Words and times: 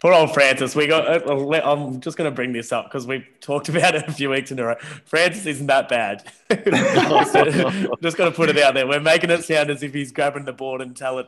Poor 0.00 0.12
old 0.12 0.32
Francis. 0.32 0.76
We 0.76 0.86
got. 0.86 1.28
uh, 1.28 1.60
I'm 1.64 2.00
just 2.00 2.16
going 2.16 2.30
to 2.30 2.34
bring 2.34 2.52
this 2.52 2.70
up 2.72 2.86
because 2.86 3.06
we've 3.06 3.26
talked 3.40 3.68
about 3.70 3.94
it 3.94 4.06
a 4.08 4.12
few 4.12 4.30
weeks 4.30 4.50
in 4.50 4.58
a 4.58 4.64
row. 4.64 4.76
Francis 5.06 5.46
isn't 5.46 5.66
that 5.66 5.88
bad. 5.88 6.22
just 8.02 8.16
going 8.16 8.30
to 8.30 8.36
put 8.36 8.48
it 8.48 8.58
out 8.58 8.74
there. 8.74 8.86
We're 8.86 9.00
making 9.00 9.30
it 9.30 9.42
sound 9.44 9.70
as 9.70 9.82
if 9.82 9.92
he's 9.92 10.12
grabbing 10.12 10.44
the 10.44 10.52
board 10.52 10.80
and 10.80 10.96
telling 10.96 11.26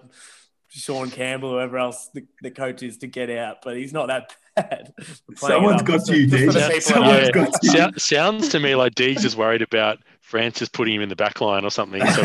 Sean 0.68 1.10
Campbell, 1.10 1.50
whoever 1.50 1.78
else 1.78 2.10
the, 2.14 2.24
the 2.42 2.50
coach 2.50 2.82
is, 2.82 2.98
to 2.98 3.06
get 3.08 3.28
out, 3.30 3.58
but 3.62 3.76
he's 3.76 3.92
not 3.92 4.06
that 4.06 4.36
bad. 4.56 4.92
We're 4.96 5.04
playing 5.04 5.32
it 5.34 5.38
Someone's 5.38 5.80
up 5.80 5.86
got 5.86 6.08
you, 6.08 6.26
just 6.28 6.56
Deej. 6.56 6.82
Someone's 6.82 7.22
home. 7.22 7.30
got 7.32 7.62
you. 7.62 7.70
Sou- 7.70 7.98
sounds 7.98 8.48
to 8.50 8.60
me 8.60 8.76
like 8.76 8.94
Deegs 8.94 9.24
is 9.24 9.36
worried 9.36 9.62
about 9.62 9.98
Francis 10.20 10.68
putting 10.68 10.94
him 10.94 11.02
in 11.02 11.08
the 11.08 11.16
back 11.16 11.40
line 11.40 11.64
or 11.64 11.70
something. 11.70 12.06
So 12.06 12.22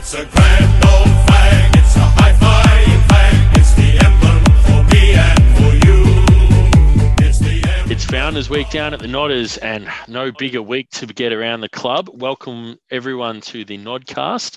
It's 0.00 0.14
a 0.14 0.24
grand 0.24 0.84
old 0.86 1.26
flag, 1.26 1.76
it's 1.76 1.94
a 1.94 2.00
high 2.00 2.32
flying 2.32 3.00
flag, 3.02 3.58
it's 3.58 3.74
the 3.74 3.98
emblem 4.02 4.42
for 4.64 4.94
me 4.94 5.12
and 5.12 5.56
for 5.58 5.72
you. 5.86 7.26
It's 7.28 7.38
the 7.38 7.62
emblem. 7.68 7.92
It's 7.92 8.04
Founders 8.06 8.48
Week 8.48 8.70
down 8.70 8.94
at 8.94 9.00
the 9.00 9.08
Nodders, 9.08 9.58
and 9.60 9.86
no 10.08 10.32
bigger 10.32 10.62
week 10.62 10.88
to 10.92 11.06
get 11.06 11.34
around 11.34 11.60
the 11.60 11.68
club. 11.68 12.08
Welcome 12.14 12.78
everyone 12.90 13.42
to 13.42 13.62
the 13.66 13.76
Nodcast. 13.76 14.56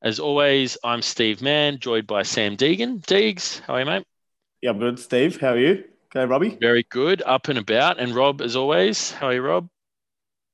As 0.00 0.20
always, 0.20 0.78
I'm 0.84 1.02
Steve 1.02 1.42
Mann, 1.42 1.80
joined 1.80 2.06
by 2.06 2.22
Sam 2.22 2.56
Deegan. 2.56 3.00
Deegs, 3.00 3.62
how 3.62 3.74
are 3.74 3.80
you, 3.80 3.86
mate? 3.86 4.06
Yeah, 4.62 4.70
I'm 4.70 4.78
good. 4.78 5.00
Steve, 5.00 5.40
how 5.40 5.54
are 5.54 5.58
you? 5.58 5.82
Okay, 6.14 6.24
Robbie. 6.24 6.56
Very 6.60 6.86
good, 6.88 7.20
up 7.26 7.48
and 7.48 7.58
about. 7.58 7.98
And 7.98 8.14
Rob, 8.14 8.40
as 8.40 8.54
always, 8.54 9.10
how 9.10 9.26
are 9.26 9.34
you, 9.34 9.42
Rob? 9.42 9.68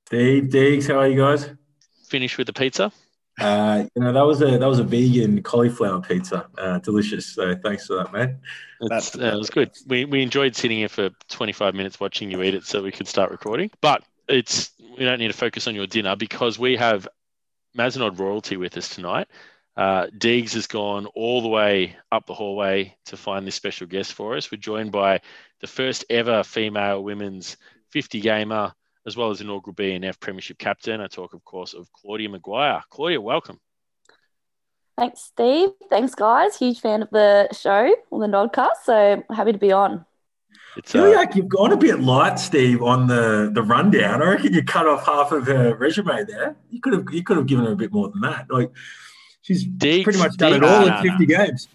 Steve, 0.06 0.45
Deegs, 0.45 0.88
how 0.88 1.00
are 1.00 1.09
you 1.09 1.20
guys? 1.20 1.50
Finish 2.09 2.38
with 2.38 2.46
the 2.46 2.54
pizza. 2.54 2.90
Uh, 3.40 3.86
you 3.94 4.02
know 4.02 4.12
that 4.12 4.24
was 4.24 4.42
a 4.42 4.58
that 4.58 4.68
was 4.68 4.78
a 4.78 4.84
vegan 4.84 5.42
cauliflower 5.42 6.00
pizza, 6.00 6.46
uh, 6.58 6.78
delicious. 6.78 7.26
So 7.26 7.56
thanks 7.56 7.87
for 7.87 7.96
that, 7.96 8.12
man. 8.12 8.38
It's, 8.80 9.10
That's- 9.10 9.16
uh, 9.16 9.34
it 9.34 9.38
was 9.38 9.51
good. 9.51 9.70
We, 9.87 10.04
we 10.04 10.23
enjoyed 10.23 10.54
sitting 10.54 10.78
here 10.78 10.88
for 10.88 11.10
25 11.28 11.74
minutes 11.74 12.00
watching 12.00 12.30
you 12.30 12.42
eat 12.42 12.54
it 12.54 12.65
so 12.65 12.82
we 12.82 12.92
could 12.92 13.09
start 13.09 13.30
recording. 13.30 13.70
But 13.80 14.02
it's 14.28 14.70
we 14.98 15.04
don't 15.04 15.18
need 15.18 15.28
to 15.28 15.37
focus 15.37 15.66
on 15.66 15.74
your 15.74 15.87
dinner 15.87 16.16
because 16.16 16.59
we 16.59 16.76
have 16.76 17.09
Mazenod 17.76 18.18
royalty 18.18 18.56
with 18.56 18.76
us 18.76 18.88
tonight. 18.88 19.28
Uh, 19.76 20.06
Deegs 20.18 20.52
has 20.54 20.66
gone 20.66 21.06
all 21.15 21.40
the 21.40 21.48
way 21.48 21.96
up 22.12 22.26
the 22.26 22.34
hallway 22.34 22.96
to 23.06 23.16
find 23.16 23.46
this 23.46 23.54
special 23.54 23.87
guest 23.87 24.12
for 24.12 24.37
us. 24.37 24.50
We're 24.50 24.59
joined 24.59 24.93
by 24.93 25.20
the 25.60 25.66
first 25.66 26.04
ever 26.10 26.43
female 26.43 27.02
women's 27.02 27.56
50 27.90 28.20
gamer, 28.20 28.72
as 29.06 29.16
well 29.16 29.30
as 29.30 29.40
inaugural 29.40 29.74
BNF 29.74 30.20
Premiership 30.20 30.59
captain. 30.59 31.01
I 31.01 31.06
talk, 31.06 31.34
of 31.34 31.45
course, 31.45 31.74
of 31.74 31.90
Claudia 31.93 32.29
Maguire. 32.29 32.82
Claudia, 32.90 33.20
welcome. 33.20 33.59
Thanks, 34.96 35.20
Steve. 35.23 35.70
Thanks, 35.88 36.15
guys. 36.15 36.59
Huge 36.59 36.80
fan 36.80 37.02
of 37.02 37.10
the 37.10 37.48
show 37.52 37.95
on 38.12 38.21
the 38.21 38.26
Nodcast. 38.26 38.84
So 38.84 39.23
happy 39.34 39.52
to 39.52 39.59
be 39.59 39.73
on. 39.73 40.04
It's 40.76 40.95
I 40.95 40.98
feel 40.98 41.12
uh, 41.12 41.15
like 41.16 41.34
you've 41.34 41.48
gone 41.48 41.73
a 41.73 41.76
bit 41.76 42.01
light, 42.01 42.38
Steve, 42.38 42.82
on 42.82 43.06
the 43.06 43.51
the 43.52 43.62
rundown. 43.62 44.23
I 44.23 44.26
reckon 44.26 44.52
you 44.52 44.62
cut 44.62 44.87
off 44.87 45.06
half 45.06 45.32
of 45.32 45.46
her 45.46 45.74
resume 45.74 46.24
there. 46.24 46.56
You 46.68 46.80
could 46.80 46.93
have 46.93 47.04
you 47.12 47.23
could 47.23 47.38
have 47.38 47.46
given 47.46 47.65
her 47.65 47.73
a 47.73 47.76
bit 47.76 47.93
more 47.93 48.10
than 48.10 48.21
that. 48.21 48.46
Like 48.51 48.71
she's 49.40 49.66
Deegs- 49.66 50.04
pretty 50.04 50.18
much 50.18 50.37
done 50.37 50.54
it 50.54 50.62
all 50.62 50.87
Nah, 50.87 51.01
in 51.01 51.06
nah, 51.06 51.16
50 51.18 51.26
games. 51.26 51.68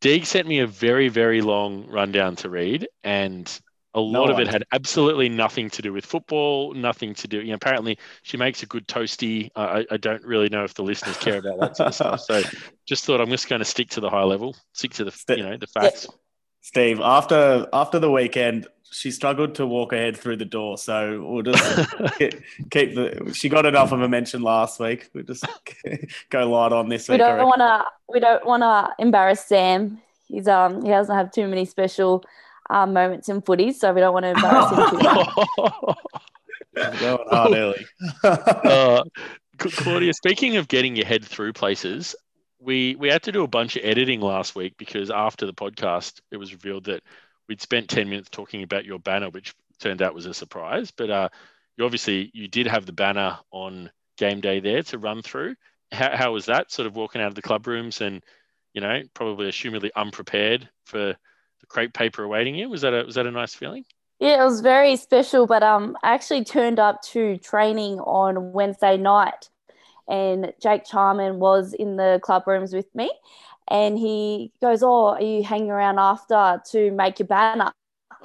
Deeg 0.00 0.26
sent 0.26 0.48
me 0.48 0.60
a 0.60 0.66
very, 0.66 1.08
very 1.08 1.40
long 1.42 1.86
rundown 1.88 2.36
to 2.36 2.50
read, 2.50 2.88
and 3.02 3.60
a 3.94 4.00
lot 4.00 4.28
of 4.30 4.38
it 4.40 4.48
had 4.48 4.64
absolutely 4.72 5.28
nothing 5.28 5.70
to 5.70 5.80
do 5.82 5.92
with 5.92 6.04
football, 6.04 6.74
nothing 6.74 7.14
to 7.14 7.28
do. 7.28 7.40
You 7.40 7.48
know, 7.48 7.54
apparently 7.54 7.98
she 8.22 8.36
makes 8.36 8.62
a 8.62 8.66
good 8.66 8.86
toasty. 8.88 9.50
I, 9.54 9.62
I- 9.80 9.86
I 9.92 9.96
don't 9.96 10.22
really 10.24 10.48
know 10.48 10.64
if 10.64 10.74
the 10.74 10.82
listeners 10.82 11.16
care 11.18 11.38
about 11.38 11.60
that 11.60 11.76
sort 11.76 11.88
of 11.88 11.94
stuff. 11.94 12.20
So, 12.20 12.42
just 12.86 13.04
thought 13.04 13.20
I'm 13.20 13.30
just 13.30 13.48
going 13.48 13.60
to 13.60 13.64
stick 13.64 13.90
to 13.90 14.00
the 14.00 14.10
high 14.10 14.24
level, 14.24 14.56
stick 14.72 14.92
to 14.94 15.04
the 15.04 15.24
you 15.36 15.44
know 15.44 15.56
the 15.56 15.66
facts. 15.68 16.08
Steve, 16.62 17.00
after 17.00 17.68
after 17.72 17.98
the 17.98 18.10
weekend, 18.10 18.66
she 18.90 19.10
struggled 19.10 19.54
to 19.56 19.66
walk 19.66 19.92
ahead 19.92 20.16
through 20.16 20.36
the 20.36 20.44
door. 20.44 20.78
So 20.78 21.22
we'll 21.28 21.42
just 21.42 21.98
keep, 22.18 22.42
keep 22.70 22.94
the. 22.94 23.32
She 23.34 23.48
got 23.48 23.66
enough 23.66 23.92
of 23.92 24.00
a 24.00 24.08
mention 24.08 24.42
last 24.42 24.80
week. 24.80 25.10
We'll 25.14 25.24
just 25.24 25.46
go 26.30 26.48
light 26.50 26.72
on 26.72 26.88
this 26.88 27.08
We 27.08 27.14
week. 27.14 27.22
I 27.22 27.36
don't 27.36 27.46
want 27.46 27.60
to. 27.60 27.84
We 28.08 28.18
don't 28.20 28.46
want 28.46 28.62
to 28.62 28.90
embarrass 28.98 29.44
Sam. 29.44 30.00
He's 30.26 30.48
um 30.48 30.82
he 30.82 30.88
doesn't 30.88 31.14
have 31.14 31.30
too 31.30 31.46
many 31.46 31.64
special 31.64 32.24
um, 32.74 32.92
moments 32.92 33.28
in 33.28 33.40
footy, 33.40 33.72
so 33.72 33.92
we 33.92 34.00
don't 34.00 34.12
want 34.12 34.24
to 34.24 34.30
embarrass 34.30 34.70
him 34.72 34.90
too 34.90 34.98
much. 34.98 35.96
Going 37.00 37.28
hard 37.30 37.52
early. 37.52 37.86
uh, 38.24 39.04
Claudia, 39.58 40.12
speaking 40.12 40.56
of 40.56 40.66
getting 40.66 40.96
your 40.96 41.06
head 41.06 41.24
through 41.24 41.52
places, 41.52 42.16
we 42.58 42.96
we 42.96 43.08
had 43.08 43.22
to 43.22 43.32
do 43.32 43.44
a 43.44 43.48
bunch 43.48 43.76
of 43.76 43.84
editing 43.84 44.20
last 44.20 44.56
week 44.56 44.74
because 44.76 45.08
after 45.08 45.46
the 45.46 45.54
podcast, 45.54 46.20
it 46.32 46.36
was 46.36 46.52
revealed 46.52 46.86
that 46.86 47.04
we'd 47.48 47.60
spent 47.60 47.88
ten 47.88 48.08
minutes 48.08 48.28
talking 48.28 48.64
about 48.64 48.84
your 48.84 48.98
banner, 48.98 49.30
which 49.30 49.54
turned 49.78 50.02
out 50.02 50.12
was 50.12 50.26
a 50.26 50.34
surprise. 50.34 50.90
But 50.90 51.10
uh, 51.10 51.28
you 51.76 51.84
obviously 51.84 52.32
you 52.34 52.48
did 52.48 52.66
have 52.66 52.86
the 52.86 52.92
banner 52.92 53.38
on 53.52 53.88
game 54.18 54.40
day 54.40 54.58
there 54.58 54.82
to 54.82 54.98
run 54.98 55.22
through. 55.22 55.54
How, 55.92 56.16
how 56.16 56.32
was 56.32 56.46
that? 56.46 56.72
Sort 56.72 56.86
of 56.86 56.96
walking 56.96 57.20
out 57.20 57.28
of 57.28 57.36
the 57.36 57.42
club 57.42 57.68
rooms 57.68 58.00
and 58.00 58.20
you 58.72 58.80
know 58.80 59.00
probably 59.14 59.46
assumedly 59.46 59.90
unprepared 59.94 60.68
for 60.86 61.14
the 61.64 61.72
crepe 61.72 61.94
paper 61.94 62.22
awaiting 62.22 62.54
you. 62.54 62.68
Was 62.68 62.82
that 62.82 62.92
a 62.92 63.04
was 63.04 63.14
that 63.14 63.26
a 63.26 63.30
nice 63.30 63.54
feeling? 63.54 63.84
Yeah, 64.20 64.42
it 64.42 64.44
was 64.44 64.60
very 64.60 64.96
special. 64.96 65.46
But 65.46 65.62
um, 65.62 65.96
I 66.02 66.14
actually 66.14 66.44
turned 66.44 66.78
up 66.78 67.02
to 67.12 67.38
training 67.38 68.00
on 68.00 68.52
Wednesday 68.52 68.96
night, 68.96 69.48
and 70.08 70.52
Jake 70.62 70.84
Charman 70.84 71.38
was 71.38 71.74
in 71.74 71.96
the 71.96 72.20
club 72.22 72.46
rooms 72.46 72.72
with 72.74 72.92
me, 72.94 73.10
and 73.68 73.98
he 73.98 74.52
goes, 74.60 74.82
"Oh, 74.82 75.08
are 75.08 75.22
you 75.22 75.42
hanging 75.42 75.70
around 75.70 75.98
after 75.98 76.62
to 76.72 76.90
make 76.92 77.18
your 77.18 77.28
banner?" 77.28 77.72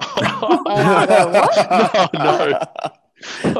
And 0.00 0.66
I 0.68 1.06
go, 1.06 1.32
"What?" 1.32 2.10
Oh, 2.84 2.90
we 3.20 3.52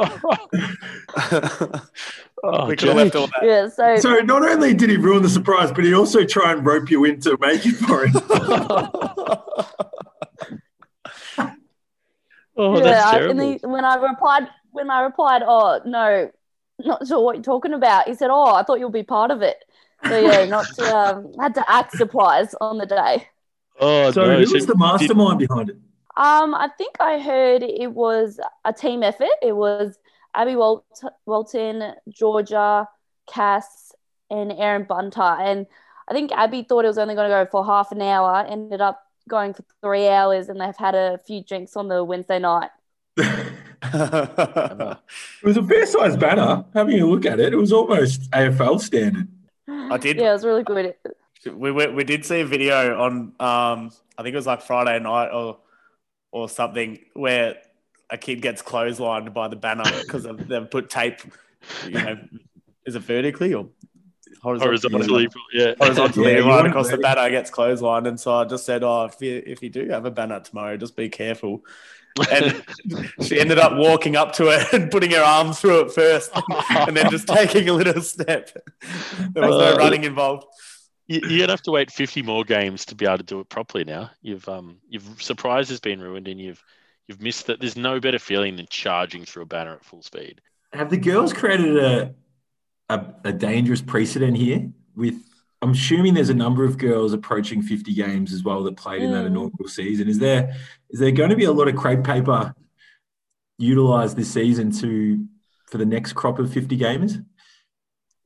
could 2.75 2.87
have 2.87 2.95
left 2.97 3.15
all 3.15 3.27
that. 3.27 3.39
Yeah, 3.43 3.67
so 3.69 3.95
So 3.97 4.15
not 4.19 4.43
only 4.43 4.73
did 4.73 4.89
he 4.89 4.97
ruin 4.97 5.21
the 5.23 5.29
surprise, 5.29 5.71
but 5.71 5.83
he 5.83 5.93
also 5.93 6.23
try 6.25 6.51
and 6.51 6.65
rope 6.65 6.89
you 6.89 7.05
into 7.05 7.37
making 7.39 7.73
for 7.73 8.05
it. 8.05 8.11
Oh, 12.57 12.77
yeah, 12.77 12.83
that's 12.83 13.11
terrible. 13.11 13.41
and 13.41 13.59
he, 13.61 13.65
when 13.67 13.85
I 13.85 13.95
replied, 13.95 14.43
when 14.71 14.91
I 14.91 15.01
replied, 15.01 15.41
"Oh 15.43 15.79
no, 15.85 16.29
not 16.79 17.07
sure 17.07 17.23
what 17.23 17.35
you're 17.35 17.43
talking 17.43 17.73
about," 17.73 18.07
he 18.09 18.13
said, 18.13 18.29
"Oh, 18.29 18.53
I 18.53 18.61
thought 18.63 18.77
you'll 18.77 18.89
be 18.91 19.03
part 19.03 19.31
of 19.31 19.41
it." 19.41 19.57
So 20.05 20.19
yeah, 20.19 20.43
not 20.49 20.65
to, 20.75 20.95
um, 20.95 21.31
had 21.39 21.55
to 21.55 21.63
act 21.71 21.93
surprised 21.93 22.53
on 22.59 22.77
the 22.77 22.85
day. 22.85 23.25
Oh, 23.79 24.11
So 24.11 24.25
no. 24.27 24.43
who 24.43 24.53
was 24.53 24.65
the 24.65 24.77
mastermind 24.77 25.39
behind 25.39 25.69
it? 25.69 25.77
Um, 26.17 26.53
I 26.53 26.69
think 26.77 26.95
I 26.99 27.19
heard 27.19 27.63
it 27.63 27.91
was 27.91 28.39
a 28.65 28.73
team 28.73 29.03
effort. 29.03 29.29
It 29.41 29.55
was 29.55 29.97
Abby 30.35 30.55
Walt- 30.55 31.03
Walton, 31.25 31.93
Georgia, 32.09 32.87
Cass, 33.27 33.93
and 34.29 34.51
Aaron 34.51 34.83
Bunter. 34.83 35.21
And 35.21 35.67
I 36.07 36.13
think 36.13 36.31
Abby 36.31 36.63
thought 36.63 36.85
it 36.85 36.89
was 36.89 36.97
only 36.97 37.15
going 37.15 37.29
to 37.29 37.35
go 37.45 37.49
for 37.49 37.65
half 37.65 37.91
an 37.91 38.01
hour, 38.01 38.45
ended 38.47 38.81
up 38.81 39.01
going 39.29 39.53
for 39.53 39.63
three 39.81 40.07
hours, 40.07 40.49
and 40.49 40.59
they've 40.59 40.75
had 40.75 40.95
a 40.95 41.19
few 41.25 41.43
drinks 41.43 41.75
on 41.75 41.87
the 41.87 42.03
Wednesday 42.03 42.39
night. 42.39 42.69
It 43.17 44.97
was 45.43 45.57
a 45.57 45.63
fair 45.63 45.85
sized 45.85 46.19
banner. 46.19 46.65
Having 46.73 47.01
a 47.01 47.05
look 47.05 47.25
at 47.25 47.39
it, 47.39 47.53
it 47.53 47.57
was 47.57 47.71
almost 47.71 48.29
AFL 48.31 48.79
standard. 48.79 49.27
I 49.67 49.97
did. 49.97 50.17
Yeah, 50.17 50.29
it 50.29 50.33
was 50.33 50.45
really 50.45 50.63
good. 50.63 50.93
we, 51.45 51.71
we 51.71 51.87
we 51.87 52.03
did 52.03 52.25
see 52.25 52.41
a 52.41 52.45
video 52.45 52.99
on 53.01 53.33
um 53.39 53.91
I 54.17 54.23
think 54.23 54.33
it 54.33 54.35
was 54.35 54.45
like 54.47 54.61
Friday 54.61 54.99
night 54.99 55.29
or 55.29 55.57
or 56.31 56.49
something 56.49 56.99
where 57.13 57.57
a 58.09 58.17
kid 58.17 58.41
gets 58.41 58.61
clotheslined 58.61 59.33
by 59.33 59.47
the 59.47 59.55
banner 59.55 59.83
because 60.01 60.27
they've 60.47 60.69
put 60.69 60.89
tape. 60.89 61.19
You 61.85 61.91
know, 61.91 62.19
is 62.85 62.95
it 62.95 63.01
vertically 63.01 63.53
or 63.53 63.69
horizontally, 64.41 65.27
yeah. 65.53 65.75
Horizontally, 65.79 66.33
Yeah, 66.33 66.39
right 66.39 66.45
want 66.45 66.67
across 66.67 66.89
the 66.89 66.97
banner 66.97 67.29
gets 67.29 67.51
clotheslined, 67.51 68.07
and 68.07 68.19
so 68.19 68.33
I 68.33 68.45
just 68.45 68.65
said, 68.65 68.83
"Oh, 68.83 69.05
if 69.05 69.21
you 69.21 69.43
if 69.45 69.61
you 69.61 69.69
do 69.69 69.87
have 69.89 70.05
a 70.05 70.11
banner 70.11 70.39
tomorrow, 70.39 70.77
just 70.77 70.95
be 70.95 71.09
careful." 71.09 71.63
And 72.29 72.63
she 73.21 73.39
ended 73.39 73.57
up 73.57 73.77
walking 73.77 74.15
up 74.15 74.33
to 74.33 74.47
it 74.47 74.73
and 74.73 74.91
putting 74.91 75.11
her 75.11 75.21
arm 75.21 75.53
through 75.53 75.81
it 75.81 75.91
first, 75.91 76.31
and 76.69 76.97
then 76.97 77.09
just 77.09 77.27
taking 77.27 77.69
a 77.69 77.73
little 77.73 78.01
step. 78.01 78.49
There 79.33 79.47
was 79.47 79.57
no 79.57 79.73
Uh, 79.73 79.77
running 79.77 80.03
involved. 80.03 80.45
You- 81.11 81.21
You're 81.29 81.39
gonna 81.39 81.53
have 81.53 81.61
to 81.63 81.71
wait 81.71 81.91
50 81.91 82.21
more 82.21 82.43
games 82.43 82.85
to 82.85 82.95
be 82.95 83.05
able 83.05 83.17
to 83.17 83.23
do 83.23 83.39
it 83.39 83.49
properly. 83.49 83.83
Now 83.83 84.11
you've 84.21 84.47
um 84.49 84.77
you've 84.89 85.21
surprise 85.21 85.69
has 85.69 85.79
been 85.79 85.99
ruined, 85.99 86.27
and 86.27 86.39
you've 86.39 86.63
you've 87.07 87.21
missed 87.21 87.47
that. 87.47 87.59
There's 87.59 87.75
no 87.75 87.99
better 87.99 88.19
feeling 88.19 88.55
than 88.55 88.67
charging 88.69 89.25
through 89.25 89.43
a 89.43 89.45
banner 89.45 89.73
at 89.73 89.83
full 89.83 90.01
speed. 90.01 90.41
Have 90.73 90.89
the 90.89 90.97
girls 90.97 91.33
created 91.33 91.77
a, 91.77 92.15
a 92.89 93.05
a 93.25 93.33
dangerous 93.33 93.81
precedent 93.81 94.37
here? 94.37 94.71
With 94.95 95.15
I'm 95.61 95.71
assuming 95.71 96.13
there's 96.15 96.29
a 96.29 96.33
number 96.33 96.63
of 96.63 96.77
girls 96.77 97.13
approaching 97.13 97.61
50 97.61 97.93
games 97.93 98.33
as 98.33 98.43
well 98.43 98.63
that 98.63 98.77
played 98.77 99.03
in 99.03 99.11
that 99.11 99.25
Mm. 99.25 99.27
inaugural 99.27 99.69
season. 99.69 100.07
Is 100.07 100.17
there 100.19 100.55
is 100.89 100.99
there 100.99 101.11
going 101.11 101.29
to 101.29 101.35
be 101.35 101.43
a 101.43 101.51
lot 101.51 101.67
of 101.67 101.75
crepe 101.75 102.03
paper 102.03 102.53
utilized 103.57 104.17
this 104.17 104.31
season 104.31 104.71
to 104.71 105.25
for 105.67 105.77
the 105.77 105.85
next 105.85 106.13
crop 106.13 106.39
of 106.39 106.51
50 106.51 106.77
gamers? 106.77 107.23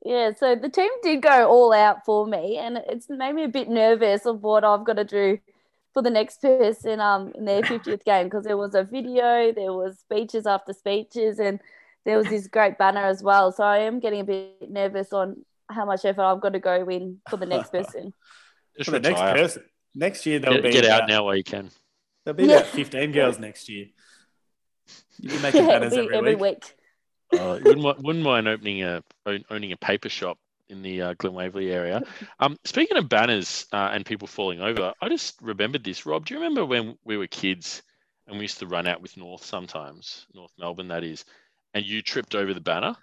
Yeah, 0.06 0.32
so 0.34 0.54
the 0.54 0.68
team 0.68 0.90
did 1.02 1.20
go 1.20 1.48
all 1.48 1.72
out 1.72 2.04
for 2.04 2.28
me, 2.28 2.58
and 2.58 2.76
it's 2.86 3.10
made 3.10 3.34
me 3.34 3.42
a 3.42 3.48
bit 3.48 3.68
nervous 3.68 4.24
of 4.24 4.40
what 4.40 4.62
I've 4.62 4.84
got 4.84 4.94
to 4.98 5.04
do 5.04 5.40
for 5.92 6.00
the 6.02 6.10
next 6.10 6.40
person 6.42 7.00
um 7.00 7.32
in 7.34 7.44
their 7.44 7.62
50th 7.64 8.04
game 8.04 8.26
because 8.26 8.44
there 8.44 8.56
was 8.56 8.76
a 8.76 8.84
video, 8.84 9.50
there 9.52 9.72
was 9.72 9.98
speeches 9.98 10.46
after 10.46 10.72
speeches, 10.72 11.40
and 11.40 11.58
there 12.04 12.16
was 12.16 12.28
this 12.28 12.46
great 12.46 12.78
banner 12.78 13.02
as 13.04 13.20
well. 13.22 13.50
So 13.50 13.64
I 13.64 13.78
am 13.78 13.98
getting 13.98 14.20
a 14.20 14.24
bit 14.24 14.70
nervous 14.70 15.12
on 15.12 15.44
how 15.68 15.84
much 15.84 16.04
effort 16.04 16.22
I've 16.22 16.40
got 16.40 16.52
to 16.52 16.60
go 16.60 16.88
in 16.88 17.20
for 17.28 17.36
the 17.36 17.46
next 17.46 17.70
person. 17.72 18.12
Just 18.78 18.90
For 18.90 18.92
the 18.92 19.00
next 19.00 19.22
person, 19.22 19.64
next 19.96 20.24
year 20.24 20.38
there'll 20.38 20.62
Get, 20.62 20.70
be 20.70 20.78
get 20.78 20.84
out 20.84 21.00
about, 21.00 21.08
now 21.08 21.24
while 21.24 21.34
you 21.34 21.42
can. 21.42 21.70
There'll 22.24 22.36
be 22.36 22.44
Yeah. 22.44 22.58
about 22.58 22.68
15 22.68 23.10
girls 23.10 23.40
next 23.40 23.68
year. 23.68 23.86
You'll 25.18 25.32
be 25.36 25.42
making 25.42 25.66
Yeah, 25.66 25.72
banners 25.72 25.96
every, 25.96 26.14
every 26.14 26.34
week. 26.36 26.42
week. 26.42 26.75
Uh, 27.32 27.58
wouldn't, 27.64 28.02
wouldn't 28.02 28.24
mind 28.24 28.46
opening 28.48 28.82
a 28.82 29.02
owning 29.50 29.72
a 29.72 29.76
paper 29.76 30.08
shop 30.08 30.38
in 30.68 30.82
the 30.82 31.00
uh, 31.02 31.14
Glen 31.18 31.34
Waverley 31.34 31.70
area. 31.72 32.02
Um, 32.40 32.56
speaking 32.64 32.96
of 32.98 33.08
banners 33.08 33.66
uh, 33.72 33.90
and 33.92 34.04
people 34.04 34.28
falling 34.28 34.60
over, 34.60 34.92
I 35.00 35.08
just 35.08 35.40
remembered 35.40 35.82
this. 35.84 36.04
Rob, 36.06 36.26
do 36.26 36.34
you 36.34 36.40
remember 36.40 36.64
when 36.66 36.96
we 37.04 37.16
were 37.16 37.26
kids 37.26 37.82
and 38.26 38.36
we 38.36 38.42
used 38.42 38.58
to 38.58 38.66
run 38.66 38.86
out 38.86 39.00
with 39.00 39.16
North 39.16 39.44
sometimes, 39.44 40.26
North 40.34 40.52
Melbourne, 40.58 40.88
that 40.88 41.02
is, 41.04 41.24
and 41.72 41.84
you 41.86 42.02
tripped 42.02 42.34
over 42.34 42.52
the 42.52 42.60
banner? 42.60 42.94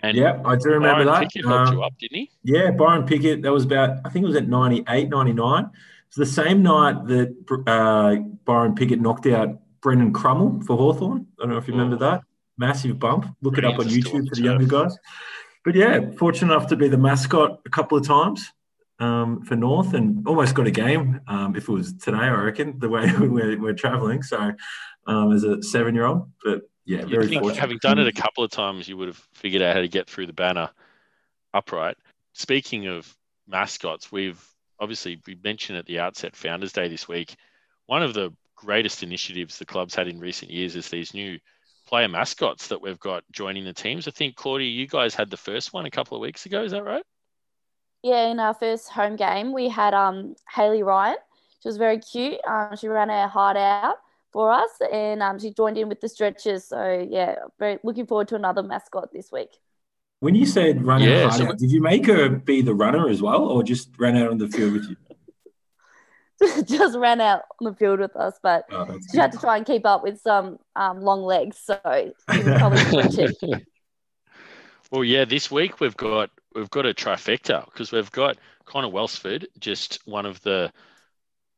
And 0.00 0.16
Yeah, 0.16 0.40
I 0.44 0.56
do 0.56 0.70
remember 0.70 1.04
Byron 1.04 1.06
that. 1.06 1.20
Pickett 1.32 1.44
helped 1.46 1.68
Um, 1.68 1.74
you 1.76 1.82
up, 1.82 1.92
didn't 1.98 2.16
he? 2.16 2.30
Yeah, 2.42 2.70
Byron 2.70 3.04
Pickett. 3.06 3.42
That 3.42 3.52
was 3.52 3.64
about, 3.64 3.98
I 4.04 4.08
think 4.08 4.24
it 4.24 4.28
was 4.28 4.36
at 4.36 4.48
98, 4.48 5.08
99. 5.10 5.70
It's 6.08 6.16
the 6.16 6.26
same 6.26 6.62
night 6.62 7.06
that 7.06 7.62
uh, 7.66 8.16
Byron 8.44 8.74
Pickett 8.74 9.00
knocked 9.00 9.26
out 9.26 9.58
Brendan 9.80 10.12
Krummel 10.12 10.64
for 10.66 10.76
Hawthorn. 10.76 11.26
I 11.38 11.42
don't 11.42 11.50
know 11.50 11.58
if 11.58 11.68
you 11.68 11.74
remember 11.74 11.96
Oh. 11.96 12.10
that. 12.10 12.22
Massive 12.58 12.98
bump. 12.98 13.26
Look 13.40 13.58
it 13.58 13.64
up 13.64 13.78
on 13.78 13.86
Brains 13.86 13.96
are 13.96 14.00
still 14.00 14.16
on 14.16 14.22
YouTube 14.22 14.28
for 14.28 14.34
the 14.34 14.42
younger 14.42 14.66
guys. 14.66 14.96
But 15.64 15.74
yeah, 15.74 16.10
fortunate 16.18 16.52
enough 16.52 16.68
to 16.68 16.76
be 16.76 16.88
the 16.88 16.98
mascot 16.98 17.60
a 17.64 17.70
couple 17.70 17.96
of 17.96 18.06
times 18.06 18.52
um, 18.98 19.42
for 19.42 19.56
North 19.56 19.94
and 19.94 20.26
almost 20.26 20.54
got 20.54 20.66
a 20.66 20.70
game 20.70 21.20
um, 21.26 21.56
if 21.56 21.68
it 21.68 21.72
was 21.72 21.94
today, 21.94 22.18
I 22.18 22.30
reckon, 22.30 22.78
the 22.78 22.88
way 22.88 23.10
we're, 23.18 23.60
we're 23.60 23.74
traveling. 23.74 24.22
So 24.22 24.52
um, 25.06 25.32
as 25.32 25.44
a 25.44 25.62
seven 25.62 25.94
year 25.94 26.06
old, 26.06 26.30
but 26.44 26.62
yeah, 26.84 27.04
very 27.04 27.28
think 27.28 27.42
fortunate. 27.42 27.60
having 27.60 27.78
done 27.80 27.98
it 27.98 28.08
a 28.08 28.12
couple 28.12 28.42
of 28.42 28.50
times, 28.50 28.88
you 28.88 28.96
would 28.96 29.08
have 29.08 29.22
figured 29.34 29.62
out 29.62 29.74
how 29.74 29.80
to 29.82 29.88
get 29.88 30.08
through 30.08 30.26
the 30.26 30.32
banner 30.32 30.70
upright. 31.54 31.96
Speaking 32.32 32.86
of 32.86 33.14
mascots, 33.46 34.10
we've 34.10 34.42
obviously 34.80 35.20
we 35.26 35.36
mentioned 35.42 35.78
at 35.78 35.86
the 35.86 36.00
outset 36.00 36.34
Founders 36.36 36.72
Day 36.72 36.88
this 36.88 37.06
week. 37.06 37.36
One 37.86 38.02
of 38.02 38.14
the 38.14 38.32
greatest 38.56 39.02
initiatives 39.02 39.58
the 39.58 39.64
club's 39.64 39.94
had 39.94 40.08
in 40.08 40.18
recent 40.18 40.50
years 40.50 40.76
is 40.76 40.88
these 40.88 41.14
new 41.14 41.38
player 41.92 42.08
mascots 42.08 42.68
that 42.68 42.80
we've 42.80 42.98
got 43.00 43.22
joining 43.32 43.66
the 43.66 43.72
teams. 43.74 44.08
I 44.08 44.12
think 44.12 44.34
Claudia, 44.34 44.66
you 44.66 44.86
guys 44.86 45.14
had 45.14 45.28
the 45.28 45.36
first 45.36 45.74
one 45.74 45.84
a 45.84 45.90
couple 45.90 46.16
of 46.16 46.22
weeks 46.22 46.46
ago. 46.46 46.62
Is 46.64 46.72
that 46.72 46.84
right? 46.84 47.04
Yeah, 48.02 48.28
in 48.30 48.40
our 48.40 48.54
first 48.54 48.88
home 48.88 49.14
game, 49.16 49.52
we 49.52 49.68
had 49.68 49.92
um 49.92 50.34
Haley 50.50 50.82
Ryan. 50.82 51.18
She 51.62 51.68
was 51.68 51.76
very 51.76 51.98
cute. 51.98 52.38
Um, 52.48 52.74
she 52.78 52.88
ran 52.88 53.10
her 53.10 53.28
heart 53.28 53.58
out 53.58 53.96
for 54.32 54.50
us, 54.50 54.70
and 54.90 55.22
um, 55.22 55.38
she 55.38 55.52
joined 55.52 55.76
in 55.76 55.90
with 55.90 56.00
the 56.00 56.08
stretches. 56.08 56.66
So 56.66 57.06
yeah, 57.10 57.34
very 57.58 57.78
looking 57.84 58.06
forward 58.06 58.28
to 58.28 58.36
another 58.36 58.62
mascot 58.62 59.12
this 59.12 59.30
week. 59.30 59.50
When 60.20 60.34
you 60.34 60.46
said 60.46 60.82
run 60.82 61.02
Yeah, 61.02 61.24
out 61.24 61.30
hard 61.32 61.42
so- 61.42 61.48
out, 61.50 61.58
did 61.58 61.70
you 61.70 61.82
make 61.82 62.06
her 62.06 62.30
be 62.30 62.62
the 62.62 62.74
runner 62.74 63.06
as 63.10 63.20
well, 63.20 63.44
or 63.44 63.62
just 63.62 63.90
ran 63.98 64.16
out 64.16 64.30
on 64.30 64.38
the 64.38 64.48
field 64.48 64.72
with 64.72 64.88
you? 64.88 64.96
Just 66.64 66.98
ran 66.98 67.20
out 67.20 67.42
on 67.60 67.70
the 67.70 67.74
field 67.74 68.00
with 68.00 68.16
us, 68.16 68.38
but 68.42 68.64
Oh, 68.70 68.84
that's 68.84 69.10
she 69.12 69.18
had 69.18 69.32
to 69.32 69.38
try 69.38 69.56
and 69.56 69.66
keep 69.66 69.86
up 69.86 70.02
with 70.02 70.20
some 70.20 70.58
um, 70.76 71.00
long 71.00 71.22
legs, 71.22 71.58
so 71.58 71.78
she 72.32 72.42
was 72.42 72.58
probably 72.58 72.78
sprinting. 72.78 73.66
Well, 74.90 75.04
yeah, 75.04 75.24
this 75.24 75.50
week 75.50 75.80
we've 75.80 75.96
got 75.96 76.28
we've 76.54 76.68
got 76.68 76.84
a 76.84 76.92
trifecta 76.92 77.64
because 77.64 77.92
we've 77.92 78.12
got 78.12 78.36
Connor 78.66 78.90
Welsford, 78.90 79.46
just 79.58 80.06
one 80.06 80.26
of 80.26 80.42
the 80.42 80.70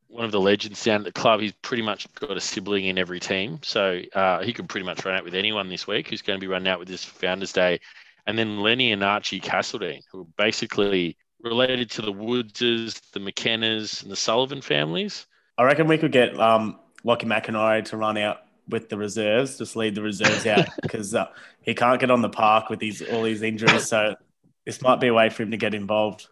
one 0.06 0.24
of 0.24 0.30
the 0.30 0.40
legends 0.40 0.84
down 0.84 1.00
at 1.00 1.04
the 1.04 1.10
club. 1.20 1.40
He's 1.40 1.50
pretty 1.50 1.82
much 1.82 2.06
got 2.14 2.36
a 2.36 2.40
sibling 2.40 2.84
in 2.84 2.96
every 2.96 3.18
team, 3.18 3.58
so 3.64 4.00
uh, 4.14 4.40
he 4.44 4.52
could 4.52 4.68
pretty 4.68 4.86
much 4.86 5.04
run 5.04 5.16
out 5.16 5.24
with 5.24 5.34
anyone 5.34 5.68
this 5.68 5.84
week. 5.84 6.08
Who's 6.08 6.22
going 6.22 6.38
to 6.38 6.40
be 6.40 6.46
running 6.46 6.68
out 6.68 6.78
with 6.78 6.86
this 6.86 7.04
Founders 7.04 7.52
Day, 7.52 7.80
and 8.24 8.38
then 8.38 8.60
Lenny 8.60 8.92
and 8.92 9.02
Archie 9.02 9.40
Castledine, 9.40 10.02
who 10.12 10.20
are 10.20 10.26
basically 10.38 11.16
related 11.44 11.90
to 11.90 12.02
the 12.02 12.12
Woodses, 12.12 13.00
the 13.12 13.20
McKennas, 13.20 14.02
and 14.02 14.10
the 14.10 14.16
Sullivan 14.16 14.62
families. 14.62 15.26
I 15.56 15.64
reckon 15.64 15.86
we 15.86 15.98
could 15.98 16.12
get 16.12 16.38
um, 16.40 16.78
Lockie 17.04 17.26
McIntyre 17.26 17.84
to 17.86 17.96
run 17.96 18.16
out 18.18 18.38
with 18.68 18.88
the 18.88 18.96
reserves, 18.96 19.58
just 19.58 19.76
lead 19.76 19.94
the 19.94 20.02
reserves 20.02 20.46
out 20.46 20.66
because 20.82 21.14
uh, 21.14 21.26
he 21.60 21.74
can't 21.74 22.00
get 22.00 22.10
on 22.10 22.22
the 22.22 22.30
park 22.30 22.70
with 22.70 22.80
these 22.80 23.02
all 23.02 23.22
these 23.22 23.42
injuries. 23.42 23.86
So 23.86 24.16
this 24.64 24.82
might 24.82 25.00
be 25.00 25.08
a 25.08 25.14
way 25.14 25.28
for 25.28 25.42
him 25.42 25.50
to 25.50 25.56
get 25.56 25.74
involved. 25.74 26.26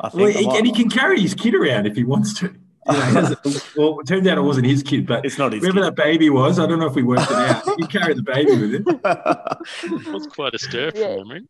I 0.00 0.08
think 0.08 0.34
Well, 0.34 0.52
he, 0.52 0.58
and 0.58 0.66
he 0.66 0.72
can 0.72 0.88
carry 0.88 1.20
his 1.20 1.34
kid 1.34 1.54
around 1.54 1.86
if 1.86 1.96
he 1.96 2.04
wants 2.04 2.34
to. 2.40 2.54
You 2.90 2.94
know, 2.94 3.34
well, 3.76 4.00
it 4.00 4.06
turned 4.06 4.26
out 4.26 4.38
it 4.38 4.42
wasn't 4.42 4.66
his 4.66 4.82
kid, 4.82 5.06
but 5.06 5.26
it's 5.26 5.36
not 5.36 5.52
his. 5.52 5.62
whoever 5.62 5.82
that 5.82 5.96
baby 5.96 6.30
was, 6.30 6.58
I 6.58 6.66
don't 6.66 6.78
know 6.78 6.86
if 6.86 6.94
we 6.94 7.02
worked 7.02 7.30
it 7.30 7.36
out. 7.36 7.62
He 7.78 7.86
carried 7.86 8.16
the 8.16 8.22
baby 8.22 8.52
with 8.52 8.74
him. 8.74 8.84
kid. 10.04 10.12
What's 10.12 10.26
quite 10.28 10.54
a 10.54 10.58
stir 10.58 10.92
from 10.92 11.46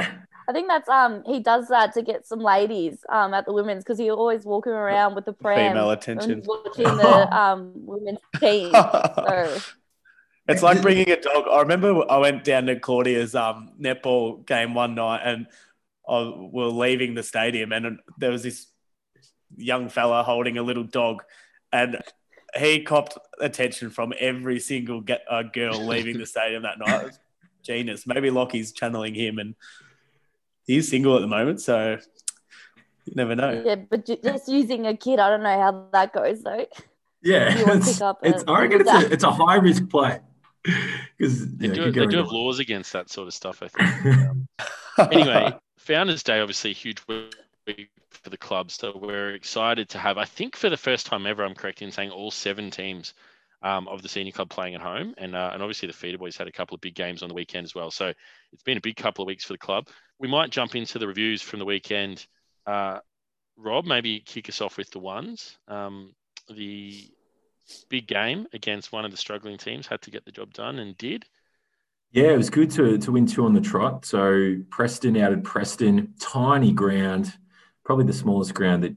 Yeah. 0.00 0.10
I 0.50 0.52
think 0.52 0.66
that's 0.66 0.88
um 0.88 1.22
he 1.26 1.38
does 1.38 1.68
that 1.68 1.94
to 1.94 2.02
get 2.02 2.26
some 2.26 2.40
ladies 2.40 3.04
um 3.08 3.32
at 3.34 3.46
the 3.46 3.52
women's 3.52 3.84
because 3.84 3.98
he 3.98 4.10
always 4.10 4.44
walking 4.44 4.72
around 4.72 5.14
with 5.14 5.24
the 5.24 5.32
pram 5.32 5.70
Female 5.74 5.90
attention. 5.92 6.42
watching 6.44 6.96
the 6.96 7.36
um 7.36 7.72
women's 7.86 8.18
team. 8.40 8.72
So 8.72 9.58
It's 10.48 10.62
like 10.64 10.82
bringing 10.82 11.08
a 11.08 11.20
dog. 11.20 11.44
I 11.48 11.60
remember 11.60 12.02
I 12.10 12.16
went 12.16 12.42
down 12.42 12.66
to 12.66 12.80
Claudia's 12.80 13.36
um, 13.36 13.70
netball 13.80 14.44
game 14.44 14.74
one 14.74 14.96
night, 14.96 15.20
and 15.24 15.46
I, 16.08 16.32
we 16.52 16.64
are 16.64 16.66
leaving 16.66 17.14
the 17.14 17.22
stadium, 17.22 17.70
and 17.70 18.00
there 18.18 18.32
was 18.32 18.42
this 18.42 18.66
young 19.56 19.88
fella 19.88 20.24
holding 20.24 20.58
a 20.58 20.64
little 20.64 20.82
dog, 20.82 21.22
and 21.72 21.98
he 22.58 22.82
copped 22.82 23.16
attention 23.40 23.90
from 23.90 24.12
every 24.18 24.58
single 24.58 25.02
ge- 25.02 25.22
uh, 25.30 25.44
girl 25.44 25.86
leaving 25.86 26.18
the 26.18 26.26
stadium 26.26 26.64
that 26.64 26.80
night. 26.80 27.12
Genius. 27.62 28.04
Maybe 28.04 28.30
Lockie's 28.30 28.72
channeling 28.72 29.14
him, 29.14 29.38
and 29.38 29.54
he's 30.74 30.88
single 30.88 31.16
at 31.16 31.20
the 31.20 31.26
moment, 31.26 31.60
so 31.60 31.98
you 33.06 33.12
never 33.14 33.34
know. 33.34 33.62
yeah, 33.64 33.74
but 33.76 34.06
just 34.06 34.48
using 34.48 34.86
a 34.86 34.96
kid, 34.96 35.18
I 35.18 35.28
don't 35.30 35.42
know 35.42 35.60
how 35.60 35.86
that 35.92 36.12
goes 36.12 36.42
though. 36.42 36.66
Yeah, 37.22 37.56
You 37.58 37.66
want 37.66 37.82
to 37.84 37.88
it's, 37.90 37.98
pick 37.98 38.02
up 38.02 38.18
it's, 38.22 38.42
a- 38.44 38.50
I 38.50 38.60
reckon 38.62 38.80
it's 38.80 38.90
a- 38.90 38.94
a, 38.94 39.00
it's 39.10 39.24
a 39.24 39.30
high 39.30 39.56
risk 39.56 39.88
play 39.90 40.20
because 41.18 41.56
They 41.56 41.66
yeah, 41.68 41.74
do, 41.74 41.92
they 41.92 42.06
do 42.06 42.16
have 42.18 42.28
laws 42.32 42.58
against 42.60 42.92
that 42.92 43.10
sort 43.10 43.28
of 43.28 43.34
stuff, 43.34 43.62
I 43.62 43.68
think. 43.68 44.26
Um, 44.98 45.08
anyway, 45.12 45.54
Founders 45.78 46.22
Day, 46.22 46.40
obviously 46.40 46.72
a 46.72 46.74
huge 46.74 47.00
week 47.08 47.88
for 48.10 48.28
the 48.28 48.36
club. 48.36 48.70
So 48.70 48.92
we're 49.00 49.30
excited 49.34 49.88
to 49.90 49.98
have, 49.98 50.18
I 50.18 50.24
think 50.26 50.56
for 50.56 50.68
the 50.68 50.76
first 50.76 51.06
time 51.06 51.26
ever, 51.26 51.42
I'm 51.44 51.54
correct 51.54 51.80
in 51.80 51.90
saying 51.90 52.10
all 52.10 52.30
seven 52.30 52.70
teams 52.70 53.14
um, 53.62 53.88
of 53.88 54.02
the 54.02 54.08
senior 54.08 54.32
club 54.32 54.48
playing 54.48 54.74
at 54.74 54.80
home. 54.80 55.14
And, 55.18 55.34
uh, 55.34 55.50
and 55.52 55.62
obviously 55.62 55.86
the 55.86 55.92
Feeder 55.94 56.18
Boys 56.18 56.36
had 56.36 56.48
a 56.48 56.52
couple 56.52 56.74
of 56.74 56.80
big 56.80 56.94
games 56.94 57.22
on 57.22 57.28
the 57.28 57.34
weekend 57.34 57.64
as 57.64 57.74
well. 57.74 57.90
So 57.90 58.12
it's 58.52 58.62
been 58.62 58.78
a 58.78 58.82
big 58.82 58.96
couple 58.96 59.22
of 59.22 59.26
weeks 59.26 59.44
for 59.44 59.54
the 59.54 59.58
club. 59.58 59.88
We 60.18 60.28
might 60.28 60.50
jump 60.50 60.74
into 60.74 60.98
the 60.98 61.06
reviews 61.06 61.42
from 61.42 61.58
the 61.58 61.64
weekend. 61.64 62.26
Uh, 62.66 62.98
Rob, 63.56 63.84
maybe 63.84 64.20
kick 64.20 64.48
us 64.48 64.60
off 64.60 64.78
with 64.78 64.90
the 64.90 64.98
ones. 64.98 65.58
Um, 65.68 66.14
the 66.48 67.08
big 67.88 68.06
game 68.06 68.46
against 68.52 68.92
one 68.92 69.04
of 69.04 69.10
the 69.10 69.16
struggling 69.16 69.58
teams 69.58 69.86
had 69.86 70.02
to 70.02 70.10
get 70.10 70.24
the 70.24 70.32
job 70.32 70.52
done 70.52 70.78
and 70.78 70.96
did. 70.96 71.24
Yeah, 72.12 72.32
it 72.32 72.36
was 72.36 72.50
good 72.50 72.70
to, 72.72 72.98
to 72.98 73.12
win 73.12 73.26
two 73.26 73.44
on 73.44 73.54
the 73.54 73.60
trot. 73.60 74.04
So 74.04 74.56
Preston 74.70 75.16
out 75.16 75.32
at 75.32 75.44
Preston, 75.44 76.14
tiny 76.18 76.72
ground, 76.72 77.32
probably 77.84 78.04
the 78.04 78.12
smallest 78.12 78.54
ground 78.54 78.82
that 78.82 78.96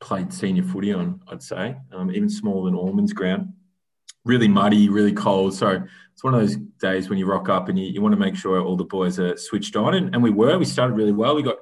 played 0.00 0.32
senior 0.32 0.62
footy 0.62 0.92
on, 0.92 1.22
I'd 1.28 1.42
say, 1.42 1.76
um, 1.92 2.10
even 2.10 2.28
smaller 2.28 2.66
than 2.66 2.78
Ormond's 2.78 3.12
ground. 3.12 3.54
Really 4.24 4.48
muddy, 4.48 4.88
really 4.88 5.12
cold. 5.12 5.54
So 5.54 5.82
it's 6.12 6.24
one 6.24 6.34
of 6.34 6.40
those 6.40 6.56
days 6.80 7.08
when 7.08 7.18
you 7.18 7.26
rock 7.26 7.48
up 7.48 7.68
and 7.68 7.78
you, 7.78 7.86
you 7.86 8.02
want 8.02 8.12
to 8.12 8.20
make 8.20 8.36
sure 8.36 8.60
all 8.60 8.76
the 8.76 8.84
boys 8.84 9.18
are 9.18 9.36
switched 9.36 9.76
on. 9.76 9.94
And, 9.94 10.14
and 10.14 10.22
we 10.22 10.30
were. 10.30 10.58
We 10.58 10.64
started 10.64 10.94
really 10.94 11.12
well. 11.12 11.34
We 11.34 11.42
got 11.42 11.58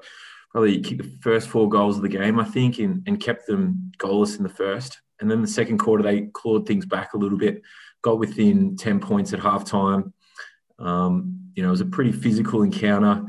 probably 0.50 0.80
kicked 0.80 1.02
the 1.02 1.18
first 1.20 1.48
four 1.48 1.68
goals 1.68 1.96
of 1.96 2.02
the 2.02 2.08
game, 2.08 2.40
I 2.40 2.44
think, 2.44 2.78
and, 2.78 3.02
and 3.06 3.20
kept 3.20 3.46
them 3.46 3.92
goalless 3.98 4.36
in 4.36 4.42
the 4.42 4.48
first. 4.48 5.00
And 5.20 5.30
then 5.30 5.42
the 5.42 5.48
second 5.48 5.78
quarter, 5.78 6.02
they 6.02 6.22
clawed 6.32 6.66
things 6.66 6.86
back 6.86 7.14
a 7.14 7.18
little 7.18 7.38
bit, 7.38 7.62
got 8.02 8.18
within 8.18 8.76
10 8.76 9.00
points 9.00 9.32
at 9.32 9.40
halftime. 9.40 10.12
Um, 10.78 11.50
you 11.54 11.62
know, 11.62 11.68
it 11.68 11.72
was 11.72 11.80
a 11.80 11.86
pretty 11.86 12.12
physical 12.12 12.62
encounter. 12.62 13.26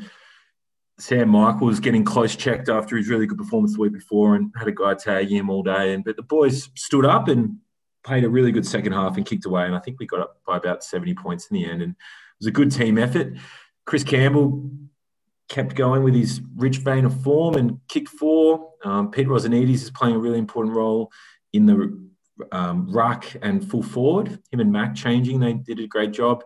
Sam 1.00 1.30
Michael 1.30 1.68
was 1.68 1.80
getting 1.80 2.04
close 2.04 2.36
checked 2.36 2.70
after 2.70 2.98
his 2.98 3.08
really 3.08 3.26
good 3.26 3.38
performance 3.38 3.74
the 3.74 3.82
week 3.82 3.94
before 3.94 4.36
and 4.36 4.52
had 4.58 4.68
a 4.68 4.72
guy 4.72 4.94
tag 4.94 5.30
him 5.30 5.50
all 5.50 5.64
day. 5.64 5.94
And 5.94 6.04
but 6.04 6.18
the 6.18 6.24
boys 6.24 6.70
stood 6.76 7.06
up 7.06 7.28
and 7.30 7.58
played 8.10 8.24
a 8.24 8.30
really 8.30 8.52
good 8.52 8.66
second 8.66 8.92
half 8.92 9.18
and 9.18 9.26
kicked 9.26 9.46
away. 9.46 9.66
And 9.66 9.76
I 9.76 9.80
think 9.80 10.00
we 10.00 10.08
got 10.08 10.20
up 10.20 10.42
by 10.48 10.58
about 10.58 10.84
70 10.84 11.14
points 11.14 11.48
in 11.48 11.54
the 11.54 11.66
end. 11.66 11.84
And 11.84 11.92
it 11.92 11.98
was 12.40 12.48
a 12.48 12.52
good 12.52 12.72
team 12.72 12.98
effort. 12.98 13.34
Chris 13.86 14.04
Campbell 14.04 14.72
kept 15.48 15.76
going 15.76 16.04
with 16.04 16.16
his 16.16 16.42
rich 16.56 16.78
vein 16.78 17.06
of 17.06 17.22
form 17.22 17.54
and 17.54 17.80
kicked 17.88 18.10
four. 18.10 18.74
Um, 18.84 19.12
Pete 19.12 19.28
Rosanides 19.28 19.70
is 19.70 19.92
playing 19.92 20.16
a 20.16 20.20
really 20.20 20.40
important 20.40 20.76
role 20.76 21.12
in 21.54 21.68
the 21.68 22.10
um, 22.52 22.92
ruck 22.92 23.28
and 23.44 23.70
full 23.70 23.84
forward. 23.84 24.40
Him 24.52 24.60
and 24.60 24.72
Mac 24.72 24.96
changing, 24.96 25.40
they 25.40 25.54
did 25.54 25.80
a 25.80 25.86
great 25.86 26.12
job. 26.12 26.44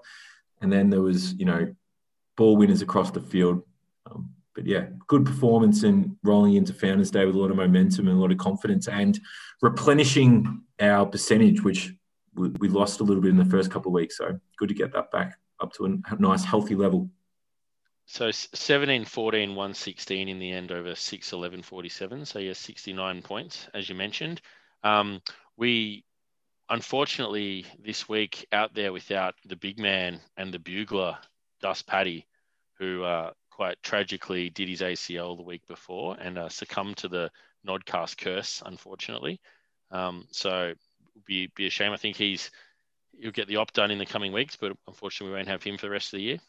And 0.61 0.71
then 0.71 0.89
there 0.89 1.01
was, 1.01 1.33
you 1.35 1.45
know, 1.45 1.73
ball 2.35 2.57
winners 2.57 2.81
across 2.81 3.11
the 3.11 3.21
field. 3.21 3.63
Um, 4.11 4.31
but 4.55 4.65
yeah, 4.65 4.87
good 5.07 5.25
performance 5.25 5.83
and 5.83 6.15
rolling 6.23 6.55
into 6.55 6.73
Founders 6.73 7.11
Day 7.11 7.25
with 7.25 7.35
a 7.35 7.39
lot 7.39 7.51
of 7.51 7.57
momentum 7.57 8.07
and 8.07 8.17
a 8.17 8.21
lot 8.21 8.31
of 8.31 8.37
confidence 8.37 8.87
and 8.87 9.19
replenishing 9.61 10.61
our 10.79 11.05
percentage, 11.05 11.63
which 11.63 11.93
we, 12.35 12.69
lost 12.69 12.99
a 12.99 13.03
little 13.03 13.21
bit 13.21 13.31
in 13.31 13.37
the 13.37 13.45
first 13.45 13.71
couple 13.71 13.89
of 13.89 13.93
weeks. 13.93 14.17
So 14.17 14.39
good 14.57 14.69
to 14.69 14.75
get 14.75 14.93
that 14.93 15.11
back 15.11 15.37
up 15.59 15.73
to 15.73 15.85
a 15.85 16.15
nice, 16.19 16.43
healthy 16.43 16.75
level. 16.75 17.09
So 18.05 18.27
s- 18.27 18.49
17, 18.53 19.05
14, 19.05 19.49
116 19.49 20.27
in 20.27 20.39
the 20.39 20.51
end 20.51 20.71
over 20.71 20.95
6, 20.95 21.33
11, 21.33 21.61
47. 21.61 22.25
So 22.25 22.39
yeah, 22.39 22.53
69 22.53 23.21
points, 23.21 23.67
as 23.73 23.87
you 23.87 23.95
mentioned. 23.95 24.41
Um, 24.83 25.21
we 25.57 26.03
unfortunately 26.69 27.65
this 27.83 28.09
week 28.09 28.47
out 28.51 28.73
there 28.73 28.91
without 28.91 29.35
the 29.45 29.55
big 29.55 29.79
man 29.79 30.19
and 30.37 30.53
the 30.53 30.59
bugler, 30.59 31.17
Gus 31.61 31.81
Paddy, 31.81 32.25
who 32.79 33.03
uh, 33.03 33.31
quite 33.55 33.81
tragically 33.83 34.49
did 34.49 34.67
his 34.67 34.81
ACL 34.81 35.37
the 35.37 35.43
week 35.43 35.65
before 35.67 36.17
and 36.19 36.37
uh, 36.37 36.49
succumbed 36.49 36.97
to 36.97 37.07
the 37.07 37.29
Nodcast 37.67 38.17
curse, 38.17 38.63
unfortunately. 38.65 39.39
Um, 39.91 40.25
so 40.31 40.73
be 41.25 41.51
be 41.55 41.67
a 41.67 41.69
shame. 41.69 41.91
I 41.91 41.97
think 41.97 42.15
he's 42.15 42.49
he'll 43.19 43.31
get 43.31 43.47
the 43.47 43.57
op 43.57 43.71
done 43.73 43.91
in 43.91 43.99
the 43.99 44.05
coming 44.05 44.33
weeks, 44.33 44.55
but 44.55 44.75
unfortunately 44.87 45.31
we 45.31 45.37
won't 45.37 45.47
have 45.47 45.61
him 45.61 45.77
for 45.77 45.85
the 45.85 45.91
rest 45.91 46.13
of 46.13 46.17
the 46.17 46.23
year. 46.23 46.39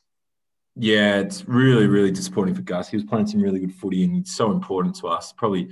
Yeah, 0.77 1.19
it's 1.19 1.47
really, 1.47 1.87
really 1.87 2.11
disappointing 2.11 2.55
for 2.55 2.63
Gus. 2.63 2.89
He 2.89 2.97
was 2.97 3.05
playing 3.05 3.27
some 3.27 3.41
really 3.41 3.61
good 3.61 3.75
footy 3.75 4.03
and 4.03 4.17
he's 4.17 4.35
so 4.35 4.51
important 4.51 4.97
to 4.97 5.09
us, 5.09 5.33
probably 5.33 5.69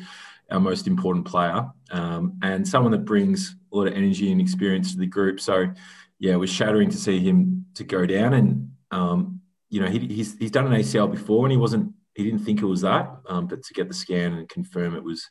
our 0.51 0.61
most 0.61 0.87
important 0.87 1.27
player, 1.27 1.67
um, 1.91 2.39
and 2.43 2.67
someone 2.69 2.93
that 2.93 3.05
brings 3.05 3.57
a 3.73 3.77
lot 3.77 3.89
of 3.89 3.95
energy 3.95 4.31
and 4.31 4.41
experience 4.41 4.93
to 4.93 4.99
the 4.99 5.07
group. 5.07 5.41
So, 5.41 5.73
yeah, 6.21 6.35
it 6.35 6.37
was 6.37 6.51
shattering 6.51 6.91
to 6.91 6.97
see 6.97 7.19
him 7.19 7.67
to 7.75 7.85
go 7.85 8.07
down. 8.07 8.35
And, 8.35 8.71
um, 8.93 9.41
you 9.73 9.81
know, 9.81 9.89
he, 9.89 9.99
he's, 9.99 10.37
he's 10.39 10.51
done 10.51 10.67
an 10.67 10.81
ACL 10.81 11.11
before 11.11 11.45
and 11.45 11.51
he 11.51 11.59
wasn't, 11.59 11.93
he 12.15 12.25
didn't 12.25 12.45
think 12.45 12.63
it 12.63 12.67
was 12.67 12.83
that, 12.83 13.11
um, 13.29 13.47
but 13.47 13.63
to 13.63 13.75
get 13.75 13.89
the 13.89 13.95
scan 13.95 14.35
and 14.35 14.49
confirm 14.49 14.95
it 14.95 15.03
was 15.03 15.27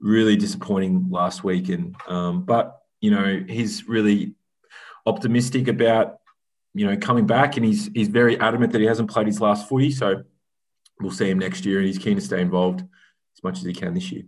really 0.00 0.36
disappointing 0.36 1.06
last 1.10 1.44
week. 1.44 1.68
And, 1.68 1.94
um, 2.08 2.44
but, 2.44 2.80
you 3.00 3.10
know, 3.10 3.44
he's 3.46 3.86
really 3.86 4.34
optimistic 5.06 5.68
about 5.68 6.18
you 6.74 6.84
know, 6.86 6.96
coming 6.96 7.26
back, 7.26 7.56
and 7.56 7.64
he's 7.64 7.88
he's 7.94 8.08
very 8.08 8.38
adamant 8.40 8.72
that 8.72 8.80
he 8.80 8.86
hasn't 8.86 9.08
played 9.08 9.28
his 9.28 9.40
last 9.40 9.68
footy. 9.68 9.92
So 9.92 10.24
we'll 11.00 11.12
see 11.12 11.30
him 11.30 11.38
next 11.38 11.64
year, 11.64 11.78
and 11.78 11.86
he's 11.86 11.98
keen 11.98 12.16
to 12.16 12.20
stay 12.20 12.40
involved 12.40 12.80
as 12.80 13.44
much 13.44 13.58
as 13.58 13.64
he 13.64 13.72
can 13.72 13.94
this 13.94 14.10
year. 14.10 14.24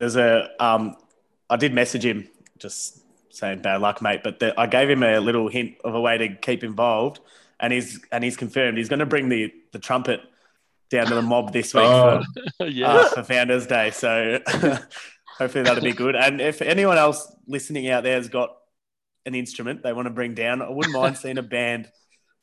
There's 0.00 0.16
a 0.16 0.50
um, 0.58 0.96
I 1.48 1.56
did 1.56 1.72
message 1.72 2.04
him 2.04 2.28
just 2.58 3.04
saying 3.30 3.62
bad 3.62 3.80
luck, 3.80 4.02
mate. 4.02 4.22
But 4.24 4.40
the, 4.40 4.58
I 4.60 4.66
gave 4.66 4.90
him 4.90 5.04
a 5.04 5.20
little 5.20 5.48
hint 5.48 5.76
of 5.84 5.94
a 5.94 6.00
way 6.00 6.18
to 6.18 6.34
keep 6.34 6.64
involved, 6.64 7.20
and 7.60 7.72
he's 7.72 8.00
and 8.12 8.22
he's 8.22 8.36
confirmed 8.36 8.78
he's 8.78 8.88
going 8.88 8.98
to 9.00 9.06
bring 9.06 9.28
the 9.28 9.52
the 9.72 9.78
trumpet 9.78 10.20
down 10.90 11.06
to 11.06 11.14
the 11.14 11.22
mob 11.22 11.52
this 11.52 11.74
week 11.74 11.84
Oh. 11.84 12.22
for, 12.58 12.66
yeah. 12.66 12.88
uh, 12.88 13.08
for 13.08 13.22
Founders 13.24 13.66
Day. 13.66 13.90
So 13.90 14.38
hopefully 15.38 15.64
that'll 15.64 15.82
be 15.82 15.92
good. 15.92 16.14
And 16.16 16.40
if 16.40 16.62
anyone 16.62 16.98
else 16.98 17.30
listening 17.46 17.88
out 17.88 18.04
there 18.04 18.16
has 18.16 18.28
got 18.28 18.56
an 19.24 19.34
instrument 19.34 19.82
they 19.82 19.92
want 19.92 20.06
to 20.06 20.12
bring 20.12 20.34
down, 20.34 20.62
I 20.62 20.70
wouldn't 20.70 20.94
mind 20.94 21.16
seeing 21.18 21.38
a 21.38 21.42
band 21.42 21.90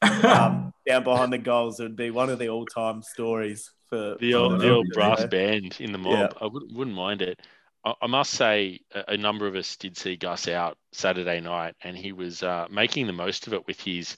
um, 0.02 0.74
down 0.86 1.04
behind 1.04 1.32
the 1.32 1.38
goals. 1.38 1.80
It 1.80 1.84
would 1.84 1.96
be 1.96 2.12
one 2.12 2.30
of 2.30 2.40
the 2.40 2.50
all 2.50 2.66
time 2.66 3.02
stories 3.02 3.72
for 3.90 4.18
the 4.20 4.34
old, 4.34 4.60
the 4.60 4.70
old 4.70 4.88
yeah. 4.92 4.94
brass 4.94 5.26
band 5.26 5.78
in 5.80 5.92
the 5.92 5.98
mob. 5.98 6.14
Yeah. 6.14 6.28
I 6.42 6.48
wouldn't, 6.48 6.74
wouldn't 6.74 6.96
mind 6.96 7.22
it. 7.22 7.40
I, 7.86 7.94
I 8.02 8.08
must 8.08 8.32
say, 8.32 8.82
a, 8.94 9.14
a 9.14 9.18
number 9.18 9.48
of 9.48 9.56
us 9.56 9.78
did 9.78 9.98
see 9.98 10.18
Gus 10.18 10.48
out 10.48 10.78
Saturday 10.92 11.40
night, 11.40 11.76
and 11.82 11.96
he 11.96 12.12
was 12.12 12.44
uh, 12.44 12.68
making 12.70 13.08
the 13.08 13.14
most 13.14 13.48
of 13.48 13.54
it 13.54 13.66
with 13.68 13.80
his 13.80 14.18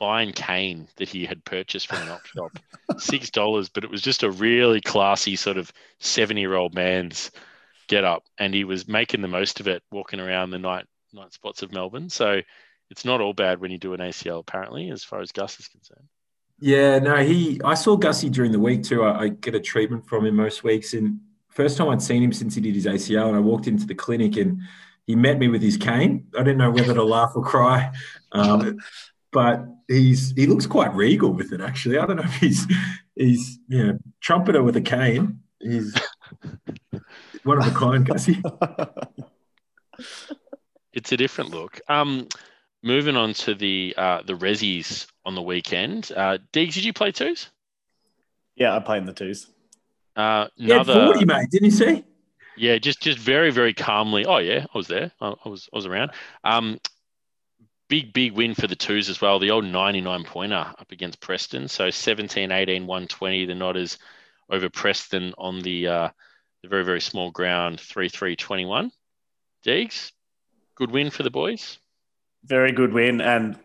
fine 0.00 0.32
cane 0.32 0.88
that 0.96 1.08
he 1.08 1.24
had 1.24 1.44
purchased 1.44 1.86
from 1.86 2.02
an 2.02 2.08
op 2.08 2.26
shop, 2.26 2.58
six 2.98 3.30
dollars. 3.30 3.68
But 3.68 3.84
it 3.84 3.90
was 3.90 4.02
just 4.02 4.24
a 4.24 4.30
really 4.32 4.80
classy 4.80 5.36
sort 5.36 5.58
of 5.58 5.72
seven-year-old 6.00 6.74
man's 6.74 7.30
get 7.86 8.02
up, 8.02 8.24
and 8.38 8.52
he 8.52 8.64
was 8.64 8.88
making 8.88 9.22
the 9.22 9.28
most 9.28 9.60
of 9.60 9.68
it, 9.68 9.82
walking 9.92 10.18
around 10.18 10.50
the 10.50 10.58
night 10.58 10.86
night 11.12 11.32
spots 11.32 11.62
of 11.62 11.70
Melbourne. 11.72 12.10
So. 12.10 12.40
It's 12.92 13.04
not 13.04 13.20
all 13.20 13.32
bad 13.32 13.60
when 13.60 13.70
you 13.70 13.78
do 13.78 13.94
an 13.94 14.00
ACL, 14.00 14.40
apparently, 14.40 14.90
as 14.90 15.04
far 15.04 15.20
as 15.20 15.30
Gus 15.30 15.60
is 15.60 15.68
concerned. 15.68 16.08
Yeah, 16.58 16.98
no, 16.98 17.16
he. 17.22 17.60
I 17.64 17.74
saw 17.74 17.96
Gussie 17.96 18.28
during 18.28 18.50
the 18.50 18.58
week 18.58 18.82
too. 18.82 19.04
I, 19.04 19.20
I 19.20 19.28
get 19.28 19.54
a 19.54 19.60
treatment 19.60 20.06
from 20.08 20.26
him 20.26 20.34
most 20.34 20.64
weeks, 20.64 20.92
and 20.92 21.20
first 21.48 21.78
time 21.78 21.88
I'd 21.88 22.02
seen 22.02 22.20
him 22.20 22.32
since 22.32 22.54
he 22.56 22.60
did 22.60 22.74
his 22.74 22.86
ACL, 22.86 23.28
and 23.28 23.36
I 23.36 23.38
walked 23.38 23.68
into 23.68 23.86
the 23.86 23.94
clinic 23.94 24.36
and 24.36 24.60
he 25.06 25.16
met 25.16 25.38
me 25.38 25.48
with 25.48 25.62
his 25.62 25.76
cane. 25.76 26.26
I 26.34 26.38
didn't 26.38 26.58
know 26.58 26.70
whether 26.70 26.94
to 26.94 27.02
laugh 27.02 27.32
or 27.34 27.42
cry, 27.42 27.90
um, 28.32 28.78
but 29.32 29.64
he's 29.88 30.32
he 30.32 30.46
looks 30.46 30.66
quite 30.66 30.94
regal 30.94 31.32
with 31.32 31.52
it. 31.52 31.60
Actually, 31.60 31.98
I 31.98 32.06
don't 32.06 32.16
know 32.16 32.22
if 32.24 32.34
he's 32.34 32.66
he's 33.14 33.58
you 33.68 33.86
know 33.86 33.98
trumpeter 34.20 34.62
with 34.62 34.76
a 34.76 34.80
cane. 34.80 35.40
He's 35.60 35.94
one 37.44 37.58
of 37.58 37.66
a 37.66 37.70
kind, 37.78 38.04
Gussie. 38.06 38.40
it's 40.92 41.12
a 41.12 41.16
different 41.16 41.50
look. 41.50 41.80
Um, 41.88 42.28
moving 42.82 43.16
on 43.16 43.34
to 43.34 43.54
the 43.54 43.94
uh, 43.96 44.22
the 44.26 44.34
resis 44.34 45.06
on 45.24 45.34
the 45.34 45.42
weekend. 45.42 46.12
Uh, 46.16 46.38
Deegs, 46.52 46.74
did 46.74 46.84
you 46.84 46.92
play 46.92 47.12
twos? 47.12 47.50
yeah, 48.56 48.74
I 48.76 48.80
played 48.80 48.98
in 48.98 49.06
the 49.06 49.12
twos. 49.12 49.46
Uh, 50.16 50.48
He 50.56 50.64
had 50.70 50.86
another, 50.88 51.06
forty, 51.12 51.24
mate. 51.24 51.50
Didn't 51.50 51.66
you 51.66 51.70
see? 51.70 52.04
yeah, 52.56 52.78
just 52.78 53.00
just 53.00 53.18
very 53.18 53.50
very 53.50 53.72
calmly. 53.74 54.24
Oh 54.26 54.38
yeah, 54.38 54.66
I 54.74 54.78
was 54.78 54.88
there. 54.88 55.12
I, 55.20 55.34
I 55.44 55.48
was 55.48 55.68
I 55.72 55.76
was 55.76 55.86
around. 55.86 56.10
Um, 56.44 56.80
big 57.90 58.12
big 58.12 58.32
win 58.32 58.54
for 58.54 58.68
the 58.68 58.76
twos 58.76 59.10
as 59.10 59.20
well. 59.20 59.38
The 59.38 59.50
old 59.50 59.66
99 59.66 60.24
pointer 60.24 60.54
up 60.78 60.92
against 60.92 61.20
Preston. 61.20 61.68
So 61.68 61.90
17, 61.90 62.50
18, 62.50 62.86
120. 62.86 63.44
The 63.44 63.52
Nodders 63.52 63.98
over 64.48 64.70
Preston 64.70 65.34
on 65.36 65.60
the 65.60 65.88
uh, 65.88 66.08
the 66.62 66.68
very 66.68 66.84
very 66.84 67.00
small 67.02 67.30
ground 67.30 67.80
3 67.80 68.08
3 68.08 68.36
21. 68.36 68.90
Deegs, 69.66 70.12
good 70.76 70.90
win 70.90 71.10
for 71.10 71.24
the 71.24 71.30
boys. 71.30 71.78
Very 72.44 72.72
good 72.72 72.94
win 72.94 73.20
and 73.20 73.58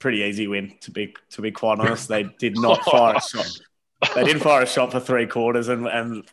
pretty 0.00 0.18
easy 0.18 0.48
win 0.48 0.74
to 0.80 0.90
be 0.90 1.14
to 1.30 1.42
be 1.42 1.52
quite 1.52 1.78
honest. 1.78 2.08
They 2.08 2.24
did 2.24 2.58
not 2.58 2.82
fire 2.90 3.16
a 3.16 3.20
shot. 3.20 3.50
They 4.14 4.24
didn't 4.24 4.42
fire 4.42 4.62
a 4.62 4.66
shot 4.66 4.92
for 4.92 5.00
three 5.00 5.26
quarters, 5.26 5.68
and 5.68 5.86
and 5.86 6.24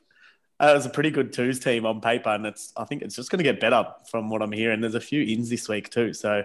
it 0.62 0.74
was 0.74 0.86
a 0.86 0.89
pretty 0.89 1.12
good 1.12 1.33
twos 1.33 1.60
team 1.60 1.86
on 1.86 2.00
paper. 2.00 2.29
And 2.29 2.45
it's 2.45 2.72
I 2.77 2.86
think 2.86 3.01
it's 3.01 3.15
just 3.15 3.29
going 3.29 3.39
to 3.39 3.43
get 3.43 3.60
better 3.60 3.86
from 4.10 4.29
what 4.29 4.41
I'm 4.41 4.53
hearing. 4.53 4.79
There's 4.79 4.95
a 4.95 5.01
few 5.01 5.22
ins 5.22 5.50
this 5.50 5.67
week 5.67 5.89
too, 5.89 6.13
so 6.13 6.43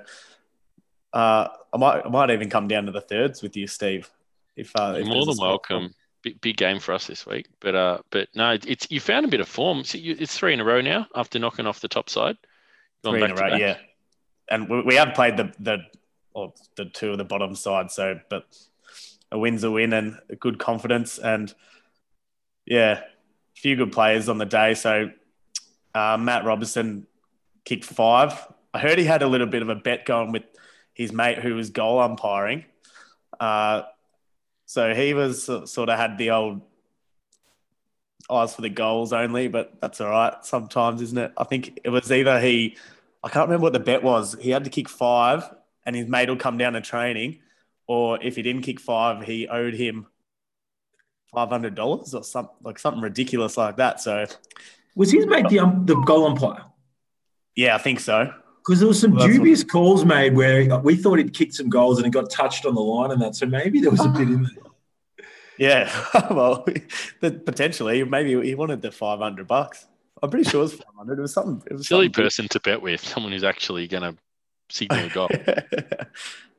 uh, 1.12 1.48
I 1.72 1.76
might 1.76 2.06
I 2.06 2.08
might 2.08 2.30
even 2.30 2.50
come 2.50 2.68
down 2.68 2.86
to 2.86 2.92
the 2.92 3.00
thirds 3.00 3.42
with 3.42 3.56
you, 3.56 3.66
Steve. 3.66 4.10
If, 4.56 4.74
uh, 4.74 4.94
if 4.98 5.06
more 5.06 5.24
than 5.24 5.36
welcome. 5.38 5.94
Big, 6.20 6.40
big 6.40 6.56
game 6.56 6.80
for 6.80 6.92
us 6.94 7.06
this 7.06 7.24
week, 7.24 7.46
but 7.60 7.76
uh, 7.76 7.98
but 8.10 8.28
no, 8.34 8.58
it's 8.66 8.90
you 8.90 8.98
found 8.98 9.24
a 9.24 9.28
bit 9.28 9.38
of 9.38 9.48
form. 9.48 9.84
So 9.84 9.98
you, 9.98 10.16
it's 10.18 10.36
three 10.36 10.52
in 10.52 10.58
a 10.58 10.64
row 10.64 10.80
now 10.80 11.06
after 11.14 11.38
knocking 11.38 11.64
off 11.64 11.78
the 11.78 11.86
top 11.86 12.10
side. 12.10 12.36
Gone 13.04 13.14
Three 13.14 13.22
in 13.22 13.30
a 13.30 13.34
row, 13.34 13.50
back. 13.50 13.60
yeah. 13.60 13.76
And 14.50 14.68
we, 14.68 14.82
we 14.82 14.94
have 14.96 15.14
played 15.14 15.36
the 15.36 15.52
the 15.60 15.78
or 16.34 16.52
the 16.76 16.86
two 16.86 17.12
of 17.12 17.18
the 17.18 17.24
bottom 17.24 17.54
side, 17.54 17.92
so 17.92 18.18
but 18.28 18.44
a 19.30 19.38
win's 19.38 19.62
a 19.62 19.70
win 19.70 19.92
and 19.92 20.18
a 20.28 20.34
good 20.34 20.58
confidence 20.58 21.18
and 21.18 21.54
yeah, 22.66 23.00
a 23.00 23.60
few 23.60 23.76
good 23.76 23.92
players 23.92 24.28
on 24.28 24.38
the 24.38 24.44
day. 24.44 24.74
So 24.74 25.10
uh, 25.94 26.16
Matt 26.18 26.44
Robertson 26.44 27.06
kicked 27.64 27.84
five. 27.84 28.44
I 28.74 28.80
heard 28.80 28.98
he 28.98 29.04
had 29.04 29.22
a 29.22 29.28
little 29.28 29.46
bit 29.46 29.62
of 29.62 29.68
a 29.68 29.76
bet 29.76 30.04
going 30.04 30.32
with 30.32 30.42
his 30.98 31.12
mate 31.12 31.38
who 31.38 31.54
was 31.54 31.70
goal 31.70 32.00
umpiring. 32.00 32.64
Uh, 33.40 33.82
so 34.66 34.92
he 34.94 35.14
was 35.14 35.44
sort 35.44 35.88
of 35.88 35.98
had 35.98 36.18
the 36.18 36.30
old 36.32 36.60
eyes 38.30 38.54
for 38.54 38.60
the 38.60 38.68
goals 38.68 39.14
only, 39.14 39.48
but 39.48 39.80
that's 39.80 40.00
all 40.02 40.10
right 40.10 40.34
sometimes, 40.44 41.00
isn't 41.00 41.16
it? 41.16 41.32
I 41.38 41.44
think 41.44 41.80
it 41.84 41.88
was 41.88 42.12
either 42.12 42.38
he, 42.40 42.76
I 43.24 43.28
can't 43.30 43.48
remember 43.48 43.62
what 43.62 43.72
the 43.72 43.80
bet 43.80 44.02
was. 44.02 44.36
He 44.38 44.50
had 44.50 44.64
to 44.64 44.70
kick 44.70 44.88
five 44.88 45.44
and 45.86 45.96
his 45.96 46.06
mate 46.06 46.28
will 46.28 46.36
come 46.36 46.58
down 46.58 46.74
to 46.74 46.82
training, 46.82 47.38
or 47.86 48.22
if 48.22 48.36
he 48.36 48.42
didn't 48.42 48.62
kick 48.62 48.80
five, 48.80 49.24
he 49.24 49.48
owed 49.48 49.72
him 49.74 50.06
five 51.32 51.48
hundred 51.48 51.74
dollars 51.74 52.12
or 52.12 52.24
something 52.24 52.56
like 52.62 52.78
something 52.78 53.02
ridiculous 53.02 53.56
like 53.56 53.76
that. 53.76 54.00
So 54.00 54.26
Was 54.96 55.12
his 55.12 55.26
mate 55.26 55.48
the 55.48 55.60
um, 55.60 55.86
the 55.86 55.94
goal 55.94 56.26
umpire? 56.26 56.64
yeah, 57.54 57.74
I 57.74 57.78
think 57.78 58.00
so. 58.00 58.32
Because 58.68 58.80
there 58.80 58.88
were 58.88 58.92
some 58.94 59.12
Well, 59.12 59.26
that's 59.26 59.32
dubious 59.34 59.64
calls 59.64 60.04
made 60.04 60.36
where 60.36 60.78
we 60.80 60.94
thought 60.94 61.16
he'd 61.16 61.32
kicked 61.32 61.54
some 61.54 61.70
goals 61.70 61.96
and 61.96 62.06
it 62.06 62.10
got 62.10 62.28
touched 62.28 62.66
on 62.66 62.74
the 62.74 62.82
line 62.82 63.10
and 63.10 63.22
that. 63.22 63.34
So 63.34 63.46
maybe 63.46 63.80
there 63.80 63.90
was 63.90 64.04
a 64.04 64.10
bit 64.10 64.28
in 64.28 64.42
there. 64.42 64.52
Yeah, 65.56 65.90
well, 66.30 66.64
the, 67.20 67.32
potentially 67.32 68.04
maybe 68.04 68.40
he 68.46 68.54
wanted 68.54 68.80
the 68.80 68.92
five 68.92 69.18
hundred 69.18 69.48
bucks. 69.48 69.88
I'm 70.22 70.30
pretty 70.30 70.48
sure 70.48 70.60
it 70.60 70.62
was 70.62 70.74
five 70.74 70.94
hundred. 70.96 71.18
It 71.18 71.22
was 71.22 71.32
something. 71.32 71.60
It 71.68 71.72
was 71.72 71.88
Silly 71.88 72.06
something 72.06 72.22
person 72.22 72.48
to 72.50 72.60
bet 72.60 72.80
with, 72.80 73.00
someone 73.00 73.32
who's 73.32 73.42
actually 73.42 73.88
going 73.88 74.04
to 74.04 74.16
signal 74.70 75.06
a 75.06 75.08
goal. 75.08 75.28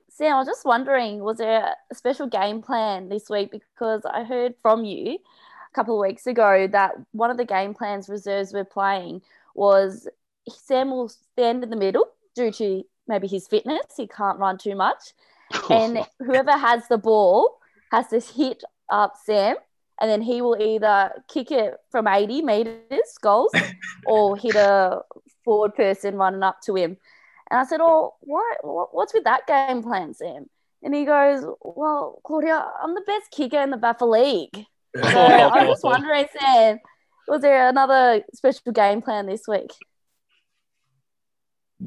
Sam, 0.10 0.36
I 0.36 0.39
was 0.39 0.48
just 0.48 0.66
wondering, 0.66 1.20
was 1.20 1.38
there 1.38 1.75
a 1.89 1.96
special 1.96 2.28
game 2.28 2.62
plan 2.62 3.08
this 3.08 3.30
week? 3.30 3.51
Because 3.51 4.01
I 4.04 4.25
heard 4.25 4.56
from 4.62 4.84
you 4.84 5.13
a 5.13 5.74
couple 5.74 5.96
of 5.96 6.06
weeks 6.06 6.28
ago 6.28 6.68
that 6.68 6.96
one 7.13 7.32
of 7.32 7.38
the 7.38 7.46
game 7.46 7.74
plans 7.74 8.10
reserves 8.10 8.51
were 8.51 8.66
playing 8.66 9.22
was 9.56 10.10
Sam 10.50 10.91
will 10.91 11.10
stand 11.10 11.63
in 11.63 11.70
the 11.70 11.75
middle 11.75 12.06
due 12.36 12.51
to 12.53 12.84
maybe 13.08 13.27
his 13.27 13.48
fitness. 13.48 13.82
He 13.98 14.08
can't 14.08 14.39
run 14.39 14.58
too 14.58 14.75
much. 14.75 15.13
And 15.70 16.06
whoever 16.20 16.51
has 16.51 16.88
the 16.88 16.98
ball 17.00 17.58
has 17.91 18.08
to 18.10 18.20
hit 18.20 18.63
up 18.89 19.13
Sam, 19.25 19.56
and 20.00 20.10
then 20.10 20.22
he 20.22 20.41
will 20.41 20.56
either 20.62 21.12
kick 21.27 21.51
it 21.51 21.74
from 21.91 22.08
80 22.08 22.44
meters 22.44 23.18
goals 23.22 23.51
or 24.06 24.38
hit 24.38 24.56
a 24.56 25.01
forward 25.44 25.74
person 25.75 26.15
running 26.15 26.44
up 26.44 26.62
to 26.65 26.75
him. 26.75 26.98
And 27.50 27.60
I 27.60 27.65
said, 27.65 27.79
"Oh, 27.82 28.13
what? 28.22 28.58
what- 28.63 28.94
What's 28.94 29.13
with 29.13 29.24
that 29.24 29.48
game 29.48 29.82
plan, 29.82 30.13
Sam?" 30.13 30.46
And 30.84 30.94
he 30.94 31.03
goes, 31.06 31.44
"Well, 31.62 32.22
Claudia, 32.24 32.63
I'm 32.84 32.94
the 32.94 33.01
best 33.08 33.32
kicker 33.32 33.60
in 33.60 33.72
the 33.72 33.77
VAFA 33.77 34.08
League." 34.08 34.65
So 34.96 35.20
I 35.20 35.65
was 35.65 35.74
just 35.74 35.84
wondering, 35.84 36.27
Sam, 36.39 36.79
was 37.27 37.41
there 37.41 37.70
another 37.70 38.24
special 38.34 38.72
game 38.72 39.01
plan 39.01 39.25
this 39.27 39.48
week? 39.48 39.72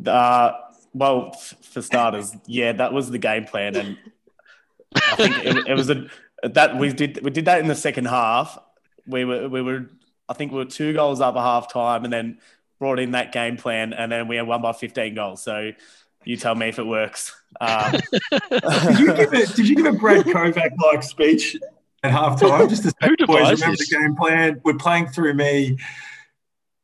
Uh, 0.07 0.53
well, 0.95 1.31
f- 1.35 1.55
for 1.63 1.83
starters, 1.83 2.35
yeah, 2.47 2.73
that 2.73 2.93
was 2.93 3.11
the 3.11 3.19
game 3.19 3.45
plan, 3.45 3.77
and 3.77 3.99
I 4.95 5.17
think 5.17 5.37
it, 5.45 5.69
it 5.69 5.75
was 5.75 5.91
a 5.91 6.07
that 6.43 6.77
we 6.77 6.93
did 6.93 7.23
we 7.25 7.31
did 7.31 7.45
that 7.47 7.61
in 7.61 7.69
the 7.69 7.75
second 7.75 8.07
half. 8.07 8.59
We 9.07 9.25
were 9.25 9.49
we 9.49 9.63
were 9.63 9.91
I 10.29 10.35
think 10.35 10.53
we 10.53 10.59
were 10.59 10.65
two 10.65 10.93
goals 10.93 11.21
up 11.21 11.37
at 11.37 11.41
half 11.41 11.73
time, 11.73 12.05
and 12.05 12.13
then 12.13 12.39
brought 12.79 12.99
in 12.99 13.13
that 13.13 13.33
game 13.33 13.57
plan, 13.57 13.93
and 13.93 14.11
then 14.11 14.29
we 14.29 14.37
had 14.37 14.47
one 14.47 14.63
by 14.63 14.73
fifteen 14.73 15.15
goals. 15.15 15.43
So 15.43 15.71
you 16.25 16.37
tell 16.37 16.55
me 16.55 16.69
if 16.69 16.79
it 16.79 16.87
works. 16.87 17.35
Uh, 17.61 17.91
did 17.91 18.99
you 18.99 19.15
give 19.15 19.35
it? 19.35 19.55
Did 19.55 19.69
you 19.69 19.77
give 19.77 19.87
a 19.87 19.93
Brad 19.93 20.25
Kovac 20.27 20.71
like 20.79 21.03
speech 21.03 21.57
at 22.03 22.13
halftime? 22.13 22.69
Just 22.69 22.83
to 22.85 22.91
say, 22.91 22.97
Who 23.09 23.17
boys, 23.27 23.39
devised 23.39 23.61
remember 23.61 23.77
this? 23.77 23.89
the 23.89 23.97
game 23.99 24.17
plan. 24.17 24.61
We're 24.65 24.75
playing 24.75 25.09
through 25.09 25.35
me. 25.35 25.79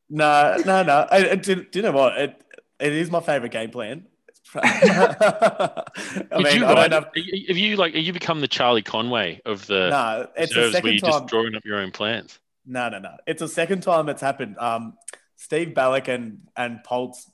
no, 0.09 0.57
no, 0.65 0.83
no. 0.83 1.07
I, 1.11 1.31
I, 1.31 1.35
do, 1.35 1.63
do 1.63 1.79
you 1.79 1.83
know 1.83 1.91
what? 1.91 2.17
It, 2.17 2.43
it 2.79 2.93
is 2.93 3.09
my 3.11 3.19
favorite 3.21 3.51
game 3.51 3.69
plan. 3.71 4.05
I 4.55 5.83
Did 6.15 6.31
mean, 6.43 6.55
you 6.57 6.65
I 6.65 6.73
write, 6.73 6.91
don't 6.91 7.03
have 7.03 7.57
you 7.57 7.75
like 7.75 7.93
have 7.93 8.03
you 8.03 8.13
become 8.13 8.41
the 8.41 8.47
Charlie 8.47 8.81
Conway 8.81 9.41
of 9.45 9.65
the 9.67 9.89
No, 9.89 10.27
it's 10.35 10.53
the 10.53 10.61
reserves 10.61 10.73
where 10.73 10.81
second 10.81 10.91
you're 10.93 10.99
time. 11.01 11.11
just 11.21 11.27
drawing 11.27 11.55
up 11.55 11.65
your 11.65 11.77
own 11.79 11.91
plans? 11.91 12.39
No, 12.65 12.89
no, 12.89 12.99
no. 12.99 13.15
It's 13.27 13.39
the 13.41 13.47
second 13.47 13.81
time 13.83 14.09
it's 14.09 14.21
happened. 14.21 14.57
Um, 14.57 14.97
Steve 15.35 15.69
Ballack 15.69 16.07
and 16.07 16.39
and 16.55 16.83
Pultz 16.83 17.29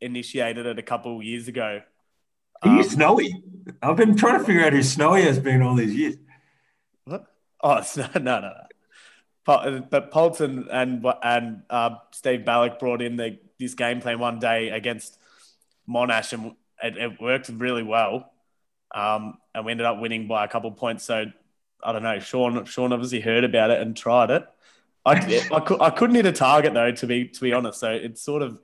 initiated 0.00 0.66
it 0.66 0.78
a 0.78 0.82
couple 0.82 1.16
of 1.18 1.22
years 1.24 1.48
ago. 1.48 1.80
Are 2.62 2.72
you 2.72 2.78
Um, 2.80 2.84
Snowy? 2.84 3.42
I've 3.82 3.96
been 3.96 4.16
trying 4.16 4.38
to 4.38 4.44
figure 4.44 4.64
out 4.64 4.72
who 4.72 4.82
Snowy 4.82 5.22
has 5.22 5.38
been 5.38 5.62
all 5.62 5.74
these 5.74 5.94
years. 5.94 6.16
what? 7.04 7.24
Oh, 7.62 7.76
it's 7.76 7.96
no, 7.98 8.08
no, 8.14 8.20
no. 8.20 8.40
no. 8.40 8.52
Pul- 9.44 9.80
But 9.90 10.10
Pultz 10.10 10.40
and 10.40 10.68
and 10.70 11.04
and 11.22 11.62
uh, 11.70 11.96
Steve 12.12 12.40
Ballack 12.40 12.78
brought 12.78 13.02
in 13.02 13.16
the 13.16 13.38
this 13.58 13.74
game 13.74 14.00
plan 14.00 14.18
one 14.18 14.38
day 14.38 14.70
against 14.70 15.18
Monash, 15.88 16.32
and 16.32 16.52
it, 16.82 16.96
it 16.96 17.20
worked 17.20 17.48
really 17.48 17.82
well. 17.82 18.32
Um, 18.94 19.38
and 19.54 19.64
we 19.64 19.72
ended 19.72 19.86
up 19.86 20.00
winning 20.00 20.28
by 20.28 20.44
a 20.44 20.48
couple 20.48 20.70
of 20.70 20.76
points. 20.76 21.04
So 21.04 21.26
I 21.82 21.92
don't 21.92 22.02
know. 22.02 22.18
Sean 22.18 22.64
Sean 22.64 22.92
obviously 22.92 23.20
heard 23.20 23.44
about 23.44 23.70
it 23.70 23.80
and 23.80 23.96
tried 23.96 24.30
it. 24.30 24.46
I, 25.04 25.48
I, 25.52 25.86
I 25.86 25.90
couldn't 25.90 26.16
hit 26.16 26.26
a 26.26 26.32
target 26.32 26.74
though, 26.74 26.90
to 26.90 27.06
be 27.06 27.28
to 27.28 27.40
be 27.40 27.52
honest. 27.52 27.80
So 27.80 27.90
it 27.90 28.18
sort 28.18 28.42
of 28.42 28.58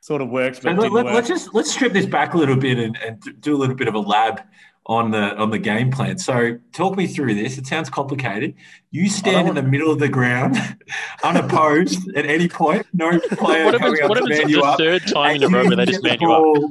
sort 0.00 0.22
of 0.22 0.28
worked, 0.28 0.62
but 0.62 0.76
let, 0.76 0.82
didn't 0.82 0.92
let, 0.94 1.04
work. 1.06 1.14
us 1.14 1.28
just 1.28 1.54
let's 1.54 1.72
strip 1.72 1.92
this 1.92 2.06
back 2.06 2.34
a 2.34 2.38
little 2.38 2.56
bit 2.56 2.78
and, 2.78 2.96
and 3.04 3.40
do 3.40 3.56
a 3.56 3.58
little 3.58 3.74
bit 3.74 3.88
of 3.88 3.94
a 3.94 3.98
lab 3.98 4.42
on 4.88 5.10
the 5.10 5.36
on 5.36 5.50
the 5.50 5.58
game 5.58 5.90
plan. 5.90 6.16
So 6.18 6.58
talk 6.72 6.96
me 6.96 7.06
through 7.08 7.34
this. 7.34 7.58
It 7.58 7.66
sounds 7.66 7.90
complicated. 7.90 8.54
You 8.92 9.08
stand 9.08 9.48
in 9.48 9.54
the 9.56 9.62
middle 9.62 9.90
of 9.90 9.98
the 9.98 10.08
ground, 10.08 10.56
unopposed 11.24 12.08
at 12.16 12.24
any 12.26 12.48
point. 12.48 12.86
No 12.92 13.18
player 13.32 13.64
What 13.66 13.78
coming 13.78 14.00
happens, 14.00 14.18
up 14.20 14.24
to 14.24 14.28
man 14.28 14.48
you 14.48 14.60
the 14.60 14.66
up. 14.66 14.78
third 14.78 15.06
time 15.06 15.36
in 15.36 15.42
a 15.44 15.48
row 15.48 15.64
where 15.66 15.76
they 15.76 15.86
get 15.86 15.88
just 15.88 16.02
the 16.02 16.08
man 16.08 16.18
you 16.20 16.32
up? 16.32 16.70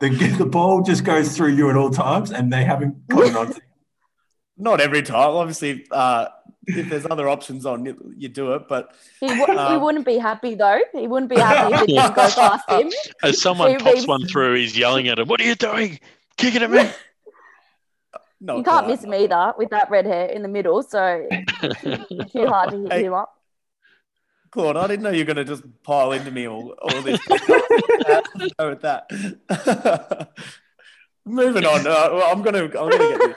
The, 0.00 0.08
the 0.38 0.46
ball 0.46 0.82
just 0.82 1.04
goes 1.04 1.36
through 1.36 1.52
you 1.54 1.70
at 1.70 1.76
all 1.76 1.90
times, 1.90 2.32
and 2.32 2.52
they 2.52 2.64
haven't 2.64 3.06
gotten 3.08 3.36
on. 3.36 3.54
Not 4.56 4.80
every 4.80 5.02
time, 5.02 5.30
obviously. 5.30 5.86
Uh, 5.90 6.26
if 6.66 6.88
there's 6.88 7.06
other 7.08 7.28
options 7.28 7.66
on, 7.66 7.84
you, 7.84 8.14
you 8.16 8.28
do 8.28 8.54
it. 8.54 8.66
But 8.68 8.94
He, 9.20 9.26
w- 9.28 9.46
he 9.46 9.56
Um, 9.56 9.82
wouldn't 9.82 10.06
be 10.06 10.16
happy 10.18 10.54
though. 10.54 10.80
He 10.92 11.06
wouldn't 11.06 11.30
be 11.30 11.36
happy 11.38 11.74
if 11.74 11.82
it 11.82 11.86
didn't 11.88 12.14
go 12.14 12.28
past 12.30 12.68
him. 12.70 12.90
As 13.22 13.40
someone 13.40 13.70
He 13.70 13.76
pops 13.76 13.94
means- 13.94 14.06
one 14.08 14.26
through, 14.26 14.54
he's 14.56 14.76
yelling 14.76 15.06
at 15.08 15.18
him, 15.18 15.28
"What 15.28 15.40
are 15.40 15.44
you 15.44 15.54
doing? 15.54 16.00
Kicking 16.36 16.62
it 16.62 16.64
at 16.64 16.70
me!" 16.70 16.90
No, 18.44 18.56
You 18.58 18.62
can't 18.62 18.84
quite. 18.84 18.88
miss 18.88 19.02
him 19.04 19.14
either 19.14 19.54
with 19.58 19.70
that 19.70 19.90
red 19.90 20.06
hair 20.06 20.26
in 20.26 20.42
the 20.42 20.48
middle, 20.48 20.82
so 20.82 21.26
it's 21.30 22.32
too 22.32 22.46
hard 22.46 22.70
to 22.70 22.82
hit 22.82 22.92
Hey. 22.92 23.04
him 23.04 23.14
up. 23.14 23.30
Claude, 24.50 24.76
I 24.76 24.86
didn't 24.86 25.02
know 25.02 25.10
you 25.10 25.24
were 25.24 25.34
going 25.34 25.44
to 25.44 25.44
just 25.44 25.64
pile 25.82 26.12
into 26.12 26.30
me 26.30 26.46
all, 26.46 26.74
all 26.80 27.02
this. 27.02 27.18
Go 27.26 28.68
with 28.70 28.82
that. 28.82 29.08
Moving 31.24 31.64
on. 31.64 31.80
Uh, 31.80 32.08
well, 32.12 32.30
I'm 32.30 32.42
going 32.42 32.54
to. 32.54 32.64
I'm 32.80 32.90
going 32.90 33.18
to 33.18 33.18
get 33.18 33.36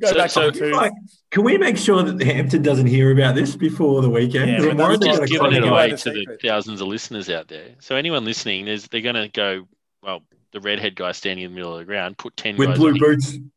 Go 0.00 0.08
So- 0.08 0.14
back 0.14 0.30
so- 0.30 0.50
to. 0.50 0.70
Like, 0.76 0.92
can 1.30 1.42
we 1.44 1.56
make 1.58 1.76
sure 1.76 2.02
that 2.02 2.20
Hampton 2.22 2.62
doesn't 2.62 2.86
hear 2.86 3.10
about 3.12 3.34
this 3.34 3.56
before 3.56 4.02
the 4.02 4.10
weekend? 4.10 4.50
Yeah, 4.50 4.56
'Because 4.58 4.70
I'm 4.70 4.76
but 4.76 4.86
worried 4.88 5.00
that's 5.00 5.18
they're 5.18 5.26
just 5.26 5.32
giving 5.32 5.52
it 5.56 5.62
away 5.62 5.70
away 5.86 5.90
the 5.90 5.96
to 5.96 6.10
the 6.10 6.38
thousands 6.42 6.80
of 6.80 6.88
listeners 6.88 7.28
out 7.30 7.48
there. 7.48 7.68
So 7.80 7.96
anyone 7.96 8.24
listening, 8.24 8.66
there's 8.66 8.86
they're 8.88 9.00
going 9.00 9.14
to 9.16 9.28
go. 9.28 9.66
Well, 10.02 10.22
the 10.52 10.60
redhead 10.60 10.96
guy 10.96 11.12
standing 11.12 11.44
in 11.44 11.50
the 11.52 11.54
middle 11.56 11.72
of 11.72 11.78
the 11.78 11.84
ground, 11.84 12.18
put 12.18 12.36
ten 12.36 12.56
with 12.56 12.68
guys 12.70 12.78
blue 12.78 12.98
boots. 12.98 13.32
him. 13.32 13.50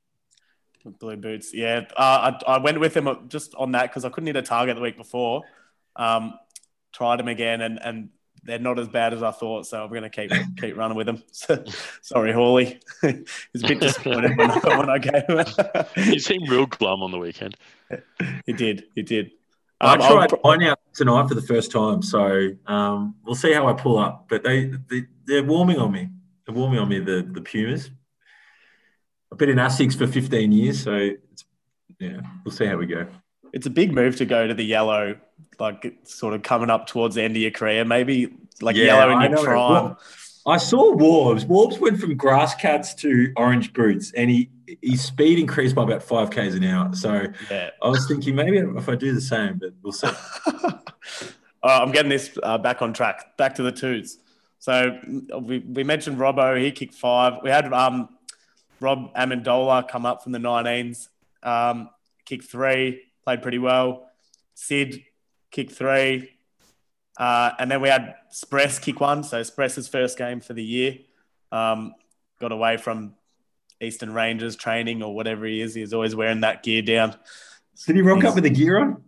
Boots. 0.84 0.98
Blue 1.00 1.18
boots. 1.18 1.54
Yeah. 1.54 1.86
Uh, 1.96 2.40
I, 2.48 2.54
I 2.54 2.58
went 2.60 2.80
with 2.80 2.96
him 2.96 3.08
just 3.28 3.56
on 3.56 3.72
that 3.72 3.84
because 3.84 4.06
I 4.06 4.10
couldn't 4.10 4.28
hit 4.28 4.36
a 4.36 4.42
target 4.42 4.76
the 4.76 4.82
week 4.82 4.98
before. 4.98 5.44
Um, 5.96 6.34
tried 6.92 7.20
him 7.20 7.28
again, 7.28 7.62
and, 7.62 7.80
and 7.82 8.10
they're 8.44 8.60
not 8.60 8.80
as 8.80 8.88
bad 8.88 9.14
as 9.14 9.24
I 9.24 9.32
thought. 9.32 9.66
So 9.66 9.84
I'm 9.84 9.90
going 9.90 10.04
to 10.04 10.10
keep 10.10 10.32
keep 10.58 10.78
running 10.78 10.98
with 10.98 11.08
them. 11.08 11.24
Sorry, 12.02 12.32
Hawley. 12.32 12.80
He's 13.02 13.64
a 13.64 13.68
bit 13.68 13.80
disappointed 13.80 14.38
when 14.38 14.52
I, 14.52 14.78
when 14.78 14.90
I 14.90 14.98
gave 14.98 15.24
him. 15.28 15.86
You 16.14 16.20
seem 16.20 16.44
real 16.50 16.66
glum 16.66 17.04
on 17.04 17.12
the 17.12 17.20
weekend. 17.20 17.56
he 18.46 18.54
did. 18.54 18.86
He 18.96 19.02
did. 19.02 19.32
I 19.82 19.96
Um, 19.96 20.02
I'll 20.02 20.28
tried 20.28 20.40
mine 20.44 20.64
out 20.64 20.80
tonight 20.94 21.28
for 21.28 21.36
the 21.36 21.42
first 21.42 21.72
time, 21.72 22.02
so 22.02 22.50
um, 22.68 23.16
we'll 23.26 23.36
see 23.36 23.54
how 23.54 23.68
I 23.68 23.74
pull 23.74 23.98
up. 23.98 24.28
But 24.30 24.44
they, 24.44 24.72
they 24.90 25.04
they're 25.26 25.44
warming 25.44 25.78
on 25.78 25.92
me. 25.92 26.10
They're 26.46 26.56
warming 26.56 26.80
on 26.80 26.90
me. 26.90 27.00
The 27.00 27.28
the 27.30 27.42
Pumas. 27.42 27.90
I've 29.34 29.40
been 29.40 29.50
in 29.50 29.58
Asics 29.58 29.98
for 29.98 30.06
15 30.06 30.52
years, 30.52 30.84
so 30.84 30.94
it's, 30.94 31.44
yeah, 32.00 32.20
we'll 32.46 32.54
see 32.54 32.68
how 32.68 32.78
we 32.78 32.86
go. 32.86 33.08
it's 33.52 33.66
a 33.66 33.70
big 33.72 33.92
move 33.92 34.16
to 34.18 34.26
go 34.26 34.46
to 34.48 34.54
the 34.54 34.64
yellow, 34.64 35.18
like 35.60 35.96
sort 36.04 36.36
of 36.36 36.44
coming 36.44 36.70
up 36.70 36.86
towards 36.86 37.16
the 37.16 37.24
end 37.24 37.36
of 37.36 37.42
your 37.42 37.50
career. 37.50 37.84
Maybe 37.84 38.32
like 38.62 38.76
Yeah, 38.76 38.86
yellow 38.86 39.12
in 39.12 39.18
I 39.18 39.24
your 39.24 39.36
know. 39.38 39.44
prime. 39.44 39.72
Well, 39.72 40.00
I 40.46 40.58
saw 40.58 40.94
Warbs. 40.96 41.46
Warbs 41.48 41.80
went 41.80 42.00
from 42.00 42.16
grass 42.16 42.54
cats 42.54 42.94
to 42.96 43.34
orange 43.36 43.74
boots, 43.74 44.12
and 44.16 44.30
he 44.30 44.50
his 44.84 45.02
speed 45.02 45.40
increased 45.40 45.74
by 45.76 45.84
about 45.84 46.04
five 46.04 46.30
k's 46.30 46.54
an 46.54 46.64
hour. 46.64 46.94
So 46.94 47.26
Yeah. 47.50 47.72
I 47.82 47.88
was 47.90 48.08
thinking 48.08 48.36
maybe 48.36 48.58
if 48.60 48.88
I 48.88 48.94
do 48.96 49.14
the 49.16 49.22
same, 49.22 49.58
but 49.60 49.72
we'll 49.82 49.94
see. 49.94 50.08
uh, 50.48 50.72
I'm 51.64 51.92
getting 51.92 52.10
this 52.10 52.38
uh, 52.44 52.58
back 52.60 52.82
on 52.84 52.94
track. 52.94 53.36
Back 53.38 53.56
to 53.56 53.64
the 53.64 53.72
twos. 53.72 54.20
So 54.60 54.98
we, 55.42 55.60
we 55.60 55.84
mentioned 55.84 56.18
Robbo. 56.18 56.60
He 56.62 56.72
kicked 56.72 56.94
five. 56.94 57.34
We 57.44 57.50
had 57.50 57.72
um, 57.74 58.10
Rob 58.84 59.14
Amendola 59.16 59.88
come 59.88 60.06
up 60.06 60.24
from 60.24 60.34
the 60.34 60.40
19s, 60.40 61.08
um, 61.42 61.90
kick 62.26 62.44
three, 62.44 63.02
played 63.24 63.42
pretty 63.42 63.60
well. 63.60 64.10
Sid 64.54 65.04
kick 65.50 65.72
three. 65.72 66.30
Uh, 67.18 67.52
and 67.58 67.72
then 67.72 67.82
we 67.82 67.88
had 67.88 68.16
Spress 68.30 68.80
kick 68.80 69.00
one. 69.00 69.24
So 69.24 69.42
Spress's 69.42 69.88
first 69.88 70.18
game 70.18 70.42
for 70.42 70.54
the 70.54 70.64
year. 70.64 70.98
Um, 71.52 71.96
got 72.42 72.52
away 72.52 72.78
from 72.78 73.14
Eastern 73.80 74.14
Rangers 74.14 74.56
training 74.58 75.02
or 75.02 75.16
whatever 75.16 75.46
he 75.46 75.62
is. 75.62 75.74
He's 75.74 75.94
always 75.94 76.16
wearing 76.16 76.42
that 76.42 76.62
gear 76.64 76.82
down. 76.82 77.16
Did 77.86 77.96
he 77.96 78.02
rock 78.02 78.24
up 78.26 78.36
with 78.36 78.44
the 78.44 78.50
gear 78.50 78.80
on? 78.80 79.04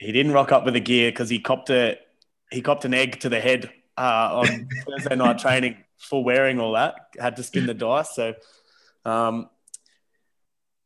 He 0.00 0.12
didn't 0.12 0.32
rock 0.32 0.50
up 0.50 0.64
with 0.64 0.74
the 0.74 0.80
gear 0.80 1.10
because 1.10 1.30
he 1.30 1.38
copped 1.38 1.70
a 1.70 1.98
he 2.50 2.60
copped 2.60 2.84
an 2.84 2.94
egg 2.94 3.20
to 3.20 3.28
the 3.28 3.40
head 3.40 3.70
uh, 3.96 4.40
on 4.40 4.68
Thursday 4.86 5.16
night 5.16 5.38
training 5.38 5.76
for 5.98 6.22
wearing 6.22 6.60
all 6.60 6.72
that. 6.72 6.94
Had 7.18 7.36
to 7.36 7.42
spin 7.42 7.66
the 7.66 7.74
dice. 7.74 8.14
So, 8.14 8.34
um, 9.06 9.48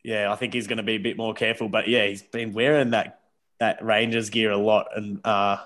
yeah, 0.05 0.33
I 0.33 0.37
think 0.37 0.55
he's 0.55 0.67
going 0.67 0.79
to 0.79 0.83
be 0.83 0.95
a 0.95 0.99
bit 0.99 1.17
more 1.17 1.35
careful. 1.35 1.69
But 1.69 1.89
yeah, 1.89 2.07
he's 2.07 2.23
been 2.23 2.53
wearing 2.53 2.91
that 2.91 3.21
that 3.59 3.85
Rangers 3.85 4.31
gear 4.31 4.51
a 4.51 4.57
lot, 4.57 4.89
and 4.97 5.25
uh, 5.25 5.59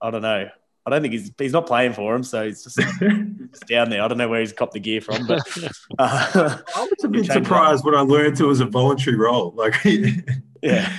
I 0.00 0.10
don't 0.10 0.22
know. 0.22 0.48
I 0.84 0.90
don't 0.90 1.00
think 1.00 1.12
he's 1.12 1.30
he's 1.38 1.52
not 1.52 1.66
playing 1.66 1.92
for 1.92 2.14
him, 2.14 2.24
so 2.24 2.44
he's 2.44 2.64
just, 2.64 2.76
just 3.00 3.66
down 3.66 3.90
there. 3.90 4.02
I 4.02 4.08
don't 4.08 4.18
know 4.18 4.28
where 4.28 4.40
he's 4.40 4.52
copped 4.52 4.72
the 4.72 4.80
gear 4.80 5.00
from, 5.00 5.26
but 5.26 5.40
uh, 5.98 6.58
I 6.76 6.80
was 6.80 7.04
a 7.04 7.08
bit 7.08 7.26
surprised 7.26 7.84
when 7.84 7.94
I 7.94 8.00
learned 8.00 8.40
it 8.40 8.44
was 8.44 8.60
a 8.60 8.66
voluntary 8.66 9.16
role. 9.16 9.52
Like, 9.56 9.74
yeah, 10.62 10.90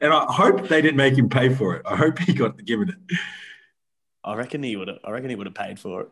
and. 0.00 0.12
I 0.12 0.32
hope 0.32 0.68
they 0.68 0.80
didn't 0.80 0.96
make 0.96 1.16
him 1.16 1.28
pay 1.28 1.54
for 1.54 1.76
it. 1.76 1.82
I 1.86 1.96
hope 1.96 2.18
he 2.18 2.32
got 2.32 2.62
given 2.64 2.88
it. 2.88 3.16
I 4.24 4.34
reckon 4.34 4.62
he 4.62 4.76
would 4.76 4.88
have. 4.88 4.98
I 5.04 5.10
reckon 5.10 5.30
he 5.30 5.36
would 5.36 5.46
have 5.46 5.54
paid 5.54 5.78
for 5.78 6.02
it. 6.02 6.08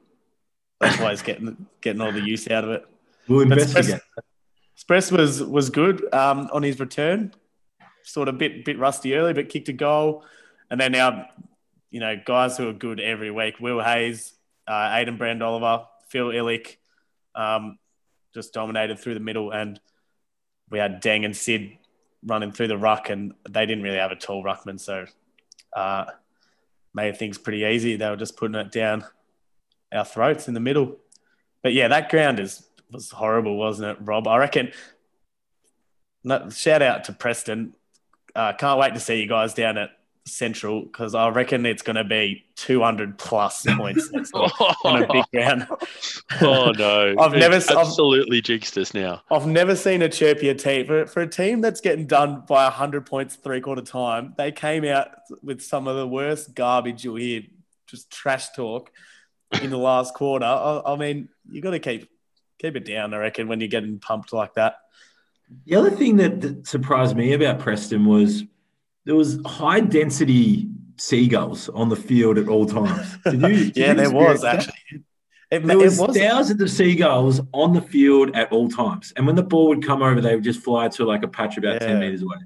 That's 0.80 0.98
why 0.98 1.10
he's 1.10 1.22
getting 1.22 1.66
getting 1.80 2.02
all 2.02 2.12
the 2.12 2.20
use 2.20 2.48
out 2.50 2.64
of 2.64 2.70
it. 2.70 2.86
We'll 3.28 3.40
investigate. 3.40 4.00
Spress 4.74 5.12
was 5.12 5.42
was 5.42 5.70
good 5.70 6.12
um, 6.14 6.48
on 6.52 6.62
his 6.62 6.80
return. 6.80 7.32
Sort 8.02 8.28
of 8.28 8.38
bit 8.38 8.64
bit 8.64 8.78
rusty 8.78 9.14
early, 9.14 9.34
but 9.34 9.48
kicked 9.48 9.68
a 9.68 9.72
goal. 9.72 10.24
And 10.70 10.80
then 10.80 10.92
now, 10.92 11.26
you 11.90 12.00
know, 12.00 12.16
guys 12.24 12.56
who 12.56 12.68
are 12.68 12.72
good 12.72 13.00
every 13.00 13.30
week: 13.30 13.60
Will 13.60 13.82
Hayes, 13.82 14.32
uh, 14.66 14.90
Aidan 14.92 15.18
Brand 15.18 15.42
Oliver, 15.42 15.86
Phil 16.08 16.28
Illick, 16.28 16.76
um, 17.34 17.78
just 18.34 18.52
dominated 18.52 18.98
through 18.98 19.14
the 19.14 19.20
middle. 19.20 19.50
And 19.50 19.80
we 20.70 20.78
had 20.78 21.02
Deng 21.02 21.24
and 21.24 21.36
Sid 21.36 21.76
running 22.24 22.52
through 22.52 22.68
the 22.68 22.78
ruck, 22.78 23.10
and 23.10 23.34
they 23.48 23.66
didn't 23.66 23.84
really 23.84 23.98
have 23.98 24.12
a 24.12 24.16
tall 24.16 24.42
ruckman, 24.42 24.80
so 24.80 25.06
uh, 25.76 26.06
made 26.94 27.16
things 27.16 27.38
pretty 27.38 27.64
easy. 27.64 27.96
They 27.96 28.08
were 28.08 28.16
just 28.16 28.36
putting 28.36 28.56
it 28.56 28.72
down 28.72 29.04
our 29.92 30.04
throats 30.04 30.48
in 30.48 30.54
the 30.54 30.60
middle. 30.60 30.96
But 31.62 31.72
yeah, 31.72 31.88
that 31.88 32.10
ground 32.10 32.40
is 32.40 32.67
was 32.90 33.10
horrible, 33.10 33.56
wasn't 33.56 33.90
it, 33.98 34.04
Rob? 34.06 34.26
I 34.28 34.38
reckon. 34.38 34.72
No, 36.24 36.50
shout 36.50 36.82
out 36.82 37.04
to 37.04 37.12
Preston. 37.12 37.74
Uh, 38.34 38.52
can't 38.52 38.78
wait 38.78 38.94
to 38.94 39.00
see 39.00 39.20
you 39.20 39.28
guys 39.28 39.54
down 39.54 39.78
at 39.78 39.90
Central 40.26 40.82
because 40.82 41.14
I 41.14 41.28
reckon 41.30 41.64
it's 41.64 41.80
going 41.82 41.96
to 41.96 42.04
be 42.04 42.44
200 42.56 43.16
plus 43.18 43.64
points 43.66 44.10
on 44.84 45.02
a 45.02 45.12
big 45.12 45.24
ground. 45.32 45.66
oh 46.42 46.70
no! 46.72 47.14
I've 47.18 47.32
It's 47.34 47.40
never 47.40 47.54
s- 47.54 47.70
I've- 47.70 47.80
absolutely 47.80 48.42
jinxed 48.42 48.76
us 48.76 48.92
now. 48.92 49.22
I've 49.30 49.46
never 49.46 49.74
seen 49.74 50.02
a 50.02 50.08
chirpier 50.08 50.58
team 50.60 50.86
for, 50.86 51.06
for 51.06 51.22
a 51.22 51.26
team 51.26 51.60
that's 51.62 51.80
getting 51.80 52.06
done 52.06 52.42
by 52.46 52.64
100 52.64 53.06
points 53.06 53.36
three 53.36 53.60
quarter 53.60 53.80
time. 53.82 54.34
They 54.36 54.52
came 54.52 54.84
out 54.84 55.08
with 55.42 55.62
some 55.62 55.88
of 55.88 55.96
the 55.96 56.06
worst 56.06 56.54
garbage 56.54 57.04
you'll 57.04 57.16
hear, 57.16 57.42
just 57.86 58.10
trash 58.10 58.50
talk 58.50 58.90
in 59.62 59.70
the 59.70 59.78
last 59.78 60.12
quarter. 60.14 60.44
I, 60.44 60.82
I 60.84 60.96
mean, 60.96 61.30
you 61.50 61.62
got 61.62 61.70
to 61.70 61.78
keep 61.78 62.10
keep 62.58 62.76
it 62.76 62.84
down. 62.84 63.14
I 63.14 63.18
reckon 63.18 63.48
when 63.48 63.60
you're 63.60 63.68
getting 63.68 63.98
pumped 63.98 64.32
like 64.32 64.54
that. 64.54 64.76
The 65.66 65.76
other 65.76 65.90
thing 65.90 66.16
that, 66.16 66.40
that 66.42 66.66
surprised 66.66 67.16
me 67.16 67.32
about 67.32 67.58
Preston 67.58 68.04
was 68.04 68.44
there 69.04 69.14
was 69.14 69.40
high 69.46 69.80
density 69.80 70.68
seagulls 70.98 71.68
on 71.70 71.88
the 71.88 71.96
field 71.96 72.38
at 72.38 72.48
all 72.48 72.66
times. 72.66 73.16
Did 73.24 73.40
you, 73.40 73.72
yeah, 73.74 73.94
there 73.94 74.10
was 74.10 74.42
that? 74.42 74.56
actually. 74.56 75.04
It, 75.50 75.66
There 75.66 75.78
was, 75.78 75.98
was 75.98 76.14
thousands 76.14 76.60
of 76.60 76.70
seagulls 76.70 77.40
on 77.54 77.72
the 77.72 77.80
field 77.80 78.36
at 78.36 78.52
all 78.52 78.68
times, 78.68 79.14
and 79.16 79.26
when 79.26 79.34
the 79.34 79.42
ball 79.42 79.68
would 79.68 79.82
come 79.82 80.02
over, 80.02 80.20
they 80.20 80.34
would 80.34 80.44
just 80.44 80.62
fly 80.62 80.88
to 80.88 81.04
like 81.06 81.22
a 81.22 81.28
patch 81.28 81.56
about 81.56 81.80
ten 81.80 82.00
meters 82.00 82.20
away. 82.20 82.36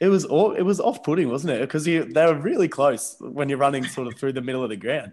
It 0.00 0.08
was 0.08 0.24
all, 0.24 0.52
it 0.52 0.62
was 0.62 0.80
off 0.80 1.02
putting, 1.02 1.28
wasn't 1.28 1.54
it? 1.54 1.60
Because 1.60 1.84
they 1.84 2.00
were 2.00 2.40
really 2.40 2.68
close 2.68 3.16
when 3.20 3.50
you're 3.50 3.58
running 3.58 3.84
sort 3.84 4.06
of 4.06 4.14
through 4.14 4.32
the 4.32 4.40
middle 4.40 4.62
of 4.62 4.70
the 4.70 4.76
ground. 4.76 5.12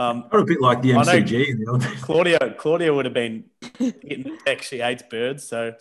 Um, 0.00 0.24
Not 0.32 0.40
a 0.40 0.44
bit 0.44 0.60
like 0.62 0.80
the 0.80 0.92
MCG. 0.92 1.48
in 1.50 1.60
the 1.60 1.70
old 1.70 1.82
days. 1.82 2.02
Claudia 2.02 2.54
Claudia 2.56 2.94
would 2.94 3.04
have 3.04 3.14
been 3.14 3.44
hitting 3.78 4.22
the 4.22 4.38
deck. 4.46 4.62
She 4.62 4.78
hates 4.78 5.02
birds, 5.10 5.46
so 5.46 5.74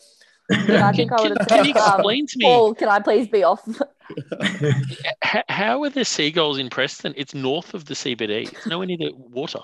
Yeah, 0.49 0.87
I 0.87 0.91
think 0.91 1.11
Can, 1.11 1.19
I 1.19 1.21
would 1.21 1.37
have 1.37 1.47
can 1.47 1.57
said, 1.63 1.67
you 1.67 1.73
um, 1.75 1.93
explain 1.95 2.27
to 2.27 2.37
me 2.37 2.45
Paul, 2.45 2.75
can 2.75 2.89
I 2.89 2.99
please 2.99 3.29
be 3.29 3.43
off? 3.43 3.65
how, 5.21 5.43
how 5.47 5.83
are 5.83 5.89
the 5.89 6.03
seagulls 6.03 6.57
in 6.57 6.69
Preston? 6.69 7.13
It's 7.15 7.33
north 7.33 7.73
of 7.73 7.85
the 7.85 7.93
CBD. 7.93 8.51
It's 8.51 8.67
nowhere 8.67 8.87
near 8.87 8.97
the 8.97 9.11
water. 9.15 9.61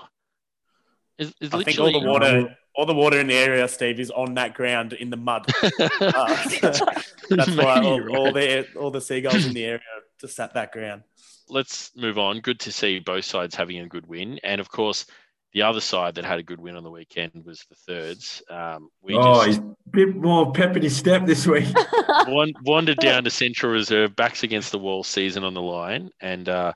It's, 1.18 1.34
it's 1.40 1.52
I 1.52 1.62
think 1.62 1.78
all 1.78 1.92
the 1.92 2.06
water 2.06 2.56
all 2.76 2.86
the 2.86 2.94
water 2.94 3.18
in 3.18 3.26
the 3.26 3.34
area, 3.34 3.66
Steve, 3.68 4.00
is 4.00 4.10
on 4.10 4.34
that 4.34 4.54
ground 4.54 4.92
in 4.94 5.10
the 5.10 5.16
mud. 5.16 5.46
Uh, 6.00 6.48
that's 6.60 7.56
why 7.56 7.80
Maybe 7.80 7.86
all, 7.86 8.00
you're 8.00 8.32
the 8.32 8.66
all 8.76 8.90
the 8.90 9.00
seagulls 9.00 9.44
in 9.44 9.54
the 9.54 9.64
area 9.64 9.80
just 10.20 10.38
at 10.40 10.54
that 10.54 10.72
ground. 10.72 11.02
Let's 11.48 11.92
move 11.96 12.18
on. 12.18 12.40
Good 12.40 12.60
to 12.60 12.72
see 12.72 12.98
both 12.98 13.24
sides 13.24 13.54
having 13.54 13.78
a 13.78 13.88
good 13.88 14.06
win, 14.06 14.38
and 14.42 14.60
of 14.60 14.70
course, 14.70 15.06
the 15.52 15.62
other 15.62 15.80
side 15.80 16.16
that 16.16 16.24
had 16.24 16.38
a 16.38 16.42
good 16.42 16.60
win 16.60 16.76
on 16.76 16.82
the 16.82 16.90
weekend 16.90 17.32
was 17.44 17.64
the 17.70 17.76
thirds. 17.76 18.42
Um, 18.50 18.90
we 19.00 19.16
oh, 19.16 19.34
just 19.34 19.46
he's 19.46 19.58
a 19.58 19.74
bit 19.90 20.14
more 20.14 20.52
pep 20.52 20.76
in 20.76 20.82
his 20.82 20.96
step 20.96 21.24
this 21.24 21.46
week. 21.46 21.68
wandered 22.62 22.98
down 22.98 23.24
to 23.24 23.30
Central 23.30 23.72
Reserve, 23.72 24.14
backs 24.16 24.42
against 24.42 24.70
the 24.70 24.78
wall, 24.78 25.02
season 25.02 25.44
on 25.44 25.54
the 25.54 25.62
line, 25.62 26.10
and 26.20 26.48
uh, 26.48 26.72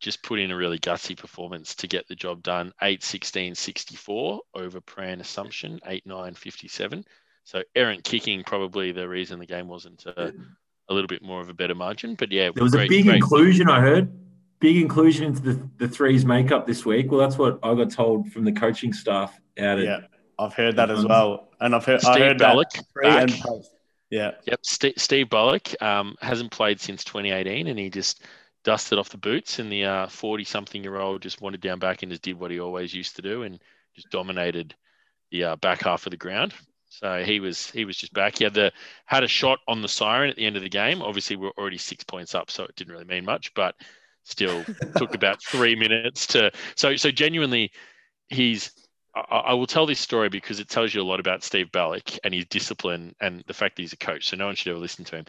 just 0.00 0.22
put 0.22 0.38
in 0.38 0.50
a 0.50 0.56
really 0.56 0.78
gutsy 0.78 1.16
performance 1.16 1.74
to 1.74 1.86
get 1.86 2.08
the 2.08 2.14
job 2.14 2.42
done. 2.42 2.72
8 2.80 3.02
16 3.02 3.54
64 3.54 4.40
over 4.54 4.80
Prahran 4.80 5.20
Assumption, 5.20 5.80
8 5.84 6.06
9 6.06 6.34
57. 6.34 7.04
So, 7.44 7.62
errant 7.74 8.02
kicking, 8.02 8.44
probably 8.44 8.92
the 8.92 9.08
reason 9.08 9.38
the 9.38 9.46
game 9.46 9.68
wasn't 9.68 10.04
uh, 10.06 10.30
a 10.88 10.94
little 10.94 11.08
bit 11.08 11.22
more 11.22 11.40
of 11.40 11.48
a 11.48 11.54
better 11.54 11.74
margin. 11.74 12.14
But 12.14 12.30
yeah, 12.32 12.50
There 12.54 12.62
was 12.62 12.72
great, 12.72 12.86
a 12.86 12.88
big 12.88 13.04
great- 13.06 13.16
inclusion, 13.16 13.68
I 13.68 13.80
heard. 13.80 14.08
Big 14.58 14.76
inclusion 14.78 15.26
into 15.26 15.42
the, 15.42 15.68
the 15.76 15.86
threes 15.88 16.24
makeup 16.24 16.66
this 16.66 16.86
week. 16.86 17.10
Well, 17.10 17.20
that's 17.20 17.36
what 17.36 17.58
I 17.62 17.74
got 17.74 17.90
told 17.90 18.32
from 18.32 18.44
the 18.44 18.52
coaching 18.52 18.92
staff 18.92 19.38
out 19.58 19.78
at 19.78 19.84
Yeah, 19.84 19.98
I've 20.38 20.54
heard 20.54 20.76
that 20.76 20.90
as 20.90 21.00
Um, 21.00 21.08
well, 21.08 21.48
and 21.60 21.74
I've 21.74 21.84
heard 21.84 22.00
I 22.04 22.12
Steve 22.12 22.24
heard 22.24 22.38
Bellick 22.38 22.70
that 22.72 22.84
pre 22.94 23.06
and 23.08 23.30
back. 23.30 23.40
post. 23.40 23.70
Yeah, 24.08 24.30
Yep, 24.46 24.60
Steve, 24.62 24.94
Steve 24.96 25.28
Bullock 25.28 25.82
um, 25.82 26.14
hasn't 26.22 26.52
played 26.52 26.80
since 26.80 27.02
2018, 27.04 27.66
and 27.66 27.78
he 27.78 27.90
just 27.90 28.22
dusted 28.64 28.98
off 28.98 29.10
the 29.10 29.18
boots. 29.18 29.58
And 29.58 29.70
the 29.70 30.06
40 30.08 30.44
something 30.44 30.82
year 30.82 30.96
old 30.96 31.20
just 31.22 31.42
wandered 31.42 31.60
down 31.60 31.78
back 31.80 32.02
and 32.02 32.10
just 32.10 32.22
did 32.22 32.38
what 32.38 32.50
he 32.50 32.58
always 32.60 32.94
used 32.94 33.16
to 33.16 33.22
do, 33.22 33.42
and 33.42 33.58
just 33.94 34.08
dominated 34.10 34.74
the 35.32 35.44
uh, 35.44 35.56
back 35.56 35.82
half 35.82 36.06
of 36.06 36.12
the 36.12 36.16
ground. 36.16 36.54
So 36.88 37.22
he 37.24 37.40
was 37.40 37.70
he 37.70 37.84
was 37.84 37.96
just 37.96 38.12
back. 38.12 38.38
He 38.38 38.44
had 38.44 38.54
the 38.54 38.72
had 39.04 39.24
a 39.24 39.28
shot 39.28 39.58
on 39.68 39.82
the 39.82 39.88
siren 39.88 40.30
at 40.30 40.36
the 40.36 40.46
end 40.46 40.56
of 40.56 40.62
the 40.62 40.68
game. 40.68 41.02
Obviously, 41.02 41.36
we're 41.36 41.50
already 41.58 41.78
six 41.78 42.04
points 42.04 42.34
up, 42.34 42.50
so 42.50 42.64
it 42.64 42.76
didn't 42.76 42.92
really 42.92 43.04
mean 43.04 43.24
much, 43.24 43.52
but 43.54 43.74
still 44.24 44.64
took 44.96 45.14
about 45.14 45.42
three 45.42 45.76
minutes 45.76 46.26
to. 46.28 46.50
So 46.76 46.96
so 46.96 47.10
genuinely, 47.10 47.72
he's. 48.28 48.72
I, 49.14 49.20
I 49.36 49.54
will 49.54 49.66
tell 49.66 49.86
this 49.86 50.00
story 50.00 50.28
because 50.28 50.60
it 50.60 50.68
tells 50.68 50.94
you 50.94 51.02
a 51.02 51.04
lot 51.04 51.20
about 51.20 51.42
Steve 51.42 51.70
Ballick 51.72 52.18
and 52.24 52.34
his 52.34 52.46
discipline 52.46 53.14
and 53.20 53.42
the 53.46 53.54
fact 53.54 53.76
that 53.76 53.82
he's 53.82 53.92
a 53.92 53.98
coach. 53.98 54.28
So 54.28 54.36
no 54.36 54.46
one 54.46 54.54
should 54.54 54.70
ever 54.70 54.78
listen 54.78 55.04
to 55.06 55.16
him. 55.16 55.24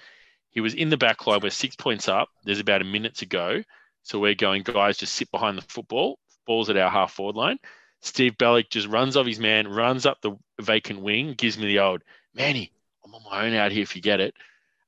He 0.52 0.62
was 0.62 0.74
in 0.74 0.90
the 0.90 0.98
back 0.98 1.26
line. 1.28 1.40
We're 1.42 1.52
six 1.52 1.76
points 1.76 2.08
up. 2.08 2.30
There's 2.44 2.60
about 2.60 2.82
a 2.82 2.86
minute 2.86 3.16
to 3.18 3.26
go. 3.26 3.62
So 4.04 4.20
we're 4.20 4.36
going, 4.36 4.64
guys, 4.64 4.98
just 4.98 5.16
sit 5.16 5.30
behind 5.32 5.58
the 5.58 5.62
football. 5.64 6.18
Ball's 6.46 6.70
at 6.70 6.78
our 6.78 6.90
half 6.90 7.14
forward 7.14 7.36
line. 7.36 7.60
Steve 8.02 8.38
Bellick 8.38 8.70
just 8.70 8.88
runs 8.88 9.18
off 9.18 9.26
his 9.26 9.40
man, 9.40 9.68
runs 9.68 10.06
up 10.06 10.22
the 10.22 10.32
vacant 10.62 11.02
wing, 11.02 11.34
gives 11.34 11.58
me 11.58 11.68
the 11.68 11.80
old, 11.80 12.04
Manny, 12.34 12.72
I'm 13.04 13.14
on 13.14 13.22
my 13.30 13.46
own 13.46 13.54
out 13.54 13.72
here 13.72 13.82
if 13.84 13.96
you 13.96 14.02
get 14.02 14.20
it. 14.20 14.34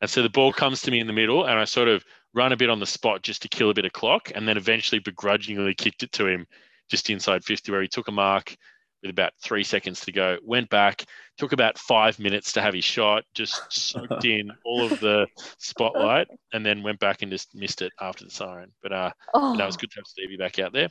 And 0.02 0.10
so 0.10 0.22
the 0.22 0.30
ball 0.30 0.54
comes 0.54 0.82
to 0.84 0.92
me 0.92 1.00
in 1.00 1.08
the 1.08 1.14
middle, 1.14 1.46
and 1.46 1.60
I 1.60 1.66
sort 1.66 1.88
of 1.88 2.06
run 2.34 2.52
a 2.52 2.58
bit 2.58 2.70
on 2.70 2.80
the 2.80 2.86
spot 2.86 3.24
just 3.24 3.42
to 3.42 3.50
kill 3.50 3.70
a 3.70 3.74
bit 3.74 3.86
of 3.86 3.92
clock, 3.94 4.32
and 4.34 4.48
then 4.48 4.58
eventually 4.58 5.00
begrudgingly 5.00 5.74
kicked 5.74 6.04
it 6.04 6.12
to 6.14 6.28
him 6.28 6.48
just 6.90 7.10
inside 7.10 7.44
50, 7.44 7.72
where 7.72 7.82
he 7.82 7.88
took 7.88 8.08
a 8.08 8.12
mark 8.12 8.56
with 9.02 9.12
about 9.12 9.32
three 9.42 9.64
seconds 9.64 10.02
to 10.02 10.12
go, 10.12 10.38
went 10.44 10.70
back, 10.70 11.06
took 11.38 11.54
about 11.54 11.78
five 11.78 12.20
minutes 12.20 12.52
to 12.54 12.62
have 12.62 12.74
his 12.74 12.84
shot, 12.84 13.24
just 13.34 13.62
soaked 13.72 14.26
in 14.26 14.52
all 14.66 14.84
of 14.92 15.00
the 15.00 15.26
spotlight, 15.58 16.28
and 16.54 16.66
then 16.66 16.84
went 16.84 17.00
back 17.00 17.22
and 17.22 17.32
just 17.32 17.56
missed 17.56 17.82
it 17.82 17.94
after 18.02 18.26
the 18.26 18.32
siren. 18.32 18.72
But 18.84 18.92
uh, 18.92 19.12
Oh, 19.34 19.56
that 19.58 19.66
was 19.66 19.78
good 19.78 19.90
to 19.92 20.00
have 20.00 20.06
Stevie 20.08 20.38
back 20.38 20.60
out 20.60 20.74
there. 20.74 20.90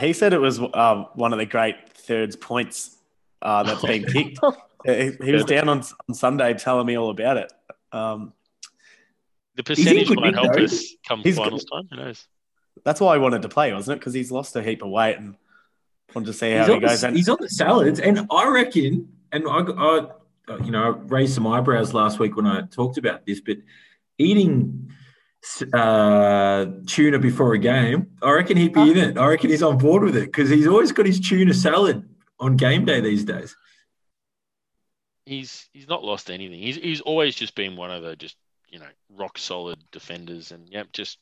He 0.00 0.12
said 0.12 0.32
it 0.32 0.38
was 0.40 0.58
um, 0.74 1.06
one 1.14 1.32
of 1.32 1.38
the 1.38 1.46
great 1.46 1.88
thirds 1.90 2.36
points 2.36 2.96
uh, 3.42 3.62
that's 3.62 3.82
been 3.82 4.04
kicked. 4.12 4.38
he, 4.84 5.12
he 5.24 5.32
was 5.32 5.44
down 5.44 5.68
on, 5.68 5.82
on 6.08 6.14
Sunday 6.14 6.54
telling 6.54 6.86
me 6.86 6.96
all 6.96 7.10
about 7.10 7.36
it. 7.36 7.52
Um, 7.92 8.32
The 9.56 9.62
percentage 9.62 10.08
good 10.08 10.18
might 10.20 10.26
nick, 10.30 10.34
help 10.36 10.56
though. 10.56 10.64
us 10.64 10.84
come 11.06 11.20
He's 11.20 11.36
finals 11.36 11.64
time. 11.64 11.86
Who 11.90 11.96
knows? 11.96 12.26
that's 12.84 13.00
why 13.00 13.14
I 13.14 13.18
wanted 13.18 13.42
to 13.42 13.48
play, 13.50 13.72
wasn't 13.72 13.96
it? 13.96 14.00
Because 14.00 14.14
he's 14.14 14.32
lost 14.32 14.56
a 14.56 14.62
heap 14.62 14.82
of 14.82 14.88
weight 14.90 15.18
and 15.18 15.36
wanted 16.14 16.26
to 16.26 16.32
see 16.32 16.52
how 16.52 16.58
he's, 16.60 16.66
he 16.68 16.72
on 16.74 16.80
goes. 16.80 17.00
the, 17.02 17.06
And 17.08 17.16
he's 17.16 17.28
on 17.28 17.36
the 17.40 17.48
salads, 17.50 18.00
and 18.00 18.26
I 18.30 18.48
reckon, 18.48 19.08
and 19.30 19.44
I, 19.46 19.58
I, 19.60 20.06
you 20.64 20.70
know, 20.70 20.82
I 20.84 20.88
raised 20.88 21.34
some 21.34 21.46
eyebrows 21.46 21.92
last 21.92 22.18
week 22.18 22.34
when 22.34 22.46
I 22.46 22.62
talked 22.62 22.96
about 22.96 23.26
this, 23.26 23.40
but 23.40 23.58
eating 24.18 24.90
uh, 25.72 26.66
tuna 26.86 27.18
before 27.18 27.54
a 27.54 27.58
game, 27.58 28.10
I 28.22 28.30
reckon 28.32 28.56
he'd 28.56 28.72
be 28.72 28.90
in 28.92 28.96
it. 28.96 29.18
I 29.18 29.26
reckon 29.26 29.50
he's 29.50 29.62
on 29.62 29.78
board 29.78 30.02
with 30.02 30.16
it 30.16 30.26
because 30.26 30.48
he's 30.48 30.66
always 30.66 30.92
got 30.92 31.06
his 31.06 31.20
tuna 31.20 31.54
salad 31.54 32.08
on 32.38 32.56
game 32.56 32.84
day 32.84 33.00
these 33.00 33.24
days. 33.24 33.56
He's 35.26 35.68
he's 35.72 35.88
not 35.88 36.04
lost 36.04 36.30
anything. 36.30 36.60
He's 36.60 36.76
he's 36.76 37.00
always 37.00 37.34
just 37.34 37.54
been 37.54 37.76
one 37.76 37.90
of 37.90 38.02
the 38.02 38.16
just 38.16 38.36
you 38.68 38.78
know 38.78 38.86
rock 39.10 39.38
solid 39.38 39.78
defenders, 39.90 40.52
and 40.52 40.68
yep, 40.68 40.92
just 40.92 41.18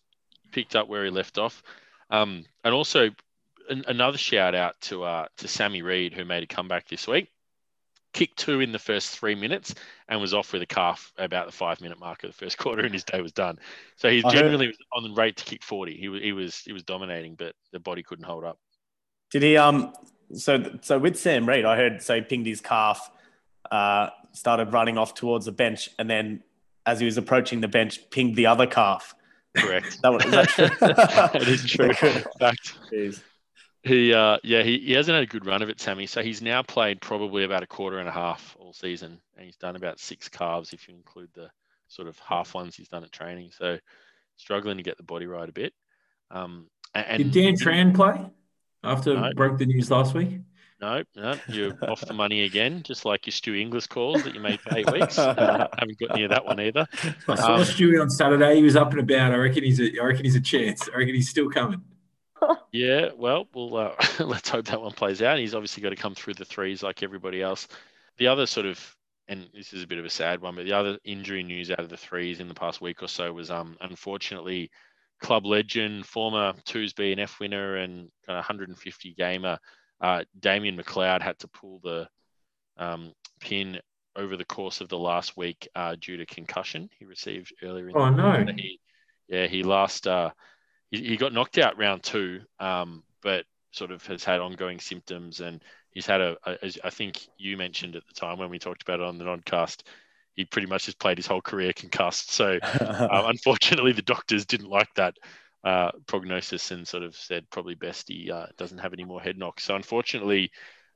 picked 0.53 0.77
up 0.77 0.89
where 0.89 1.05
he 1.05 1.11
left 1.11 1.39
off. 1.39 1.63
Um, 2.11 2.45
and 2.65 2.75
also 2.75 3.11
an, 3.69 3.85
another 3.89 4.19
shout 4.19 4.55
out 4.55 4.81
to 4.83 5.05
uh 5.05 5.27
to 5.39 5.49
Sammy 5.49 5.83
Reed 5.83 6.13
who 6.13 6.25
made 6.25 6.43
a 6.43 6.47
comeback 6.47 6.89
this 6.89 7.07
week. 7.07 7.31
Kicked 8.13 8.39
two 8.39 8.61
in 8.61 8.73
the 8.73 8.79
first 8.79 9.19
three 9.19 9.35
minutes 9.35 9.75
and 10.09 10.21
was 10.21 10.35
off 10.35 10.53
with 10.53 10.63
a 10.63 10.67
calf 10.67 11.13
about 11.17 11.47
the 11.47 11.53
five 11.53 11.81
minute 11.81 11.99
mark 11.99 12.25
of 12.25 12.31
the 12.31 12.37
first 12.37 12.59
quarter, 12.63 12.83
and 12.83 12.93
his 12.93 13.05
day 13.05 13.21
was 13.21 13.33
done. 13.33 13.59
So 13.97 14.11
he 14.11 14.23
generally 14.23 14.69
was 14.69 14.77
on 14.93 15.03
the 15.03 15.15
rate 15.15 15.37
to 15.37 15.45
kick 15.45 15.63
forty. 15.63 15.97
He 15.97 16.09
was 16.09 16.23
he 16.23 16.33
was 16.33 16.57
he 16.59 16.73
was 16.73 16.83
dominating, 16.83 17.35
but 17.37 17.55
the 17.73 17.81
body 17.81 18.03
couldn't 18.03 18.25
hold 18.25 18.45
up. 18.45 18.59
did 19.31 19.43
he? 19.43 19.57
Um. 19.57 19.93
So 20.35 20.79
so 20.83 20.99
with 20.99 21.19
Sam 21.19 21.49
Reed, 21.49 21.65
I 21.65 21.77
heard 21.77 22.03
so 22.03 22.17
he 22.17 22.21
pinged 22.21 22.47
his 22.47 22.61
calf, 22.61 23.11
uh, 23.71 24.11
started 24.33 24.73
running 24.73 24.99
off 24.99 25.15
towards 25.15 25.47
the 25.47 25.53
bench, 25.53 25.91
and 25.99 26.09
then 26.09 26.43
as 26.87 27.01
he 27.01 27.07
was 27.07 27.17
approaching 27.17 27.61
the 27.61 27.69
bench, 27.69 28.01
pinged 28.11 28.37
the 28.37 28.47
other 28.47 28.67
calf. 28.67 29.15
Correct. 29.57 30.01
That 30.03 30.13
was 30.13 30.25
that 30.25 30.49
true? 30.49 30.69
that 30.81 31.49
is 31.49 31.65
true. 31.65 31.93
Fact. 32.39 32.79
Jeez. 32.93 33.23
He, 33.83 34.13
uh, 34.13 34.39
yeah, 34.45 34.63
he, 34.63 34.79
he 34.79 34.93
hasn't 34.93 35.15
had 35.15 35.25
a 35.25 35.27
good 35.27 35.47
run 35.47 35.63
of 35.63 35.71
it, 35.71 35.81
Sammy. 35.81 36.07
So 36.07 36.23
he's 36.23 36.43
now 36.43 36.63
played 36.63 37.01
probably 37.01 37.45
about 37.45 37.63
a 37.63 37.67
quarter 37.67 37.99
and 37.99 38.09
a 38.09 38.13
half 38.13 38.55
all 38.59 38.73
season, 38.75 39.19
and 39.37 39.47
he's 39.47 39.57
done 39.57 39.77
about 39.77 39.99
six 39.99 40.29
calves 40.29 40.73
if 40.73 40.87
you 40.89 40.95
include 40.95 41.31
the 41.35 41.51
sort 41.89 42.07
of 42.07 42.19
half 42.19 42.55
ones 42.55 42.77
he's 42.77 42.89
done 42.89 43.05
at 43.05 43.13
training. 43.13 43.51
So 43.57 43.79
struggling 44.37 44.77
to 44.77 44.83
get 44.83 44.97
the 44.99 45.03
body 45.03 45.27
right 45.27 45.49
a 45.49 45.53
bit. 45.53 45.73
Um, 46.31 46.67
and, 46.95 47.31
Did 47.33 47.33
Dan 47.33 47.55
Tran 47.55 47.95
play 47.95 48.27
after 48.85 49.15
No. 49.15 49.31
broke 49.35 49.59
the 49.59 49.67
news 49.67 49.91
last 49.91 50.15
week? 50.15 50.41
No, 50.81 51.03
no, 51.15 51.35
you're 51.49 51.73
off 51.91 52.01
the 52.03 52.15
money 52.15 52.43
again, 52.45 52.83
just 52.83 53.05
like 53.05 53.27
your 53.27 53.33
Stu 53.33 53.55
Inglis 53.55 53.87
calls 53.87 54.23
that 54.25 54.35
you 54.35 54.41
made 54.41 54.61
for 54.61 54.77
eight 54.77 54.91
weeks. 54.93 55.19
Uh, 55.19 55.69
haven't 55.79 55.99
got 55.99 56.17
near 56.17 56.29
that 56.29 56.45
one 56.45 56.59
either. 56.61 56.87
I 57.29 57.35
saw 57.35 57.55
Um, 57.57 57.61
Stewie 57.63 58.01
on 58.01 58.09
Saturday. 58.11 58.57
He 58.57 58.63
was 58.63 58.77
up 58.77 58.91
and 58.93 59.01
about. 59.01 59.33
I 59.33 59.37
reckon 59.37 59.63
he's 59.65 59.79
a. 59.81 59.91
I 60.01 60.05
reckon 60.05 60.25
he's 60.25 60.37
a 60.37 60.41
chance. 60.41 60.89
I 60.95 60.99
reckon 60.99 61.15
he's 61.15 61.29
still 61.29 61.51
coming. 61.51 61.83
Yeah, 62.73 63.11
well, 63.17 63.49
we'll 63.55 63.77
uh, 63.77 63.95
let's 64.21 64.49
hope 64.49 64.67
that 64.67 64.81
one 64.81 64.93
plays 64.93 65.23
out. 65.23 65.39
He's 65.39 65.55
obviously 65.55 65.83
got 65.83 65.91
to 65.91 65.97
come 65.97 66.15
through 66.15 66.35
the 66.35 66.45
threes 66.45 66.83
like 66.83 67.03
everybody 67.03 67.43
else. 67.43 67.67
The 68.19 68.29
other 68.29 68.47
sort 68.47 68.67
of, 68.67 68.97
and 69.29 69.49
this 69.53 69.73
is 69.73 69.83
a 69.83 69.87
bit 69.87 69.99
of 69.99 70.05
a 70.05 70.11
sad 70.11 70.41
one, 70.41 70.55
but 70.55 70.65
the 70.65 70.73
other 70.73 70.99
injury 71.05 71.43
news 71.43 71.71
out 71.71 71.81
of 71.81 71.89
the 71.89 71.97
threes 71.97 72.39
in 72.41 72.49
the 72.49 72.55
past 72.55 72.81
week 72.81 73.03
or 73.03 73.09
so 73.09 73.33
was, 73.33 73.51
um, 73.51 73.77
unfortunately, 73.81 74.71
club 75.21 75.47
legend, 75.47 76.07
former 76.07 76.55
twos 76.65 76.93
B 76.93 77.11
and 77.13 77.21
F 77.21 77.41
winner, 77.41 77.77
and 77.77 78.09
kind 78.27 78.39
of 78.39 78.45
150 78.49 79.15
gamer, 79.15 79.59
uh, 80.01 80.25
Damien 80.39 80.77
McLeod 80.77 81.23
had 81.23 81.39
to 81.41 81.49
pull 81.49 81.81
the 81.83 82.09
um, 82.77 83.13
pin 83.41 83.81
over 84.17 84.37
the 84.37 84.45
course 84.45 84.81
of 84.81 84.89
the 84.89 84.99
last 84.99 85.37
week 85.37 85.69
uh, 85.75 85.97
due 86.01 86.17
to 86.17 86.27
concussion 86.27 86.89
he 86.99 87.05
received 87.05 87.53
earlier 87.63 87.89
in 87.89 87.97
Oh 87.97 88.11
the 88.11 88.17
no! 88.17 88.45
he, 88.57 88.81
yeah, 89.29 89.47
he 89.47 89.63
last 89.63 90.07
uh, 90.07 90.31
he, 90.91 91.03
he 91.03 91.17
got 91.17 91.33
knocked 91.33 91.59
out 91.59 91.79
round 91.79 92.03
two, 92.03 92.41
um, 92.59 93.03
but 93.23 93.45
sort 93.73 93.91
of 93.91 94.05
has 94.07 94.25
had 94.25 94.41
ongoing 94.41 94.81
symptoms, 94.81 95.41
and 95.41 95.63
he's 95.91 96.07
had 96.07 96.21
a, 96.21 96.37
a 96.45 96.65
as 96.65 96.79
I 96.83 96.91
think 96.91 97.27
you 97.39 97.57
mentioned 97.57 97.97
at 97.97 98.07
the 98.07 98.15
time 98.15 98.39
when 98.39 98.51
we 98.51 98.59
talked 98.59 98.83
about 98.83 99.01
it 99.01 99.07
on 99.07 99.19
the 99.19 99.25
nodcast, 99.25 99.83
he 100.35 100.45
pretty 100.45 100.69
much 100.69 100.87
has 100.87 100.95
played 100.95 101.19
his 101.19 101.27
whole 101.27 101.43
career 101.43 101.73
concussed. 101.73 102.31
So 102.33 102.59
uh, 102.63 103.09
unfortunately, 103.27 103.93
the 103.93 104.03
doctors 104.03 104.47
didn't 104.47 104.71
like 104.71 104.93
that 104.97 105.17
uh, 105.65 105.91
prognosis 106.07 106.71
and 106.71 106.87
sort 106.87 107.03
of 107.03 107.15
said 107.15 107.49
probably 107.51 107.75
best 107.75 108.09
he 108.09 108.31
uh, 108.31 108.47
doesn't 108.57 108.79
have 108.79 108.93
any 108.93 109.05
more 109.05 109.21
head 109.21 109.39
knocks. 109.39 109.65
So 109.65 109.77
unfortunately, 109.77 110.51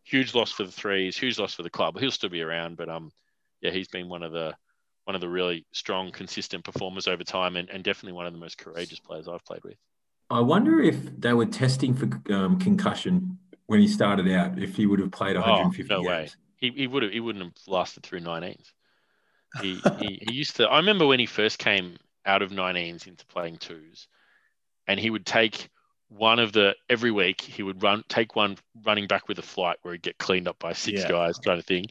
huge 0.04 0.34
loss 0.34 0.52
for 0.52 0.64
the 0.64 0.72
threes, 0.72 1.16
huge 1.16 1.38
loss 1.38 1.54
for 1.54 1.62
the 1.62 1.70
club. 1.70 1.98
He'll 1.98 2.10
still 2.10 2.30
be 2.30 2.42
around, 2.42 2.76
but 2.76 2.88
um, 2.88 3.10
yeah, 3.60 3.70
he's 3.70 3.88
been 3.88 4.08
one 4.08 4.22
of 4.22 4.32
the 4.32 4.54
one 5.04 5.14
of 5.14 5.20
the 5.20 5.28
really 5.28 5.66
strong, 5.72 6.10
consistent 6.10 6.64
performers 6.64 7.06
over 7.06 7.24
time, 7.24 7.56
and, 7.56 7.68
and 7.70 7.84
definitely 7.84 8.12
one 8.12 8.26
of 8.26 8.32
the 8.32 8.38
most 8.38 8.58
courageous 8.58 8.98
players 8.98 9.28
I've 9.28 9.44
played 9.44 9.62
with. 9.64 9.76
I 10.30 10.40
wonder 10.40 10.80
if 10.80 10.96
they 11.20 11.34
were 11.34 11.46
testing 11.46 11.94
for 11.94 12.34
um, 12.34 12.58
concussion 12.58 13.38
when 13.66 13.80
he 13.80 13.88
started 13.88 14.30
out. 14.32 14.58
If 14.58 14.76
he 14.76 14.86
would 14.86 14.98
have 15.00 15.12
played 15.12 15.36
150 15.36 15.92
Oh, 15.92 15.96
no 15.98 16.02
way. 16.02 16.28
He, 16.56 16.70
he 16.70 16.86
would 16.86 17.02
have 17.02 17.12
he 17.12 17.20
wouldn't 17.20 17.44
have 17.44 17.52
lasted 17.66 18.04
through 18.04 18.20
19s. 18.20 18.72
He, 19.60 19.80
he 19.98 20.18
he 20.26 20.32
used 20.32 20.56
to. 20.56 20.66
I 20.66 20.78
remember 20.78 21.06
when 21.06 21.20
he 21.20 21.26
first 21.26 21.58
came 21.58 21.96
out 22.24 22.42
of 22.42 22.50
19s 22.50 23.06
into 23.06 23.26
playing 23.26 23.58
twos, 23.58 24.08
and 24.88 24.98
he 24.98 25.10
would 25.10 25.26
take 25.26 25.68
one 26.08 26.38
of 26.38 26.52
the 26.52 26.74
every 26.88 27.10
week 27.10 27.40
he 27.40 27.62
would 27.62 27.82
run 27.82 28.02
take 28.08 28.34
one 28.34 28.56
running 28.84 29.06
back 29.06 29.28
with 29.28 29.38
a 29.38 29.42
flight 29.42 29.76
where 29.82 29.92
he'd 29.92 30.02
get 30.02 30.18
cleaned 30.18 30.48
up 30.48 30.58
by 30.58 30.72
six 30.72 31.02
Yeah. 31.02 31.08
guys 31.08 31.36
kind 31.38 31.58
of 31.58 31.66
thing, 31.66 31.86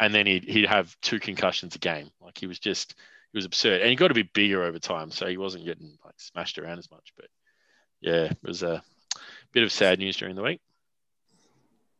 and 0.00 0.14
then 0.14 0.26
he'd 0.26 0.44
he'd 0.44 0.66
have 0.66 0.96
two 1.00 1.18
concussions 1.20 1.74
a 1.74 1.78
game. 1.78 2.10
Like 2.20 2.38
he 2.38 2.46
was 2.46 2.58
just 2.58 2.94
he 3.32 3.38
was 3.38 3.44
absurd, 3.44 3.80
and 3.80 3.90
he 3.90 3.96
got 3.96 4.08
to 4.08 4.14
be 4.14 4.22
bigger 4.22 4.62
over 4.62 4.78
time, 4.78 5.10
so 5.10 5.26
he 5.26 5.36
wasn't 5.36 5.64
getting 5.64 5.96
like 6.04 6.14
smashed 6.18 6.58
around 6.58 6.78
as 6.78 6.90
much. 6.90 7.12
But 7.16 7.26
yeah, 8.00 8.24
it 8.24 8.38
was 8.42 8.62
a 8.62 8.82
bit 9.52 9.62
of 9.62 9.72
sad 9.72 9.98
news 9.98 10.16
during 10.16 10.36
the 10.36 10.42
week. 10.42 10.60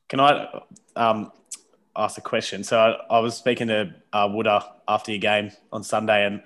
Can 0.09 0.21
I 0.21 0.63
um, 0.95 1.33
ask 1.97 2.17
a 2.19 2.21
question? 2.21 2.63
So 2.63 2.79
I, 2.79 3.17
I 3.17 3.19
was 3.19 3.37
speaking 3.37 3.69
to 3.69 3.95
uh, 4.13 4.29
Wooder 4.33 4.61
after 4.87 5.11
your 5.11 5.21
game 5.21 5.51
on 5.73 5.83
Sunday 5.83 6.25
and 6.27 6.43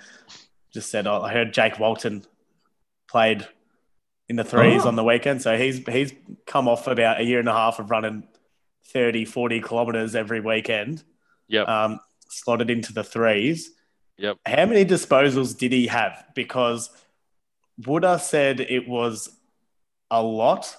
just 0.73 0.91
said 0.91 1.07
oh, 1.07 1.21
I 1.21 1.33
heard 1.33 1.53
Jake 1.53 1.79
Walton 1.79 2.25
played 3.09 3.47
in 4.29 4.37
the 4.37 4.45
threes 4.45 4.83
Oh. 4.85 4.89
on 4.89 4.97
the 4.97 5.05
weekend. 5.05 5.43
So 5.43 5.59
he's 5.59 5.79
he's 5.89 6.13
come 6.47 6.69
off 6.69 6.87
about 6.87 7.21
a 7.21 7.25
year 7.25 7.41
and 7.41 7.49
a 7.49 7.53
half 7.53 7.81
of 7.81 7.91
running 7.91 8.23
30, 8.87 9.25
40 9.25 9.61
kilometers 9.61 10.15
every 10.15 10.41
weekend, 10.41 11.03
Yep. 11.51 11.69
um, 11.69 12.01
slotted 12.29 12.71
into 12.71 12.93
the 12.93 13.05
threes. 13.05 13.73
Yep. 14.19 14.39
How 14.47 14.67
many 14.67 14.85
disposals 14.85 15.57
did 15.57 15.73
he 15.73 15.87
have? 15.89 16.25
Because 16.35 16.91
Wooder 17.87 18.19
said 18.19 18.61
it 18.61 18.89
was 18.89 19.31
a 20.11 20.23
lot, 20.23 20.75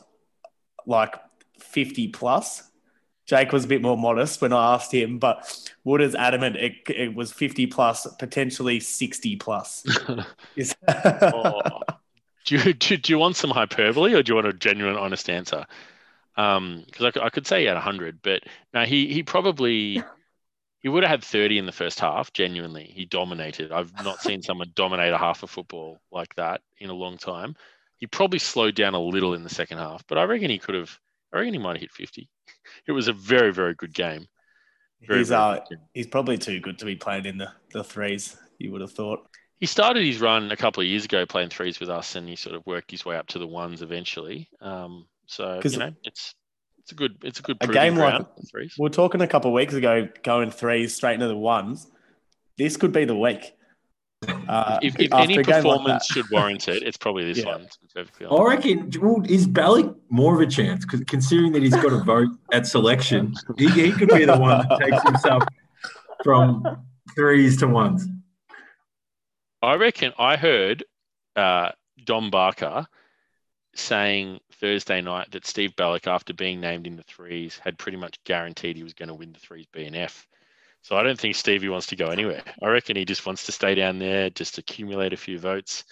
like 0.86 1.16
50 1.60 2.08
plus. 2.10 2.64
Jake 3.28 3.52
was 3.52 3.66
a 3.66 3.68
bit 3.68 3.82
more 3.82 3.98
modest 3.98 4.42
when 4.42 4.52
I 4.52 4.74
asked 4.76 4.92
him, 4.94 5.18
but 5.20 5.70
Wooder's 5.84 6.16
adamant 6.16 6.56
it, 6.58 6.74
it 6.90 7.16
was 7.16 7.32
50 7.32 7.68
plus, 7.68 8.08
potentially 8.20 8.80
60 8.80 9.36
plus. 9.38 9.86
Oh. 10.88 11.82
do, 12.46 12.58
you, 12.58 12.74
do, 12.74 12.98
do 12.98 13.14
you 13.14 13.20
want 13.20 13.36
some 13.36 13.52
hyperbole 13.52 14.14
or 14.14 14.24
do 14.24 14.32
you 14.32 14.36
want 14.36 14.48
a 14.48 14.54
genuine, 14.54 14.96
honest 14.98 15.30
answer? 15.30 15.66
Because 16.36 16.86
I, 17.02 17.12
could- 17.12 17.22
I 17.24 17.30
could 17.30 17.48
say 17.48 17.62
he 17.62 17.66
had 17.68 17.76
100, 17.76 18.22
but 18.22 18.44
no, 18.74 18.84
he, 18.84 19.08
he 19.14 19.24
probably 19.24 20.04
he 20.82 20.90
would 20.90 21.04
have 21.04 21.12
had 21.12 21.24
30 21.24 21.60
in 21.60 21.66
the 21.66 21.72
first 21.72 22.00
half. 22.00 22.34
Genuinely, 22.34 22.92
he 22.94 23.06
dominated. 23.06 23.72
I've 23.72 23.94
not 24.04 24.20
seen 24.20 24.42
someone 24.42 24.72
dominate 24.76 25.14
a 25.14 25.18
half 25.18 25.44
of 25.44 25.50
football 25.50 26.00
like 26.12 26.36
that 26.36 26.62
in 26.80 26.90
a 26.90 26.94
long 26.94 27.18
time. 27.18 27.56
He 27.98 28.08
probably 28.08 28.40
slowed 28.40 28.76
down 28.76 28.96
a 28.96 29.00
little 29.00 29.36
in 29.36 29.44
the 29.44 29.50
second 29.50 29.78
half, 29.78 30.04
but 30.08 30.18
I 30.18 30.24
reckon 30.24 30.50
he 30.50 30.58
could 30.58 30.76
have. 30.76 30.98
I 31.32 31.38
reckon 31.38 31.54
he 31.54 31.60
might 31.60 31.76
have 31.76 31.82
hit 31.82 31.92
50. 31.92 32.28
It 32.88 32.94
was 32.94 33.08
a 33.10 33.14
very, 33.14 33.52
very 33.52 33.74
good 33.74 33.94
game. 33.94 34.28
Very, 35.06 35.20
he's, 35.20 35.30
very 35.30 35.42
uh, 35.42 35.54
good 35.56 35.70
game. 35.70 35.80
he's 35.94 36.08
probably 36.08 36.38
too 36.38 36.60
good 36.62 36.80
to 36.80 36.86
be 36.86 36.96
playing 36.96 37.26
in 37.26 37.38
the, 37.38 37.52
the 37.74 37.84
threes, 37.84 38.38
you 38.60 38.72
would 38.72 38.82
have 38.82 38.94
thought. 38.94 39.28
He 39.60 39.66
started 39.66 40.06
his 40.06 40.22
run 40.22 40.52
a 40.52 40.56
couple 40.56 40.82
of 40.82 40.88
years 40.88 41.06
ago 41.06 41.26
playing 41.26 41.50
threes 41.50 41.80
with 41.80 41.90
us, 41.90 42.16
and 42.16 42.30
he 42.30 42.36
sort 42.36 42.56
of 42.56 42.66
worked 42.66 42.92
his 42.92 43.04
way 43.04 43.18
up 43.18 43.28
to 43.28 43.40
the 43.40 43.48
ones 43.48 43.82
eventually. 43.82 44.48
Um, 44.62 45.06
so 45.26 45.60
you 45.64 45.78
know, 45.78 45.94
it's 46.04 46.34
it's 46.82 46.92
a 46.92 46.96
good 46.96 47.18
it's 47.24 47.40
a 47.40 47.44
good 47.44 47.58
a 47.62 47.68
game 47.68 47.96
like- 47.96 48.10
ground 48.12 48.26
for 48.36 48.44
threes. 48.44 48.76
We 48.78 48.84
were 48.84 48.90
talking 48.90 49.22
a 49.22 49.28
couple 49.28 49.50
of 49.52 49.56
weeks 49.56 49.74
ago, 49.74 50.08
going 50.24 50.52
threes 50.52 50.94
straight 50.96 51.16
into 51.16 51.28
the 51.28 51.38
ones. 51.38 51.88
This 52.58 52.78
could 52.78 52.92
be 52.92 53.06
the 53.06 53.16
week. 53.16 53.54
Uh, 54.48 54.78
If, 54.84 55.00
if 55.00 55.12
any 55.14 55.38
a 55.38 55.44
game 55.44 55.46
like 55.46 55.64
performance 55.64 56.06
should 56.06 56.30
warrant 56.30 56.68
it, 56.68 56.84
it's 56.84 56.98
probably 56.98 57.24
this 57.26 57.38
Yeah. 57.44 57.54
one. 57.54 57.62
to 57.62 57.78
be 57.82 57.88
perfectly 57.96 58.28
I 58.28 58.44
reckon. 58.44 58.92
Well, 59.02 59.24
is 59.28 59.48
Balik 59.48 59.96
more 60.10 60.36
of 60.36 60.48
a 60.48 60.52
chance? 60.52 60.86
Because 60.86 61.02
considering 61.08 61.54
that 61.54 61.64
he's 61.64 61.76
got 61.76 61.92
a 61.92 62.04
vote 62.04 62.30
at 62.52 62.68
selection, 62.68 63.34
he, 63.58 63.68
he 63.70 63.92
could 63.92 64.10
be 64.10 64.26
the 64.26 64.38
one 64.38 64.68
that 64.68 64.80
takes 64.80 65.02
himself 65.04 65.44
from 66.24 66.64
threes 67.16 67.58
to 67.58 67.68
ones. 67.68 68.06
I 69.64 69.76
reckon 69.76 70.14
I 70.20 70.38
heard 70.38 70.84
uh, 71.36 71.70
Dom 72.06 72.30
Barker 72.30 72.86
saying 73.76 74.40
Thursday 74.62 75.02
night 75.02 75.32
that 75.32 75.46
Steve 75.48 75.76
Bellick, 75.76 76.08
after 76.08 76.34
being 76.34 76.62
named 76.62 76.86
in 76.88 76.96
the 76.96 77.04
threes, 77.04 77.60
had 77.62 77.78
pretty 77.80 77.98
much 77.98 78.24
guaranteed 78.24 78.78
he 78.78 78.84
was 78.84 78.94
going 78.94 79.10
to 79.10 79.16
win 79.16 79.34
the 79.34 79.40
threes 79.40 79.66
B 79.74 79.84
and 79.86 79.96
F. 79.96 80.28
So 80.84 80.96
I 80.96 81.04
don't 81.04 81.20
think 81.20 81.36
Stevie 81.36 81.70
wants 81.70 81.88
to 81.88 81.96
go 81.96 82.08
anywhere. 82.08 82.42
I 82.62 82.68
reckon 82.68 82.96
he 82.96 83.04
just 83.06 83.26
wants 83.26 83.46
to 83.48 83.52
stay 83.52 83.76
down 83.76 84.00
there, 84.00 84.30
just 84.30 84.58
accumulate 84.58 85.14
a 85.14 85.18
few 85.18 85.38
votes, 85.40 85.84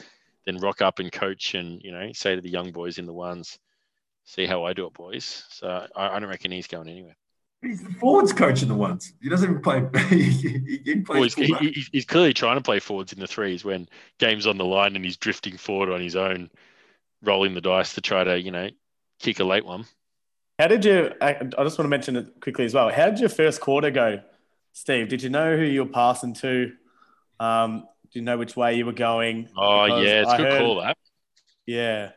then 0.45 0.58
rock 0.58 0.82
up 0.82 0.99
and 0.99 1.12
coach 1.12 1.55
and, 1.55 1.82
you 1.84 1.91
know, 1.91 2.12
say 2.13 2.36
to 2.36 2.41
the 2.41 2.49
young 2.49 2.71
boys 2.71 2.97
in 2.97 3.05
the 3.05 3.13
ones, 3.13 3.60
see 4.25 4.45
how 4.45 4.63
I 4.63 4.73
do 4.73 4.86
it, 4.86 4.93
boys. 4.93 5.43
So 5.49 5.88
I, 5.95 6.15
I 6.15 6.19
don't 6.19 6.29
reckon 6.29 6.51
he's 6.51 6.67
going 6.67 6.89
anywhere. 6.89 7.15
He's 7.62 7.84
the 7.84 7.91
forwards 7.91 8.32
coach 8.32 8.62
in 8.62 8.67
the 8.69 8.75
ones. 8.75 9.13
He 9.21 9.29
doesn't 9.29 9.49
even 9.49 9.62
play. 9.62 9.84
he, 10.10 10.29
he 10.29 11.03
Well, 11.08 11.23
he's, 11.23 11.34
he, 11.36 11.53
he- 11.55 11.86
he's 11.91 12.05
clearly 12.05 12.34
trying 12.34 12.55
to 12.58 12.63
play 12.63 12.79
forwards 12.79 13.13
in 13.13 13.19
the 13.19 13.27
threes 13.27 13.65
when 13.65 13.88
game's 14.17 14.47
on 14.47 14.58
the 14.58 14.65
line 14.65 14.95
and 14.95 15.03
he's 15.03 15.17
drifting 15.17 15.58
forward 15.58 15.89
on 15.89 15.99
his 16.01 16.15
own, 16.15 16.49
rolling 17.21 17.53
the 17.53 17.62
dice 17.62 17.93
to 17.95 18.01
try 18.01 18.23
to, 18.23 18.39
you 18.39 18.51
know, 18.51 18.69
kick 19.19 19.39
a 19.39 19.43
late 19.43 19.65
one. 19.65 19.86
How 20.58 20.67
did 20.67 20.84
you? 20.86 21.12
I 21.21 21.36
I 21.36 21.63
just 21.63 21.77
want 21.77 21.86
to 21.86 21.88
mention 21.88 22.15
it 22.17 22.27
quickly 22.41 22.65
as 22.65 22.73
well. 22.73 22.89
How 22.89 23.10
did 23.10 23.19
your 23.19 23.29
first 23.29 23.62
quarter 23.62 23.91
go, 23.91 24.21
Steve? 24.73 25.08
Did 25.10 25.23
you 25.23 25.29
know 25.29 25.55
who 25.55 25.63
you 25.63 25.84
were 25.86 25.89
passing 25.91 26.34
to? 26.36 26.71
Um, 27.39 27.86
do 28.12 28.19
you 28.19 28.25
know 28.25 28.38
which 28.38 28.55
way 28.58 28.75
you 28.75 28.86
were 28.86 28.91
going? 28.91 29.47
Oh, 29.58 29.86
Because 29.86 30.05
yeah, 30.05 30.21
it's 30.21 30.29
a 30.32 30.34
I 30.34 30.38
good 30.38 30.51
heard- 30.51 30.60
call, 30.62 30.82
that. 30.82 30.97
Yeah, 31.65 32.12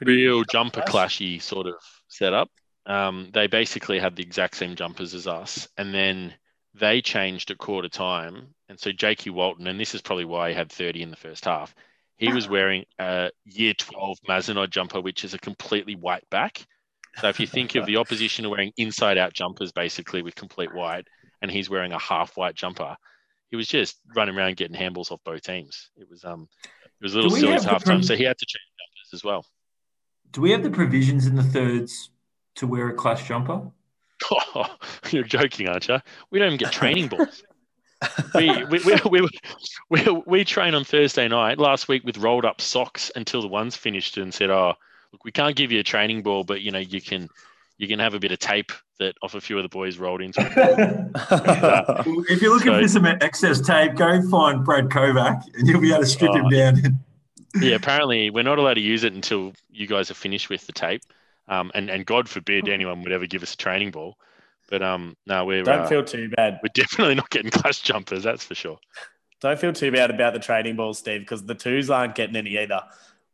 Real 0.00 0.42
jumper 0.44 0.82
clash. 0.82 1.18
clashy 1.20 1.40
sort 1.40 1.68
of 1.68 1.74
setup. 2.08 2.50
Um, 2.86 3.30
they 3.32 3.46
basically 3.46 4.00
had 4.00 4.16
the 4.16 4.22
exact 4.22 4.56
same 4.56 4.74
jumpers 4.74 5.14
as 5.14 5.28
us, 5.28 5.68
and 5.78 5.94
then 5.94 6.34
they 6.74 7.00
changed 7.00 7.50
at 7.52 7.58
quarter 7.58 7.88
time. 7.88 8.54
And 8.68 8.80
so 8.80 8.90
Jakey 8.90 9.30
Walton, 9.30 9.68
and 9.68 9.78
this 9.78 9.94
is 9.94 10.02
probably 10.02 10.24
why 10.24 10.48
he 10.48 10.54
had 10.56 10.72
30 10.72 11.02
in 11.02 11.10
the 11.10 11.16
first 11.16 11.44
half, 11.44 11.72
he 12.16 12.32
was 12.32 12.48
wearing 12.48 12.84
a 12.98 13.30
year 13.44 13.74
12 13.74 14.18
Mazenod 14.28 14.70
jumper, 14.70 15.00
which 15.00 15.24
is 15.24 15.34
a 15.34 15.38
completely 15.38 15.96
white 15.96 16.28
back. 16.30 16.64
So 17.20 17.28
if 17.28 17.40
you 17.40 17.46
think 17.46 17.74
of 17.74 17.84
the 17.84 17.96
opposition 17.96 18.46
are 18.46 18.50
wearing 18.50 18.72
inside 18.76 19.18
out 19.18 19.34
jumpers 19.34 19.72
basically 19.72 20.22
with 20.22 20.34
complete 20.34 20.72
white, 20.74 21.06
and 21.42 21.50
he's 21.50 21.68
wearing 21.68 21.92
a 21.92 21.98
half 21.98 22.36
white 22.36 22.54
jumper, 22.54 22.96
he 23.50 23.56
was 23.56 23.68
just 23.68 23.98
running 24.16 24.36
around 24.36 24.56
getting 24.56 24.76
handballs 24.76 25.10
off 25.10 25.20
both 25.24 25.42
teams. 25.42 25.90
It 25.96 26.08
was 26.08 26.24
um 26.24 26.48
it 26.64 27.04
was 27.04 27.14
a 27.14 27.16
little 27.16 27.30
silly 27.30 27.52
at 27.52 27.62
halftime, 27.62 27.84
prim- 27.84 28.02
so 28.02 28.16
he 28.16 28.24
had 28.24 28.38
to 28.38 28.46
change 28.46 28.64
jumpers 28.78 29.14
as 29.14 29.24
well. 29.24 29.44
Do 30.30 30.40
we 30.40 30.52
have 30.52 30.62
the 30.62 30.70
provisions 30.70 31.26
in 31.26 31.34
the 31.34 31.42
thirds 31.42 32.10
to 32.54 32.66
wear 32.66 32.88
a 32.88 32.94
clash 32.94 33.28
jumper? 33.28 33.70
Oh, 34.30 34.76
you're 35.10 35.24
joking, 35.24 35.68
aren't 35.68 35.88
you? 35.88 35.98
We 36.30 36.38
don't 36.38 36.46
even 36.46 36.58
get 36.58 36.72
training 36.72 37.08
balls. 37.08 37.42
we, 38.34 38.64
we, 38.64 38.78
we, 38.84 38.96
we, 39.10 39.28
we, 39.90 40.22
we 40.26 40.44
train 40.44 40.74
on 40.74 40.84
Thursday 40.84 41.28
night 41.28 41.58
last 41.58 41.88
week 41.88 42.04
with 42.04 42.18
rolled 42.18 42.44
up 42.44 42.60
socks 42.60 43.10
until 43.16 43.42
the 43.42 43.48
ones 43.48 43.76
finished 43.76 44.16
and 44.18 44.32
said, 44.32 44.50
"Oh, 44.50 44.74
look, 45.12 45.24
we 45.24 45.32
can't 45.32 45.56
give 45.56 45.72
you 45.72 45.80
a 45.80 45.84
training 45.84 46.22
ball, 46.22 46.44
but 46.44 46.60
you 46.62 46.70
know 46.70 46.78
you 46.78 47.00
can 47.00 47.28
you 47.78 47.88
can 47.88 47.98
have 47.98 48.14
a 48.14 48.20
bit 48.20 48.32
of 48.32 48.38
tape 48.38 48.72
that 48.98 49.14
off 49.22 49.34
a 49.34 49.40
few 49.40 49.56
of 49.58 49.62
the 49.64 49.68
boys 49.68 49.98
rolled 49.98 50.20
into. 50.22 50.40
if 52.28 52.42
you're 52.42 52.54
looking 52.54 52.72
So- 52.72 52.80
for 52.80 52.88
some 52.88 53.06
excess 53.06 53.60
tape, 53.60 53.94
go 53.96 54.22
find 54.28 54.64
Brad 54.64 54.88
Kovac, 54.88 55.42
and 55.54 55.66
you'll 55.66 55.80
be 55.80 55.90
able 55.92 56.02
to 56.02 56.06
strip 56.06 56.34
him 56.34 56.46
Oh. 56.46 56.50
down. 56.50 57.00
yeah, 57.60 57.74
apparently 57.74 58.30
we're 58.30 58.44
not 58.44 58.58
allowed 58.58 58.74
to 58.74 58.80
use 58.80 59.04
it 59.04 59.12
until 59.12 59.52
you 59.70 59.86
guys 59.86 60.10
are 60.10 60.14
finished 60.14 60.48
with 60.48 60.66
the 60.66 60.72
tape. 60.72 61.02
Um, 61.48 61.70
and, 61.74 61.90
and 61.90 62.06
God 62.06 62.28
forbid 62.28 62.68
anyone 62.68 63.02
would 63.02 63.12
ever 63.12 63.26
give 63.26 63.42
us 63.42 63.54
a 63.54 63.56
training 63.56 63.90
ball. 63.90 64.16
But 64.72 64.82
um, 64.82 65.18
no, 65.26 65.44
we're 65.44 65.64
Don't 65.64 65.80
uh, 65.80 65.86
feel 65.86 66.02
too 66.02 66.30
bad. 66.30 66.58
we're 66.62 66.70
definitely 66.72 67.14
not 67.16 67.28
getting 67.28 67.50
clash 67.50 67.82
jumpers. 67.82 68.22
That's 68.22 68.42
for 68.42 68.54
sure. 68.54 68.78
Don't 69.42 69.58
feel 69.58 69.74
too 69.74 69.92
bad 69.92 70.10
about 70.10 70.32
the 70.32 70.38
training 70.38 70.76
balls, 70.76 70.98
Steve, 70.98 71.20
because 71.20 71.44
the 71.44 71.54
twos 71.54 71.90
aren't 71.90 72.14
getting 72.14 72.36
any 72.36 72.56
either. 72.56 72.80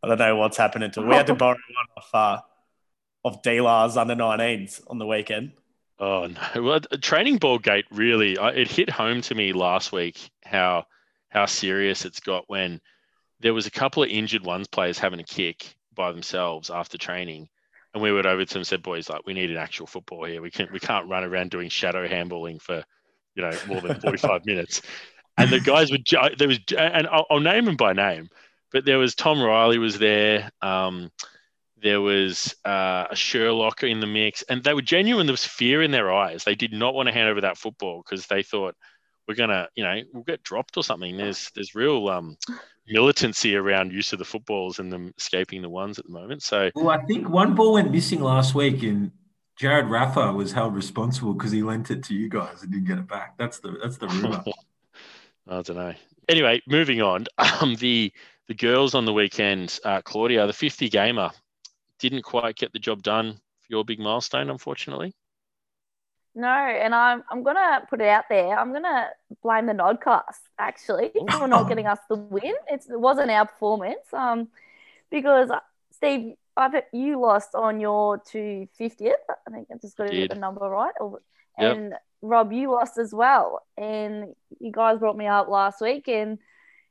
I 0.02 0.08
don't 0.08 0.18
know 0.18 0.34
what's 0.34 0.56
happening 0.56 0.90
to. 0.90 1.02
We 1.02 1.14
had 1.14 1.28
to 1.28 1.34
borrow 1.36 1.52
one 1.54 1.86
off 1.96 2.10
uh, 2.12 2.40
of 3.24 3.40
Delar's 3.42 3.96
under 3.96 4.16
19s 4.16 4.82
on 4.88 4.98
the 4.98 5.06
weekend. 5.06 5.52
Oh 6.00 6.26
no! 6.26 6.62
Well, 6.62 6.80
training 7.00 7.36
ball 7.36 7.60
gate 7.60 7.84
really 7.92 8.32
it 8.32 8.68
hit 8.68 8.90
home 8.90 9.20
to 9.22 9.34
me 9.36 9.52
last 9.52 9.92
week 9.92 10.30
how 10.44 10.86
how 11.28 11.46
serious 11.46 12.04
it's 12.04 12.18
got 12.18 12.48
when 12.48 12.80
there 13.38 13.54
was 13.54 13.66
a 13.66 13.70
couple 13.70 14.02
of 14.02 14.08
injured 14.08 14.44
ones 14.44 14.66
players 14.66 14.98
having 14.98 15.20
a 15.20 15.24
kick 15.24 15.76
by 15.94 16.10
themselves 16.10 16.68
after 16.68 16.98
training, 16.98 17.48
and 17.94 18.02
we 18.02 18.12
went 18.12 18.26
over 18.26 18.44
to 18.44 18.54
them 18.54 18.60
and 18.60 18.66
said, 18.66 18.82
"Boys, 18.82 19.08
like 19.08 19.26
we 19.26 19.34
need 19.34 19.50
an 19.50 19.56
actual 19.56 19.86
football 19.86 20.24
here. 20.24 20.42
We 20.42 20.50
can't 20.50 20.72
we 20.72 20.80
can't 20.80 21.08
run 21.08 21.24
around 21.24 21.50
doing 21.50 21.68
shadow 21.68 22.06
handballing 22.06 22.60
for 22.60 22.84
you 23.34 23.42
know 23.42 23.52
more 23.66 23.80
than 23.80 24.00
forty 24.00 24.18
five 24.18 24.42
minutes." 24.46 24.82
And 25.36 25.50
the 25.50 25.60
guys 25.60 25.90
were 25.90 25.98
there 26.36 26.48
was 26.48 26.58
and 26.76 27.06
I'll, 27.06 27.26
I'll 27.30 27.40
name 27.40 27.64
them 27.64 27.76
by 27.76 27.92
name, 27.92 28.28
but 28.72 28.84
there 28.84 28.98
was 28.98 29.14
Tom 29.14 29.40
Riley 29.40 29.78
was 29.78 29.98
there. 29.98 30.50
Um, 30.60 31.10
there 31.80 32.00
was 32.00 32.56
uh, 32.64 33.06
a 33.10 33.16
Sherlock 33.16 33.84
in 33.84 34.00
the 34.00 34.06
mix, 34.06 34.42
and 34.42 34.62
they 34.64 34.74
were 34.74 34.82
genuine. 34.82 35.26
There 35.26 35.32
was 35.32 35.44
fear 35.44 35.82
in 35.82 35.92
their 35.92 36.12
eyes. 36.12 36.44
They 36.44 36.56
did 36.56 36.72
not 36.72 36.94
want 36.94 37.06
to 37.06 37.12
hand 37.12 37.28
over 37.28 37.42
that 37.42 37.56
football 37.56 38.02
because 38.02 38.26
they 38.26 38.42
thought 38.42 38.74
we're 39.26 39.34
gonna, 39.34 39.68
you 39.76 39.84
know, 39.84 40.00
we'll 40.12 40.24
get 40.24 40.42
dropped 40.42 40.76
or 40.76 40.82
something. 40.82 41.16
There's 41.16 41.50
there's 41.54 41.74
real 41.74 42.08
um, 42.08 42.36
militancy 42.88 43.56
around 43.56 43.92
use 43.92 44.12
of 44.12 44.18
the 44.18 44.24
footballs 44.24 44.78
and 44.78 44.92
them 44.92 45.12
escaping 45.18 45.62
the 45.62 45.68
ones 45.68 45.98
at 45.98 46.06
the 46.06 46.12
moment. 46.12 46.42
So 46.42 46.70
Well, 46.74 46.90
I 46.90 47.04
think 47.04 47.28
one 47.28 47.54
ball 47.54 47.74
went 47.74 47.90
missing 47.90 48.20
last 48.20 48.54
week, 48.54 48.82
and 48.82 49.10
Jared 49.56 49.86
Raffa 49.86 50.34
was 50.34 50.52
held 50.52 50.74
responsible 50.74 51.34
because 51.34 51.52
he 51.52 51.62
lent 51.62 51.90
it 51.90 52.02
to 52.04 52.14
you 52.14 52.28
guys 52.28 52.62
and 52.62 52.72
didn't 52.72 52.86
get 52.86 52.98
it 52.98 53.08
back. 53.08 53.36
That's 53.38 53.58
the 53.58 53.76
that's 53.82 53.96
the 53.96 54.08
rumor. 54.08 54.42
I 55.48 55.62
don't 55.62 55.76
know. 55.76 55.94
Anyway, 56.28 56.62
moving 56.66 57.02
on. 57.02 57.26
Um, 57.60 57.74
the 57.76 58.12
the 58.46 58.54
girls 58.54 58.94
on 58.94 59.04
the 59.04 59.12
weekend, 59.12 59.80
uh, 59.84 60.00
Claudia, 60.02 60.46
the 60.46 60.52
50 60.52 60.88
gamer, 60.88 61.30
didn't 61.98 62.22
quite 62.22 62.56
get 62.56 62.72
the 62.72 62.78
job 62.78 63.02
done 63.02 63.34
for 63.34 63.66
your 63.68 63.84
big 63.84 63.98
milestone, 63.98 64.48
unfortunately. 64.48 65.12
No, 66.38 66.46
and 66.84 66.94
I'm 66.94 67.24
I'm 67.30 67.42
gonna 67.42 67.84
put 67.90 68.00
it 68.00 68.08
out 68.08 68.26
there. 68.30 68.56
I'm 68.56 68.72
gonna 68.72 69.08
blame 69.42 69.66
the 69.66 69.72
Nodcast 69.72 70.38
actually 70.56 71.10
for 71.32 71.48
not 71.48 71.68
getting 71.68 71.86
us 71.88 71.98
the 72.08 72.14
win. 72.14 72.54
It's, 72.70 72.88
it 72.88 73.00
wasn't 73.00 73.30
our 73.32 73.46
performance. 73.46 74.06
Um, 74.12 74.46
because 75.10 75.50
uh, 75.50 75.58
Steve, 75.90 76.34
I 76.56 76.68
bet 76.68 76.88
you 76.92 77.20
lost 77.20 77.56
on 77.56 77.80
your 77.80 78.18
two 78.18 78.68
fiftieth. 78.78 79.16
I 79.28 79.50
think 79.50 79.66
I 79.72 79.78
just 79.82 79.96
got 79.96 80.10
the 80.28 80.36
number 80.36 80.60
right. 80.68 80.94
Or- 81.00 81.20
Yep. 81.60 81.76
And 81.76 81.94
Rob, 82.22 82.52
you 82.52 82.70
lost 82.70 82.98
as 82.98 83.12
well. 83.12 83.62
And 83.76 84.36
you 84.60 84.70
guys 84.70 85.00
brought 85.00 85.16
me 85.16 85.26
up 85.26 85.48
last 85.48 85.80
week, 85.80 86.06
and 86.06 86.38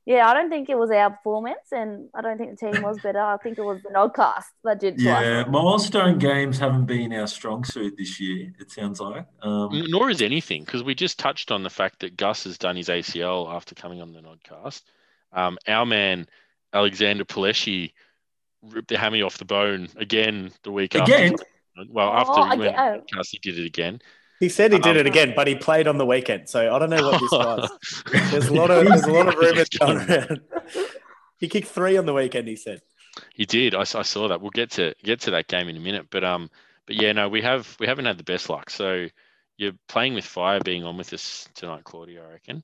yeah, 0.08 0.26
I 0.30 0.34
don't 0.34 0.50
think 0.50 0.70
it 0.70 0.78
was 0.78 0.90
our 0.90 1.10
performance, 1.10 1.68
and 1.74 2.08
I 2.16 2.22
don't 2.22 2.38
think 2.38 2.58
the 2.58 2.72
team 2.72 2.82
was 2.82 2.98
better. 3.02 3.20
I 3.20 3.36
think 3.44 3.58
it 3.58 3.62
was 3.62 3.82
the 3.84 3.90
Nodcast 3.90 4.46
that 4.64 4.80
did. 4.80 4.98
to 5.00 5.10
us. 5.12 5.22
yeah, 5.24 5.44
milestone 5.44 6.18
games 6.18 6.58
haven't 6.58 6.86
been 6.86 7.12
our 7.12 7.28
strong 7.28 7.66
suit 7.66 7.96
this 7.98 8.18
year. 8.18 8.54
It 8.58 8.72
sounds 8.72 9.02
like. 9.02 9.26
Um, 9.42 9.70
Nor 9.90 10.10
is 10.10 10.22
anything, 10.22 10.64
because 10.64 10.82
we 10.82 10.96
just 10.96 11.20
touched 11.20 11.52
on 11.52 11.62
the 11.64 11.70
fact 11.70 12.00
that 12.00 12.16
Gus 12.16 12.46
has 12.46 12.58
done 12.58 12.78
his 12.78 12.88
ACL 12.88 13.54
after 13.54 13.76
coming 13.76 14.02
on 14.02 14.14
the 14.14 14.22
Nodcast. 14.22 14.82
Um, 15.34 15.58
our 15.68 15.86
man, 15.86 16.28
Alexander 16.74 17.26
Pileshi, 17.26 17.92
ripped 18.64 18.88
the 18.88 18.98
hammy 18.98 19.22
off 19.22 19.38
the 19.38 19.46
bone 19.46 19.90
again 19.98 20.52
the 20.64 20.72
week 20.72 20.96
Again? 20.96 21.34
after. 21.34 21.46
Well, 21.90 22.12
after 22.14 22.32
Oh, 22.34 22.44
he 22.46 22.58
went 22.58 22.62
again. 22.76 22.80
on 22.80 23.00
podcast, 23.02 23.28
he 23.32 23.40
did 23.40 23.60
it 23.60 23.66
again. 23.66 24.02
He 24.40 24.50
said 24.50 24.72
he 24.72 24.80
did 24.80 24.92
Um, 24.92 24.98
it 24.98 25.08
again, 25.08 25.34
but 25.36 25.48
he 25.48 25.56
played 25.56 25.88
on 25.88 25.98
the 25.98 26.06
weekend. 26.06 26.48
So 26.48 26.74
I 26.74 26.80
don't 26.80 26.90
know 26.90 27.04
what 27.10 27.20
this 27.20 27.32
was. 27.32 28.02
There's 28.32 28.48
a 28.48 28.54
lot 28.54 28.70
of 28.70 28.86
there's 28.86 29.04
a 29.04 29.12
lot 29.12 29.28
of 29.28 29.36
rumors 29.36 29.70
going 29.70 29.98
around. 29.98 30.42
He 31.40 31.48
kicked 31.48 31.68
three 31.68 31.98
on 31.98 32.06
the 32.06 32.14
weekend. 32.14 32.48
He 32.48 32.56
said. 32.56 32.82
He 33.34 33.46
did. 33.46 33.74
I 33.74 33.84
saw 33.84 34.28
that. 34.28 34.42
We'll 34.42 34.52
get 34.52 34.72
to 34.72 34.94
get 35.04 35.22
to 35.22 35.32
that 35.32 35.48
game 35.48 35.70
in 35.70 35.78
a 35.78 35.80
minute. 35.80 36.08
But 36.12 36.24
um, 36.24 36.50
but 36.86 36.96
yeah, 36.96 37.12
no, 37.14 37.30
we 37.30 37.42
have 37.42 37.76
we 37.80 37.88
haven't 37.88 38.06
had 38.06 38.18
the 38.18 38.24
best 38.24 38.50
luck. 38.50 38.70
So 38.70 39.08
you're 39.58 39.74
playing 39.88 40.14
with 40.14 40.26
fire 40.26 40.60
being 40.60 40.84
on 40.84 40.98
with 40.98 41.14
us 41.14 41.48
tonight, 41.56 41.84
Claudia. 41.84 42.24
I 42.24 42.32
reckon. 42.34 42.64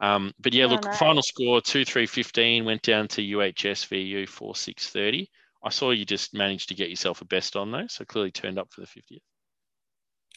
Um, 0.00 0.32
but 0.40 0.54
yeah, 0.54 0.66
look, 0.66 0.90
final 0.94 1.22
score 1.22 1.60
two 1.60 1.84
three 1.84 2.06
fifteen 2.06 2.64
went 2.64 2.82
down 2.82 3.08
to 3.08 3.22
UHS 3.22 3.86
VU 3.88 4.26
four 4.26 4.56
six 4.56 4.88
thirty. 4.88 5.30
I 5.62 5.68
saw 5.68 5.90
you 5.90 6.06
just 6.06 6.32
managed 6.32 6.70
to 6.70 6.74
get 6.74 6.88
yourself 6.88 7.20
a 7.20 7.26
best 7.26 7.56
on 7.56 7.70
though, 7.70 7.86
so 7.86 8.04
clearly 8.06 8.30
turned 8.30 8.58
up 8.58 8.72
for 8.72 8.80
the 8.80 8.86
50th. 8.86 9.20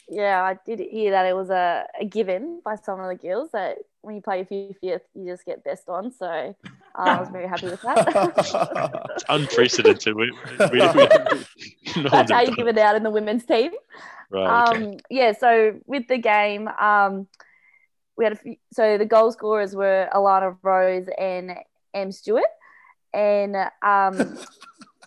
Yeah, 0.09 0.43
I 0.43 0.57
did 0.65 0.79
hear 0.79 1.11
that 1.11 1.25
it 1.25 1.35
was 1.35 1.49
a, 1.49 1.85
a 1.99 2.05
given 2.05 2.61
by 2.63 2.75
some 2.75 2.99
of 2.99 3.07
the 3.07 3.15
girls 3.15 3.49
that 3.53 3.77
when 4.01 4.15
you 4.15 4.21
play 4.21 4.45
your 4.49 4.67
50th, 4.73 5.01
you 5.15 5.25
just 5.25 5.45
get 5.45 5.63
best 5.63 5.87
on. 5.87 6.11
So 6.11 6.25
uh, 6.25 6.53
I 6.95 7.19
was 7.19 7.29
very 7.29 7.47
happy 7.47 7.67
with 7.67 7.81
that. 7.81 9.05
It's 9.15 9.23
unprecedented. 9.29 10.15
we, 10.15 10.31
we, 10.31 10.67
we, 10.71 10.81
no 12.03 12.09
That's 12.09 12.31
how 12.31 12.41
you 12.41 12.55
give 12.55 12.67
it. 12.67 12.77
out 12.77 12.95
in 12.95 13.03
the 13.03 13.09
women's 13.09 13.45
team. 13.45 13.71
Right, 14.29 14.69
okay. 14.69 14.85
Um, 14.85 14.97
yeah, 15.09 15.31
so 15.31 15.79
with 15.85 16.07
the 16.07 16.17
game, 16.17 16.67
um, 16.67 17.27
we 18.17 18.25
had 18.25 18.33
a 18.33 18.35
few, 18.35 18.55
so 18.71 18.97
the 18.97 19.05
goal 19.05 19.31
scorers 19.31 19.75
were 19.75 20.09
Alana 20.13 20.57
Rose 20.61 21.07
and 21.17 21.55
M 21.93 22.11
Stewart, 22.11 22.43
and 23.13 23.55
um, 23.81 24.37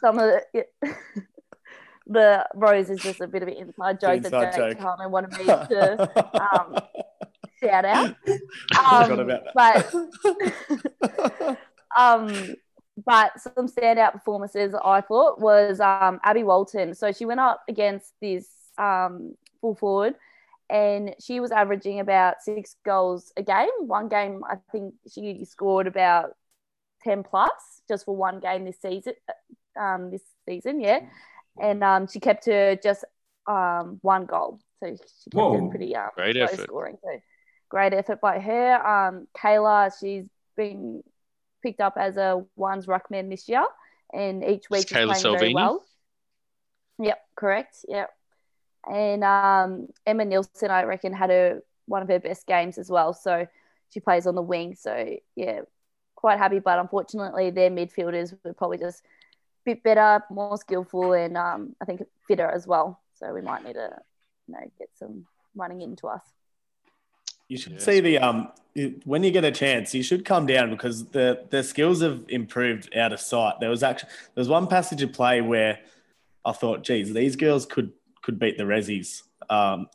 some 0.00 0.18
of 0.18 0.40
the 0.52 0.64
the 2.06 2.46
Rose 2.54 2.90
is 2.90 3.00
just 3.00 3.20
a 3.20 3.26
bit 3.26 3.42
of 3.42 3.48
an 3.48 3.54
inside 3.54 4.00
joke 4.00 4.18
Inside 4.18 4.30
that 4.30 4.56
Jake 4.56 4.78
joke. 4.78 4.80
Harmon 4.80 5.10
wanted 5.10 5.32
me 5.32 5.44
to 5.44 6.10
um, 6.54 6.78
shout 7.62 7.84
out. 7.84 8.14
Um, 8.78 9.18
about 9.18 9.44
that. 9.54 9.98
but 11.36 11.58
um, 11.96 12.54
but 13.04 13.32
some 13.40 13.68
standout 13.68 14.12
performances 14.12 14.74
I 14.84 15.00
thought 15.00 15.40
was 15.40 15.80
um, 15.80 16.20
Abby 16.22 16.44
Walton. 16.44 16.94
So 16.94 17.12
she 17.12 17.24
went 17.24 17.40
up 17.40 17.62
against 17.68 18.12
this 18.20 18.48
um, 18.78 19.34
full 19.60 19.74
forward, 19.74 20.14
and 20.70 21.14
she 21.20 21.40
was 21.40 21.50
averaging 21.50 22.00
about 22.00 22.36
six 22.40 22.76
goals 22.84 23.32
a 23.36 23.42
game. 23.42 23.68
One 23.80 24.08
game, 24.08 24.42
I 24.48 24.56
think 24.70 24.94
she 25.12 25.44
scored 25.44 25.88
about 25.88 26.30
ten 27.02 27.24
plus 27.24 27.82
just 27.88 28.04
for 28.04 28.16
one 28.16 28.38
game 28.38 28.64
this 28.64 28.80
season. 28.80 29.14
Um, 29.78 30.10
this 30.10 30.22
season, 30.48 30.80
yeah, 30.80 31.00
and 31.60 31.82
um, 31.82 32.06
she 32.06 32.20
kept 32.20 32.46
her 32.46 32.76
just 32.76 33.04
um, 33.46 33.98
one 34.02 34.26
goal. 34.26 34.60
So 34.80 34.90
she 34.90 35.30
kept 35.30 35.34
Whoa. 35.34 35.66
it 35.66 35.70
pretty 35.70 35.96
um, 35.96 36.10
Great 36.14 36.36
low 36.36 36.44
effort. 36.44 36.64
scoring. 36.64 36.98
So 37.02 37.20
great 37.68 37.92
effort 37.92 38.20
by 38.20 38.38
her. 38.38 38.86
Um, 38.86 39.26
Kayla, 39.36 39.92
she's 39.98 40.26
been 40.56 41.02
picked 41.62 41.80
up 41.80 41.94
as 41.96 42.16
a 42.16 42.44
ones 42.56 42.86
ruckman 42.86 43.30
this 43.30 43.48
year, 43.48 43.64
and 44.12 44.44
each 44.44 44.70
week 44.70 44.80
is 44.80 44.84
Kayla 44.86 45.20
playing 45.20 45.38
very 45.38 45.54
well. 45.54 45.84
Yep, 46.98 47.18
correct. 47.36 47.76
Yep, 47.88 48.10
and 48.86 49.24
um, 49.24 49.88
Emma 50.06 50.24
Nielsen, 50.24 50.70
I 50.70 50.84
reckon, 50.84 51.12
had 51.12 51.30
a 51.30 51.60
one 51.86 52.02
of 52.02 52.08
her 52.08 52.18
best 52.18 52.46
games 52.46 52.78
as 52.78 52.90
well. 52.90 53.12
So 53.12 53.46
she 53.92 54.00
plays 54.00 54.26
on 54.26 54.34
the 54.34 54.42
wing. 54.42 54.74
So 54.74 55.16
yeah, 55.34 55.60
quite 56.14 56.38
happy. 56.38 56.58
But 56.58 56.78
unfortunately, 56.78 57.50
their 57.50 57.70
midfielders 57.70 58.36
were 58.44 58.52
probably 58.52 58.78
just 58.78 59.02
a 59.04 59.06
bit 59.66 59.82
better, 59.82 60.24
more 60.30 60.56
skillful, 60.56 61.12
and 61.12 61.36
um, 61.36 61.76
I 61.82 61.84
think 61.84 62.02
fitter 62.26 62.46
as 62.46 62.66
well. 62.66 63.00
So 63.18 63.34
we 63.34 63.42
might 63.42 63.64
need 63.64 63.74
to, 63.74 63.90
you 64.46 64.54
know, 64.54 64.60
get 64.78 64.88
some 64.98 65.26
running 65.54 65.82
into 65.82 66.06
us. 66.06 66.22
You 67.48 67.58
should 67.58 67.74
Yeah, 67.74 67.78
see 67.78 68.00
the 68.00 68.18
um 68.18 68.52
you- 68.74 69.00
when 69.04 69.22
you 69.24 69.30
get 69.30 69.44
a 69.44 69.50
chance, 69.50 69.94
you 69.94 70.02
should 70.02 70.24
come 70.24 70.46
down 70.46 70.70
because 70.70 71.06
the 71.10 71.44
the 71.50 71.62
skills 71.62 72.00
have 72.02 72.24
improved 72.28 72.94
out 72.96 73.12
of 73.12 73.20
sight. 73.20 73.54
There 73.60 73.70
was 73.70 73.82
actually 73.82 74.10
there 74.34 74.42
was 74.42 74.48
one 74.48 74.66
passage 74.66 75.02
of 75.02 75.12
play 75.12 75.40
where 75.40 75.78
I 76.44 76.52
thought, 76.52 76.84
geez, 76.84 77.12
these 77.12 77.36
girls 77.36 77.66
could 77.66 77.92
could 78.22 78.38
beat 78.38 78.58
the 78.58 78.64
Rezzies 78.64 79.22
um, 79.50 79.88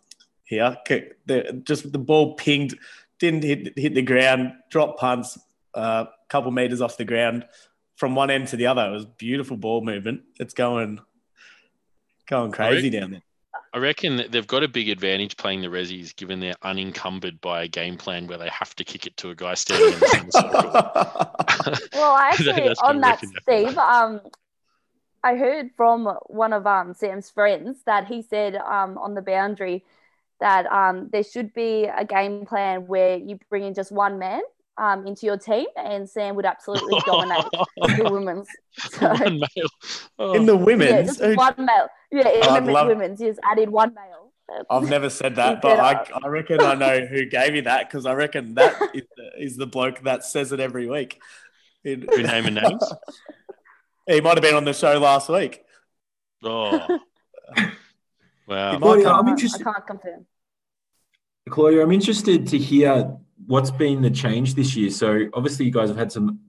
here. 0.43 0.78
The, 1.26 1.61
just 1.63 1.91
the 1.91 1.99
ball 1.99 2.36
pinged, 2.36 2.78
didn't 3.19 3.43
hit 3.43 3.78
hit 3.78 3.93
the 3.93 4.01
ground, 4.01 4.53
drop 4.69 4.97
punts 4.97 5.38
a 5.74 5.80
uh, 5.80 6.05
couple 6.28 6.51
meters 6.51 6.82
off 6.82 6.97
the 6.97 7.05
ground 7.05 7.45
from 8.02 8.16
one 8.16 8.32
end 8.32 8.47
to 8.47 8.56
the 8.56 8.66
other. 8.66 8.88
It 8.88 8.91
was 8.91 9.06
beautiful 9.06 9.58
ball 9.58 9.82
movement. 9.82 10.24
It's 10.39 10.56
going 10.56 10.99
going 12.28 12.52
crazy 12.52 12.89
down 12.89 13.12
there. 13.12 13.22
I 13.76 13.78
reckon 13.78 14.18
that 14.18 14.32
they've 14.32 14.47
got 14.47 14.64
a 14.64 14.68
big 14.68 14.89
advantage 14.89 15.38
playing 15.38 15.62
the 15.62 15.68
Rezzies, 15.68 16.16
given 16.16 16.39
they're 16.39 16.56
unencumbered 16.64 17.39
by 17.41 17.62
a 17.62 17.68
game 17.68 17.97
plan 17.97 18.26
where 18.26 18.39
they 18.39 18.49
have 18.49 18.76
to 18.78 18.84
kick 18.84 19.06
it 19.06 19.16
to 19.18 19.30
a 19.30 19.36
guy 19.36 19.54
standing 19.54 19.93
in 19.93 19.99
the 19.99 20.08
centre 20.08 20.32
circle. 20.32 20.72
Well, 21.93 22.12
I 22.12 22.32
That- 22.39 22.47
actually 22.47 22.68
that's 22.70 22.82
on 22.82 23.02
that. 23.02 23.24
Steve. 23.43 23.78
Um, 23.78 24.22
I 25.24 25.36
heard 25.36 25.70
from 25.78 26.08
one 26.26 26.54
of 26.54 26.66
um, 26.66 26.95
Sam's 26.95 27.30
friends 27.30 27.84
that 27.86 28.08
he 28.08 28.24
said 28.24 28.56
um, 28.56 28.97
on 28.97 29.14
the 29.14 29.22
boundary 29.22 29.86
that 30.39 30.66
um, 30.66 31.10
there 31.12 31.24
should 31.24 31.54
be 31.54 31.86
a 31.86 32.04
game 32.04 32.47
plan 32.47 32.88
where 32.88 33.18
you 33.18 33.38
bring 33.52 33.64
in 33.64 33.76
just 33.76 33.91
one 33.91 34.18
man 34.18 34.41
um, 34.82 35.05
into 35.05 35.27
your 35.27 35.38
team, 35.38 35.67
and 35.77 36.09
Sam 36.09 36.36
would 36.36 36.45
absolutely 36.45 36.99
dominate 37.05 37.45
the 37.77 38.09
women's. 38.11 38.47
So, 38.71 39.07
One 39.13 39.39
male. 39.39 39.69
Oh. 40.17 40.34
In 40.34 40.45
the 40.47 40.57
yeah, 40.57 40.63
women's, 40.63 41.17
just 41.17 41.38
one 41.38 41.53
male. 41.59 41.88
Yeah, 42.11 42.27
in 42.29 42.43
I'd 42.43 42.65
the 42.65 42.71
love- 42.71 42.88
women's, 42.88 43.21
you 43.21 43.27
just 43.27 43.39
added 43.43 43.69
one 43.69 43.93
male. 43.93 44.34
I've 44.69 44.89
never 44.89 45.09
said 45.09 45.36
that, 45.36 45.61
but 45.61 45.79
I, 45.79 46.05
I 46.21 46.27
reckon 46.27 46.59
I 46.59 46.73
know 46.73 47.05
who 47.05 47.25
gave 47.25 47.55
you 47.55 47.61
that 47.61 47.88
because 47.88 48.05
I 48.05 48.13
reckon 48.13 48.55
that 48.55 48.73
is 48.93 49.03
the, 49.15 49.32
is 49.38 49.55
the 49.57 49.67
bloke 49.67 50.01
that 50.03 50.25
says 50.25 50.51
it 50.51 50.59
every 50.59 50.88
week. 50.88 51.21
In- 51.86 52.01
name 52.01 52.47
and 52.47 52.55
names? 52.55 52.93
he 54.07 54.19
might 54.19 54.34
have 54.36 54.41
been 54.41 54.55
on 54.55 54.65
the 54.65 54.73
show 54.73 54.97
last 54.99 55.29
week. 55.29 55.61
Oh. 56.43 56.99
Wow. 58.47 58.79
Claudia, 58.79 59.05
come- 59.05 59.19
I'm 59.19 59.27
interested. 59.29 59.61
I 59.61 59.71
can't 59.73 59.88
confirm. 59.88 60.25
Claudia, 61.49 61.84
I'm 61.84 61.91
interested 61.91 62.47
to 62.47 62.57
hear 62.57 63.15
what's 63.48 63.72
been 63.72 64.02
the 64.02 64.10
change 64.10 64.56
this 64.56 64.76
year. 64.76 64.89
So 64.89 65.28
obviously, 65.34 65.66
you 65.66 65.72
guys 65.72 65.89
have 65.89 65.98
had 65.98 66.12
some 66.12 66.39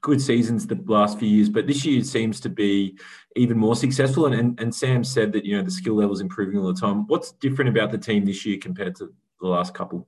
good 0.00 0.20
seasons 0.20 0.66
the 0.66 0.80
last 0.86 1.18
few 1.18 1.28
years, 1.28 1.48
but 1.48 1.66
this 1.66 1.84
year 1.84 2.02
seems 2.02 2.40
to 2.40 2.48
be 2.48 2.98
even 3.34 3.58
more 3.58 3.76
successful. 3.76 4.26
And, 4.26 4.34
and, 4.34 4.60
and 4.60 4.74
Sam 4.74 5.04
said 5.04 5.32
that 5.32 5.44
you 5.44 5.56
know 5.56 5.62
the 5.62 5.70
skill 5.70 5.94
level 5.94 6.14
is 6.14 6.20
improving 6.20 6.58
all 6.58 6.72
the 6.72 6.80
time. 6.80 7.06
What's 7.06 7.32
different 7.32 7.70
about 7.70 7.90
the 7.90 7.98
team 7.98 8.24
this 8.24 8.46
year 8.46 8.58
compared 8.58 8.96
to 8.96 9.12
the 9.40 9.48
last 9.48 9.74
couple? 9.74 10.06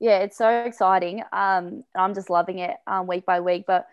Yeah, 0.00 0.18
it's 0.18 0.36
so 0.36 0.48
exciting. 0.48 1.22
Um, 1.32 1.84
I'm 1.94 2.14
just 2.14 2.30
loving 2.30 2.60
it 2.60 2.76
um, 2.86 3.06
week 3.06 3.26
by 3.26 3.40
week. 3.40 3.64
But 3.66 3.88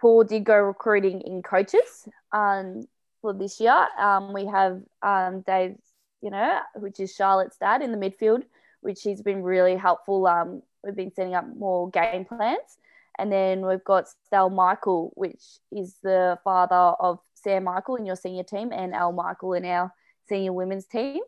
Paul 0.00 0.24
did 0.24 0.44
go 0.44 0.56
recruiting 0.56 1.20
in 1.20 1.42
coaches 1.42 2.08
um, 2.32 2.86
for 3.22 3.32
this 3.32 3.60
year. 3.60 3.86
Um, 3.98 4.32
we 4.32 4.46
have 4.46 4.82
um, 5.02 5.42
Dave, 5.42 5.76
you 6.20 6.30
know, 6.30 6.58
which 6.74 6.98
is 6.98 7.14
Charlotte's 7.14 7.56
dad 7.56 7.82
in 7.82 7.92
the 7.92 7.98
midfield, 7.98 8.42
which 8.84 9.02
he's 9.02 9.22
been 9.22 9.42
really 9.42 9.76
helpful. 9.76 10.26
Um, 10.26 10.62
we've 10.82 10.94
been 10.94 11.12
setting 11.12 11.34
up 11.34 11.46
more 11.56 11.90
game 11.90 12.24
plans. 12.24 12.78
And 13.18 13.32
then 13.32 13.64
we've 13.64 13.84
got 13.84 14.08
Stel 14.26 14.50
Michael, 14.50 15.12
which 15.14 15.42
is 15.72 15.96
the 16.02 16.38
father 16.44 16.74
of 16.74 17.20
Sam 17.34 17.64
Michael 17.64 17.96
in 17.96 18.06
your 18.06 18.16
senior 18.16 18.42
team 18.42 18.72
and 18.72 18.94
Al 18.94 19.12
Michael 19.12 19.54
in 19.54 19.64
our 19.64 19.92
senior 20.28 20.52
women's 20.52 20.86
team. 20.86 21.20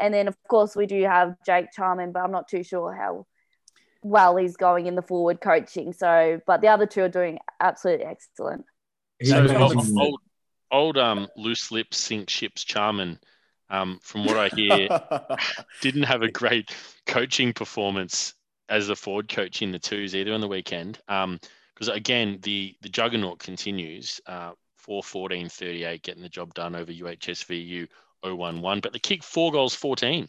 And 0.00 0.12
then, 0.12 0.28
of 0.28 0.36
course, 0.48 0.76
we 0.76 0.86
do 0.86 1.02
have 1.04 1.36
Jake 1.44 1.72
Charman, 1.74 2.12
but 2.12 2.20
I'm 2.20 2.32
not 2.32 2.48
too 2.48 2.62
sure 2.62 2.94
how 2.94 3.26
well 4.02 4.36
he's 4.36 4.56
going 4.56 4.86
in 4.86 4.94
the 4.94 5.02
forward 5.02 5.40
coaching. 5.40 5.92
So, 5.92 6.40
but 6.46 6.60
the 6.60 6.68
other 6.68 6.86
two 6.86 7.02
are 7.02 7.08
doing 7.08 7.38
absolutely 7.60 8.06
excellent. 8.06 8.64
He's 9.18 9.30
So 9.30 9.38
amazing, 9.38 9.56
old, 9.56 9.78
isn't 9.78 9.98
old, 9.98 10.20
old 10.70 10.98
um, 10.98 11.28
loose 11.36 11.70
lips 11.70 11.98
sink 11.98 12.28
ships 12.28 12.64
Charman, 12.64 13.18
um, 13.72 13.98
from 14.02 14.24
what 14.24 14.36
I 14.36 14.48
hear, 14.54 14.88
didn't 15.80 16.04
have 16.04 16.22
a 16.22 16.30
great 16.30 16.72
coaching 17.06 17.52
performance 17.52 18.34
as 18.68 18.88
a 18.88 18.96
forward 18.96 19.28
coach 19.28 19.62
in 19.62 19.72
the 19.72 19.78
twos 19.78 20.14
either 20.14 20.32
on 20.32 20.40
the 20.40 20.48
weekend. 20.48 21.00
Because 21.06 21.88
again, 21.88 22.38
the 22.42 22.76
the 22.82 22.88
juggernaut 22.88 23.40
continues. 23.40 24.20
Uh, 24.26 24.52
4 24.76 25.02
14 25.02 25.48
38 25.48 26.02
getting 26.02 26.22
the 26.22 26.28
job 26.28 26.52
done 26.54 26.74
over 26.74 26.92
UHSVU 26.92 27.86
011, 28.24 28.80
but 28.80 28.92
the 28.92 28.98
kick 28.98 29.22
four 29.22 29.52
goals 29.52 29.74
14. 29.76 30.28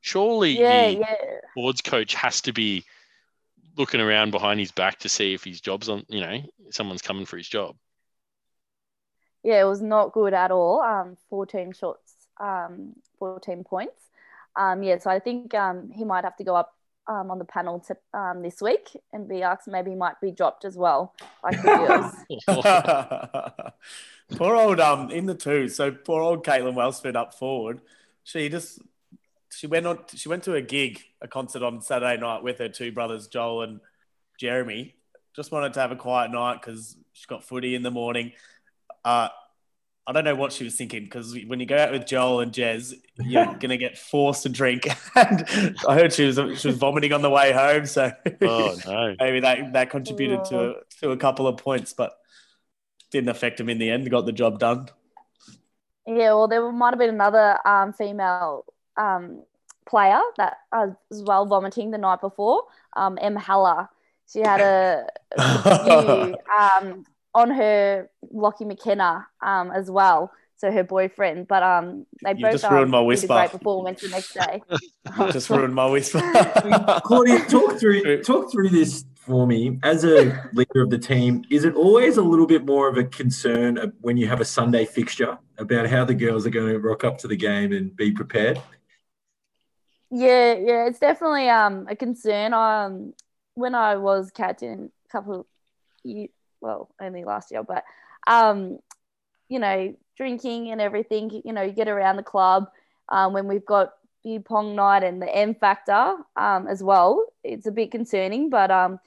Surely 0.00 0.58
Yeah, 0.58 0.86
the 0.90 0.98
yeah. 0.98 1.14
boards 1.56 1.80
coach 1.80 2.14
has 2.14 2.40
to 2.42 2.52
be 2.52 2.84
looking 3.76 4.00
around 4.00 4.30
behind 4.30 4.60
his 4.60 4.70
back 4.72 5.00
to 5.00 5.08
see 5.08 5.34
if 5.34 5.44
his 5.44 5.60
job's 5.60 5.88
on, 5.88 6.04
you 6.08 6.20
know, 6.20 6.40
someone's 6.70 7.02
coming 7.02 7.26
for 7.26 7.36
his 7.36 7.48
job. 7.48 7.76
Yeah, 9.42 9.60
it 9.60 9.64
was 9.64 9.80
not 9.80 10.12
good 10.12 10.34
at 10.34 10.50
all. 10.50 10.80
Um, 10.80 11.16
14 11.30 11.72
shots, 11.72 12.14
um, 12.40 12.94
14 13.18 13.64
points. 13.64 13.94
Um, 14.56 14.82
yeah, 14.82 14.98
so 14.98 15.10
I 15.10 15.18
think 15.18 15.54
um, 15.54 15.90
he 15.94 16.04
might 16.04 16.24
have 16.24 16.36
to 16.36 16.44
go 16.44 16.56
up 16.56 16.74
um, 17.06 17.30
on 17.30 17.38
the 17.38 17.44
panel 17.44 17.80
to, 17.80 17.96
um, 18.18 18.42
this 18.42 18.60
week 18.60 18.90
and 19.12 19.28
be 19.28 19.42
asked. 19.42 19.68
Maybe 19.68 19.90
he 19.90 19.96
might 19.96 20.20
be 20.20 20.30
dropped 20.30 20.64
as 20.64 20.76
well, 20.76 21.14
like 21.42 21.60
the 21.62 22.12
girls. 22.46 23.74
poor 24.36 24.54
old 24.54 24.80
um 24.80 25.10
in 25.10 25.26
the 25.26 25.34
two. 25.34 25.68
So 25.68 25.90
poor 25.90 26.20
old 26.20 26.44
Caitlin 26.44 26.74
Welsford 26.74 27.16
up 27.16 27.34
forward. 27.34 27.80
She 28.22 28.48
just 28.48 28.80
she 29.52 29.66
went 29.66 29.86
on. 29.86 29.98
She 30.14 30.28
went 30.28 30.44
to 30.44 30.54
a 30.54 30.62
gig, 30.62 31.00
a 31.20 31.28
concert 31.28 31.62
on 31.62 31.82
Saturday 31.82 32.20
night 32.20 32.42
with 32.42 32.58
her 32.58 32.68
two 32.68 32.92
brothers, 32.92 33.26
Joel 33.26 33.62
and 33.62 33.80
Jeremy. 34.38 34.94
Just 35.34 35.52
wanted 35.52 35.72
to 35.74 35.80
have 35.80 35.92
a 35.92 35.96
quiet 35.96 36.30
night 36.30 36.60
because 36.60 36.96
she 37.12 37.26
got 37.26 37.44
footy 37.44 37.74
in 37.74 37.82
the 37.82 37.90
morning. 37.90 38.32
Uh, 39.04 39.28
I 40.06 40.12
don't 40.12 40.24
know 40.24 40.34
what 40.34 40.52
she 40.52 40.64
was 40.64 40.76
thinking 40.76 41.04
because 41.04 41.36
when 41.46 41.60
you 41.60 41.66
go 41.66 41.76
out 41.76 41.92
with 41.92 42.06
Joel 42.06 42.40
and 42.40 42.52
Jez, 42.52 42.94
you're 43.18 43.54
gonna 43.60 43.76
get 43.76 43.98
forced 43.98 44.42
to 44.44 44.48
drink. 44.48 44.88
and 45.14 45.76
I 45.88 45.94
heard 45.94 46.12
she 46.12 46.26
was 46.26 46.36
she 46.60 46.68
was 46.68 46.76
vomiting 46.76 47.12
on 47.12 47.22
the 47.22 47.30
way 47.30 47.52
home, 47.52 47.86
so 47.86 48.10
oh 48.42 48.76
no. 48.86 49.14
maybe 49.20 49.40
that 49.40 49.72
that 49.72 49.90
contributed 49.90 50.44
to 50.46 50.74
to 51.00 51.10
a 51.10 51.16
couple 51.16 51.46
of 51.46 51.58
points, 51.58 51.92
but 51.92 52.18
didn't 53.10 53.28
affect 53.28 53.60
him 53.60 53.68
in 53.68 53.78
the 53.78 53.90
end. 53.90 54.10
Got 54.10 54.26
the 54.26 54.32
job 54.32 54.58
done. 54.58 54.88
Yeah, 56.06 56.34
well, 56.34 56.48
there 56.48 56.72
might 56.72 56.90
have 56.90 56.98
been 56.98 57.10
another 57.10 57.58
um, 57.66 57.92
female 57.92 58.64
um, 58.96 59.44
player 59.86 60.20
that 60.38 60.58
uh, 60.72 60.88
as 61.10 61.22
well 61.22 61.46
vomiting 61.46 61.90
the 61.90 61.98
night 61.98 62.20
before. 62.20 62.64
Um, 62.96 63.18
Em 63.20 63.36
Haller. 63.36 63.88
She 64.32 64.40
had 64.40 64.60
a, 64.60 65.06
a 65.36 65.62
review 65.64 66.36
um, 66.56 67.04
on 67.34 67.50
her 67.50 68.10
Lockie 68.30 68.64
McKenna 68.64 69.26
um, 69.42 69.70
as 69.70 69.90
well. 69.90 70.32
So 70.56 70.70
her 70.70 70.84
boyfriend, 70.84 71.48
but 71.48 71.62
um, 71.62 72.04
they 72.22 72.32
You 72.32 72.42
both 72.42 72.52
just 72.52 72.70
ruined 72.70 72.90
my 72.90 72.98
did 72.98 73.04
a 73.04 73.06
whisper. 73.06 73.26
great 73.28 73.50
performance 73.50 74.02
the 74.02 74.08
next 74.10 74.34
day. 74.34 74.62
Just 75.32 75.48
ruined 75.48 75.74
my 75.74 75.86
whisper. 75.86 76.20
Claudia, 77.04 77.46
talk 77.46 77.78
through 77.80 78.22
talk 78.24 78.52
through 78.52 78.68
this 78.68 79.06
for 79.14 79.46
me. 79.46 79.78
As 79.82 80.04
a 80.04 80.50
leader 80.52 80.82
of 80.82 80.90
the 80.90 80.98
team, 80.98 81.44
is 81.50 81.64
it 81.64 81.74
always 81.74 82.18
a 82.18 82.22
little 82.22 82.46
bit 82.46 82.66
more 82.66 82.88
of 82.90 82.98
a 82.98 83.04
concern 83.04 83.94
when 84.02 84.18
you 84.18 84.28
have 84.28 84.42
a 84.42 84.44
Sunday 84.44 84.84
fixture 84.84 85.38
about 85.56 85.86
how 85.88 86.04
the 86.04 86.14
girls 86.14 86.46
are 86.46 86.50
going 86.50 86.74
to 86.74 86.78
rock 86.78 87.04
up 87.04 87.16
to 87.18 87.28
the 87.28 87.36
game 87.36 87.72
and 87.72 87.96
be 87.96 88.12
prepared? 88.12 88.60
Yeah, 90.10 90.54
yeah, 90.54 90.86
it's 90.88 90.98
definitely 90.98 91.48
um 91.48 91.86
a 91.88 91.96
concern. 91.96 92.52
Um, 92.52 93.14
when 93.54 93.74
I 93.74 93.96
was 93.96 94.30
captain 94.30 94.90
a 95.06 95.08
couple, 95.08 95.46
year, 96.02 96.28
well, 96.60 96.90
only 97.00 97.24
last 97.24 97.50
year, 97.50 97.62
but 97.62 97.84
um, 98.26 98.78
you 99.48 99.58
know, 99.58 99.94
drinking 100.16 100.70
and 100.70 100.80
everything. 100.80 101.42
You 101.44 101.52
know, 101.52 101.62
you 101.62 101.72
get 101.72 101.88
around 101.88 102.16
the 102.16 102.22
club. 102.22 102.70
Um, 103.08 103.32
when 103.32 103.48
we've 103.48 103.66
got 103.66 103.92
beer 104.22 104.40
pong 104.40 104.76
night 104.76 105.02
and 105.02 105.20
the 105.20 105.34
M 105.34 105.54
factor 105.54 106.16
um 106.36 106.68
as 106.68 106.82
well, 106.82 107.26
it's 107.42 107.66
a 107.66 107.72
bit 107.72 107.90
concerning. 107.90 108.50
But 108.50 108.70
um, 108.70 109.00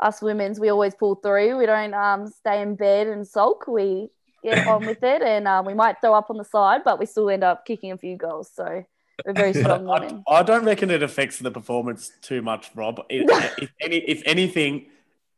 us 0.00 0.20
women's, 0.20 0.58
we 0.58 0.70
always 0.70 0.94
pull 0.94 1.16
through. 1.16 1.56
We 1.58 1.66
don't 1.66 1.94
um 1.94 2.26
stay 2.28 2.62
in 2.62 2.76
bed 2.76 3.06
and 3.06 3.26
sulk. 3.26 3.66
We 3.68 4.10
get 4.42 4.66
on 4.66 4.86
with 4.86 5.02
it, 5.02 5.22
and 5.32 5.46
uh, 5.46 5.62
we 5.64 5.74
might 5.74 6.00
throw 6.00 6.14
up 6.14 6.30
on 6.30 6.38
the 6.38 6.44
side, 6.44 6.82
but 6.84 6.98
we 6.98 7.06
still 7.06 7.30
end 7.30 7.44
up 7.44 7.64
kicking 7.66 7.92
a 7.92 7.98
few 7.98 8.16
goals. 8.16 8.50
So. 8.54 8.84
We're 9.24 9.32
very 9.32 9.54
strong 9.54 9.88
I. 9.88 10.40
I 10.40 10.42
don't 10.42 10.64
reckon 10.64 10.90
it 10.90 11.00
affects 11.00 11.38
the 11.38 11.52
performance 11.52 12.10
too 12.20 12.42
much, 12.42 12.72
Rob. 12.74 13.00
It, 13.08 13.24
if, 13.62 13.70
any, 13.80 13.98
if 13.98 14.22
anything, 14.26 14.86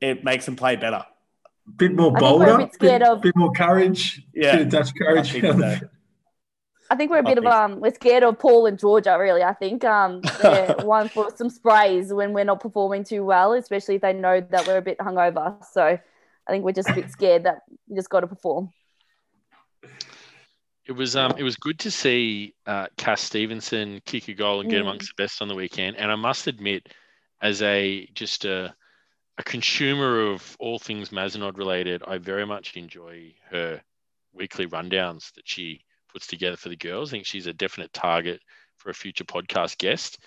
it 0.01 0.25
makes 0.25 0.47
them 0.47 0.57
play 0.57 0.77
better. 0.77 1.05
Bit 1.77 1.93
more 1.95 2.07
I 2.17 2.19
think 2.19 2.19
a 2.19 2.21
bolder, 2.21 2.57
bit 2.59 2.75
scared 2.75 3.01
bit, 3.01 3.09
of- 3.09 3.23
bit 3.23 3.37
more 3.37 3.53
courage, 3.53 4.23
Yeah, 4.33 4.57
bit 4.57 4.63
of 4.67 4.69
Dutch 4.71 4.89
I 4.95 4.99
courage. 5.05 5.33
think 5.33 5.45
so. 5.45 5.79
I 6.91 6.95
think 6.95 7.11
we're 7.11 7.19
a 7.19 7.23
bit 7.25 7.39
of 7.39 7.43
think 7.45 7.53
um 7.55 7.81
we're 7.81 7.93
scared 7.93 8.23
of 8.23 8.39
Paul 8.39 8.67
and 8.67 8.79
Georgia 8.79 9.17
really. 9.19 9.43
I 9.43 9.53
think 9.55 9.85
um 9.85 10.21
they're 10.43 10.75
one 10.83 11.09
for 11.09 11.33
some 11.37 11.51
sprays 11.51 12.13
when 12.13 12.33
we're 12.33 12.45
not 12.45 12.61
performing 12.61 13.03
too 13.03 13.25
well, 13.25 13.53
especially 13.55 13.97
if 13.97 14.03
they 14.03 14.13
know 14.13 14.41
that 14.41 14.67
we're 14.69 14.77
a 14.79 14.83
bit 14.83 14.99
hungover. 14.99 15.63
So 15.73 15.83
I 15.85 16.51
think 16.51 16.65
we're 16.65 16.71
just 16.73 16.89
a 16.89 16.95
bit 16.95 17.11
scared 17.17 17.43
that 17.45 17.63
we 17.89 17.97
just 17.97 18.09
got 18.09 18.21
to 18.21 18.29
perform. 18.29 18.71
It 20.87 20.93
was 20.93 21.17
um 21.17 21.33
it 21.37 21.43
was 21.43 21.57
good 21.57 21.81
to 21.81 21.91
see 21.91 22.55
uh, 22.67 22.87
Cass 22.97 23.21
Stevenson 23.21 24.01
kick 24.07 24.29
a 24.29 24.35
goal 24.35 24.61
and 24.61 24.71
get 24.71 24.79
Mm. 24.79 24.83
amongst 24.83 25.09
the 25.17 25.21
best 25.23 25.43
on 25.43 25.49
the 25.49 25.55
weekend. 25.57 25.97
And 25.97 26.13
I 26.13 26.15
must 26.15 26.47
admit, 26.47 26.89
as 27.43 27.61
a 27.63 28.07
just 28.15 28.45
a 28.45 28.73
a 29.39 29.43
consumer 29.43 30.31
of 30.31 30.57
all 30.59 30.79
things 30.79 31.11
Mazenod 31.11 31.57
related, 31.59 32.03
I 32.07 32.19
very 32.19 32.47
much 32.47 32.77
enjoy 32.77 33.35
her 33.51 33.81
weekly 34.33 34.67
rundowns 34.67 35.33
that 35.35 35.47
she 35.47 35.83
puts 36.13 36.27
together 36.27 36.57
for 36.57 36.69
the 36.69 36.77
girls. 36.77 37.11
I 37.11 37.13
think 37.17 37.27
she's 37.27 37.47
a 37.47 37.53
definite 37.53 37.93
target 37.93 38.41
for 38.77 38.91
a 38.91 38.95
future 38.95 39.25
podcast 39.25 39.79
guest. 39.79 40.19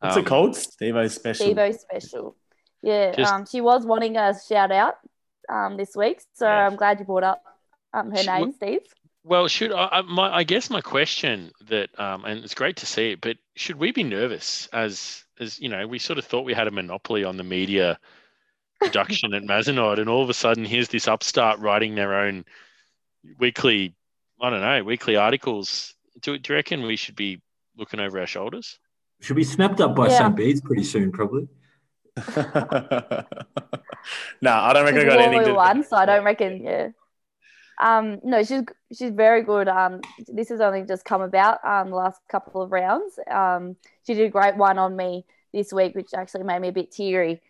What's 0.00 0.16
Um, 0.16 0.22
it 0.22 0.26
called? 0.26 0.56
Steve 0.56 1.10
special. 1.12 1.46
Devo 1.46 1.78
special. 1.78 2.36
Yeah, 2.82 3.12
Just- 3.14 3.32
um 3.32 3.46
she 3.46 3.60
was 3.60 3.86
wanting 3.86 4.16
a 4.16 4.34
shout 4.48 4.70
out 4.72 4.96
um 5.48 5.76
this 5.76 5.94
week. 5.96 6.20
So 6.34 6.46
Yeah. 6.46 6.66
I'm 6.66 6.76
glad 6.76 6.98
you 6.98 7.06
brought 7.06 7.24
up 7.24 7.42
um 7.92 8.10
her 8.10 8.18
She- 8.18 8.26
name, 8.26 8.52
Steve. 8.52 8.82
Well, 9.24 9.48
should 9.48 9.72
I, 9.72 9.88
I, 9.90 10.00
my, 10.02 10.32
I 10.32 10.44
guess 10.44 10.70
my 10.70 10.80
question 10.80 11.50
that, 11.66 11.88
um, 11.98 12.24
and 12.24 12.44
it's 12.44 12.54
great 12.54 12.76
to 12.76 12.86
see 12.86 13.10
it, 13.10 13.20
but 13.20 13.36
should 13.56 13.74
we 13.74 13.90
be 13.90 14.04
nervous 14.04 14.68
as, 14.72 15.24
as 15.40 15.58
you 15.58 15.68
know, 15.68 15.84
we 15.88 15.98
sort 15.98 16.20
of 16.20 16.24
thought 16.24 16.42
we 16.44 16.54
had 16.54 16.68
a 16.68 16.70
monopoly 16.70 17.24
on 17.24 17.36
the 17.36 17.42
media 17.42 17.98
production 18.80 19.34
at 19.34 19.42
Mazenod, 19.42 19.98
and 19.98 20.08
all 20.08 20.22
of 20.22 20.30
a 20.30 20.34
sudden 20.34 20.64
here's 20.64 20.88
this 20.88 21.08
upstart 21.08 21.58
writing 21.60 21.94
their 21.94 22.14
own, 22.14 22.44
weekly, 23.38 23.94
I 24.40 24.50
don't 24.50 24.60
know, 24.60 24.84
weekly 24.84 25.16
articles. 25.16 25.94
Do, 26.20 26.38
do 26.38 26.52
you 26.52 26.56
reckon 26.56 26.82
we 26.82 26.96
should 26.96 27.16
be 27.16 27.40
looking 27.76 28.00
over 28.00 28.20
our 28.20 28.26
shoulders? 28.26 28.78
Should 29.20 29.36
be 29.36 29.44
snapped 29.44 29.80
up 29.80 29.94
by 29.94 30.08
Yeah. 30.08 30.18
St. 30.18 30.36
Bede's 30.36 30.60
pretty 30.60 30.84
soon, 30.84 31.10
probably. 31.12 31.48
no, 32.36 32.44
I 34.52 34.72
don't 34.72 34.84
reckon 34.84 35.00
she's 35.00 35.04
I 35.04 35.16
got 35.16 35.20
anything 35.20 35.46
to 35.46 35.54
one, 35.54 35.84
so 35.84 35.96
I 35.96 36.06
don't 36.06 36.24
reckon. 36.24 36.62
Yeah. 36.62 36.88
Um, 37.80 38.20
no, 38.24 38.42
she's 38.42 38.62
she's 38.96 39.10
very 39.10 39.42
good. 39.42 39.68
Um, 39.68 40.00
this 40.28 40.48
has 40.48 40.60
only 40.60 40.82
just 40.82 41.04
come 41.04 41.20
about. 41.20 41.62
Um, 41.64 41.90
the 41.90 41.96
last 41.96 42.20
couple 42.28 42.62
of 42.62 42.72
rounds. 42.72 43.18
Um, 43.30 43.76
she 44.06 44.14
did 44.14 44.26
a 44.26 44.30
great 44.30 44.56
one 44.56 44.78
on 44.78 44.96
me 44.96 45.26
this 45.52 45.72
week, 45.72 45.94
which 45.94 46.14
actually 46.14 46.44
made 46.44 46.60
me 46.60 46.68
a 46.68 46.72
bit 46.72 46.90
teary. 46.90 47.42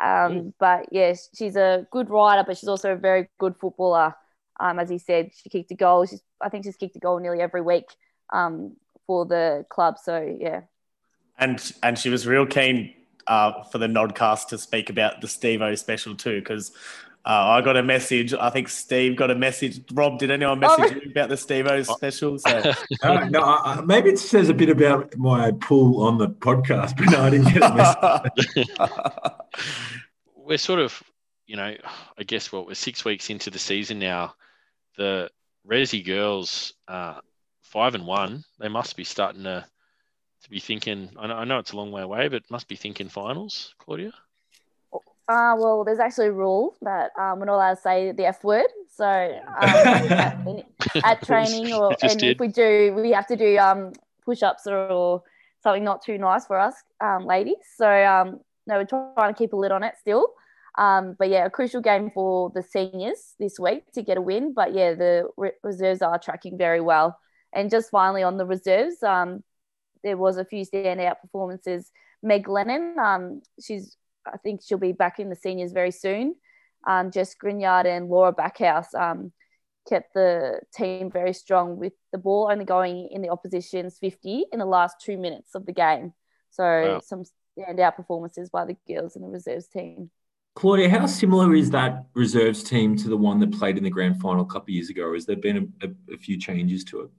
Um, 0.00 0.54
but 0.58 0.86
yes, 0.92 1.28
she's 1.34 1.56
a 1.56 1.86
good 1.90 2.08
rider, 2.10 2.44
but 2.46 2.56
she's 2.56 2.68
also 2.68 2.92
a 2.92 2.96
very 2.96 3.28
good 3.38 3.56
footballer. 3.60 4.14
Um, 4.60 4.78
as 4.78 4.88
he 4.88 4.98
said, 4.98 5.30
she 5.34 5.48
kicked 5.48 5.70
a 5.70 5.74
goal. 5.74 6.06
She's 6.06 6.22
I 6.40 6.48
think 6.48 6.64
she's 6.64 6.76
kicked 6.76 6.96
a 6.96 7.00
goal 7.00 7.18
nearly 7.18 7.40
every 7.40 7.62
week. 7.62 7.86
Um, 8.32 8.76
for 9.06 9.26
the 9.26 9.66
club. 9.68 9.96
So 10.02 10.36
yeah. 10.38 10.62
and 11.38 11.72
and 11.82 11.98
she 11.98 12.08
was 12.08 12.26
real 12.26 12.46
keen 12.46 12.94
uh, 13.26 13.64
for 13.64 13.78
the 13.78 13.86
Nodcast 13.86 14.48
to 14.48 14.58
speak 14.58 14.90
about 14.90 15.20
the 15.20 15.26
Stevo 15.26 15.78
special 15.78 16.14
too, 16.14 16.40
because 16.40 16.72
uh, 17.24 17.28
I 17.28 17.60
got 17.60 17.76
a 17.76 17.82
message. 17.82 18.34
I 18.34 18.50
think 18.50 18.68
Steve 18.68 19.16
got 19.16 19.30
a 19.30 19.34
message. 19.34 19.80
Rob, 19.92 20.18
did 20.18 20.30
anyone 20.30 20.62
Oh, 20.64 20.76
message 20.78 21.02
you 21.04 21.10
about 21.10 21.28
the 21.28 21.36
Steve 21.36 21.66
O 21.68 21.82
special? 21.82 22.38
So 22.38 22.72
Uh, 23.02 23.28
no, 23.30 23.40
I, 23.42 23.74
I- 23.76 23.80
maybe 23.82 24.10
it 24.10 24.18
says 24.18 24.48
a 24.48 24.54
bit 24.54 24.68
about 24.68 25.16
my 25.16 25.52
pull 25.52 26.02
on 26.04 26.18
the 26.18 26.28
podcast, 26.28 26.96
but 26.98 27.10
no, 27.10 27.20
I 27.22 27.30
didn't 27.30 27.52
get 27.52 27.62
a 27.62 27.74
message. 27.74 28.68
we're 30.36 30.58
sort 30.58 30.80
of, 30.80 31.02
you 31.46 31.56
know, 31.56 31.74
I 32.18 32.22
guess 32.24 32.50
what 32.52 32.66
we're 32.66 32.74
six 32.74 33.04
weeks 33.04 33.30
into 33.30 33.50
the 33.50 33.58
season 33.58 33.98
now. 33.98 34.34
The 34.98 35.30
Resi 35.68 36.04
girls, 36.04 36.74
uh, 36.88 37.20
five 37.62 37.94
and 37.94 38.06
one, 38.06 38.44
they 38.58 38.68
must 38.68 38.96
be 38.96 39.04
starting 39.04 39.44
to 39.44 39.64
to 40.42 40.50
be 40.50 40.58
thinking. 40.58 41.08
I 41.18 41.28
know, 41.28 41.34
I 41.34 41.44
know 41.44 41.58
it's 41.58 41.70
a 41.72 41.76
long 41.76 41.92
way 41.92 42.02
away, 42.02 42.26
but 42.28 42.50
must 42.50 42.66
be 42.68 42.74
thinking 42.76 43.08
finals, 43.08 43.74
Claudia. 43.78 44.12
Uh, 45.28 45.54
well, 45.56 45.84
there's 45.84 46.00
actually 46.00 46.26
a 46.26 46.32
rule 46.32 46.74
that 46.82 47.10
um, 47.18 47.38
we're 47.38 47.46
not 47.46 47.54
allowed 47.54 47.74
to 47.74 47.80
say 47.80 48.12
the 48.12 48.26
F 48.26 48.42
word. 48.42 48.66
So 48.94 49.06
um, 49.06 49.68
at, 50.10 50.36
at 51.04 51.22
training, 51.22 51.72
or 51.72 51.96
and 52.02 52.18
did. 52.18 52.32
if 52.32 52.40
we 52.40 52.48
do, 52.48 52.92
we 52.94 53.10
have 53.12 53.26
to 53.28 53.36
do 53.36 53.56
um, 53.58 53.92
push-ups 54.24 54.66
or, 54.66 54.76
or 54.88 55.22
something 55.62 55.84
not 55.84 56.02
too 56.02 56.18
nice 56.18 56.46
for 56.46 56.58
us 56.58 56.74
um, 57.00 57.24
ladies. 57.24 57.56
So 57.76 57.88
um, 57.88 58.40
no, 58.66 58.78
we're 58.78 58.84
trying 58.84 59.32
to 59.32 59.38
keep 59.38 59.52
a 59.52 59.56
lid 59.56 59.72
on 59.72 59.82
it 59.82 59.94
still. 60.00 60.32
Um, 60.78 61.14
but 61.18 61.28
yeah, 61.28 61.44
a 61.44 61.50
crucial 61.50 61.82
game 61.82 62.10
for 62.10 62.50
the 62.54 62.62
seniors 62.62 63.34
this 63.38 63.58
week 63.58 63.90
to 63.92 64.02
get 64.02 64.16
a 64.16 64.22
win. 64.22 64.54
But 64.54 64.74
yeah, 64.74 64.94
the 64.94 65.28
re- 65.36 65.52
reserves 65.62 66.02
are 66.02 66.18
tracking 66.18 66.56
very 66.56 66.80
well. 66.80 67.18
And 67.52 67.70
just 67.70 67.90
finally 67.90 68.22
on 68.22 68.38
the 68.38 68.46
reserves, 68.46 69.02
um, 69.02 69.42
there 70.02 70.16
was 70.16 70.38
a 70.38 70.44
few 70.44 70.64
standout 70.64 71.20
performances. 71.20 71.90
Meg 72.22 72.48
Lennon, 72.48 72.96
um, 72.98 73.42
she's 73.62 73.96
I 74.26 74.36
think 74.38 74.60
she'll 74.62 74.78
be 74.78 74.92
back 74.92 75.18
in 75.18 75.28
the 75.28 75.36
seniors 75.36 75.72
very 75.72 75.90
soon. 75.90 76.34
Um, 76.86 77.10
Jess 77.10 77.34
Grignard 77.34 77.86
and 77.86 78.08
Laura 78.08 78.32
Backhouse 78.32 78.94
um, 78.94 79.32
kept 79.88 80.14
the 80.14 80.60
team 80.74 81.10
very 81.10 81.32
strong 81.32 81.76
with 81.76 81.92
the 82.12 82.18
ball 82.18 82.48
only 82.50 82.64
going 82.64 83.08
in 83.10 83.22
the 83.22 83.30
opposition's 83.30 83.98
50 83.98 84.46
in 84.52 84.58
the 84.58 84.64
last 84.66 84.96
two 85.00 85.16
minutes 85.16 85.54
of 85.54 85.66
the 85.66 85.72
game. 85.72 86.12
So 86.50 86.64
Wow. 86.64 87.00
some 87.00 87.24
standout 87.58 87.96
performances 87.96 88.50
by 88.50 88.64
the 88.64 88.76
girls 88.88 89.16
in 89.16 89.22
the 89.22 89.28
reserves 89.28 89.68
team. 89.68 90.10
Claudia, 90.54 90.90
how 90.90 91.06
similar 91.06 91.54
is 91.54 91.70
that 91.70 92.04
reserves 92.14 92.62
team 92.62 92.94
to 92.96 93.08
the 93.08 93.16
one 93.16 93.40
that 93.40 93.52
played 93.52 93.78
in 93.78 93.84
the 93.84 93.90
grand 93.90 94.20
final 94.20 94.42
a 94.42 94.46
couple 94.46 94.64
of 94.64 94.70
years 94.70 94.90
ago? 94.90 95.14
Has 95.14 95.24
there 95.24 95.36
been 95.36 95.72
a, 95.82 95.86
a, 95.86 96.14
a 96.14 96.18
few 96.18 96.38
changes 96.38 96.84
to 96.84 97.00
it? 97.00 97.10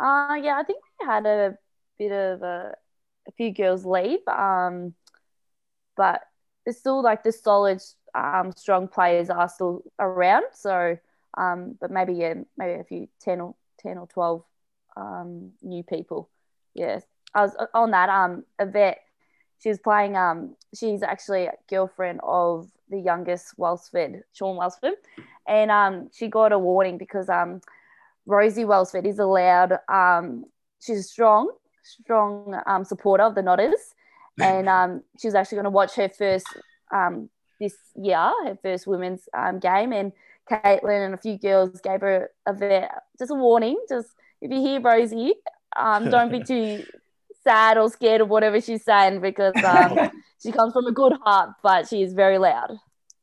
Uh, 0.00 0.34
yeah, 0.42 0.56
I 0.58 0.64
think 0.64 0.82
we 0.98 1.06
had 1.06 1.26
a 1.26 1.56
bit 1.98 2.10
of 2.10 2.42
a, 2.42 2.74
a 3.28 3.32
few 3.32 3.52
girls 3.52 3.84
leave, 3.84 4.26
um, 4.28 4.94
but 5.96 6.22
it's 6.66 6.78
still 6.78 7.02
like 7.02 7.22
the 7.22 7.32
solid, 7.32 7.82
um, 8.14 8.52
strong 8.56 8.88
players 8.88 9.30
are 9.30 9.48
still 9.48 9.82
around. 9.98 10.44
So, 10.52 10.98
um, 11.36 11.76
but 11.80 11.90
maybe 11.90 12.14
yeah, 12.14 12.34
maybe 12.56 12.80
a 12.80 12.84
few 12.84 13.08
ten 13.20 13.40
or 13.40 13.54
ten 13.78 13.98
or 13.98 14.06
twelve 14.06 14.44
um, 14.96 15.52
new 15.62 15.82
people. 15.82 16.30
Yes, 16.74 17.02
I 17.34 17.42
was 17.42 17.56
on 17.74 17.90
that. 17.90 18.08
Um, 18.08 18.44
Yvette, 18.58 19.00
she 19.62 19.68
was 19.68 19.78
playing. 19.78 20.16
Um, 20.16 20.56
she's 20.74 21.02
actually 21.02 21.46
a 21.46 21.54
girlfriend 21.68 22.20
of 22.22 22.70
the 22.88 23.00
youngest 23.00 23.58
Welsford, 23.58 24.22
Sean 24.32 24.56
Welsford, 24.56 24.94
and 25.48 25.70
um, 25.70 26.10
she 26.12 26.28
got 26.28 26.52
a 26.52 26.58
warning 26.58 26.98
because 26.98 27.28
um, 27.28 27.60
Rosie 28.26 28.64
Welsford 28.64 29.06
is 29.06 29.18
allowed. 29.18 29.78
Um, 29.88 30.44
she's 30.80 31.00
a 31.00 31.02
strong, 31.02 31.50
strong 31.82 32.60
um, 32.66 32.84
supporter 32.84 33.24
of 33.24 33.34
the 33.34 33.42
Nodders, 33.42 33.94
and 34.40 34.68
um, 34.68 35.02
she 35.18 35.26
was 35.26 35.34
actually 35.34 35.56
going 35.56 35.64
to 35.64 35.70
watch 35.70 35.94
her 35.94 36.08
first 36.08 36.46
um, 36.92 37.28
this 37.60 37.74
year, 37.96 38.32
her 38.44 38.58
first 38.62 38.86
women's 38.86 39.28
um, 39.36 39.58
game, 39.58 39.92
and 39.92 40.12
Caitlin 40.50 41.06
and 41.06 41.14
a 41.14 41.18
few 41.18 41.38
girls 41.38 41.80
gave 41.80 42.00
her 42.00 42.30
a 42.46 42.52
vet, 42.52 42.90
just 43.18 43.30
a 43.30 43.34
warning. 43.34 43.78
Just 43.88 44.08
if 44.40 44.50
you 44.50 44.60
hear 44.60 44.80
Rosie, 44.80 45.34
um, 45.76 46.10
don't 46.10 46.30
be 46.30 46.42
too 46.44 46.84
sad 47.42 47.78
or 47.78 47.90
scared 47.90 48.20
of 48.20 48.28
whatever 48.28 48.60
she's 48.60 48.84
saying 48.84 49.20
because 49.20 49.54
um, 49.64 50.10
she 50.42 50.50
comes 50.52 50.72
from 50.72 50.86
a 50.86 50.92
good 50.92 51.12
heart, 51.22 51.50
but 51.62 51.88
she 51.88 52.02
is 52.02 52.12
very 52.12 52.38
loud. 52.38 52.76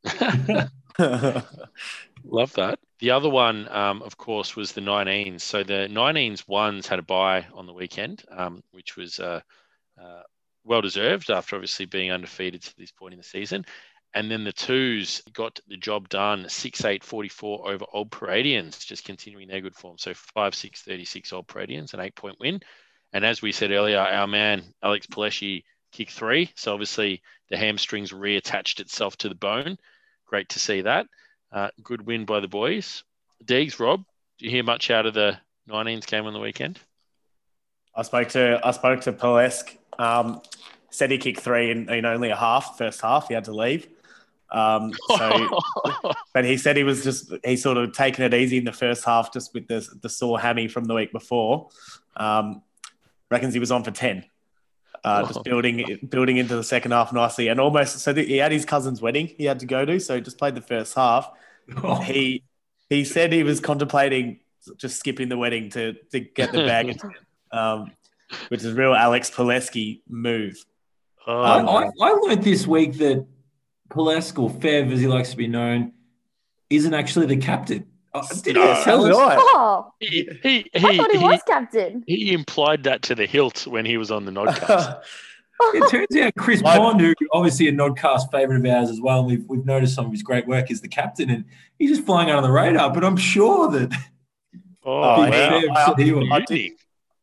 Love 2.24 2.54
that. 2.54 2.80
The 3.00 3.12
other 3.12 3.30
one, 3.30 3.68
um, 3.70 4.04
of 4.04 4.16
course, 4.18 4.56
was 4.56 4.74
the 4.74 4.82
19s. 4.82 5.42
So 5.42 5.64
the 5.64 5.88
19s 5.90 6.48
ones 6.48 6.88
had 6.88 7.00
a 7.00 7.04
buy 7.04 7.48
on 7.54 7.66
the 7.66 7.74
weekend, 7.74 8.24
um, 8.30 8.64
which 8.72 8.96
was 8.96 9.20
uh, 9.20 9.42
uh, 10.00 10.22
well 10.64 10.82
deserved 10.82 11.30
after 11.30 11.56
obviously 11.56 11.86
being 11.86 12.12
undefeated 12.12 12.62
to 12.62 12.78
this 12.78 12.92
point 12.92 13.14
in 13.14 13.20
the 13.20 13.24
season. 13.24 13.66
And 14.14 14.30
then 14.30 14.44
the 14.44 14.52
twos 14.52 15.22
got 15.34 15.60
the 15.68 15.78
job 15.78 16.10
done 16.10 16.50
6 16.50 16.86
8 16.86 17.04
44 17.04 17.72
over 17.72 17.86
Old 17.94 18.12
Paradians, 18.12 18.84
just 18.84 19.06
continuing 19.06 19.48
their 19.48 19.62
good 19.62 19.76
form. 19.76 19.98
So 19.98 20.14
5 20.14 20.54
6 20.54 20.82
36 20.82 21.34
Old 21.34 21.48
Paradians, 21.48 21.94
an 21.94 22.02
eight 22.02 22.16
point 22.16 22.38
win. 22.40 22.60
And 23.14 23.26
as 23.26 23.42
we 23.42 23.52
said 23.52 23.72
earlier, 23.72 24.00
our 24.00 24.28
man, 24.28 24.74
Alex 24.84 25.08
Paleschi, 25.08 25.64
kicked 25.92 26.12
three. 26.12 26.50
So 26.56 26.74
obviously 26.74 27.22
the 27.50 27.58
hamstrings 27.58 28.12
reattached 28.12 28.80
itself 28.80 29.18
to 29.18 29.30
the 29.30 29.36
bone. 29.36 29.78
Great 30.26 30.50
to 30.50 30.60
see 30.60 30.82
that. 30.82 31.08
Uh, 31.52 31.70
good 31.84 32.06
win 32.06 32.26
by 32.26 32.40
the 32.40 32.48
boys. 32.48 33.04
Deegs, 33.44 33.80
Rob, 33.80 34.04
do 34.40 34.46
you 34.46 34.52
hear 34.52 34.64
much 34.64 34.90
out 34.90 35.06
of 35.06 35.14
the 35.14 35.38
19s 35.70 36.06
game 36.06 36.26
on 36.26 36.34
the 36.34 36.40
weekend? 36.40 36.80
I 37.94 38.04
spoke 38.04 38.30
to 38.30 38.60
I 38.64 38.72
spoke 38.72 39.02
to 39.02 39.14
Palesk. 39.14 39.78
Um, 40.02 40.42
said 40.90 41.12
he 41.12 41.18
kicked 41.18 41.40
three 41.40 41.72
in, 41.72 41.90
in 41.90 42.06
only 42.06 42.30
a 42.30 42.36
half, 42.36 42.78
first 42.78 43.02
half. 43.02 43.28
He 43.28 43.34
had 43.34 43.46
to 43.46 43.54
leave. 43.54 43.88
Um, 44.52 44.92
so, 45.18 45.60
but 46.34 46.44
he 46.44 46.58
said 46.58 46.76
he 46.76 46.84
was 46.84 47.04
just 47.04 47.32
he 47.46 47.56
sort 47.56 47.78
of 47.78 47.94
taking 47.94 48.26
it 48.26 48.34
easy 48.34 48.58
in 48.58 48.66
the 48.66 48.74
first 48.74 49.06
half, 49.06 49.32
just 49.32 49.54
with 49.54 49.68
the 49.68 49.88
the 50.02 50.10
sore 50.10 50.40
hammy 50.40 50.68
from 50.68 50.86
the 50.86 50.94
week 50.94 51.12
before. 51.12 51.70
Um, 52.18 52.62
reckons 53.30 53.54
he 53.54 53.60
was 53.60 53.72
on 53.72 53.84
for 53.84 53.92
ten. 53.92 54.26
Uh, 55.04 55.22
Oh. 55.24 55.28
just 55.28 55.44
building 55.44 56.00
building 56.10 56.38
into 56.38 56.56
the 56.56 56.64
second 56.64 56.92
half 56.92 57.12
nicely, 57.14 57.48
and 57.48 57.60
almost 57.60 58.00
so 58.00 58.12
that 58.14 58.28
he 58.28 58.38
had 58.38 58.52
his 58.52 58.66
cousin's 58.66 59.02
wedding 59.02 59.28
he 59.38 59.46
had 59.46 59.60
to 59.60 59.66
go 59.66 59.86
to, 59.86 60.00
so 60.00 60.16
he 60.16 60.22
just 60.22 60.38
played 60.38 60.54
the 60.56 60.62
first 60.62 60.94
half. 60.96 61.32
Oh, 61.84 61.96
He 62.02 62.44
he 62.90 63.04
said 63.06 63.32
he 63.32 63.44
was 63.44 63.60
contemplating 63.62 64.42
just 64.78 64.98
skipping 65.00 65.30
the 65.30 65.38
wedding 65.38 65.70
to 65.72 65.94
to 66.12 66.20
get 66.20 66.52
the 66.52 66.60
bag, 66.60 67.00
um, 67.52 67.92
which 68.50 68.62
is 68.62 68.68
a 68.68 68.74
real 68.76 68.94
Alex 68.94 69.30
Pileski 69.32 70.02
move. 70.10 70.56
I, 71.28 71.32
Oh, 71.62 71.68
I, 71.68 71.90
I 72.02 72.12
learned 72.14 72.44
this 72.44 72.66
week 72.66 72.94
that 72.98 73.26
Palesk, 73.90 74.40
or 74.42 74.50
Fev 74.50 74.92
as 74.92 75.00
he 75.00 75.08
likes 75.08 75.32
to 75.32 75.38
be 75.38 75.48
known, 75.48 75.94
isn't 76.70 76.94
actually 76.94 77.26
the 77.28 77.38
captain. 77.38 77.86
Uh, 78.14 78.26
did 78.44 78.56
No, 78.56 78.74
he 78.74 78.84
tell 78.84 79.06
us? 79.06 79.14
Oh, 79.16 79.94
he, 80.00 80.28
he, 80.44 80.70
I 80.76 80.98
thought 80.98 81.12
he, 81.12 81.18
he, 81.20 81.24
was 81.24 81.42
captain. 81.48 82.04
he 82.08 82.34
implied 82.34 82.84
that 82.84 83.02
to 83.04 83.16
the 83.16 83.26
hilt 83.26 83.68
when 83.68 83.86
he 83.86 83.98
was 83.98 84.12
on 84.12 84.26
the 84.26 84.32
Nodcast. 84.38 85.02
It 85.76 85.90
turns 85.92 86.18
out 86.26 86.34
Chris 86.38 86.62
I- 86.66 86.78
Bond, 86.78 87.00
who 87.00 87.14
obviously 87.32 87.68
a 87.68 87.72
Nodcast 87.72 88.32
favourite 88.32 88.60
of 88.60 88.66
ours 88.66 88.90
as 88.90 89.00
well, 89.00 89.20
and 89.20 89.28
we've, 89.28 89.46
we've 89.48 89.66
noticed 89.66 89.94
some 89.94 90.08
of 90.08 90.12
his 90.12 90.24
great 90.24 90.48
work, 90.48 90.72
is 90.72 90.82
the 90.82 90.88
captain, 90.90 91.30
and 91.30 91.46
he's 91.78 91.92
just 91.92 92.06
flying 92.06 92.30
under 92.32 92.42
the 92.42 92.52
radar. 92.52 92.92
But 92.92 93.04
I'm 93.06 93.16
sure 93.18 93.70
that 93.72 93.94
Oh, 94.84 95.24
Big 95.24 95.32
wow. 95.34 95.62
Fev 95.62 95.86
said 95.86 96.00
he 96.06 96.12
was- 96.12 96.28
I 96.32 96.40
did- 96.42 96.72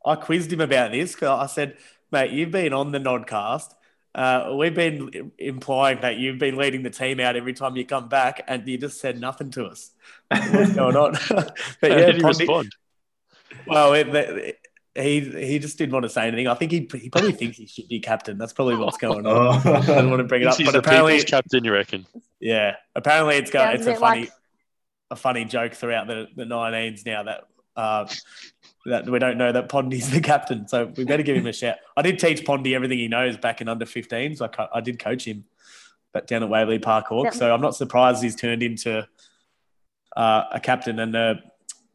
I 0.09 0.16
quizzed 0.16 0.52
him 0.52 0.61
about 0.61 0.92
this. 0.92 1.14
'cause 1.14 1.28
I 1.28 1.46
said, 1.46 1.76
mate, 2.11 2.30
you've 2.32 2.50
been 2.50 2.72
on 2.72 2.92
the 2.92 2.98
Nodcast. 2.98 3.74
Uh, 4.14 4.54
we've 4.59 4.74
been 4.74 5.30
implying 5.38 6.00
that 6.00 6.16
you've 6.16 6.38
been 6.38 6.56
leading 6.56 6.82
the 6.82 6.90
team 6.90 7.20
out 7.20 7.36
every 7.36 7.52
time 7.52 7.76
you 7.76 7.84
come 7.84 8.09
back, 8.09 8.42
and 8.48 8.66
you 8.66 8.76
just 8.78 9.00
said 9.00 9.20
nothing 9.20 9.50
to 9.52 9.66
us. 9.66 9.92
What's 10.30 10.72
going 10.74 10.96
on? 10.96 11.12
but 11.30 11.56
How 11.82 11.88
yeah, 11.88 12.06
did 12.06 12.16
he 12.16 12.22
Pondy- 12.22 12.38
respond? 12.40 12.76
well, 13.66 13.92
it, 13.94 14.09
it- 14.14 14.59
he 14.94 15.20
he 15.20 15.61
just 15.61 15.78
didn't 15.78 15.92
want 15.92 16.02
to 16.04 16.09
say 16.09 16.26
anything. 16.26 16.48
I 16.48 16.54
think 16.54 16.72
he 16.72 16.88
he 16.98 17.09
probably 17.09 17.30
thinks 17.30 17.56
he 17.56 17.66
should 17.66 17.86
be 17.86 18.00
captain. 18.00 18.36
That's 18.36 18.52
probably 18.52 18.74
what's 18.74 18.96
going 18.96 19.26
on. 19.26 19.59
I 19.64 19.80
don't 19.86 19.88
Oh. 20.06 20.09
want 20.09 20.18
to 20.18 20.24
bring 20.24 20.42
it 20.42 20.48
up, 20.48 20.56
he's 20.56 20.66
but 20.66 20.72
the 20.72 20.78
apparently, 20.80 21.12
people's 21.12 21.30
captain, 21.30 21.64
you 21.64 21.72
reckon? 21.72 22.04
yeah, 22.40 22.74
apparently 22.96 23.36
it's 23.36 23.50
got 23.52 23.76
Sounds 23.76 23.86
it's 23.86 23.86
a 23.86 23.92
a 23.92 24.00
funny. 24.00 24.20
like 24.22 24.32
a 25.12 25.16
funny 25.16 25.44
joke 25.44 25.74
throughout 25.74 26.09
the, 26.09 26.26
the 26.34 26.44
19s 26.44 27.06
now 27.06 27.22
that 27.22 27.44
uh, 27.78 28.06
that 28.86 29.08
we 29.08 29.18
don't 29.18 29.38
know 29.38 29.52
that 29.52 29.68
Pondy's 29.68 30.10
the 30.10 30.20
captain. 30.20 30.66
So 30.66 30.92
we 30.96 31.04
better 31.04 31.22
give 31.22 31.36
him 31.36 31.46
a 31.46 31.52
shout. 31.52 31.76
I 31.96 32.02
did 32.02 32.18
teach 32.18 32.44
Pondy 32.44 32.74
everything 32.74 32.98
he 32.98 33.08
knows 33.08 33.36
back 33.36 33.60
in 33.60 33.68
under 33.68 33.86
15s. 33.86 34.42
I, 34.42 34.48
co- 34.48 34.68
I 34.74 34.80
did 34.80 34.98
coach 34.98 35.24
him 35.24 35.44
but 36.12 36.26
down 36.26 36.42
at 36.42 36.48
Waverley 36.48 36.78
Park 36.78 37.06
Hawks. 37.06 37.38
So 37.38 37.52
I'm 37.52 37.60
not 37.60 37.76
surprised 37.76 38.22
he's 38.22 38.34
turned 38.34 38.62
into 38.62 39.06
uh, 40.16 40.44
a 40.50 40.58
captain 40.58 40.98
and 40.98 41.14
uh, 41.14 41.34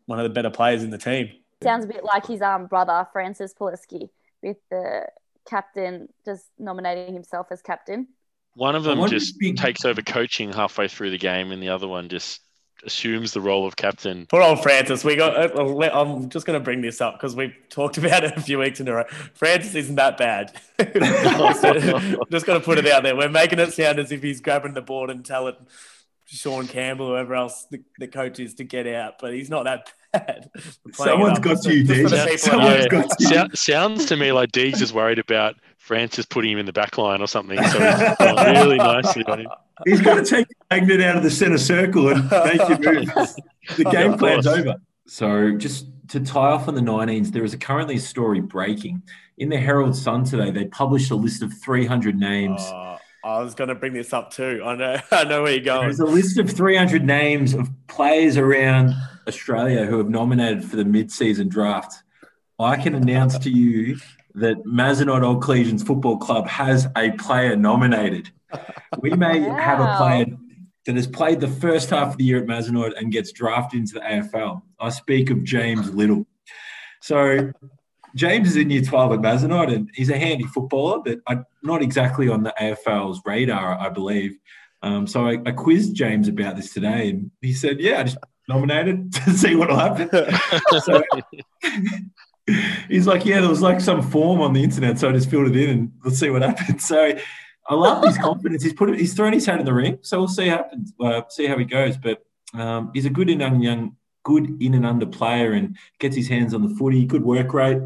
one 0.06 0.20
of 0.20 0.24
the 0.24 0.30
better 0.30 0.50
players 0.50 0.84
in 0.84 0.92
the 0.92 0.98
team. 0.98 1.32
Sounds 1.62 1.86
a 1.86 1.88
bit 1.88 2.04
like 2.04 2.26
his 2.26 2.42
um 2.42 2.68
brother 2.68 3.08
Francis 3.12 3.54
Poliski 3.54 4.10
with 4.42 4.58
the 4.70 5.08
captain 5.50 6.10
just 6.26 6.46
nominating 6.60 7.14
himself 7.14 7.48
as 7.52 7.62
captain. 7.62 8.08
One 8.56 8.76
of 8.76 8.84
them 8.84 9.06
just 9.08 9.36
takes 9.56 9.84
over 9.84 10.02
coaching 10.02 10.54
halfway 10.54 10.88
through 10.88 11.10
the 11.10 11.18
game, 11.18 11.52
and 11.52 11.64
the 11.64 11.70
other 11.70 11.88
one 11.88 12.08
just 12.10 12.42
assumes 12.86 13.34
the 13.34 13.42
role 13.42 13.66
of 13.66 13.76
captain. 13.76 14.26
Poor 14.28 14.42
old 14.42 14.62
Francis. 14.62 15.04
We 15.04 15.16
got. 15.16 15.56
uh, 15.58 15.90
I'm 15.94 16.30
just 16.30 16.46
going 16.46 16.60
to 16.60 16.64
bring 16.64 16.82
this 16.82 17.02
up 17.02 17.16
because 17.16 17.36
we've 17.36 17.56
talked 17.70 17.98
about 18.00 18.24
it 18.24 18.38
a 18.38 18.42
few 18.42 18.60
weeks 18.60 18.80
in 18.80 18.88
a 18.88 18.94
row. 18.94 19.06
Francis 19.34 19.76
isn't 19.76 19.96
that 19.96 20.18
bad. 20.18 20.52
just 22.32 22.46
going 22.46 22.60
to 22.60 22.66
put 22.66 22.78
it 22.78 22.88
out 22.88 23.04
there. 23.04 23.16
We're 23.16 23.30
making 23.30 23.60
it 23.60 23.74
sound 23.74 24.00
as 24.00 24.12
if 24.12 24.22
he's 24.22 24.42
grabbing 24.42 24.74
the 24.74 24.82
board 24.82 25.10
and 25.10 25.26
telling 25.26 25.56
Sean 26.26 26.68
Campbell, 26.68 27.08
whoever 27.08 27.36
else 27.36 27.66
the, 27.70 27.84
the 28.00 28.08
coach 28.08 28.40
is, 28.40 28.56
to 28.56 28.64
get 28.64 28.88
out, 28.88 29.16
but 29.20 29.34
he's 29.34 29.50
not 29.50 29.66
that 29.66 29.92
bad. 30.14 30.50
We're 30.56 30.62
playing 30.62 30.86
it 30.92 30.96
Someone's 30.96 31.38
up 31.40 31.44
got 31.44 31.56
just 31.56 31.68
you, 31.68 31.84
just 31.84 32.14
Deej. 32.14 32.46
people 32.46 32.62
at 32.62 32.90
got 32.90 33.20
you. 33.20 33.56
Sounds 33.56 34.06
to 34.06 34.16
me 34.16 34.32
like 34.32 34.52
Deegs 34.52 34.82
is 34.82 34.94
worried 34.94 35.20
about 35.20 35.56
Francis 35.78 36.26
putting 36.26 36.52
him 36.52 36.60
in 36.60 36.66
the 36.66 36.74
back 36.74 36.98
line 36.98 37.22
or 37.22 37.28
something. 37.28 37.58
So 37.58 37.80
he's 37.80 38.20
really 38.20 38.78
nicely 38.78 39.26
on 39.26 39.42
him. 39.42 39.48
He's 39.86 40.02
got 40.02 40.16
to 40.16 40.24
take 40.24 40.48
the 40.48 40.56
magnet 40.72 41.02
out 41.02 41.18
of 41.18 41.24
the 41.24 41.32
centre 41.32 41.58
circle 41.58 42.10
and 42.10 42.30
make 42.30 42.70
you 42.70 42.92
move. 42.92 43.10
The 43.78 43.86
game 43.86 44.14
Of 44.14 44.20
plan's 44.20 44.46
over. 44.46 44.76
So 45.08 45.56
just 45.58 45.88
to 46.10 46.20
tie 46.20 46.52
off 46.52 46.68
on 46.68 46.76
the 46.76 46.82
19s, 46.82 47.32
there 47.32 47.46
is 47.46 47.54
a 47.54 47.58
currently 47.58 47.96
a 47.96 48.00
story 48.00 48.42
breaking. 48.42 49.02
In 49.38 49.48
the 49.48 49.58
Herald 49.58 49.96
Sun 49.96 50.26
today, 50.26 50.52
they 50.52 50.66
published 50.66 51.10
a 51.12 51.16
list 51.16 51.42
of 51.44 51.54
300 51.64 52.20
names. 52.20 52.62
Oh, 52.62 52.93
I 53.24 53.40
was 53.40 53.56
going 53.56 53.70
to 53.70 53.76
bring 53.76 53.94
this 53.94 54.12
up 54.12 54.32
too. 54.32 54.62
I 54.66 54.76
know. 54.76 55.00
I 55.12 55.24
know 55.24 55.44
where 55.44 55.54
you're 55.54 55.64
going. 55.64 55.84
There's 55.84 56.00
a 56.00 56.06
list 56.06 56.38
of 56.38 56.50
300 56.50 57.04
names 57.04 57.54
of 57.54 57.70
players 57.88 58.38
around 58.38 58.94
Australia 59.28 59.86
who 59.86 59.98
have 59.98 60.10
nominated 60.10 60.66
for 60.66 60.76
the 60.76 60.86
mid-season 60.86 61.48
draft. 61.48 62.04
I 62.60 62.76
can 62.76 62.96
announce 62.96 63.38
to 63.40 63.50
you 63.50 63.98
that 64.36 64.58
Mazenod 64.66 65.24
Old 65.24 65.42
Collegians 65.44 65.86
Football 65.86 66.18
Club 66.18 66.48
has 66.48 66.88
a 66.98 67.12
player 67.12 67.56
nominated. 67.56 68.30
We 69.00 69.10
may 69.16 69.40
have 69.40 69.80
a 69.80 69.96
player 69.98 70.26
that 70.86 70.96
has 70.96 71.08
played 71.08 71.40
the 71.40 71.48
first 71.48 71.92
half 71.92 72.12
of 72.12 72.18
the 72.18 72.26
year 72.26 72.40
at 72.40 72.46
Mazenod 72.46 72.98
and 72.98 73.12
gets 73.12 73.32
drafted 73.32 73.80
into 73.80 73.94
the 73.94 74.02
AFL. 74.02 74.62
I 74.80 74.90
speak 74.90 75.30
of 75.30 75.44
James 75.44 75.94
Little. 75.94 76.26
So 77.02 77.52
James 78.16 78.50
is 78.50 78.58
in 78.58 78.70
year 78.70 78.82
12 78.82 79.14
at 79.14 79.20
Mazenod 79.20 79.74
and 79.74 79.90
he's 79.94 80.10
a 80.10 80.18
handy 80.18 80.44
footballer, 80.46 81.02
but 81.04 81.20
I, 81.28 81.40
not 81.64 81.82
exactly 81.82 82.30
on 82.30 82.44
the 82.44 82.54
AFL's 82.60 83.22
radar, 83.26 83.80
I 83.80 83.90
believe. 83.90 84.38
Um, 84.84 85.08
so 85.08 85.26
I, 85.26 85.40
I 85.46 85.52
quizzed 85.52 85.96
James 85.96 86.28
about 86.28 86.58
this 86.58 86.74
today, 86.74 87.10
and 87.10 87.32
he 87.42 87.54
said, 87.54 87.80
"Yeah, 87.80 88.02
I 88.02 88.04
just 88.04 88.18
nominated 88.50 89.14
to 89.26 89.32
see 89.32 89.56
what'll 89.56 89.78
happen." 89.78 90.10
so 90.84 91.02
he's 92.90 93.08
like, 93.08 93.26
"Yeah, 93.26 93.40
there 93.40 93.50
was 93.50 93.62
like 93.62 93.80
some 93.80 94.02
form 94.02 94.42
on 94.42 94.52
the 94.52 94.62
internet, 94.62 95.00
so 95.00 95.10
I 95.10 95.14
just 95.14 95.30
filled 95.30 95.48
it 95.48 95.56
in, 95.56 95.70
and 95.70 95.92
let's 96.04 96.20
see 96.20 96.30
what 96.30 96.42
happens." 96.42 96.86
So 96.86 97.18
I 97.70 97.76
love 97.76 98.04
his 98.04 98.18
confidence. 98.18 98.62
He's 98.62 98.74
put 98.74 98.94
he's 98.98 99.14
thrown 99.14 99.32
his 99.32 99.46
hat 99.46 99.62
in 99.62 99.66
the 99.66 99.74
ring, 99.74 100.00
so 100.02 100.20
we'll 100.20 100.28
see 100.28 100.50
how 100.50 100.58
happens. 100.58 100.94
Uh, 101.00 101.22
see 101.30 101.46
how 101.46 101.58
he 101.58 101.64
goes, 101.64 101.96
but 101.96 102.22
um, 102.54 102.92
he's 102.94 103.06
a 103.06 103.10
good 103.10 103.30
and 103.30 103.64
young, 103.64 103.96
good 104.24 104.62
in 104.62 104.74
and 104.74 104.86
under 104.86 105.06
player, 105.06 105.54
and 105.54 105.78
gets 106.00 106.16
his 106.16 106.28
hands 106.28 106.54
on 106.54 106.68
the 106.68 106.76
footy. 106.76 107.06
Good 107.06 107.24
work 107.24 107.54
rate. 107.54 107.82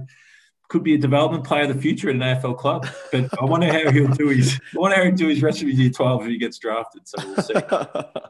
Could 0.70 0.84
be 0.84 0.96
a 0.96 0.98
development 0.98 1.46
player 1.46 1.64
of 1.64 1.74
the 1.74 1.82
future 1.82 2.10
at 2.10 2.16
an 2.16 2.22
AFL 2.22 2.58
club, 2.58 2.86
but 3.12 3.30
I 3.42 3.46
wonder 3.46 3.72
how 3.72 3.90
he'll 3.90 4.10
do 4.10 4.28
his. 4.28 4.60
I 4.76 4.80
wonder 4.80 4.98
how 4.98 5.04
he'll 5.04 5.16
do 5.16 5.28
his 5.28 5.42
rest 5.42 5.62
of 5.62 5.68
his 5.70 5.80
year 5.80 5.90
twelve 5.90 6.24
if 6.24 6.28
he 6.28 6.38
gets 6.38 6.58
drafted. 6.58 7.08
So 7.08 7.18
we'll 7.26 7.44
see. 7.44 7.54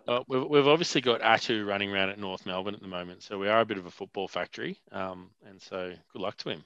Uh, 0.08 0.24
we've, 0.30 0.46
we've 0.46 0.68
obviously 0.68 1.02
got 1.02 1.20
Atu 1.20 1.68
running 1.68 1.92
around 1.92 2.08
at 2.08 2.18
North 2.18 2.46
Melbourne 2.46 2.74
at 2.74 2.82
the 2.82 2.88
moment, 2.88 3.22
so 3.22 3.38
we 3.38 3.50
are 3.50 3.60
a 3.60 3.66
bit 3.66 3.78
of 3.78 3.88
a 3.88 3.92
football 3.92 4.26
factory. 4.26 4.80
Um, 4.94 5.32
and 5.46 5.62
so 5.62 5.92
good 6.14 6.22
luck 6.22 6.38
to 6.38 6.50
him. 6.50 6.64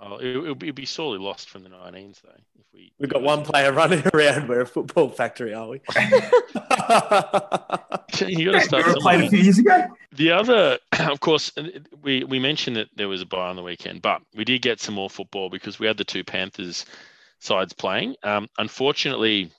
Oh, 0.00 0.18
it, 0.18 0.26
it'll, 0.26 0.54
be, 0.54 0.70
be 0.70 0.84
sorely 0.84 1.18
lost 1.18 1.50
from 1.50 1.64
the 1.64 1.70
19s 1.70 2.22
though. 2.22 2.30
If 2.58 2.66
we 2.72 2.92
We've 2.98 3.10
got 3.10 3.22
one 3.22 3.44
player 3.44 3.72
running 3.72 4.02
around. 4.14 4.48
We're 4.48 4.60
a 4.60 4.66
football 4.66 5.08
factory, 5.10 5.54
are 5.54 5.68
we? 5.68 5.80
you 8.26 8.52
got 8.52 8.58
to 8.58 8.60
start 8.60 8.84
played 8.98 9.24
a 9.24 9.28
few 9.28 9.40
years 9.40 9.58
ago. 9.58 9.88
The 10.12 10.32
other, 10.32 10.78
of 11.00 11.20
course, 11.20 11.52
we, 12.02 12.24
we 12.24 12.38
mentioned 12.38 12.76
that 12.76 12.88
there 12.94 13.08
was 13.08 13.22
a 13.22 13.26
bye 13.26 13.48
on 13.48 13.56
the 13.56 13.62
weekend, 13.62 14.02
but 14.02 14.22
we 14.34 14.44
did 14.44 14.62
get 14.62 14.80
some 14.80 14.94
more 14.94 15.10
football 15.10 15.50
because 15.50 15.78
we 15.78 15.86
had 15.86 15.96
the 15.96 16.04
two 16.04 16.24
Panthers 16.24 16.86
sides 17.40 17.72
playing. 17.72 18.14
Um, 18.22 18.48
unfortunately, 18.58 19.50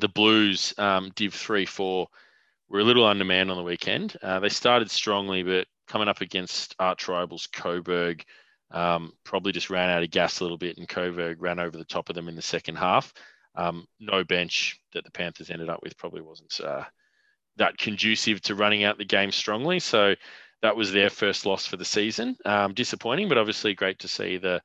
the 0.00 0.08
Blues, 0.08 0.74
um, 0.78 1.10
Div 1.14 1.34
3 1.34 1.66
4, 1.66 2.06
were 2.68 2.80
a 2.80 2.84
little 2.84 3.06
undermanned 3.06 3.50
on 3.50 3.56
the 3.56 3.62
weekend. 3.62 4.16
Uh, 4.22 4.40
they 4.40 4.48
started 4.48 4.90
strongly, 4.90 5.42
but 5.42 5.66
coming 5.86 6.08
up 6.08 6.20
against 6.20 6.74
arch 6.78 7.08
rivals 7.08 7.48
Coburg, 7.52 8.24
um, 8.70 9.12
probably 9.24 9.52
just 9.52 9.70
ran 9.70 9.90
out 9.90 10.02
of 10.02 10.10
gas 10.10 10.40
a 10.40 10.44
little 10.44 10.58
bit, 10.58 10.78
and 10.78 10.88
Coburg 10.88 11.40
ran 11.40 11.58
over 11.58 11.76
the 11.76 11.84
top 11.84 12.08
of 12.08 12.14
them 12.14 12.28
in 12.28 12.36
the 12.36 12.42
second 12.42 12.76
half. 12.76 13.12
Um, 13.54 13.86
no 13.98 14.24
bench 14.24 14.80
that 14.92 15.04
the 15.04 15.10
Panthers 15.10 15.50
ended 15.50 15.68
up 15.68 15.82
with 15.82 15.96
probably 15.96 16.20
wasn't 16.20 16.60
uh, 16.60 16.84
that 17.56 17.78
conducive 17.78 18.40
to 18.42 18.54
running 18.54 18.84
out 18.84 18.98
the 18.98 19.04
game 19.04 19.32
strongly. 19.32 19.80
So 19.80 20.14
that 20.62 20.76
was 20.76 20.92
their 20.92 21.10
first 21.10 21.46
loss 21.46 21.66
for 21.66 21.76
the 21.76 21.84
season. 21.84 22.36
Um, 22.44 22.74
disappointing, 22.74 23.28
but 23.28 23.38
obviously 23.38 23.74
great 23.74 23.98
to 24.00 24.08
see 24.08 24.38
the 24.38 24.60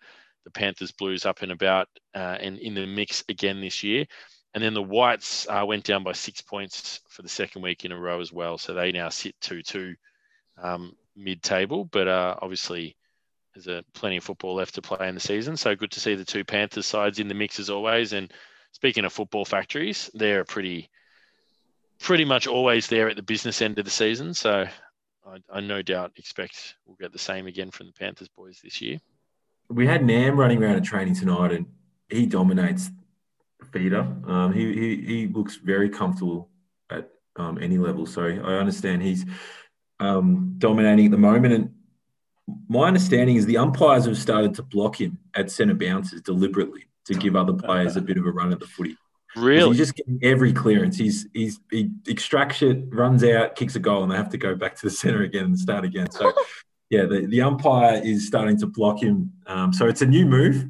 the 0.45 0.51
Panthers 0.51 0.91
Blues 0.91 1.26
up 1.26 1.41
and 1.41 1.54
about 1.54 1.88
uh, 2.14 2.38
and 2.39 2.58
in 2.60 2.74
the 2.74 2.86
mix 2.86 3.24
again 3.30 3.62
this 3.62 3.84
year. 3.84 4.06
And 4.54 4.64
then 4.64 4.74
the 4.74 4.84
Whites 4.84 5.47
uh, 5.49 5.64
went 5.66 5.84
down 5.84 6.04
by 6.04 6.12
six 6.12 6.41
points 6.41 6.99
for 7.10 7.22
the 7.24 7.30
second 7.30 7.62
week 7.62 7.86
in 7.86 7.91
a 7.91 7.99
row 7.99 8.20
as 8.20 8.32
well. 8.32 8.58
So 8.58 8.74
they 8.74 8.91
now 8.91 9.10
sit 9.10 9.36
2 9.41 9.64
2 9.64 9.95
um, 10.62 10.95
mid 11.16 11.41
table, 11.41 11.86
but 11.86 12.08
uh, 12.08 12.36
obviously 12.41 12.95
there's 13.54 13.68
a 13.68 13.84
plenty 13.93 14.18
of 14.18 14.24
football 14.24 14.56
left 14.56 14.76
to 14.76 14.82
play 14.82 15.08
in 15.08 15.16
the 15.16 15.22
season. 15.22 15.56
So 15.58 15.76
good 15.76 15.91
to 15.91 15.99
see 15.99 16.16
the 16.16 16.26
two 16.26 16.43
Panthers 16.43 16.88
sides 16.88 17.20
in 17.20 17.28
the 17.28 17.34
mix 17.34 17.60
as 17.60 17.70
always. 17.70 18.14
And 18.14 18.32
speaking 18.72 19.06
of 19.06 19.14
football 19.14 19.45
factories, 19.45 20.10
they're 20.14 20.43
pretty 20.43 20.89
pretty 21.99 22.26
much 22.26 22.47
always 22.47 22.88
there 22.88 23.08
at 23.08 23.16
the 23.16 23.24
business 23.24 23.62
end 23.62 23.80
of 23.80 23.86
the 23.86 23.91
season. 23.91 24.34
So 24.34 24.66
I, 25.26 25.38
I 25.51 25.62
no 25.62 25.82
doubt 25.82 26.14
expect 26.18 26.76
we'll 26.86 26.97
get 26.99 27.14
the 27.14 27.20
same 27.20 27.47
again 27.47 27.72
from 27.72 27.88
the 27.88 27.93
Panthers 27.93 28.28
boys 28.28 28.60
this 28.64 28.82
year. 28.82 28.99
We 29.70 29.88
had 29.88 30.06
Nam 30.06 30.38
running 30.38 30.62
around 30.62 30.76
at 30.76 30.84
training 30.84 31.16
tonight, 31.16 31.51
and 31.51 31.66
he 32.10 32.26
dominates 32.26 32.91
feeder. 33.72 34.01
Um, 34.28 34.51
he, 34.54 34.74
he 34.74 35.06
he 35.06 35.28
looks 35.28 35.56
very 35.56 35.89
comfortable 35.89 36.49
at 36.89 37.10
um, 37.38 37.58
any 37.62 37.78
level. 37.78 38.06
So 38.06 38.24
I 38.24 38.56
understand 38.56 39.01
he's 39.01 39.26
um, 39.99 40.56
dominating 40.58 41.06
at 41.06 41.12
the 41.12 41.18
moment. 41.18 41.54
And 41.54 41.72
my 42.68 42.88
understanding 42.88 43.36
is 43.36 43.46
the 43.46 43.58
umpires 43.58 44.06
have 44.06 44.18
started 44.18 44.54
to 44.56 44.64
block 44.64 45.00
him 45.00 45.18
at 45.36 45.50
centre 45.50 45.74
bounces 45.74 46.22
deliberately 46.22 46.86
to 47.06 47.14
give 47.14 47.36
other 47.36 47.54
players 47.54 47.96
a 47.96 48.02
bit 48.02 48.18
of 48.18 48.26
a 48.26 48.32
run 48.32 48.52
at 48.52 48.60
the 48.60 48.68
footy. 48.68 48.98
Really? 49.36 49.70
He's 49.70 49.78
just 49.78 49.96
getting 49.96 50.20
every 50.22 50.54
clearance. 50.54 50.98
He's 50.98 51.28
he's 51.34 51.60
he 51.72 51.89
extracts 52.08 52.62
it, 52.62 52.86
runs 52.89 53.24
out, 53.24 53.56
kicks 53.56 53.76
a 53.76 53.80
goal, 53.80 54.04
and 54.04 54.12
they 54.12 54.16
have 54.16 54.30
to 54.30 54.38
go 54.38 54.56
back 54.56 54.76
to 54.76 54.86
the 54.86 54.91
centre 54.91 55.24
again 55.24 55.46
and 55.46 55.60
start 55.60 55.86
again. 55.86 56.12
So 56.12 56.32
yeah, 56.89 57.06
the, 57.06 57.26
the 57.26 57.41
umpire 57.41 58.00
is 58.04 58.28
starting 58.28 58.60
to 58.60 58.68
block 58.68 59.02
him. 59.02 59.32
Um, 59.48 59.74
so 59.74 59.88
it's 59.88 60.04
a 60.04 60.06
new 60.06 60.26
move. 60.26 60.68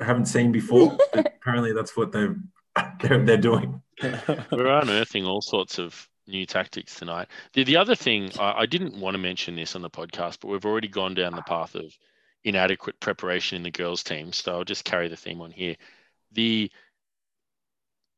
I 0.00 0.04
haven't 0.04 0.26
seen 0.26 0.50
before. 0.50 0.96
but 1.12 1.34
apparently, 1.40 1.72
that's 1.72 1.96
what 1.96 2.10
they're 2.10 2.36
they're, 3.00 3.24
they're 3.24 3.36
doing. 3.36 3.80
We're 4.02 4.80
unearthing 4.80 5.24
all 5.24 5.40
sorts 5.40 5.78
of 5.78 6.08
new 6.26 6.46
tactics 6.46 6.96
tonight. 6.96 7.28
The, 7.52 7.64
the 7.64 7.76
other 7.76 7.94
thing, 7.94 8.30
I, 8.38 8.60
I 8.60 8.66
didn't 8.66 8.98
want 8.98 9.14
to 9.14 9.18
mention 9.18 9.56
this 9.56 9.76
on 9.76 9.82
the 9.82 9.90
podcast, 9.90 10.38
but 10.40 10.48
we've 10.48 10.66
already 10.66 10.88
gone 10.88 11.14
down 11.14 11.34
the 11.34 11.42
path 11.42 11.74
of 11.74 11.96
inadequate 12.44 12.98
preparation 13.00 13.56
in 13.56 13.62
the 13.62 13.70
girls' 13.70 14.02
team. 14.02 14.32
So 14.32 14.52
I'll 14.52 14.64
just 14.64 14.84
carry 14.84 15.08
the 15.08 15.16
theme 15.16 15.40
on 15.40 15.50
here. 15.50 15.76
The 16.32 16.70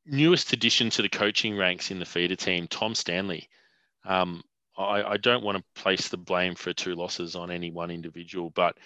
newest 0.06 0.52
addition 0.52 0.90
to 0.90 1.02
the 1.02 1.08
coaching 1.08 1.56
ranks 1.56 1.90
in 1.90 1.98
the 1.98 2.04
feeder 2.04 2.36
team, 2.36 2.66
Tom 2.66 2.94
Stanley. 2.94 3.48
Um, 4.04 4.42
I, 4.76 5.02
I 5.02 5.16
don't 5.16 5.44
want 5.44 5.58
to 5.58 5.82
place 5.82 6.08
the 6.08 6.16
blame 6.16 6.54
for 6.54 6.72
two 6.72 6.94
losses 6.94 7.34
on 7.34 7.50
any 7.50 7.70
one 7.70 7.90
individual, 7.90 8.50
but 8.50 8.76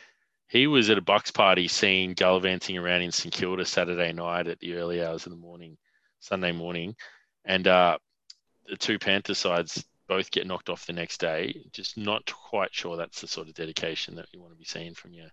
he 0.49 0.67
was 0.67 0.91
at 0.91 0.99
a 0.99 1.03
Bucks 1.03 1.31
party 1.31 1.69
seen 1.69 2.15
gallivanting 2.15 2.77
around 2.77 3.03
in 3.03 3.13
St 3.13 3.33
Kilda 3.33 3.65
Saturday 3.65 4.13
night 4.13 4.47
at 4.47 4.59
the 4.61 4.75
early 4.75 5.03
hours 5.03 5.27
of 5.27 5.33
the 5.33 5.39
morning, 5.39 5.77
Sunday 6.21 6.53
morning, 6.53 6.95
and 7.45 7.67
uh, 7.67 7.99
the 8.69 8.77
two 8.77 8.99
Panther 8.99 9.35
sides 9.35 9.85
both 10.09 10.31
get 10.31 10.47
knocked 10.47 10.69
off 10.69 10.87
the 10.87 10.93
next 10.93 11.21
day. 11.21 11.65
Just 11.73 11.97
not 11.97 12.31
quite 12.33 12.75
sure 12.75 12.97
that's 12.97 13.21
the 13.21 13.29
sort 13.29 13.49
of 13.49 13.55
dedication 13.55 14.15
that 14.17 14.27
you 14.33 14.41
want 14.41 14.53
to 14.53 14.59
be 14.59 14.65
seeing 14.65 14.95
from 14.95 15.13
your 15.15 15.29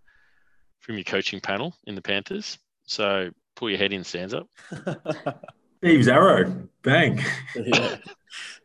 from 0.79 0.95
your 0.95 1.03
coaching 1.03 1.39
panel 1.39 1.75
in 1.85 1.95
the 1.95 2.01
Panthers. 2.01 2.57
So 2.85 3.29
pull 3.55 3.69
your 3.69 3.77
head 3.77 3.93
in, 3.93 4.03
stands 4.03 4.33
up. 4.33 4.47
Steve's 5.79 6.07
arrow. 6.07 6.67
Bang. 6.81 7.21
Yeah. 7.55 7.97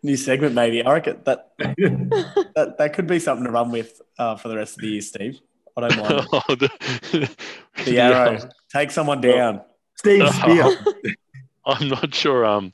New 0.03 0.17
segment, 0.17 0.55
maybe. 0.55 0.85
I 0.85 0.93
reckon 0.93 1.21
that 1.25 1.53
that, 1.59 2.75
that 2.79 2.93
could 2.93 3.07
be 3.07 3.19
something 3.19 3.45
to 3.45 3.51
run 3.51 3.71
with 3.71 4.01
uh, 4.19 4.37
for 4.37 4.49
the 4.49 4.57
rest 4.57 4.77
of 4.77 4.83
the 4.83 4.89
year, 4.89 5.01
Steve. 5.01 5.41
I 5.77 5.89
don't 5.89 5.97
mind. 5.99 6.27
Oh, 6.33 6.55
the, 6.55 6.71
The 7.13 7.85
the, 7.85 8.01
arrow. 8.01 8.39
Take 8.73 8.91
someone 8.91 9.21
down. 9.21 9.63
Steve's 9.97 10.35
spear. 10.35 10.77
I'm 11.67 11.89
not 11.89 12.15
sure. 12.15 12.45
Um, 12.45 12.73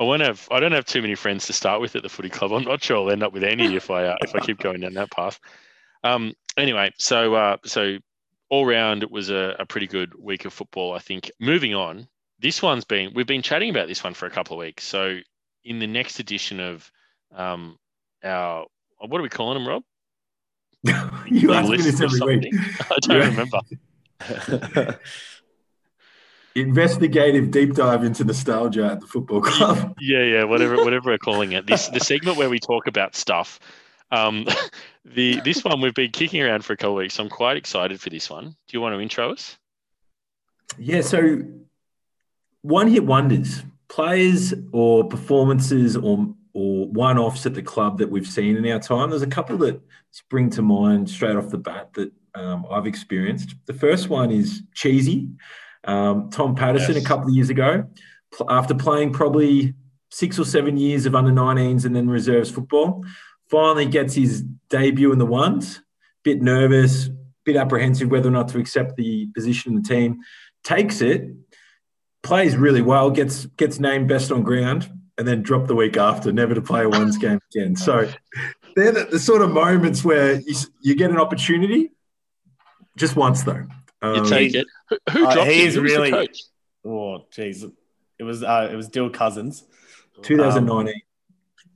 I 0.00 0.04
won't 0.04 0.22
have. 0.22 0.48
I 0.50 0.60
don't 0.60 0.72
have 0.72 0.86
too 0.86 1.02
many 1.02 1.14
friends 1.14 1.46
to 1.46 1.52
start 1.52 1.82
with 1.82 1.94
at 1.94 2.02
the 2.02 2.08
footy 2.08 2.30
club. 2.30 2.52
I'm 2.52 2.64
not 2.64 2.82
sure 2.82 2.96
I'll 2.96 3.10
end 3.10 3.22
up 3.22 3.34
with 3.34 3.44
any 3.44 3.76
if 3.76 3.90
I 3.90 4.06
uh, 4.06 4.16
if 4.22 4.34
I 4.34 4.40
keep 4.40 4.58
going 4.58 4.80
down 4.80 4.94
that 4.94 5.10
path. 5.10 5.38
Um, 6.02 6.32
anyway, 6.56 6.90
so 6.98 7.34
uh, 7.34 7.58
so 7.66 7.98
all 8.48 8.64
round 8.64 9.02
it 9.02 9.10
was 9.10 9.28
a, 9.28 9.56
a 9.58 9.66
pretty 9.66 9.86
good 9.86 10.14
week 10.18 10.46
of 10.46 10.54
football. 10.54 10.94
I 10.94 11.00
think. 11.00 11.30
Moving 11.38 11.74
on, 11.74 12.08
this 12.38 12.62
one's 12.62 12.86
been 12.86 13.12
we've 13.14 13.26
been 13.26 13.42
chatting 13.42 13.68
about 13.68 13.88
this 13.88 14.02
one 14.02 14.14
for 14.14 14.24
a 14.24 14.30
couple 14.30 14.56
of 14.56 14.60
weeks. 14.60 14.84
So 14.84 15.18
in 15.64 15.78
the 15.78 15.86
next 15.86 16.18
edition 16.18 16.60
of 16.60 16.90
um, 17.34 17.78
our 18.24 18.64
what 19.06 19.18
are 19.18 19.22
we 19.22 19.28
calling 19.28 19.58
them, 19.58 19.68
Rob? 19.68 19.82
you 21.26 21.52
ask 21.52 21.68
me 21.70 21.76
this 21.76 22.00
every 22.00 22.38
week. 22.38 22.54
I 22.90 22.96
don't 23.02 23.36
remember. 23.36 24.98
Investigative 26.60 27.50
deep 27.50 27.74
dive 27.74 28.04
into 28.04 28.24
nostalgia 28.24 28.86
at 28.86 29.00
the 29.00 29.06
football 29.06 29.40
club. 29.40 29.94
Yeah, 30.00 30.24
yeah, 30.24 30.44
whatever, 30.44 30.76
whatever 30.76 31.10
we're 31.10 31.18
calling 31.18 31.52
it. 31.52 31.66
This 31.66 31.88
the 31.88 32.00
segment 32.00 32.36
where 32.36 32.50
we 32.50 32.58
talk 32.58 32.86
about 32.86 33.14
stuff. 33.14 33.60
Um, 34.10 34.46
the 35.04 35.40
this 35.44 35.64
one 35.64 35.80
we've 35.80 35.94
been 35.94 36.10
kicking 36.10 36.42
around 36.42 36.64
for 36.64 36.72
a 36.72 36.76
couple 36.76 36.92
of 36.92 36.98
weeks. 36.98 37.14
So 37.14 37.24
I'm 37.24 37.28
quite 37.28 37.56
excited 37.56 38.00
for 38.00 38.10
this 38.10 38.30
one. 38.30 38.44
Do 38.44 38.54
you 38.72 38.80
want 38.80 38.94
to 38.94 39.00
intro 39.00 39.32
us? 39.32 39.56
Yeah, 40.78 41.00
so 41.00 41.42
one 42.62 42.88
hit 42.88 43.04
wonders, 43.04 43.62
players 43.88 44.54
or 44.72 45.04
performances 45.08 45.96
or 45.96 46.34
or 46.52 46.88
one 46.88 47.18
offs 47.18 47.46
at 47.46 47.54
the 47.54 47.62
club 47.62 47.98
that 47.98 48.10
we've 48.10 48.26
seen 48.26 48.56
in 48.56 48.66
our 48.72 48.80
time. 48.80 49.10
There's 49.10 49.22
a 49.22 49.26
couple 49.26 49.56
that 49.58 49.80
spring 50.10 50.50
to 50.50 50.62
mind 50.62 51.08
straight 51.08 51.36
off 51.36 51.50
the 51.50 51.58
bat 51.58 51.92
that 51.94 52.12
um, 52.34 52.66
I've 52.70 52.86
experienced. 52.86 53.54
The 53.66 53.74
first 53.74 54.08
one 54.08 54.30
is 54.30 54.62
Cheesy, 54.74 55.28
um, 55.84 56.30
Tom 56.30 56.54
Patterson 56.54 56.94
Yes. 56.94 57.04
a 57.04 57.06
couple 57.06 57.28
of 57.28 57.34
years 57.34 57.50
ago, 57.50 57.84
after 58.48 58.74
playing 58.74 59.12
probably 59.12 59.74
six 60.10 60.38
or 60.38 60.44
seven 60.44 60.76
years 60.76 61.06
of 61.06 61.14
under 61.14 61.30
19s 61.30 61.84
and 61.84 61.94
then 61.94 62.08
reserves 62.08 62.50
football, 62.50 63.04
finally 63.48 63.86
gets 63.86 64.14
his 64.14 64.42
debut 64.68 65.12
in 65.12 65.18
the 65.18 65.26
ones. 65.26 65.82
Bit 66.22 66.42
nervous, 66.42 67.08
bit 67.44 67.56
apprehensive 67.56 68.10
whether 68.10 68.28
or 68.28 68.32
not 68.32 68.48
to 68.48 68.58
accept 68.58 68.96
the 68.96 69.26
position 69.34 69.72
in 69.72 69.82
the 69.82 69.88
team 69.88 70.20
takes 70.62 71.00
it, 71.00 71.30
plays 72.22 72.56
really 72.56 72.82
well, 72.82 73.10
gets 73.10 73.46
gets 73.46 73.80
named 73.80 74.08
best 74.08 74.30
on 74.30 74.42
ground, 74.42 74.90
and 75.16 75.26
then 75.26 75.42
dropped 75.42 75.68
the 75.68 75.74
week 75.74 75.96
after, 75.96 76.32
never 76.32 76.54
to 76.54 76.60
play 76.62 76.84
a 76.84 76.88
ones 76.88 77.16
game 77.26 77.40
again. 77.54 77.76
So 77.76 78.10
they're 78.76 78.92
the, 78.92 79.04
the 79.04 79.18
sort 79.18 79.42
of 79.42 79.50
moments 79.50 80.04
where 80.04 80.34
you, 80.34 80.54
you 80.82 80.94
get 80.94 81.10
an 81.10 81.18
opportunity, 81.18 81.92
just 82.96 83.16
once 83.16 83.42
though. 83.42 83.66
You 84.02 84.08
Um, 84.08 84.24
take 84.26 84.54
it. 84.54 84.66
Who, 84.88 84.96
who 85.10 85.26
Uh, 85.26 85.34
dropped 85.34 85.50
he 85.50 85.60
him? 85.62 85.68
is 85.68 85.74
Who 85.74 85.82
really- 85.82 86.10
coach? 86.10 86.38
Oh, 86.84 87.26
jeez. 87.32 87.70
It 88.18 88.22
was 88.24 88.42
uh, 88.42 88.68
it 88.72 88.76
was 88.76 88.88
Dill 88.88 89.10
Cousins. 89.10 89.64
2019. 90.22 91.00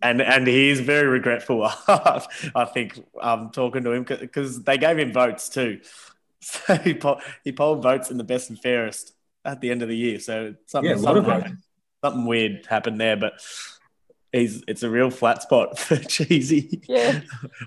and 0.02 0.20
and 0.20 0.46
he's 0.46 0.80
very 0.80 1.06
regretful. 1.06 1.64
I 1.88 2.64
think 2.72 3.02
um, 3.20 3.50
talking 3.50 3.84
to 3.84 3.92
him 3.92 4.04
because 4.04 4.62
they 4.62 4.76
gave 4.78 4.98
him 4.98 5.12
votes 5.12 5.48
too. 5.48 5.80
So 6.46 6.74
he 6.76 6.92
polled, 6.92 7.22
he 7.42 7.52
polled 7.52 7.82
votes 7.82 8.10
in 8.10 8.18
the 8.18 8.24
best 8.24 8.50
and 8.50 8.60
fairest 8.60 9.14
at 9.46 9.62
the 9.62 9.70
end 9.70 9.80
of 9.80 9.88
the 9.88 9.96
year. 9.96 10.18
So 10.20 10.54
something 10.66 10.90
yeah, 10.90 10.96
a 10.96 11.00
lot 11.00 11.16
of 11.16 11.24
something, 11.24 11.40
happened, 11.40 11.58
something 12.04 12.26
weird 12.26 12.66
happened 12.66 13.00
there, 13.00 13.16
but 13.16 13.32
he's 14.30 14.62
it's 14.68 14.82
a 14.82 14.90
real 14.90 15.08
flat 15.10 15.40
spot 15.40 15.78
for 15.84 15.96
Cheesy. 15.96 16.82
Yeah. 16.86 17.20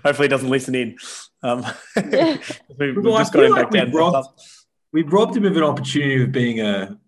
Hopefully, 0.04 0.26
he 0.26 0.28
doesn't 0.28 0.48
listen 0.48 0.76
in. 0.76 0.96
Um, 1.42 1.64
Yeah. 1.96 2.36
we, 2.78 2.86
have 2.88 2.96
Well, 2.96 3.18
just 3.18 3.32
got 3.32 3.40
feel 3.40 3.46
him 3.46 3.52
like 3.52 3.70
back 3.70 3.86
we 3.88 3.98
robbed- 3.98 4.40
We've 4.90 5.12
robbed 5.12 5.36
him 5.36 5.44
of 5.44 5.54
an 5.56 5.62
opportunity 5.62 6.22
of 6.22 6.32
being 6.32 6.60
a, 6.60 6.98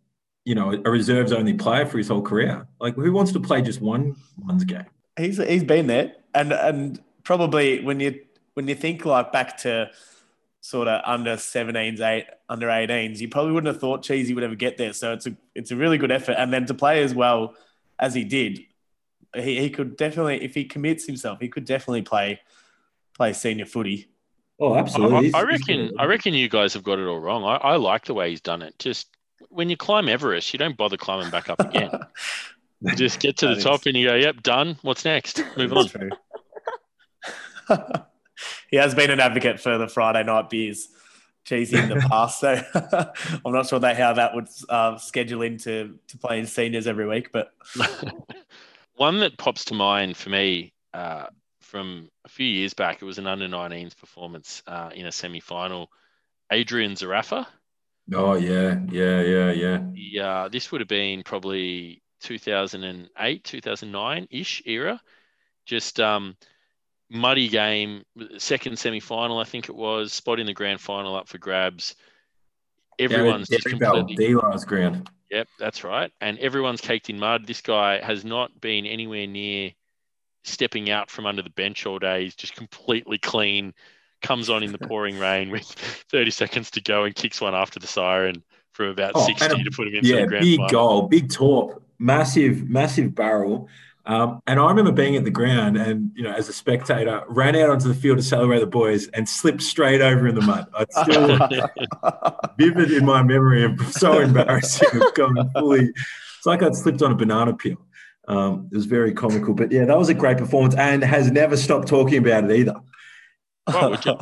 you 0.45 0.55
know, 0.55 0.73
a 0.85 0.91
reserves 0.91 1.33
only 1.33 1.55
player 1.55 1.87
for 1.87 1.97
his 1.97 2.09
whole 2.09 2.21
career. 2.21 2.67
Like, 2.79 2.95
who 2.95 3.11
wants 3.13 3.33
to 3.33 3.41
play 3.41 3.63
just 3.63 3.81
one 3.81 4.17
one's 4.39 4.65
game? 4.65 4.85
He's 5.17 5.39
he's 5.39 5.65
been 5.65 5.87
there, 5.87 6.13
and 6.35 6.53
and 6.53 7.01
probably 7.25 7.83
when 7.83 7.99
you 7.99 8.21
when 8.55 8.69
you 8.69 8.75
think 8.75 9.07
like 9.07 9.33
back 9.33 9.57
to 9.59 9.91
sort 10.61 10.89
of 10.89 11.01
under 11.07 11.37
17s, 11.37 12.01
eight 12.01 12.27
under 12.51 12.67
18s, 12.69 13.19
you 13.19 13.29
probably 13.29 13.53
wouldn't 13.53 13.73
have 13.73 13.81
thought 13.81 14.03
Cheesy 14.03 14.35
would 14.35 14.45
ever 14.45 14.55
get 14.55 14.77
there. 14.77 14.93
So 14.93 15.15
it's 15.15 15.27
a 15.27 15.35
it's 15.55 15.71
a 15.71 15.77
really 15.77 15.97
good 15.97 16.13
effort, 16.13 16.33
and 16.39 16.53
then 16.53 16.67
to 16.67 16.75
play 16.75 17.03
as 17.03 17.15
well 17.15 17.55
as 17.99 18.13
he 18.15 18.25
did, 18.25 18.61
he, 19.35 19.59
he 19.59 19.71
could 19.71 19.97
definitely 19.97 20.43
if 20.45 20.55
he 20.55 20.65
commits 20.67 21.07
himself, 21.07 21.41
he 21.41 21.49
could 21.49 21.65
definitely 21.65 22.03
play 22.03 22.41
play 23.17 23.33
senior 23.33 23.65
footy. 23.67 24.09
Oh, 24.61 24.77
absolutely. 24.77 25.17
I- 25.17 25.21
He's- 25.23 25.35
I 25.35 25.43
reckon. 25.43 25.91
I 25.99 26.05
reckon 26.05 26.35
you 26.35 26.49
guys 26.49 26.75
have 26.75 26.83
got 26.83 26.99
it 26.99 27.07
all 27.07 27.19
wrong. 27.21 27.45
I, 27.45 27.57
I 27.57 27.77
like 27.77 28.05
the 28.05 28.15
way 28.15 28.31
he's 28.31 28.41
done 28.43 28.63
it. 28.63 28.79
Just 28.79 29.09
when 29.49 29.69
you 29.71 29.77
climb 29.77 30.09
Everest, 30.09 30.53
you 30.53 30.59
don't 30.59 30.77
bother 30.77 30.97
climbing 30.97 31.31
back 31.31 31.49
up 31.49 31.61
again. 31.61 31.91
You 32.83 32.95
just 32.97 33.21
get 33.21 33.39
to 33.39 33.49
the 33.55 33.61
top 33.61 33.87
and 33.87 33.97
you 33.97 34.09
go, 34.09 34.15
"Yep, 34.15 34.43
done. 34.43 34.77
What's 34.83 35.05
next? 35.05 35.43
Move 35.57 35.73
on." 35.73 35.89
He 38.71 38.77
has 38.79 38.95
been 38.95 39.11
an 39.11 39.21
advocate 39.21 39.61
for 39.61 39.77
the 39.77 39.87
Friday 39.87 40.23
night 40.25 40.49
beers, 40.49 40.89
cheesy 41.45 41.77
in 41.77 41.91
the 41.91 41.97
past. 42.11 42.41
So 42.41 42.63
I'm 43.45 43.53
not 43.53 43.67
sure 43.69 43.79
that 43.81 43.99
how 43.99 44.15
that 44.15 44.35
would 44.35 44.47
uh, 44.69 44.97
schedule 44.97 45.43
into 45.43 45.99
to 46.09 46.19
playing 46.19 46.47
seniors 46.47 46.87
every 46.87 47.07
week, 47.07 47.33
but 47.33 47.53
One 48.95 49.19
that 49.21 49.37
pops 49.37 49.67
to 49.67 49.75
mind 49.75 50.17
for 50.17 50.31
me 50.31 50.73
uh, 50.95 51.27
from 51.71 52.11
a 52.25 52.29
few 52.29 52.47
years 52.47 52.75
back, 52.75 53.01
it 53.01 53.05
was 53.05 53.19
an 53.19 53.27
under 53.27 53.47
19s 53.47 53.97
performance 53.97 54.63
uh, 54.67 54.91
in 54.93 55.07
a 55.07 55.13
semi 55.13 55.41
final. 55.41 55.89
Adrian 56.53 56.93
Zarafa. 56.93 57.47
Oh, 58.13 58.35
yeah, 58.35 58.81
yeah, 58.91 59.23
yeah, 59.23 59.53
yeah. 59.53 59.81
Yeah, 59.95 60.49
this 60.51 60.73
would 60.73 60.81
have 60.81 60.89
been 60.89 61.23
probably 61.23 62.03
2008, 62.23 63.45
2009 63.45 64.27
ish 64.31 64.63
era. 64.67 65.01
Just 65.65 66.01
um, 66.01 66.37
muddy 67.09 67.49
game, 67.49 68.03
second 68.39 68.77
semi 68.79 68.99
final, 68.99 69.39
I 69.39 69.45
think 69.45 69.69
it 69.69 69.77
was, 69.77 70.13
spot 70.13 70.41
in 70.41 70.47
the 70.47 70.55
grand 70.55 70.81
final 70.81 71.15
up 71.15 71.29
for 71.29 71.39
grabs. 71.39 71.95
Everyone's 72.99 73.49
just 73.49 73.65
Derry 73.65 73.79
Bell, 73.79 73.97
completely 73.99 74.27
D-Lars 74.27 74.65
ground. 74.65 75.09
Yep, 75.31 75.47
that's 75.61 75.85
right. 75.85 76.11
And 76.21 76.37
everyone's 76.41 76.81
caked 76.81 77.09
in 77.09 77.21
mud. 77.21 77.47
This 77.47 77.61
guy 77.61 78.05
has 78.05 78.25
not 78.25 78.61
been 78.61 78.87
anywhere 78.87 79.29
near 79.29 79.71
stepping 80.51 80.91
out 80.91 81.11
from 81.11 81.27
under 81.27 81.43
the 81.43 81.51
bench 81.51 81.87
all 81.87 81.99
day. 81.99 82.25
He's 82.25 82.35
just 82.35 82.55
completely 82.57 83.19
clean, 83.19 83.73
comes 84.23 84.51
on 84.51 84.63
in 84.63 84.73
the 84.73 84.79
pouring 84.89 85.19
rain 85.19 85.51
with 85.51 85.65
30 85.65 86.31
seconds 86.31 86.71
to 86.73 86.83
go 86.83 87.05
and 87.05 87.15
kicks 87.15 87.41
one 87.41 87.55
after 87.55 87.79
the 87.81 87.87
siren 87.87 88.43
from 88.73 88.89
about 88.89 89.13
Oh, 89.15 89.27
60 89.27 89.47
a- 89.47 89.49
to 89.65 89.71
put 89.71 89.89
him 89.89 89.95
into 89.97 90.09
Yeah, 90.09 90.27
big 90.27 90.57
final. 90.59 90.71
goal, 90.71 91.03
big 91.09 91.31
torp, 91.31 91.83
massive, 91.99 92.69
massive 92.69 93.15
barrel. 93.15 93.69
Um, 94.07 94.41
and 94.47 94.59
I 94.59 94.67
remember 94.69 94.93
being 94.93 95.15
at 95.17 95.25
the 95.25 95.31
ground 95.31 95.77
and, 95.77 96.11
you 96.17 96.23
know, 96.23 96.33
as 96.33 96.49
a 96.49 96.53
spectator, 96.53 97.23
ran 97.29 97.55
out 97.55 97.69
onto 97.71 97.87
the 97.87 97.95
field 97.95 98.17
to 98.19 98.25
celebrate 98.25 98.61
the 98.61 98.67
boys 98.67 99.07
and 99.09 99.29
slipped 99.29 99.63
straight 99.63 100.01
over 100.01 100.27
in 100.29 100.35
the 100.35 100.41
mud. 100.41 100.67
It's 100.81 101.01
still 101.03 101.39
vivid 102.59 102.91
in 102.93 103.05
my 103.05 103.23
memory 103.23 103.63
of 103.65 103.79
so 103.93 104.21
embarrassing 104.21 104.89
of 105.03 105.15
going 105.15 105.49
fully. 105.51 105.91
It's 106.39 106.47
like 106.47 106.63
I'd 106.63 106.75
slipped 106.75 107.03
on 107.03 107.13
a 107.13 107.15
banana 107.15 107.55
peel. 107.55 107.77
Um, 108.31 108.69
it 108.71 108.77
was 108.77 108.87
very 108.87 109.13
comical. 109.13 109.55
But 109.55 109.73
yeah, 109.73 109.85
that 109.87 109.99
was 109.99 110.09
a 110.09 110.15
great 110.15 110.39
performance 110.39 110.77
and 110.77 111.03
has 111.03 111.31
never 111.33 111.57
stopped 111.57 111.89
talking 111.89 112.19
about 112.19 112.45
it 112.49 112.57
either. 112.57 112.75
Why 113.65 113.87
would 113.87 114.05
you? 114.05 114.19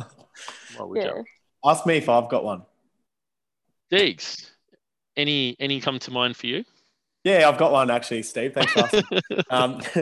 Why 0.75 0.83
would 0.85 0.97
Yeah. 0.97 1.15
you? 1.17 1.23
Ask 1.63 1.85
me 1.85 1.97
if 1.97 2.09
I've 2.09 2.29
got 2.29 2.43
one. 2.43 2.63
Deegs, 3.91 4.49
any 5.15 5.55
any 5.59 5.79
come 5.79 5.99
to 5.99 6.11
mind 6.11 6.35
for 6.37 6.47
you? 6.47 6.63
Yeah, 7.23 7.47
I've 7.49 7.57
got 7.57 7.71
one 7.71 7.91
actually, 7.91 8.23
Steve. 8.23 8.53
Thanks 8.53 8.71
for 8.73 8.79
asking. 8.79 9.03
um, 9.49 9.81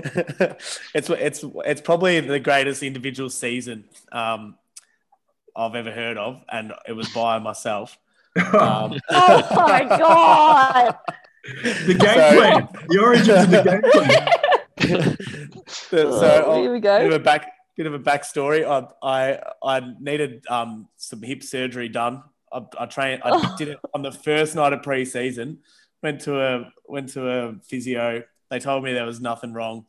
it's 0.93 1.10
it's 1.10 1.43
it's 1.66 1.82
probably 1.82 2.20
the 2.22 2.39
greatest 2.39 2.84
individual 2.84 3.30
season 3.30 3.86
um, 4.12 4.55
I've 5.55 5.76
ever 5.76 5.91
heard 5.91 6.18
of, 6.18 6.41
and 6.49 6.74
it 6.88 6.93
was 6.93 7.10
by 7.10 7.39
myself. 7.39 7.97
Um, 8.38 8.99
Oh 9.10 9.47
my 9.55 9.84
god! 9.84 10.95
The 11.43 11.93
game 11.93 11.99
So- 11.99 12.35
plan, 12.38 12.67
the 12.89 12.99
origins 12.99 13.29
of 13.29 13.49
the 13.51 13.63
game 13.69 13.81
plan. 13.91 15.57
so 15.67 16.43
Oh, 16.45 16.61
here 16.61 16.71
we 16.73 16.79
go. 16.79 16.97
bit 16.99 17.07
of 17.07 17.13
a 17.21 17.23
back 17.23 17.51
bit 17.75 17.85
of 17.88 17.93
a 17.93 17.99
backstory. 17.99 18.65
I 18.65 18.88
I 19.01 19.39
I 19.63 19.81
needed 19.99 20.45
um, 20.49 20.88
some 20.97 21.21
hip 21.21 21.43
surgery 21.43 21.89
done. 21.89 22.23
I, 22.51 22.61
I 22.79 22.85
trained. 22.85 23.21
I 23.23 23.29
Oh. 23.33 23.55
did 23.57 23.69
it 23.69 23.79
on 23.93 24.01
the 24.01 24.11
first 24.11 24.55
night 24.55 24.73
of 24.73 24.81
preseason. 24.81 25.57
Went 26.03 26.21
to 26.21 26.39
a 26.39 26.71
went 26.88 27.09
to 27.09 27.27
a 27.29 27.53
physio. 27.67 28.23
They 28.49 28.59
told 28.59 28.83
me 28.83 28.93
there 28.93 29.05
was 29.05 29.19
nothing 29.19 29.53
wrong. 29.53 29.85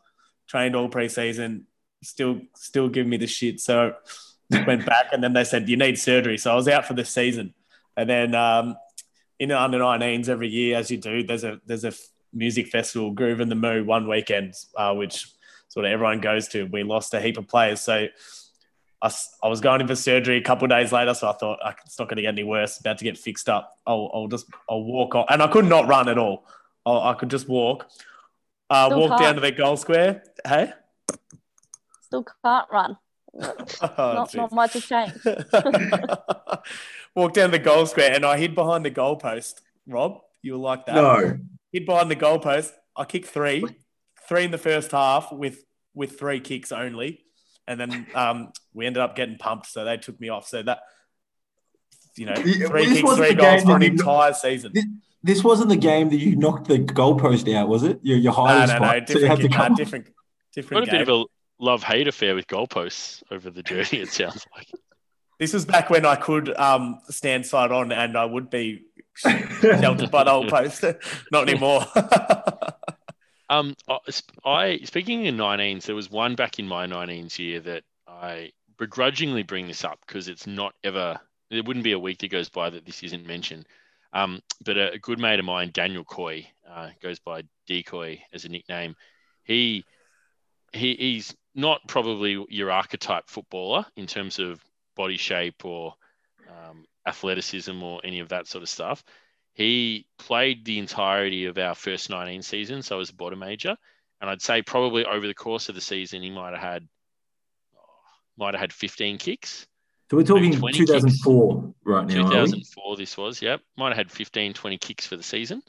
Trained 0.48 0.74
all 0.74 0.88
preseason. 0.88 1.62
Still 2.02 2.40
still 2.56 2.88
giving 2.88 3.10
me 3.10 3.16
the 3.18 3.26
shit. 3.26 3.60
So 3.60 3.94
went 4.66 4.86
back 4.86 5.06
and 5.12 5.22
then 5.22 5.32
they 5.34 5.44
said 5.44 5.68
you 5.68 5.76
need 5.76 5.98
surgery. 5.98 6.38
So 6.38 6.50
I 6.52 6.54
was 6.54 6.68
out 6.68 6.86
for 6.86 6.94
the 6.94 7.04
season. 7.04 7.54
And 7.96 8.08
then 8.08 8.34
um, 8.34 8.76
in 9.38 9.50
the 9.50 9.60
under 9.60 9.78
19s 9.78 10.28
every 10.28 10.48
year, 10.48 10.76
as 10.76 10.90
you 10.90 10.96
do, 10.96 11.22
there's 11.22 11.44
a 11.44 11.60
there's 11.66 11.84
a 11.84 11.92
music 12.32 12.68
festival, 12.68 13.14
Groovin 13.14 13.48
the 13.48 13.54
Moo, 13.54 13.84
one 13.84 14.08
weekend, 14.08 14.54
uh, 14.76 14.94
which 14.94 15.26
sort 15.68 15.86
of 15.86 15.92
everyone 15.92 16.20
goes 16.20 16.48
to. 16.48 16.64
We 16.64 16.82
lost 16.82 17.14
a 17.14 17.20
heap 17.20 17.38
of 17.38 17.46
players, 17.46 17.80
so 17.80 18.08
I, 19.00 19.10
I 19.42 19.48
was 19.48 19.60
going 19.60 19.80
in 19.80 19.86
for 19.86 19.94
surgery 19.94 20.36
a 20.38 20.42
couple 20.42 20.64
of 20.64 20.70
days 20.70 20.92
later, 20.92 21.14
so 21.14 21.28
I 21.28 21.32
thought 21.32 21.58
"Ah, 21.62 21.74
it's 21.84 21.98
not 21.98 22.08
going 22.08 22.16
to 22.16 22.22
get 22.22 22.34
any 22.34 22.44
worse. 22.44 22.80
About 22.80 22.98
to 22.98 23.04
get 23.04 23.16
fixed 23.16 23.48
up. 23.48 23.76
I'll, 23.86 24.10
I'll 24.12 24.28
just 24.28 24.46
I'll 24.68 24.82
walk 24.82 25.14
on, 25.14 25.26
and 25.28 25.42
I 25.42 25.46
could 25.46 25.66
not 25.66 25.86
run 25.86 26.08
at 26.08 26.18
all. 26.18 26.44
i 26.84 26.90
I 26.90 27.14
could 27.14 27.30
just 27.30 27.48
walk. 27.48 27.86
Uh, 28.70 28.86
Still 28.86 29.00
walk 29.00 29.20
down 29.20 29.34
to 29.36 29.40
the 29.40 29.52
goal 29.52 29.76
square. 29.76 30.22
Hey, 30.46 30.72
Still 32.02 32.24
can't 32.44 32.66
run. 32.72 32.96
Oh, 33.80 34.12
not, 34.14 34.30
jeez. 34.30 34.34
not 34.36 34.52
much 34.52 34.72
has 34.74 34.84
changed. 34.84 35.18
Walked 37.14 37.34
down 37.34 37.50
the 37.50 37.58
goal 37.58 37.86
square 37.86 38.12
and 38.12 38.24
I 38.24 38.38
hid 38.38 38.54
behind 38.54 38.84
the 38.84 38.90
goalpost. 38.90 39.60
Rob, 39.86 40.20
you 40.42 40.52
were 40.52 40.58
like 40.58 40.86
that. 40.86 40.94
No. 40.96 41.38
Hid 41.72 41.86
behind 41.86 42.10
the 42.10 42.16
goalpost. 42.16 42.72
I 42.96 43.04
kicked 43.04 43.28
three, 43.28 43.64
three 44.28 44.44
in 44.44 44.50
the 44.50 44.58
first 44.58 44.90
half 44.92 45.32
with 45.32 45.64
with 45.94 46.18
three 46.18 46.40
kicks 46.40 46.70
only, 46.72 47.24
and 47.66 47.80
then 47.80 48.06
um, 48.14 48.52
we 48.74 48.86
ended 48.86 49.02
up 49.02 49.16
getting 49.16 49.36
pumped, 49.36 49.66
so 49.66 49.84
they 49.84 49.96
took 49.96 50.20
me 50.20 50.28
off. 50.28 50.46
So 50.46 50.62
that 50.62 50.80
you 52.16 52.26
know, 52.26 52.34
Yeah, 52.44 52.68
three 52.68 52.84
this 52.86 52.94
kicks, 52.98 53.02
wasn't 53.04 53.26
three 53.28 53.34
the 53.36 53.40
goals 53.42 53.60
game 53.62 53.66
for 53.70 53.76
an 53.76 53.82
entire 53.82 54.32
season. 54.32 54.72
This- 54.74 54.84
This 55.22 55.42
wasn't 55.44 55.68
the 55.70 55.76
game 55.76 56.10
that 56.10 56.16
you 56.18 56.36
knocked 56.36 56.68
the 56.68 56.78
goalpost 56.78 57.52
out, 57.52 57.68
was 57.68 57.82
it? 57.82 57.98
Your, 58.02 58.18
your 58.18 58.32
No, 58.32 58.44
highest 58.44 58.72
no, 58.74 58.78
no, 58.78 58.84
spot. 58.86 59.08
So 59.08 59.18
you 59.18 59.26
had 59.26 59.38
different, 59.38 59.52
to 59.52 59.58
come. 59.58 59.74
different, 59.74 60.04
Got 60.06 60.12
different 60.54 60.82
a 60.88 60.90
bit 60.92 60.92
game. 60.92 61.02
of 61.02 61.08
a 61.08 61.24
love 61.60 61.82
hate 61.82 62.08
affair 62.08 62.34
with 62.34 62.46
goalposts 62.46 63.22
over 63.30 63.50
the 63.50 63.62
journey. 63.62 64.02
It 64.02 64.10
sounds 64.10 64.46
like. 64.56 64.68
This 65.38 65.52
was 65.52 65.64
back 65.64 65.88
when 65.88 66.04
I 66.04 66.16
could 66.16 66.56
um, 66.56 67.00
stand 67.08 67.46
side 67.46 67.70
on 67.70 67.92
and 67.92 68.16
I 68.16 68.24
would 68.24 68.50
be 68.50 68.82
sheltered 69.16 70.10
by 70.10 70.24
the 70.24 70.32
old 70.32 70.48
post. 70.48 70.84
Not 71.32 71.48
anymore. 71.48 71.84
Um, 73.50 73.74
I- 74.44 74.80
speaking 74.84 75.24
in 75.24 75.36
19s, 75.36 75.84
there 75.84 75.94
was 75.94 76.10
one 76.10 76.34
back 76.34 76.58
in 76.58 76.68
my 76.68 76.86
19s 76.86 77.38
year 77.38 77.60
that 77.60 77.84
I 78.06 78.52
begrudgingly 78.78 79.42
bring 79.42 79.66
this 79.66 79.84
up 79.84 79.98
because 80.06 80.28
it's 80.28 80.46
not 80.46 80.74
ever. 80.84 81.18
There 81.50 81.62
wouldn't 81.62 81.84
be 81.84 81.92
a 81.92 81.98
week 81.98 82.18
that 82.18 82.30
goes 82.30 82.50
by 82.50 82.68
that 82.70 82.84
this 82.84 83.02
isn't 83.02 83.26
mentioned. 83.26 83.66
Um, 84.12 84.40
but 84.64 84.76
a, 84.76 84.92
a 84.92 84.98
good 84.98 85.18
mate 85.18 85.38
of 85.38 85.46
mine, 85.46 85.70
Daniel 85.72 86.04
Coy, 86.04 86.46
uh, 86.70 86.90
goes 87.02 87.18
by 87.18 87.42
Decoy 87.66 88.20
as 88.32 88.44
a 88.44 88.48
nickname. 88.48 88.94
He 89.44 89.84
he 90.72 90.94
he's 90.94 91.34
not 91.58 91.80
probably 91.88 92.46
your 92.50 92.70
archetype 92.70 93.24
footballer 93.26 93.84
in 93.96 94.06
terms 94.06 94.38
of 94.38 94.60
body 94.94 95.16
shape 95.16 95.64
or 95.64 95.92
um, 96.48 96.84
athleticism 97.04 97.82
or 97.82 98.00
any 98.04 98.20
of 98.20 98.28
that 98.28 98.46
sort 98.46 98.62
of 98.62 98.68
stuff. 98.68 99.02
He 99.54 100.06
played 100.20 100.64
the 100.64 100.78
entirety 100.78 101.46
of 101.46 101.58
our 101.58 101.74
first 101.74 102.10
19 102.10 102.42
season, 102.42 102.82
so 102.82 103.00
as 103.00 103.10
a 103.10 103.14
bottom 103.14 103.40
major, 103.40 103.76
and 104.20 104.30
I'd 104.30 104.40
say 104.40 104.62
probably 104.62 105.04
over 105.04 105.26
the 105.26 105.34
course 105.34 105.68
of 105.68 105.74
the 105.74 105.80
season 105.80 106.22
he 106.22 106.30
might 106.30 106.52
have 106.52 106.62
had 106.62 106.88
might 108.38 108.54
have 108.54 108.60
had 108.60 108.72
15 108.72 109.18
kicks. 109.18 109.66
So 110.12 110.16
we're 110.16 110.22
talking 110.22 110.50
Maybe 110.50 110.58
20 110.58 110.78
kicks. 110.78 110.90
2004 110.90 111.74
right 111.84 112.06
now. 112.06 112.28
2004 112.28 112.96
this 112.96 113.16
was, 113.16 113.42
yep. 113.42 113.60
Might 113.76 113.88
have 113.88 113.96
had 113.96 114.12
15, 114.12 114.54
20 114.54 114.78
kicks 114.78 115.08
for 115.08 115.16
the 115.16 115.24
season. 115.24 115.60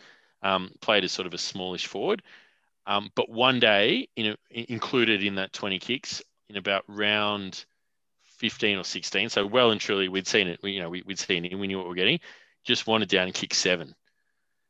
Um, 0.43 0.69
played 0.81 1.03
as 1.03 1.11
sort 1.11 1.25
of 1.25 1.33
a 1.33 1.39
smallish 1.39 1.87
forward. 1.87 2.21
Um, 2.89 3.11
but 3.13 3.29
one 3.29 3.59
day, 3.59 4.09
included 4.49 5.23
in 5.23 5.35
that 5.35 5.53
20 5.53 5.77
kicks, 5.77 6.23
in 6.49 6.57
about 6.57 6.83
round 6.87 7.63
15 8.39 8.79
or 8.79 8.83
16, 8.83 9.29
so 9.29 9.45
well 9.45 9.69
and 9.69 9.79
truly 9.79 10.09
we'd 10.09 10.27
seen 10.27 10.47
it, 10.47 10.59
we, 10.63 10.71
you 10.71 10.81
know, 10.81 10.89
we, 10.89 11.03
we'd 11.05 11.19
seen 11.19 11.45
it, 11.45 11.55
we 11.55 11.67
knew 11.67 11.77
what 11.77 11.85
we 11.85 11.89
were 11.89 11.95
getting, 11.95 12.19
just 12.63 12.87
wanted 12.87 13.07
down 13.07 13.27
and 13.27 13.35
kick 13.35 13.53
seven. 13.53 13.93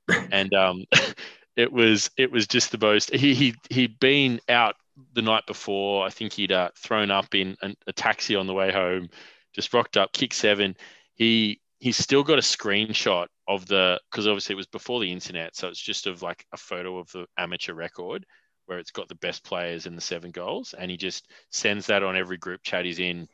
and 0.34 0.54
um, 0.54 0.84
it 1.56 1.72
was 1.72 2.12
it 2.18 2.30
was 2.30 2.46
just 2.46 2.74
the 2.74 2.78
most, 2.78 3.10
he, 3.16 3.34
he, 3.34 3.56
he'd 3.70 3.98
been 4.02 4.42
out 4.50 4.76
the 5.14 5.22
night 5.22 5.46
before. 5.48 6.06
I 6.06 6.10
think 6.10 6.34
he'd 6.34 6.52
uh, 6.52 6.72
thrown 6.76 7.12
up 7.12 7.34
in 7.34 7.56
an, 7.62 7.78
a 7.88 7.94
taxi 7.94 8.36
on 8.36 8.48
the 8.48 8.54
way 8.54 8.70
home, 8.70 9.10
just 9.54 9.74
rocked 9.74 9.96
up, 9.96 10.12
kick 10.12 10.34
seven. 10.34 10.76
He 11.16 11.62
he's 11.80 11.98
still 11.98 12.24
got 12.24 12.38
a 12.38 12.42
screenshot 12.42 13.28
of 13.48 13.66
the 13.66 14.00
because 14.12 14.28
obviously 14.28 14.54
it 14.54 14.58
was 14.58 14.68
before 14.68 15.00
the 15.00 15.12
internet, 15.12 15.56
so 15.56 15.68
it's 15.68 15.82
just 15.82 16.08
of 16.08 16.22
like 16.22 16.46
a 16.54 16.58
photo 16.58 16.98
of 16.98 17.12
the 17.12 17.26
amateur 17.38 17.74
record 17.74 18.26
where 18.66 18.78
it's 18.80 18.92
got 18.92 19.08
the 19.08 19.16
best 19.16 19.44
players 19.44 19.88
and 19.88 19.98
the 19.98 20.02
seven 20.02 20.30
goals, 20.32 20.76
and 20.78 20.92
he 20.92 20.98
just 20.98 21.32
sends 21.52 21.88
that 21.88 22.04
on 22.04 22.16
every 22.16 22.38
group 22.38 22.62
chat 22.64 22.86
he's 22.86 23.00
in 23.00 23.28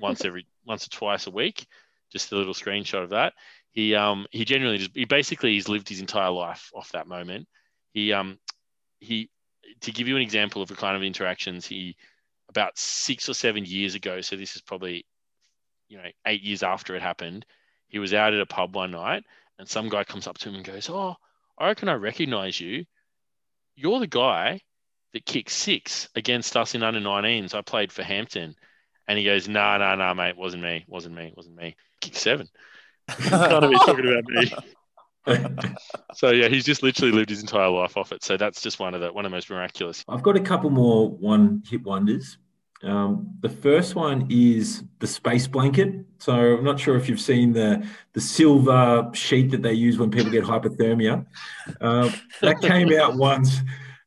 once 0.00 0.24
every 0.24 0.46
once 0.66 0.86
or 0.86 0.90
twice 0.90 1.26
a 1.26 1.30
week. 1.30 1.66
Just 2.10 2.32
a 2.32 2.36
little 2.36 2.54
screenshot 2.54 3.04
of 3.04 3.10
that. 3.10 3.34
He 3.70 3.94
um 3.94 4.26
he 4.30 4.44
genuinely 4.44 4.78
just 4.78 4.96
he 4.96 5.04
basically 5.04 5.52
he's 5.52 5.68
lived 5.68 5.88
his 5.88 6.00
entire 6.00 6.30
life 6.30 6.70
off 6.74 6.90
that 6.92 7.06
moment. 7.06 7.46
He 7.92 8.12
um 8.12 8.38
he 8.98 9.30
to 9.82 9.92
give 9.92 10.08
you 10.08 10.16
an 10.16 10.22
example 10.22 10.62
of 10.62 10.68
the 10.68 10.74
kind 10.74 10.96
of 10.96 11.02
interactions 11.02 11.66
he 11.66 11.96
about 12.48 12.76
six 12.76 13.28
or 13.28 13.34
seven 13.34 13.64
years 13.64 13.94
ago. 13.94 14.20
So 14.22 14.36
this 14.36 14.56
is 14.56 14.62
probably 14.62 15.04
you 15.88 15.98
know 15.98 16.08
eight 16.26 16.42
years 16.42 16.62
after 16.62 16.96
it 16.96 17.02
happened. 17.02 17.44
He 17.90 17.98
was 17.98 18.14
out 18.14 18.32
at 18.32 18.40
a 18.40 18.46
pub 18.46 18.74
one 18.74 18.92
night, 18.92 19.24
and 19.58 19.68
some 19.68 19.88
guy 19.88 20.04
comes 20.04 20.26
up 20.26 20.38
to 20.38 20.48
him 20.48 20.54
and 20.54 20.64
goes, 20.64 20.88
"Oh, 20.88 21.16
I 21.58 21.66
reckon 21.66 21.88
I 21.88 21.94
recognize 21.94 22.58
you. 22.58 22.86
You're 23.74 24.00
the 24.00 24.06
guy 24.06 24.60
that 25.12 25.26
kicked 25.26 25.50
six 25.50 26.08
against 26.14 26.56
us 26.56 26.74
in 26.74 26.82
under 26.82 27.00
19s. 27.00 27.54
I 27.54 27.60
played 27.62 27.92
for 27.92 28.02
Hampton." 28.02 28.54
And 29.08 29.18
he 29.18 29.24
goes, 29.24 29.48
"No, 29.48 29.76
no, 29.76 29.96
no, 29.96 30.14
mate, 30.14 30.36
wasn't 30.36 30.62
me, 30.62 30.84
wasn't 30.86 31.16
me, 31.16 31.32
wasn't 31.36 31.56
me. 31.56 31.76
Kicked 32.00 32.16
seven. 32.16 32.48
Can't 33.08 33.70
be 33.70 33.76
talking 33.76 34.08
about 34.08 34.24
me." 34.24 34.52
So 36.14 36.30
yeah, 36.30 36.48
he's 36.48 36.64
just 36.64 36.82
literally 36.82 37.12
lived 37.12 37.28
his 37.28 37.40
entire 37.40 37.68
life 37.68 37.96
off 37.96 38.10
it. 38.10 38.24
So 38.24 38.36
that's 38.36 38.62
just 38.62 38.80
one 38.80 38.94
of 38.94 39.00
the 39.00 39.12
one 39.12 39.24
of 39.24 39.30
the 39.30 39.36
most 39.36 39.50
miraculous. 39.50 40.02
I've 40.08 40.22
got 40.22 40.36
a 40.36 40.40
couple 40.40 40.70
more 40.70 41.08
one 41.08 41.62
hit 41.68 41.82
wonders. 41.82 42.38
Um, 42.82 43.34
the 43.40 43.48
first 43.48 43.94
one 43.94 44.26
is 44.30 44.84
the 45.00 45.06
space 45.06 45.46
blanket. 45.46 46.04
So 46.18 46.32
I'm 46.32 46.64
not 46.64 46.80
sure 46.80 46.96
if 46.96 47.08
you've 47.08 47.20
seen 47.20 47.52
the 47.52 47.86
the 48.12 48.20
silver 48.20 49.10
sheet 49.12 49.50
that 49.50 49.62
they 49.62 49.72
use 49.72 49.98
when 49.98 50.10
people 50.10 50.30
get 50.30 50.44
hypothermia. 50.44 51.26
Um, 51.80 52.12
that 52.40 52.60
came 52.60 52.92
out 52.98 53.16
once 53.16 53.60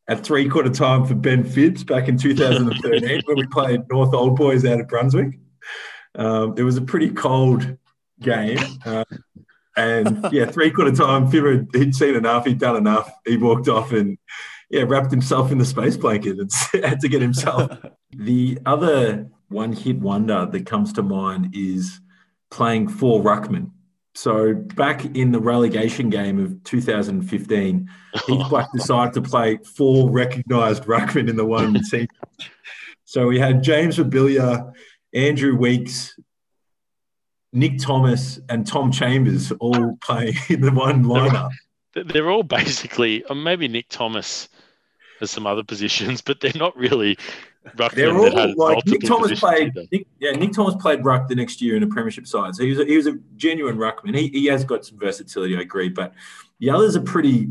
at 0.07 0.23
three 0.23 0.49
quarter 0.49 0.69
time 0.69 1.05
for 1.05 1.15
Ben 1.15 1.43
Phibbs 1.43 1.85
back 1.85 2.07
in 2.07 2.17
2013 2.17 3.21
when 3.25 3.37
we 3.37 3.47
played 3.47 3.81
North 3.89 4.13
Old 4.13 4.35
Boys 4.35 4.65
out 4.65 4.79
of 4.79 4.87
Brunswick. 4.87 5.39
Um, 6.15 6.55
it 6.57 6.63
was 6.63 6.77
a 6.77 6.81
pretty 6.81 7.09
cold 7.09 7.77
game. 8.19 8.59
Uh, 8.85 9.05
and 9.75 10.27
yeah, 10.31 10.45
three 10.45 10.71
quarter 10.71 10.91
time, 10.91 11.29
Fibber, 11.29 11.65
he'd 11.73 11.95
seen 11.95 12.15
enough, 12.15 12.45
he'd 12.45 12.59
done 12.59 12.75
enough. 12.75 13.11
He 13.25 13.37
walked 13.37 13.67
off 13.67 13.91
and 13.91 14.17
yeah, 14.73 14.85
wrapped 14.87 15.11
himself 15.11 15.51
in 15.51 15.59
the 15.59 15.65
space 15.65 15.95
blanket 15.95 16.39
and 16.39 16.51
had 16.83 16.99
to 16.99 17.07
get 17.07 17.21
himself. 17.21 17.77
the 18.11 18.57
other 18.65 19.29
one 19.49 19.71
hit 19.71 19.99
wonder 19.99 20.47
that 20.47 20.65
comes 20.65 20.91
to 20.93 21.03
mind 21.03 21.51
is 21.53 22.01
playing 22.49 22.87
for 22.87 23.21
Ruckman. 23.21 23.69
So 24.15 24.55
back 24.55 25.05
in 25.15 25.31
the 25.31 25.39
relegation 25.39 26.09
game 26.09 26.43
of 26.43 26.63
2015, 26.63 27.89
Heath 28.25 28.49
Black 28.49 28.71
decided 28.73 29.13
to 29.13 29.21
play 29.21 29.57
four 29.57 30.09
recognised 30.09 30.83
ruckmen 30.85 31.29
in 31.29 31.35
the 31.35 31.45
one 31.45 31.79
team. 31.91 32.07
So 33.05 33.27
we 33.27 33.37
had 33.37 33.61
James 33.61 33.97
Mabilia, 33.97 34.71
Andrew 35.13 35.55
Weeks, 35.55 36.19
Nick 37.51 37.77
Thomas, 37.77 38.39
and 38.49 38.65
Tom 38.65 38.91
Chambers 38.91 39.51
all 39.59 39.97
playing 40.01 40.35
in 40.49 40.61
the 40.61 40.71
one 40.71 41.03
lineup. 41.03 41.51
They're 41.93 42.31
all 42.31 42.41
basically, 42.41 43.23
maybe 43.35 43.67
Nick 43.67 43.89
Thomas 43.89 44.49
has 45.23 45.31
some 45.31 45.47
other 45.47 45.63
positions, 45.63 46.21
but 46.21 46.39
they're 46.39 46.51
not 46.55 46.75
really 46.77 47.17
ruckmen 47.75 47.95
They're 47.95 48.13
that 48.13 48.49
all 48.49 48.67
like 48.67 48.85
Nick 48.85 49.01
Thomas 49.01 49.39
played. 49.39 49.73
Nick, 49.91 50.07
yeah, 50.19 50.31
Nick 50.31 50.51
Thomas 50.53 50.75
played 50.75 51.03
ruck 51.03 51.27
the 51.27 51.35
next 51.35 51.61
year 51.61 51.75
in 51.75 51.83
a 51.83 51.87
premiership 51.87 52.27
side, 52.27 52.55
so 52.55 52.63
he 52.63 52.69
was 52.69 52.79
a, 52.79 52.85
he 52.85 52.97
was 52.97 53.07
a 53.07 53.17
genuine 53.35 53.77
ruckman. 53.77 54.15
He 54.15 54.27
he 54.27 54.45
has 54.47 54.63
got 54.63 54.85
some 54.85 54.99
versatility, 54.99 55.57
I 55.57 55.61
agree, 55.61 55.89
but 55.89 56.13
the 56.59 56.69
others 56.69 56.95
are 56.95 57.01
pretty 57.01 57.49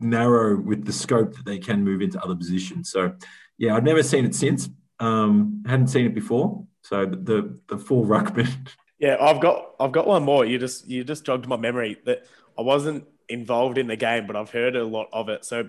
narrow 0.00 0.56
with 0.58 0.84
the 0.84 0.92
scope 0.92 1.34
that 1.34 1.44
they 1.44 1.58
can 1.58 1.84
move 1.84 2.02
into 2.02 2.22
other 2.22 2.34
positions. 2.34 2.90
So 2.90 3.14
yeah, 3.58 3.74
I've 3.76 3.84
never 3.84 4.02
seen 4.02 4.24
it 4.24 4.34
since. 4.34 4.68
Um, 5.00 5.62
hadn't 5.66 5.88
seen 5.88 6.06
it 6.06 6.14
before. 6.14 6.64
So 6.82 7.06
the 7.06 7.16
the, 7.16 7.58
the 7.68 7.78
full 7.78 8.04
ruckman. 8.04 8.50
Yeah, 8.98 9.16
I've 9.20 9.40
got 9.40 9.74
I've 9.80 9.90
got 9.90 10.06
one 10.06 10.22
more. 10.22 10.44
You 10.44 10.58
just 10.58 10.86
you 10.86 11.02
just 11.02 11.24
jogged 11.24 11.48
my 11.48 11.56
memory 11.56 11.96
that 12.04 12.24
I 12.56 12.62
wasn't 12.62 13.04
involved 13.28 13.76
in 13.76 13.88
the 13.88 13.96
game, 13.96 14.28
but 14.28 14.36
I've 14.36 14.50
heard 14.50 14.76
a 14.76 14.84
lot 14.84 15.08
of 15.12 15.28
it. 15.28 15.44
So 15.44 15.68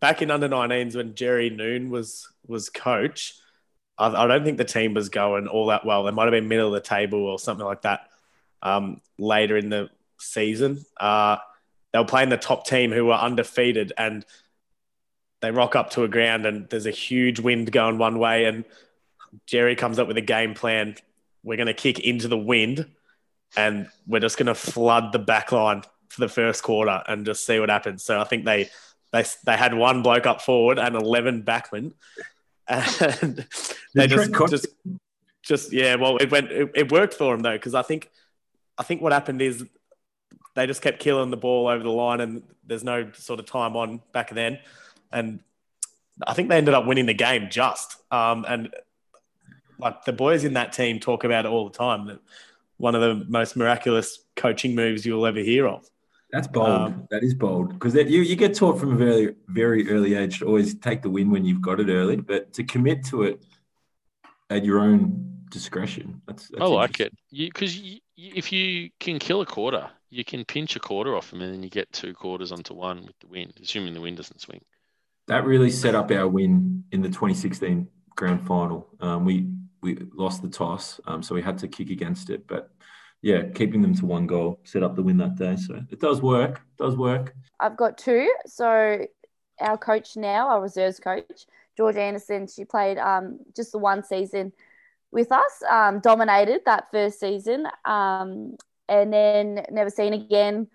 back 0.00 0.22
in 0.22 0.30
under 0.30 0.48
19s 0.48 0.96
when 0.96 1.14
Jerry 1.14 1.50
Noon 1.50 1.90
was 1.90 2.28
was 2.46 2.68
coach, 2.68 3.34
I, 3.98 4.08
I 4.08 4.26
don't 4.26 4.44
think 4.44 4.58
the 4.58 4.64
team 4.64 4.94
was 4.94 5.08
going 5.08 5.48
all 5.48 5.66
that 5.66 5.84
well. 5.84 6.04
They 6.04 6.10
might 6.10 6.24
have 6.24 6.32
been 6.32 6.48
middle 6.48 6.68
of 6.68 6.74
the 6.74 6.88
table 6.88 7.24
or 7.24 7.38
something 7.38 7.66
like 7.66 7.82
that. 7.82 8.08
Um, 8.62 9.00
later 9.18 9.56
in 9.56 9.68
the 9.68 9.90
season, 10.18 10.84
uh, 10.98 11.36
they 11.92 11.98
were 11.98 12.04
playing 12.04 12.30
the 12.30 12.36
top 12.36 12.66
team 12.66 12.92
who 12.92 13.06
were 13.06 13.14
undefeated, 13.14 13.92
and 13.96 14.24
they 15.40 15.50
rock 15.50 15.76
up 15.76 15.90
to 15.90 16.04
a 16.04 16.08
ground 16.08 16.46
and 16.46 16.68
there's 16.70 16.86
a 16.86 16.90
huge 16.90 17.40
wind 17.40 17.70
going 17.70 17.98
one 17.98 18.18
way, 18.18 18.44
and 18.44 18.64
Jerry 19.46 19.76
comes 19.76 19.98
up 19.98 20.08
with 20.08 20.16
a 20.16 20.22
game 20.22 20.54
plan 20.54 20.96
we're 21.46 21.56
going 21.56 21.68
to 21.68 21.74
kick 21.74 22.00
into 22.00 22.26
the 22.26 22.36
wind 22.36 22.84
and 23.56 23.88
we're 24.06 24.20
just 24.20 24.36
going 24.36 24.48
to 24.48 24.54
flood 24.54 25.12
the 25.12 25.18
back 25.18 25.52
line 25.52 25.82
for 26.08 26.20
the 26.20 26.28
first 26.28 26.64
quarter 26.64 27.02
and 27.06 27.24
just 27.24 27.46
see 27.46 27.60
what 27.60 27.70
happens. 27.70 28.02
So 28.02 28.20
I 28.20 28.24
think 28.24 28.44
they 28.44 28.68
they 29.16 29.24
they 29.44 29.56
had 29.56 29.74
one 29.74 30.02
bloke 30.02 30.26
up 30.26 30.40
forward 30.40 30.78
and 30.78 30.94
eleven 30.94 31.42
backmen, 31.42 31.92
and 32.68 33.46
they 33.94 34.06
just 34.06 34.32
just 34.32 34.66
just 35.42 35.72
yeah. 35.72 35.94
Well, 35.96 36.16
it 36.18 36.30
went 36.30 36.50
it, 36.50 36.70
it 36.74 36.92
worked 36.92 37.14
for 37.14 37.32
them 37.32 37.42
though 37.42 37.52
because 37.52 37.74
I 37.74 37.82
think 37.82 38.10
I 38.78 38.82
think 38.82 39.00
what 39.00 39.12
happened 39.12 39.40
is 39.40 39.64
they 40.54 40.66
just 40.66 40.82
kept 40.82 41.00
killing 41.00 41.30
the 41.30 41.36
ball 41.36 41.68
over 41.68 41.82
the 41.82 41.90
line 41.90 42.20
and 42.20 42.42
there's 42.66 42.84
no 42.84 43.10
sort 43.12 43.40
of 43.40 43.46
time 43.46 43.76
on 43.76 44.00
back 44.12 44.30
then, 44.30 44.58
and 45.12 45.40
I 46.26 46.34
think 46.34 46.48
they 46.48 46.56
ended 46.56 46.74
up 46.74 46.86
winning 46.86 47.06
the 47.06 47.14
game 47.14 47.48
just 47.50 47.96
um, 48.10 48.44
and 48.48 48.74
like 49.78 50.04
the 50.04 50.12
boys 50.12 50.44
in 50.44 50.54
that 50.54 50.72
team 50.72 51.00
talk 51.00 51.24
about 51.24 51.44
it 51.44 51.48
all 51.48 51.68
the 51.68 51.76
time 51.76 52.06
that 52.06 52.18
one 52.78 52.94
of 52.94 53.00
the 53.00 53.24
most 53.26 53.56
miraculous 53.56 54.18
coaching 54.34 54.74
moves 54.74 55.04
you'll 55.06 55.26
ever 55.26 55.40
hear 55.40 55.66
of. 55.66 55.88
That's 56.32 56.48
bold. 56.48 56.68
Um, 56.68 57.08
that 57.10 57.22
is 57.22 57.34
bold 57.34 57.72
because 57.72 57.94
you 57.94 58.20
you 58.22 58.36
get 58.36 58.54
taught 58.54 58.80
from 58.80 58.92
a 58.92 58.96
very 58.96 59.34
very 59.48 59.88
early 59.88 60.14
age 60.14 60.40
to 60.40 60.46
always 60.46 60.74
take 60.74 61.02
the 61.02 61.10
win 61.10 61.30
when 61.30 61.44
you've 61.44 61.62
got 61.62 61.80
it 61.80 61.88
early, 61.88 62.16
but 62.16 62.52
to 62.54 62.64
commit 62.64 63.04
to 63.06 63.22
it 63.22 63.44
at 64.50 64.64
your 64.64 64.80
own 64.80 65.44
discretion. 65.50 66.20
That's, 66.26 66.48
that's 66.48 66.62
I 66.62 66.66
like 66.66 67.00
it 67.00 67.12
because 67.32 67.78
if 68.16 68.52
you 68.52 68.90
can 68.98 69.18
kill 69.18 69.40
a 69.40 69.46
quarter, 69.46 69.88
you 70.10 70.24
can 70.24 70.44
pinch 70.44 70.76
a 70.76 70.80
quarter 70.80 71.16
off 71.16 71.30
them, 71.30 71.42
and 71.42 71.52
then 71.52 71.62
you 71.62 71.70
get 71.70 71.92
two 71.92 72.14
quarters 72.14 72.52
onto 72.52 72.74
one 72.74 73.04
with 73.06 73.18
the 73.20 73.28
wind, 73.28 73.54
assuming 73.62 73.94
the 73.94 74.00
wind 74.00 74.16
doesn't 74.16 74.40
swing. 74.40 74.62
That 75.28 75.44
really 75.44 75.70
set 75.70 75.94
up 75.94 76.10
our 76.10 76.28
win 76.28 76.84
in 76.92 77.02
the 77.02 77.08
2016 77.08 77.88
grand 78.14 78.46
final. 78.46 78.88
Um, 79.00 79.24
we 79.24 79.48
we 79.82 79.98
lost 80.14 80.42
the 80.42 80.48
toss, 80.48 81.00
um, 81.06 81.22
so 81.22 81.34
we 81.34 81.42
had 81.42 81.58
to 81.58 81.68
kick 81.68 81.90
against 81.90 82.30
it. 82.30 82.46
But 82.46 82.70
yeah, 83.26 83.42
keeping 83.42 83.82
them 83.82 83.92
to 83.92 84.06
one 84.06 84.24
goal 84.28 84.60
set 84.62 84.84
up 84.84 84.94
the 84.94 85.02
win 85.02 85.16
that 85.16 85.34
day. 85.34 85.56
So 85.56 85.82
it 85.90 85.98
does 85.98 86.22
work. 86.22 86.58
It 86.58 86.84
does 86.84 86.96
work. 86.96 87.34
I've 87.58 87.76
got 87.76 87.98
two. 87.98 88.32
So 88.46 89.04
our 89.60 89.76
coach 89.76 90.16
now, 90.16 90.48
our 90.48 90.62
reserves 90.62 91.00
coach, 91.00 91.46
George 91.76 91.96
Anderson, 91.96 92.46
she 92.46 92.64
played 92.64 92.98
um, 92.98 93.40
just 93.56 93.72
the 93.72 93.78
one 93.78 94.04
season 94.04 94.52
with 95.10 95.32
us, 95.32 95.60
um, 95.68 95.98
dominated 95.98 96.60
that 96.66 96.86
first 96.92 97.18
season, 97.18 97.66
um, 97.84 98.56
and 98.88 99.12
then 99.12 99.66
never 99.72 99.90
seen 99.90 100.12
again. 100.12 100.68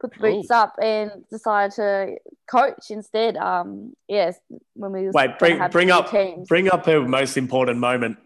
Put 0.00 0.14
the 0.14 0.20
boots 0.20 0.50
up 0.50 0.76
and 0.80 1.10
decided 1.28 1.74
to 1.76 2.16
coach 2.50 2.90
instead. 2.90 3.36
Um, 3.36 3.92
yes, 4.08 4.38
when 4.72 4.92
we 4.92 5.10
Wait, 5.10 5.38
bring 5.38 5.68
bring 5.68 5.90
up 5.90 6.10
teams. 6.10 6.48
bring 6.48 6.70
up 6.70 6.86
her 6.86 7.06
most 7.06 7.36
important 7.36 7.78
moment 7.78 8.16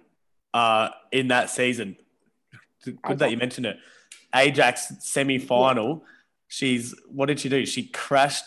uh, 0.53 0.91
in 1.11 1.27
that 1.29 1.51
season. 1.51 1.97
Good 2.93 3.18
that 3.18 3.30
you 3.30 3.37
mentioned 3.37 3.66
it. 3.66 3.76
Ajax 4.35 4.93
semi 5.01 5.39
final. 5.39 6.05
She's 6.49 6.95
what 7.09 7.26
did 7.26 7.41
she 7.41 7.49
do? 7.49 7.64
She 7.66 7.87
crashed. 7.89 8.45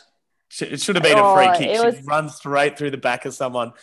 She, 0.49 0.65
it 0.65 0.81
should 0.81 0.95
have 0.95 1.03
been 1.03 1.17
a 1.17 1.21
Oh, 1.23 1.35
free 1.35 1.57
kick. 1.57 1.75
She 1.77 1.83
was- 1.85 2.01
runs 2.03 2.35
straight 2.35 2.77
through 2.77 2.91
the 2.91 2.97
back 2.97 3.25
of 3.25 3.33
someone, 3.33 3.73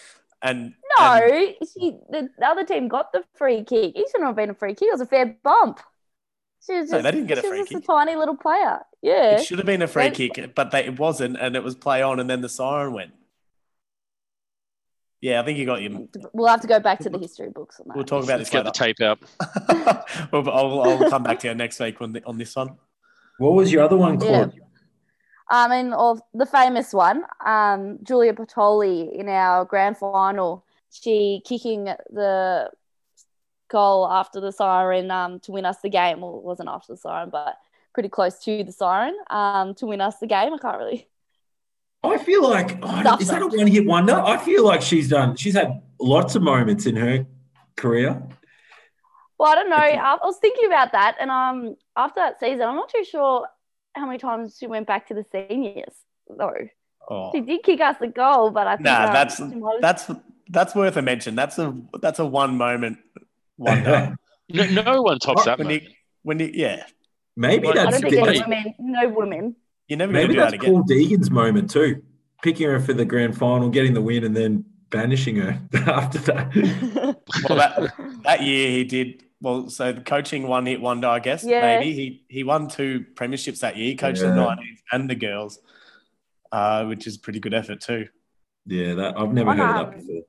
and 0.43 0.75
No, 0.99 1.05
and- 1.15 1.55
she, 1.73 1.99
the, 2.11 2.29
the 2.39 2.47
other 2.47 2.65
team 2.65 2.89
got 2.89 3.13
the 3.13 3.23
free 3.35 3.65
kick. 3.65 3.97
It 3.97 4.07
shouldn't 4.11 4.27
have 4.27 4.37
been 4.37 4.51
a 4.51 4.55
free 4.55 4.75
kick. 4.75 4.89
It 4.89 4.93
was 4.93 5.01
a 5.03 5.07
fair 5.07 5.37
bump. 5.43 5.81
She 6.65 6.73
was 6.75 6.91
No, 6.91 7.03
they 7.03 7.11
didn't 7.11 7.27
get 7.27 7.37
a 7.39 7.43
free 7.43 7.59
was 7.61 7.69
just 7.69 7.83
kick. 7.83 7.85
a 7.85 7.87
tiny 7.87 8.17
little 8.17 8.37
player. 8.37 8.81
Yeah. 9.03 9.37
it 9.37 9.45
should 9.45 9.59
have 9.59 9.67
been 9.67 9.83
a 9.83 9.87
free 9.89 10.09
They- 10.09 10.29
kick, 10.31 10.55
but 10.55 10.71
they, 10.71 10.85
it 10.87 10.99
wasn't, 10.99 11.37
and 11.39 11.55
it 11.57 11.63
was 11.63 11.75
play 11.75 12.01
on, 12.01 12.19
and 12.21 12.31
then 12.31 12.41
the 12.41 12.49
siren 12.49 12.95
went. 12.95 13.13
Yeah, 15.25 15.41
I 15.41 15.45
think 15.47 15.59
you 15.59 15.65
got 15.65 15.81
your. 15.81 16.07
We'll 16.35 16.49
have 16.49 16.61
to 16.61 16.67
go 16.67 16.79
back 16.79 16.99
to 16.99 17.09
the 17.09 17.19
history 17.19 17.49
books 17.49 17.81
on 17.81 17.89
that. 17.89 17.97
We'll 17.97 18.05
talk 18.05 18.25
about 18.25 18.41
Let's 18.41 18.51
this 18.51 18.63
get 18.63 18.67
the 18.67 18.71
tape 18.71 19.01
out. 19.01 19.19
well, 20.31 20.51
I'll, 20.51 20.83
I'll 20.83 21.09
come 21.09 21.23
back 21.23 21.39
to 21.39 21.49
you 21.49 21.55
next 21.55 21.81
week 21.81 21.99
on, 22.03 22.13
the, 22.13 22.23
on 22.27 22.37
this 22.37 22.55
one. 22.55 22.77
What 23.39 23.55
was 23.55 23.73
your 23.73 23.85
other 23.85 23.97
one, 23.97 24.21
Yeah. 24.21 24.51
Claude? 24.51 24.61
Um, 25.51 25.73
and 25.73 25.95
of 25.95 26.21
the 26.35 26.45
famous 26.45 26.93
one, 26.93 27.23
um, 27.43 28.01
Julia 28.03 28.35
Patoli 28.35 29.15
in 29.15 29.31
our 29.31 29.65
grand 29.65 29.97
final, 29.97 30.67
she 30.91 31.41
kicking 31.47 31.85
the 31.85 32.71
goal 33.69 34.07
after 34.07 34.41
the 34.41 34.53
siren 34.53 35.11
um, 35.11 35.41
to 35.41 35.53
win 35.53 35.65
us 35.65 35.79
the 35.79 35.89
game. 35.89 36.21
Well, 36.21 36.37
it 36.37 36.45
wasn't 36.45 36.69
after 36.69 36.93
the 36.93 36.99
siren, 36.99 37.31
but 37.31 37.57
pretty 37.95 38.11
close 38.11 38.41
to 38.41 38.63
the 38.63 38.73
siren 38.73 39.17
um, 39.31 39.75
to 39.77 39.87
win 39.87 40.03
us 40.03 40.19
the 40.19 40.27
game. 40.27 40.53
I 40.53 40.59
can't 40.59 40.77
really. 40.77 41.09
I 42.05 42.19
feel 42.19 42.43
like 42.49 42.79
oh, 42.83 43.17
is 43.21 43.29
that 43.29 43.43
a 43.43 43.47
one 43.47 43.67
hit 43.67 43.87
wonder? 43.87 44.15
I 44.15 44.37
feel 44.37 44.65
like 44.65 44.83
she's 44.83 45.09
done. 45.09 45.37
She's 45.37 45.55
had 45.55 45.83
lots 46.01 46.35
of 46.35 46.43
moments 46.43 46.87
in 46.87 46.97
her 46.97 47.27
career. 47.77 48.23
Well, 49.39 49.51
I 49.53 49.55
don't 49.57 49.71
know. 49.71 49.77
I 49.77 49.97
I 49.97 50.19
was 50.23 50.39
thinking 50.39 50.67
about 50.67 50.93
that, 50.93 51.17
and 51.21 51.31
um, 51.31 51.77
after 51.97 52.21
that 52.21 52.39
season, 52.41 52.63
I'm 52.63 52.77
not 52.77 52.89
too 52.89 53.05
sure 53.05 53.47
how 53.95 54.07
many 54.07 54.19
times 54.19 54.57
she 54.59 54.67
went 54.67 54.87
back 54.87 55.09
to 55.09 55.15
the 55.15 55.25
seniors. 55.33 55.95
Though 56.29 56.53
Oh. 57.11 57.31
she 57.35 57.41
did 57.43 57.63
kick 57.63 57.81
us 57.83 57.97
the 58.01 58.07
goal, 58.09 58.51
but 58.51 58.67
I 58.67 58.77
think 58.77 58.87
Nah, 58.87 59.07
um, 59.09 59.13
that's 59.13 59.37
she 59.37 59.45
might 59.45 59.73
have- 59.75 59.81
that's 59.83 60.11
that's 60.49 60.75
worth 60.75 60.97
a 60.97 61.03
mention. 61.03 61.35
That's 61.35 61.59
a 61.59 61.77
that's 62.01 62.19
a 62.19 62.25
one 62.27 62.57
moment 62.57 62.99
wonder. 63.57 64.17
No, 64.51 64.67
no 64.67 65.01
one 65.03 65.19
tops 65.21 65.47
that 65.47 65.57
when 65.59 65.69
moment. 65.69 65.85
you 65.85 65.91
when 66.23 66.39
you 66.39 66.51
yeah, 66.53 66.85
Maybe 67.35 67.67
I 67.69 67.71
I 67.71 67.75
that's 67.75 68.01
don't 68.01 68.11
think 68.11 68.27
any 68.29 68.41
women, 68.43 68.75
no 68.79 69.09
women. 69.09 69.57
You're 69.89 69.99
never 69.99 70.13
maybe 70.13 70.35
do 70.35 70.41
that 70.41 70.51
that's 70.53 70.55
again. 70.55 70.73
Paul 70.73 70.85
Deegan's 70.85 71.31
moment 71.31 71.71
too, 71.71 72.03
picking 72.43 72.69
her 72.69 72.81
for 72.81 72.93
the 72.95 73.05
grand 73.05 73.37
final, 73.37 73.69
getting 73.69 73.95
the 73.95 74.03
win, 74.03 74.25
and 74.25 74.37
then 74.37 74.65
banishing 74.91 75.37
her 75.37 75.61
after 75.87 76.19
that. 76.21 77.17
Well, 77.49 77.59
that 77.59 77.93
that 78.25 78.43
year 78.43 78.71
he 78.71 78.85
did 78.85 79.25
well. 79.41 79.69
So 79.69 79.93
the 79.93 80.01
coaching 80.01 80.47
one 80.49 80.67
hit 80.67 80.81
wonder, 80.81 81.09
I 81.09 81.19
guess. 81.19 81.45
Yeah. 81.45 81.61
Maybe 81.79 81.93
he 81.93 82.25
he 82.29 82.45
won 82.45 82.69
two 82.69 83.05
premierships 83.15 83.61
that 83.61 83.77
year. 83.77 83.87
He 83.89 83.97
coached 83.97 84.21
the 84.21 84.27
Yeah. 84.29 84.35
nineties 84.35 84.83
and 84.93 85.09
the 85.11 85.15
girls, 85.15 85.59
uh, 86.53 86.85
which 86.87 87.07
is 87.07 87.17
pretty 87.19 87.41
good 87.41 87.55
effort 87.55 87.81
too. 87.81 88.09
yeah, 88.67 88.95
that 88.95 89.19
I've 89.19 89.33
never 89.33 89.51
On, 89.51 89.59
heard 89.59 89.71
of 89.71 89.77
um, 89.77 89.91
that 89.91 90.07
before. 90.07 90.23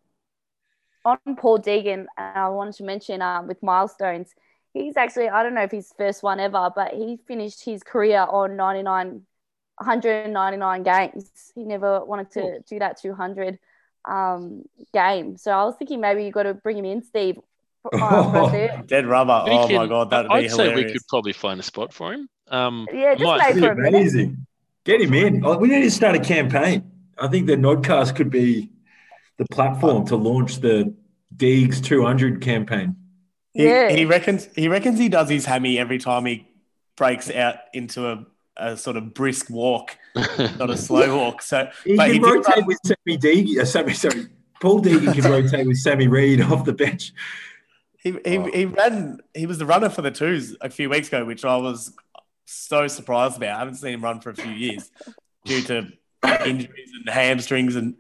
on 1.27 1.35
Paul 1.37 1.59
Deegan, 1.59 2.05
and 2.17 2.37
I 2.37 2.49
wanted 2.49 2.73
to 2.75 2.83
mention 2.83 3.21
um, 3.21 3.47
with 3.47 3.61
milestones, 3.63 4.33
he's 4.73 4.97
actually, 4.97 5.29
I 5.29 5.43
don't 5.43 5.53
know 5.53 5.61
if 5.63 5.71
he's 5.71 5.93
first 5.97 6.23
one 6.23 6.39
ever, 6.39 6.69
but 6.75 6.93
he 6.93 7.17
finished 7.27 7.63
his 7.63 7.83
career 7.83 8.25
on 8.29 8.55
99, 8.57 9.21
199 9.77 10.83
games. 10.83 11.51
He 11.53 11.63
never 11.63 12.03
wanted 12.03 12.31
to 12.31 12.41
Cool. 12.41 12.63
do 12.69 12.79
that 12.79 12.99
200 13.01 13.59
um, 14.05 14.63
game. 14.93 15.37
So 15.37 15.51
I 15.51 15.63
was 15.65 15.75
thinking 15.77 15.99
maybe 16.01 16.23
you 16.25 16.31
got 16.31 16.43
to 16.43 16.53
bring 16.53 16.77
him 16.77 16.85
in, 16.85 17.03
Steve. 17.03 17.37
Um, 17.93 18.31
for 18.49 18.83
Dead 18.87 19.05
rubber. 19.05 19.43
We 19.45 19.51
oh 19.51 19.67
my 19.69 19.85
god, 19.85 20.09
that'd 20.09 20.31
I'd 20.31 20.41
be 20.41 20.49
say 20.49 20.73
we 20.73 20.85
could 20.91 21.05
probably 21.07 21.33
find 21.33 21.59
a 21.59 21.63
spot 21.63 21.93
for 21.93 22.13
him. 22.13 22.27
Um, 22.47 22.87
yeah, 22.91 23.13
just 23.13 23.23
Might 23.23 23.49
maybe 23.55 23.61
for 23.61 23.71
a 23.73 23.75
minute. 23.75 23.89
Amazing. 23.89 24.47
Get 24.85 25.01
him 25.01 25.13
in. 25.13 25.45
Oh, 25.45 25.57
We 25.59 25.67
need 25.67 25.83
to 25.83 25.91
start 25.91 26.15
a 26.15 26.19
campaign. 26.19 26.91
I 27.19 27.27
think 27.27 27.45
the 27.45 27.55
Nodcast 27.55 28.15
could 28.15 28.31
be 28.31 28.71
the 29.37 29.45
platform 29.51 30.07
to 30.07 30.15
launch 30.15 30.61
the 30.61 30.95
Deegs 31.35 31.83
200 31.83 32.41
campaign. 32.41 32.95
He, 33.53 33.65
Yeah. 33.65 33.89
he 33.91 34.05
reckons 34.05 34.49
he 34.55 34.67
reckons 34.67 34.97
he 34.97 35.07
does 35.09 35.29
his 35.29 35.45
hammy 35.45 35.77
every 35.77 35.99
time 35.99 36.25
he 36.25 36.47
breaks 36.97 37.29
out 37.29 37.57
into 37.73 38.07
a, 38.07 38.25
a 38.57 38.77
sort 38.77 38.97
of 38.97 39.13
brisk 39.13 39.49
walk, 39.49 39.97
not 40.15 40.69
a 40.69 40.77
slow 40.77 41.17
walk. 41.17 41.41
So, 41.41 41.69
He 41.83 41.95
but 41.95 42.05
can 42.05 42.13
he 42.13 42.19
did 42.19 42.25
rotate 42.27 42.55
run- 42.57 42.65
with 42.65 42.79
Sammy 42.85 43.17
Deegan. 43.17 43.59
Uh, 43.61 43.65
Sammy, 43.65 43.93
sorry, 43.93 44.27
Paul 44.61 44.81
Deegan 44.81 45.13
can 45.13 45.31
rotate 45.31 45.67
with 45.67 45.77
Sammy 45.77 46.07
Reid 46.07 46.41
off 46.41 46.65
the 46.65 46.73
bench. 46.73 47.13
He, 47.97 48.11
he, 48.25 48.37
Oh. 48.37 48.45
he 48.51 48.65
ran. 48.65 49.19
He 49.33 49.45
was 49.45 49.57
the 49.57 49.65
runner 49.65 49.89
for 49.89 50.01
the 50.01 50.11
twos 50.11 50.55
a 50.61 50.69
few 50.69 50.89
weeks 50.89 51.07
ago, 51.07 51.25
which 51.25 51.43
I 51.43 51.57
was 51.57 51.93
so 52.45 52.87
surprised 52.87 53.37
about. 53.37 53.55
I 53.55 53.59
haven't 53.59 53.75
seen 53.75 53.93
him 53.95 54.03
run 54.03 54.19
for 54.21 54.29
a 54.29 54.35
few 54.35 54.51
years 54.51 54.91
due 55.43 55.61
to 55.63 55.87
injuries 56.45 56.91
and 56.99 57.09
hamstrings 57.09 57.75
and 57.75 57.95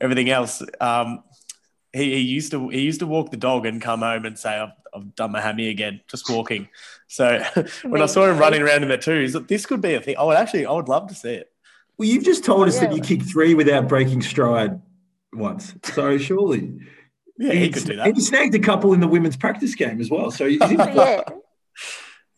everything 0.00 0.30
else. 0.30 0.62
Um, 0.80 1.24
he, 1.92 2.14
he 2.14 2.20
used 2.20 2.52
to 2.52 2.68
he 2.68 2.82
used 2.82 3.00
to 3.00 3.06
walk 3.06 3.32
the 3.32 3.36
dog 3.36 3.66
and 3.66 3.82
come 3.82 4.00
home 4.02 4.24
and 4.24 4.38
say, 4.38 4.50
"I've, 4.56 4.70
I've 4.94 5.14
done 5.16 5.32
my 5.32 5.40
hammy 5.40 5.68
again, 5.68 6.00
just 6.08 6.30
walking." 6.30 6.68
So 7.10 7.42
when 7.82 8.00
I 8.00 8.06
saw 8.06 8.30
him 8.30 8.38
running 8.38 8.62
around 8.62 8.84
in 8.84 8.88
the 8.88 8.96
twos, 8.96 9.32
this 9.32 9.66
could 9.66 9.80
be 9.82 9.94
a 9.94 10.00
thing. 10.00 10.16
I 10.16 10.22
would 10.22 10.36
actually, 10.36 10.64
I 10.64 10.72
would 10.72 10.88
love 10.88 11.08
to 11.08 11.14
see 11.14 11.32
it. 11.34 11.50
Well, 11.98 12.08
you've 12.08 12.24
just 12.24 12.44
told 12.44 12.68
us 12.68 12.78
that 12.78 12.94
you 12.94 13.02
kicked 13.02 13.24
three 13.24 13.52
without 13.52 13.88
breaking 13.88 14.22
stride 14.22 14.80
once. 15.32 15.74
So 15.82 16.16
surely. 16.18 16.78
Yeah, 17.36 17.52
he 17.54 17.68
could 17.70 17.84
do 17.84 17.92
And 17.92 18.00
that. 18.00 18.14
he 18.14 18.20
snagged 18.20 18.54
a 18.54 18.60
couple 18.60 18.92
in 18.92 19.00
the 19.00 19.08
women's 19.08 19.36
practice 19.36 19.74
game 19.74 20.00
as 20.00 20.08
well. 20.08 20.30
So 20.30 20.48
he's 20.48 20.60
yeah. 20.70 21.22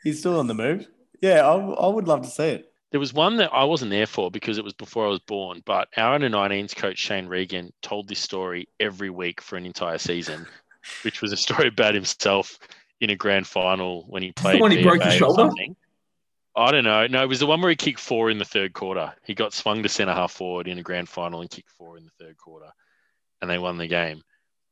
He's 0.02 0.20
still 0.20 0.38
on 0.38 0.46
the 0.46 0.54
move. 0.54 0.88
Yeah, 1.20 1.46
I, 1.46 1.54
I 1.54 1.88
would 1.88 2.08
love 2.08 2.22
to 2.22 2.28
see 2.30 2.48
it. 2.48 2.72
There 2.92 3.00
was 3.00 3.12
one 3.12 3.36
that 3.36 3.52
I 3.52 3.64
wasn't 3.64 3.90
there 3.90 4.06
for 4.06 4.30
because 4.30 4.56
it 4.56 4.64
was 4.64 4.72
before 4.72 5.04
I 5.06 5.10
was 5.10 5.20
born, 5.20 5.62
but 5.66 5.88
our 5.98 6.14
under 6.14 6.30
19s 6.30 6.74
coach 6.74 6.98
Shane 6.98 7.26
Regan 7.26 7.72
told 7.82 8.08
this 8.08 8.20
story 8.20 8.68
every 8.80 9.10
week 9.10 9.40
for 9.42 9.56
an 9.56 9.66
entire 9.66 9.98
season, 9.98 10.46
which 11.02 11.20
was 11.20 11.32
a 11.32 11.36
story 11.36 11.68
about 11.68 11.94
himself 11.94 12.58
in 13.02 13.10
a 13.10 13.16
grand 13.16 13.46
final 13.46 14.04
when 14.08 14.22
he 14.22 14.30
played. 14.30 14.60
one 14.60 14.70
he 14.70 14.82
broke 14.82 15.02
his 15.02 15.14
shoulder? 15.14 15.50
I 16.54 16.70
don't 16.70 16.84
know. 16.84 17.06
No, 17.08 17.22
it 17.22 17.28
was 17.28 17.40
the 17.40 17.46
one 17.46 17.60
where 17.60 17.70
he 17.70 17.76
kicked 17.76 17.98
four 17.98 18.30
in 18.30 18.38
the 18.38 18.44
third 18.44 18.74
quarter. 18.74 19.12
He 19.24 19.34
got 19.34 19.52
swung 19.52 19.82
to 19.82 19.88
centre 19.88 20.14
half 20.14 20.32
forward 20.32 20.68
in 20.68 20.78
a 20.78 20.82
grand 20.82 21.08
final 21.08 21.40
and 21.40 21.50
kicked 21.50 21.70
four 21.70 21.98
in 21.98 22.04
the 22.04 22.24
third 22.24 22.36
quarter, 22.36 22.70
and 23.40 23.50
they 23.50 23.58
won 23.58 23.76
the 23.76 23.88
game. 23.88 24.22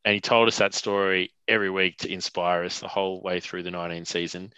And 0.04 0.14
he 0.14 0.20
told 0.20 0.46
us 0.46 0.58
that 0.58 0.74
story 0.74 1.32
every 1.48 1.70
week 1.70 1.98
to 1.98 2.12
inspire 2.12 2.64
us 2.64 2.78
the 2.78 2.88
whole 2.88 3.20
way 3.20 3.40
through 3.40 3.64
the 3.64 3.70
19 3.70 4.04
season. 4.04 4.52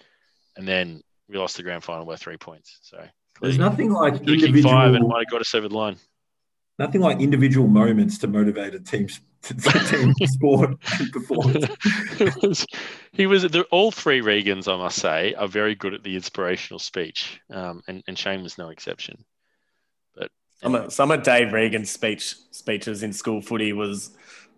And 0.57 0.69
then 0.69 1.03
we 1.29 1.39
lost 1.39 1.57
the 1.57 1.63
grand 1.63 1.83
final 1.83 2.05
by 2.05 2.17
three 2.17 2.37
points. 2.37 2.79
So 2.83 3.03
There's 3.41 3.59
nothing 3.59 3.91
like 3.91 4.25
kicked 4.25 4.63
five 4.63 4.95
and 4.95 5.09
might 5.09 5.25
have 5.25 5.31
got 5.31 5.41
us 5.41 5.55
over 5.55 5.69
the 5.69 5.77
line. 5.77 5.97
Nothing 6.79 7.01
like 7.01 7.21
individual 7.21 7.69
moments 7.69 8.19
to 8.19 8.29
motivate 8.29 8.75
a 8.75 8.81
team, 8.81 9.09
to, 9.55 9.55
team 9.55 10.15
sport 10.25 10.71
and 11.01 11.13
performance. 11.13 12.67
he 13.13 13.27
was 13.27 13.43
the, 13.43 13.67
all 13.71 13.91
three 13.91 14.21
Regans, 14.21 14.73
I 14.73 14.77
must 14.77 14.99
say, 14.99 15.35
are 15.35 15.49
very 15.49 15.75
good 15.75 15.95
at 15.95 16.03
the 16.05 16.15
inspirational 16.15 16.79
speech, 16.79 17.41
um, 17.51 17.83
and, 17.89 18.05
and 18.07 18.17
Shane 18.17 18.43
was 18.43 18.57
no 18.57 18.69
exception. 18.69 19.25
But 20.15 20.31
Some 20.63 20.75
of, 20.75 20.93
some 20.93 21.11
of 21.11 21.23
Dave 21.23 21.53
Regan's 21.53 21.91
speech 21.91 22.37
speeches 22.53 23.03
in 23.03 23.13
school 23.13 23.41
footy 23.43 23.73
was 23.73 24.11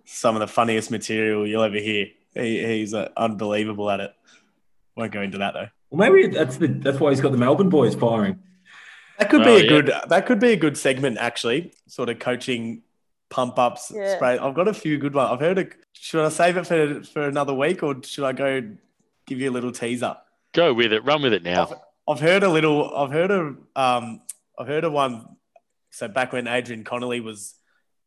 some 0.05 0.37
of 0.37 0.41
the 0.41 0.47
funniest 0.47 0.91
material 0.91 1.47
you'll 1.47 1.63
ever 1.63 1.79
hear. 1.79 2.09
He, 2.35 2.65
he's 2.67 2.93
uh, 2.93 3.09
unbelievable 3.17 3.91
at 3.91 4.01
it. 4.01 4.15
Won't 4.97 5.13
go 5.13 5.23
into 5.23 5.39
that 5.39 5.55
though. 5.55 5.69
Well, 5.91 6.11
maybe 6.11 6.29
that's 6.29 6.57
the 6.59 6.67
that's 6.67 7.01
why 7.01 7.11
he's 7.11 7.21
got 7.21 7.33
the 7.33 7.39
Melbourne 7.39 7.71
boys 7.71 7.95
firing. 7.95 8.39
That 9.19 9.31
could 9.31 9.41
Well, 9.41 9.57
be 9.57 9.61
a 9.61 9.63
yeah. 9.63 9.69
good. 9.69 9.93
That 10.09 10.27
could 10.27 10.41
be 10.41 10.53
a 10.53 10.57
good 10.57 10.77
segment 10.77 11.19
actually. 11.19 11.73
Sort 11.87 12.09
of 12.09 12.19
coaching 12.19 12.83
pump 13.35 13.59
ups. 13.59 13.91
Yeah. 13.95 14.15
Spray. 14.15 14.39
I've 14.39 14.55
got 14.55 14.69
a 14.69 14.75
few 14.75 14.97
good 14.99 15.13
ones. 15.15 15.31
I've 15.33 15.41
heard. 15.41 15.59
A, 15.59 15.67
should 15.93 16.25
I 16.25 16.29
save 16.29 16.57
it 16.57 16.67
for 16.67 17.03
for 17.03 17.23
another 17.27 17.53
week 17.53 17.83
or 17.83 17.97
should 18.05 18.25
I 18.25 18.33
go 18.33 18.63
give 19.27 19.41
you 19.41 19.51
a 19.51 19.53
little 19.53 19.73
teaser? 19.73 20.17
go 20.53 20.73
with 20.73 20.93
it, 20.93 21.05
run 21.05 21.21
with 21.21 21.33
it 21.33 21.43
now. 21.43 21.63
I've, 21.65 21.75
I've 22.07 22.21
heard 22.21 22.45
a 22.45 22.49
little. 22.49 22.97
I've 22.97 23.11
heard 23.11 23.31
a. 23.33 23.55
Um, 23.75 24.21
I've 24.59 24.69
heard 24.69 24.85
a 24.85 24.91
one. 24.91 25.27
So 25.91 26.07
back 26.09 26.33
when 26.33 26.47
Adrian 26.47 26.85
Connolly 26.85 27.21
was 27.21 27.55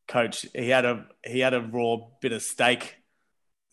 coach, 0.07 0.45
he 0.55 0.69
had 0.69 0.85
a 0.85 1.05
he 1.25 1.39
had 1.41 1.53
a 1.53 1.61
raw 1.61 1.97
bit 2.21 2.31
of 2.31 2.41
steak 2.41 2.95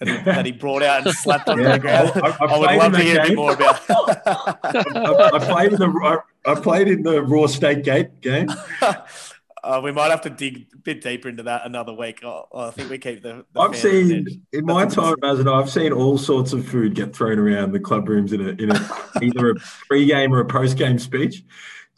that 0.00 0.44
he, 0.44 0.50
brought 0.52 0.82
out 0.82 1.06
and 1.06 1.14
slapped 1.14 1.48
on 1.48 1.60
Yeah, 1.60 1.72
the 1.72 1.78
ground. 1.78 2.12
I- 2.16 2.20
I- 2.20 2.46
I 2.46 2.54
I, 2.54 2.58
would 2.58 2.78
love 2.78 2.92
to 2.94 2.98
hear 2.98 3.18
a 3.20 3.22
bit 3.22 3.28
game. 3.28 3.36
more 3.36 3.52
about. 3.54 3.80
I, 3.88 5.30
I 5.34 5.38
played 5.38 5.72
in 5.72 5.78
the 5.78 6.20
I, 6.44 6.50
I 6.52 6.54
played 6.60 6.88
in 6.88 7.02
the 7.04 7.22
raw 7.22 7.46
steak 7.46 7.84
gate 7.84 8.20
game. 8.20 8.48
uh, 9.64 9.80
we 9.82 9.92
might 9.92 10.10
have 10.10 10.20
to 10.22 10.30
dig 10.30 10.66
a 10.74 10.76
bit 10.78 11.00
deeper 11.00 11.28
into 11.28 11.42
that 11.44 11.62
another 11.64 11.92
week. 11.92 12.22
Oh, 12.24 12.46
I 12.54 12.70
think 12.70 12.90
we 12.90 12.98
keep 12.98 13.22
the. 13.22 13.44
the 13.52 13.60
I've 13.60 13.76
seen 13.76 14.26
edge. 14.26 14.38
in 14.52 14.64
my 14.66 14.86
time 14.86 15.14
good- 15.20 15.30
as 15.30 15.40
an 15.40 15.48
I've 15.48 15.70
seen 15.70 15.92
all 15.92 16.18
sorts 16.18 16.52
of 16.52 16.66
food 16.66 16.94
get 16.94 17.14
thrown 17.14 17.38
around 17.38 17.72
the 17.72 17.80
club 17.80 18.08
rooms 18.08 18.32
in 18.32 18.40
a 18.40 18.50
in 18.50 18.70
a 18.70 18.90
either 19.22 19.50
a 19.50 19.54
pre-game 19.88 20.32
or 20.32 20.40
a 20.40 20.44
post-game 20.44 20.98
speech. 20.98 21.42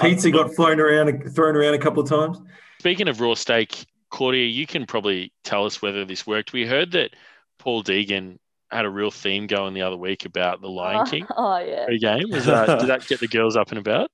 Pizza 0.01 0.31
got 0.31 0.55
flown 0.55 0.79
around 0.81 1.35
thrown 1.35 1.57
around 1.57 1.75
a 1.75 1.79
couple 1.79 2.03
of 2.03 2.09
times. 2.09 2.39
Speaking 2.81 3.09
of 3.09 3.21
raw 3.21 3.35
steak, 3.35 3.87
Claudia, 4.11 4.47
you 4.47 4.67
can 4.67 4.87
probably 4.87 5.33
tell 5.43 5.65
us 5.65 5.81
whether 5.81 6.05
this 6.05 6.27
worked. 6.27 6.53
We 6.53 6.67
heard 6.67 6.93
that 6.93 7.11
Paul 7.59 7.83
Deegan 7.83 8.39
had 8.71 8.85
a 8.85 8.91
real 8.91 9.11
theme 9.11 9.47
going 9.47 9.75
the 9.75 9.83
other 9.83 9.97
week 9.97 10.25
about 10.25 10.61
the 10.61 10.69
Lion 10.69 11.07
King 11.07 11.27
Oh 11.37 11.59
yeah, 11.59 11.87
pre-game. 11.87 12.31
Was 12.31 12.47
that, 12.47 12.81
did 12.81 12.89
that 12.89 13.07
get 13.07 13.21
the 13.21 13.29
girls 13.29 13.57
up 13.57 13.71
and 13.71 13.79
about? 13.79 14.11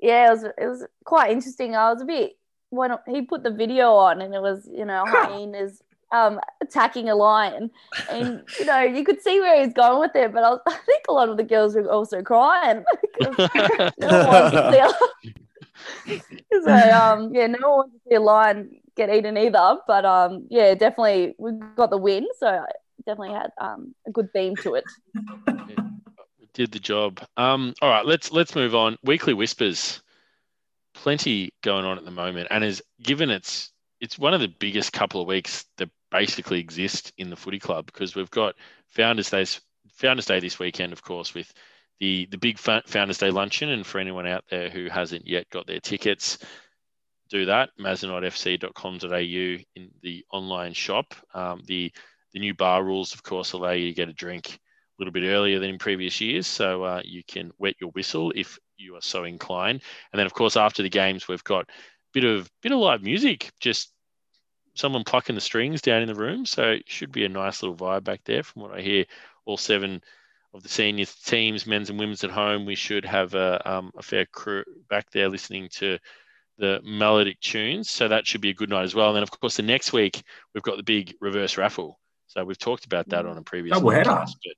Yeah. 0.00 0.26
It 0.28 0.30
was 0.30 0.44
it 0.44 0.66
was 0.66 0.86
quite 1.04 1.30
interesting. 1.30 1.74
I 1.76 1.92
was 1.92 2.02
a 2.02 2.06
bit 2.06 2.32
when 2.70 2.92
he 3.06 3.22
put 3.22 3.42
the 3.42 3.50
video 3.50 3.92
on, 3.94 4.20
and 4.20 4.34
it 4.34 4.40
was 4.42 4.68
you 4.72 4.84
know 4.84 5.04
hyenas 5.08 5.82
um 6.12 6.40
attacking 6.62 7.08
a 7.08 7.14
lion, 7.14 7.70
and 8.10 8.40
you 8.58 8.64
know 8.64 8.80
you 8.80 9.04
could 9.04 9.20
see 9.22 9.40
where 9.40 9.62
he's 9.64 9.74
going 9.74 10.00
with 10.00 10.14
it. 10.14 10.32
But 10.32 10.44
I, 10.44 10.50
was, 10.50 10.60
I 10.68 10.76
think 10.86 11.04
a 11.08 11.12
lot 11.12 11.28
of 11.28 11.36
the 11.36 11.44
girls 11.44 11.74
were 11.74 11.90
also 11.90 12.22
crying. 12.22 12.84
'Cause 13.22 13.36
no 13.98 14.08
one 14.08 14.26
wants 14.26 14.50
to 14.52 14.72
see 14.72 14.78
a- 14.78 16.62
so 16.64 16.72
um 16.92 17.34
yeah, 17.34 17.46
no 17.46 17.58
one 17.68 17.78
wants 17.78 17.94
to 17.94 18.00
see 18.08 18.14
a 18.16 18.20
lion 18.20 18.80
get 18.96 19.10
eaten 19.10 19.36
either. 19.36 19.78
But 19.86 20.04
um 20.04 20.46
yeah, 20.50 20.74
definitely 20.74 21.34
we 21.38 21.52
got 21.76 21.90
the 21.90 21.98
win, 21.98 22.26
so 22.38 22.48
it 22.48 22.76
definitely 23.06 23.34
had 23.34 23.50
um 23.60 23.94
a 24.06 24.10
good 24.10 24.32
theme 24.32 24.56
to 24.58 24.74
it. 24.74 24.84
Did 26.56 26.72
the 26.72 26.78
job. 26.78 27.20
Um, 27.36 27.74
all 27.82 27.90
right, 27.90 28.06
let's 28.06 28.32
let's 28.32 28.54
move 28.54 28.74
on. 28.74 28.96
Weekly 29.02 29.34
whispers, 29.34 30.02
plenty 30.94 31.52
going 31.62 31.84
on 31.84 31.98
at 31.98 32.06
the 32.06 32.10
moment, 32.10 32.48
and 32.50 32.64
is 32.64 32.82
given 33.02 33.28
it's 33.28 33.70
it's 34.00 34.18
one 34.18 34.32
of 34.32 34.40
the 34.40 34.48
biggest 34.48 34.90
couple 34.90 35.20
of 35.20 35.26
weeks 35.26 35.66
that 35.76 35.90
basically 36.10 36.58
exist 36.58 37.12
in 37.18 37.28
the 37.28 37.36
footy 37.36 37.58
club 37.58 37.84
because 37.84 38.14
we've 38.14 38.30
got 38.30 38.54
Founders 38.88 39.28
Days 39.28 39.60
Founders 39.96 40.24
Day 40.24 40.40
this 40.40 40.58
weekend, 40.58 40.94
of 40.94 41.02
course, 41.02 41.34
with 41.34 41.52
the 42.00 42.26
the 42.30 42.38
big 42.38 42.58
Founders 42.58 43.18
Day 43.18 43.30
luncheon, 43.30 43.68
and 43.68 43.86
for 43.86 43.98
anyone 43.98 44.26
out 44.26 44.44
there 44.50 44.70
who 44.70 44.88
hasn't 44.88 45.26
yet 45.26 45.50
got 45.50 45.66
their 45.66 45.80
tickets, 45.80 46.38
do 47.28 47.44
that. 47.44 47.68
Mazenodfc.com.au 47.78 49.62
in 49.74 49.90
the 50.00 50.24
online 50.32 50.72
shop. 50.72 51.12
Um, 51.34 51.60
the 51.66 51.92
the 52.32 52.40
new 52.40 52.54
bar 52.54 52.82
rules, 52.82 53.12
of 53.12 53.22
course, 53.22 53.52
allow 53.52 53.72
you 53.72 53.88
to 53.88 53.94
get 53.94 54.08
a 54.08 54.14
drink 54.14 54.58
little 54.98 55.12
bit 55.12 55.24
earlier 55.24 55.58
than 55.58 55.70
in 55.70 55.78
previous 55.78 56.20
years, 56.20 56.46
so 56.46 56.82
uh, 56.82 57.02
you 57.04 57.22
can 57.26 57.50
wet 57.58 57.74
your 57.80 57.90
whistle 57.90 58.32
if 58.34 58.58
you 58.76 58.96
are 58.96 59.02
so 59.02 59.24
inclined. 59.24 59.82
And 60.12 60.18
then, 60.18 60.26
of 60.26 60.34
course, 60.34 60.56
after 60.56 60.82
the 60.82 60.88
games, 60.88 61.28
we've 61.28 61.44
got 61.44 61.64
a 61.64 61.72
bit 62.12 62.24
of 62.24 62.50
bit 62.62 62.72
of 62.72 62.78
live 62.78 63.02
music, 63.02 63.50
just 63.60 63.92
someone 64.74 65.04
plucking 65.04 65.34
the 65.34 65.40
strings 65.40 65.80
down 65.80 66.02
in 66.02 66.08
the 66.08 66.14
room. 66.14 66.46
So 66.46 66.70
it 66.70 66.84
should 66.86 67.12
be 67.12 67.24
a 67.24 67.28
nice 67.28 67.62
little 67.62 67.76
vibe 67.76 68.04
back 68.04 68.20
there, 68.24 68.42
from 68.42 68.62
what 68.62 68.72
I 68.72 68.80
hear. 68.80 69.04
All 69.44 69.56
seven 69.56 70.02
of 70.54 70.62
the 70.62 70.68
senior 70.68 71.04
teams, 71.24 71.66
men's 71.66 71.90
and 71.90 71.98
women's 71.98 72.24
at 72.24 72.30
home, 72.30 72.66
we 72.66 72.74
should 72.74 73.04
have 73.04 73.34
a, 73.34 73.60
um, 73.70 73.90
a 73.96 74.02
fair 74.02 74.26
crew 74.26 74.64
back 74.88 75.10
there 75.10 75.28
listening 75.28 75.68
to 75.74 75.98
the 76.58 76.80
melodic 76.82 77.38
tunes. 77.40 77.90
So 77.90 78.08
that 78.08 78.26
should 78.26 78.40
be 78.40 78.50
a 78.50 78.54
good 78.54 78.70
night 78.70 78.84
as 78.84 78.94
well. 78.94 79.08
And 79.08 79.16
then, 79.16 79.22
of 79.22 79.30
course, 79.30 79.56
the 79.56 79.62
next 79.62 79.92
week 79.92 80.22
we've 80.54 80.62
got 80.62 80.78
the 80.78 80.82
big 80.82 81.14
reverse 81.20 81.58
raffle. 81.58 81.98
So 82.28 82.44
we've 82.44 82.58
talked 82.58 82.86
about 82.86 83.08
that 83.10 83.26
on 83.26 83.36
a 83.38 83.42
previous 83.42 83.76
Double 83.76 83.90
header. 83.90 84.10
podcast, 84.10 84.32
but 84.44 84.54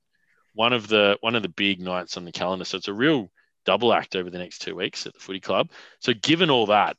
one 0.53 0.73
of 0.73 0.87
the 0.87 1.17
one 1.21 1.35
of 1.35 1.41
the 1.43 1.49
big 1.49 1.79
nights 1.81 2.17
on 2.17 2.25
the 2.25 2.31
calendar. 2.31 2.65
So 2.65 2.77
it's 2.77 2.87
a 2.87 2.93
real 2.93 3.29
double 3.65 3.93
act 3.93 4.15
over 4.15 4.29
the 4.29 4.37
next 4.39 4.59
two 4.59 4.75
weeks 4.75 5.05
at 5.05 5.13
the 5.13 5.19
footy 5.19 5.39
club. 5.39 5.69
So 5.99 6.13
given 6.13 6.49
all 6.49 6.65
that, 6.67 6.97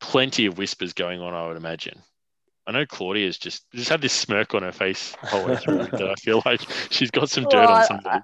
plenty 0.00 0.46
of 0.46 0.58
whispers 0.58 0.92
going 0.92 1.20
on, 1.20 1.34
I 1.34 1.46
would 1.46 1.56
imagine. 1.56 2.00
I 2.66 2.72
know 2.72 2.84
Claudia's 2.86 3.38
just 3.38 3.64
just 3.72 3.88
had 3.88 4.02
this 4.02 4.12
smirk 4.12 4.54
on 4.54 4.62
her 4.62 4.72
face 4.72 5.12
the 5.22 5.26
whole 5.28 5.44
way 5.46 5.56
through 5.56 5.78
that 5.86 6.08
I 6.10 6.14
feel 6.16 6.42
like 6.44 6.60
she's 6.90 7.10
got 7.10 7.30
some 7.30 7.44
dirt 7.44 7.66
Well, 7.66 7.70
on 7.76 7.82
I- 7.82 7.86
somebody. 7.86 8.20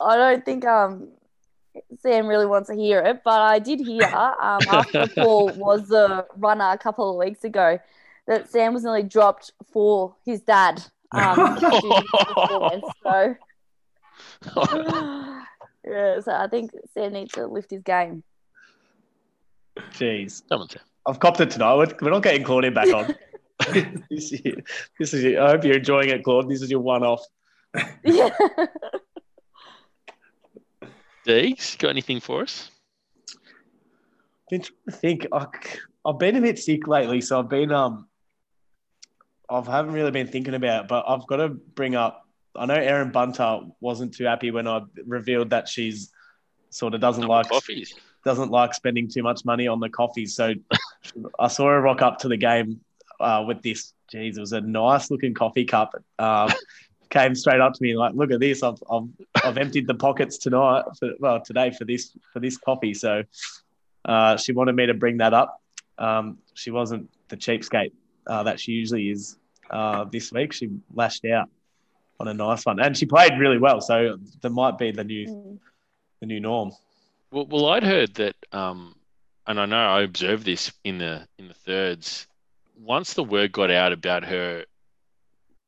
I 0.00 0.16
don't 0.16 0.44
think 0.44 0.64
um 0.66 1.08
Sam 2.00 2.26
really 2.26 2.44
wants 2.46 2.68
to 2.68 2.74
hear 2.76 3.00
it, 3.00 3.22
but 3.24 3.40
I 3.40 3.58
did 3.58 3.80
hear 3.80 4.04
um 4.04 4.60
after 4.68 5.06
Paul 5.06 5.48
was 5.56 5.88
the 5.88 6.26
runner 6.36 6.68
a 6.70 6.76
couple 6.78 7.08
of 7.10 7.16
weeks 7.24 7.44
ago 7.44 7.78
that 8.26 8.50
Sam 8.50 8.74
was 8.74 8.82
nearly 8.84 9.02
dropped 9.04 9.52
for 9.72 10.14
his 10.26 10.40
dad. 10.42 10.82
Um, 11.12 11.54
due 11.56 11.70
to 11.70 11.76
his 11.76 12.04
performance. 12.34 12.84
so 13.02 13.34
yeah, 15.86 16.20
so 16.20 16.32
I 16.32 16.48
think 16.48 16.70
Sam 16.94 17.12
needs 17.12 17.32
to 17.32 17.46
lift 17.46 17.70
his 17.70 17.82
game. 17.82 18.22
Jeez, 19.92 20.42
Come 20.48 20.62
on, 20.62 20.68
Sam. 20.68 20.82
I've 21.06 21.18
copped 21.20 21.40
it 21.40 21.50
tonight. 21.50 21.74
We're, 21.76 21.94
we're 22.00 22.10
not 22.10 22.22
getting 22.22 22.44
Claudia 22.44 22.70
back 22.70 22.92
on. 22.92 23.14
this, 24.10 24.32
is, 24.32 24.40
this 24.98 25.14
is. 25.14 25.36
I 25.36 25.50
hope 25.50 25.64
you're 25.64 25.76
enjoying 25.76 26.08
it, 26.10 26.24
Claude. 26.24 26.48
This 26.48 26.62
is 26.62 26.70
your 26.70 26.80
one-off. 26.80 27.24
Yeah. 28.04 28.30
Deegs, 31.26 31.78
got 31.78 31.90
anything 31.90 32.18
for 32.20 32.42
us? 32.42 32.70
been 34.50 34.62
trying 34.62 34.76
to 34.90 34.92
think. 34.92 35.26
I, 35.32 35.46
I've 36.04 36.18
been 36.18 36.36
a 36.36 36.40
bit 36.40 36.58
sick 36.58 36.86
lately, 36.86 37.20
so 37.20 37.38
I've 37.38 37.48
been 37.48 37.72
um, 37.72 38.08
I 39.52 39.76
haven't 39.76 39.92
really 39.92 40.10
been 40.10 40.26
thinking 40.26 40.54
about. 40.54 40.88
But 40.88 41.04
I've 41.06 41.26
got 41.26 41.36
to 41.36 41.48
bring 41.48 41.94
up. 41.94 42.26
I 42.56 42.66
know 42.66 42.74
Erin 42.74 43.10
Bunter 43.10 43.60
wasn't 43.80 44.14
too 44.14 44.24
happy 44.24 44.50
when 44.50 44.66
I 44.66 44.82
revealed 45.06 45.50
that 45.50 45.68
she's 45.68 46.10
sort 46.70 46.94
of 46.94 47.00
doesn't 47.00 47.26
like 47.26 47.48
coffees. 47.48 47.94
doesn't 48.24 48.50
like 48.50 48.74
spending 48.74 49.08
too 49.08 49.22
much 49.22 49.44
money 49.44 49.66
on 49.66 49.80
the 49.80 49.88
coffees. 49.88 50.34
So 50.34 50.54
I 51.38 51.48
saw 51.48 51.68
her 51.68 51.80
rock 51.80 52.02
up 52.02 52.18
to 52.20 52.28
the 52.28 52.36
game 52.36 52.80
uh, 53.20 53.44
with 53.46 53.62
this. 53.62 53.92
Jeez, 54.12 54.36
it 54.36 54.40
was 54.40 54.52
a 54.52 54.60
nice 54.60 55.10
looking 55.10 55.34
coffee 55.34 55.64
cup. 55.64 55.94
Um, 56.18 56.50
came 57.10 57.34
straight 57.34 57.60
up 57.60 57.74
to 57.74 57.82
me 57.82 57.96
like, 57.96 58.14
"Look 58.14 58.30
at 58.30 58.40
this! 58.40 58.62
I've 58.62 58.82
I've, 58.90 59.08
I've 59.44 59.58
emptied 59.58 59.86
the 59.86 59.94
pockets 59.94 60.38
tonight. 60.38 60.84
For, 60.98 61.12
well, 61.20 61.40
today 61.40 61.70
for 61.70 61.84
this 61.84 62.16
for 62.32 62.40
this 62.40 62.56
coffee." 62.56 62.94
So 62.94 63.22
uh, 64.04 64.36
she 64.36 64.52
wanted 64.52 64.76
me 64.76 64.86
to 64.86 64.94
bring 64.94 65.18
that 65.18 65.34
up. 65.34 65.60
Um, 65.98 66.38
she 66.54 66.70
wasn't 66.70 67.10
the 67.28 67.36
cheapskate 67.36 67.92
uh, 68.26 68.42
that 68.42 68.60
she 68.60 68.72
usually 68.72 69.10
is 69.10 69.36
uh, 69.72 70.04
this 70.04 70.30
week. 70.32 70.52
She 70.52 70.70
lashed 70.94 71.24
out 71.24 71.48
on 72.20 72.28
a 72.28 72.34
nice 72.34 72.64
one, 72.64 72.78
and 72.80 72.96
she 72.96 73.06
played 73.06 73.32
really 73.38 73.58
well. 73.58 73.80
So 73.80 74.18
there 74.40 74.50
might 74.50 74.78
be 74.78 74.90
the 74.92 75.04
new 75.04 75.26
Mm. 75.26 75.58
the 76.20 76.26
new 76.26 76.40
norm. 76.40 76.70
Well, 77.32 77.46
well, 77.46 77.66
I'd 77.70 77.82
heard 77.82 78.14
that, 78.14 78.36
um, 78.52 78.94
and 79.46 79.58
I 79.58 79.66
know 79.66 79.76
I 79.76 80.02
observed 80.02 80.44
this 80.44 80.72
in 80.84 80.98
the 80.98 81.26
in 81.38 81.48
the 81.48 81.54
thirds. 81.54 82.28
Once 82.78 83.14
the 83.14 83.24
word 83.24 83.50
got 83.52 83.70
out 83.70 83.92
about 83.92 84.24
her 84.24 84.64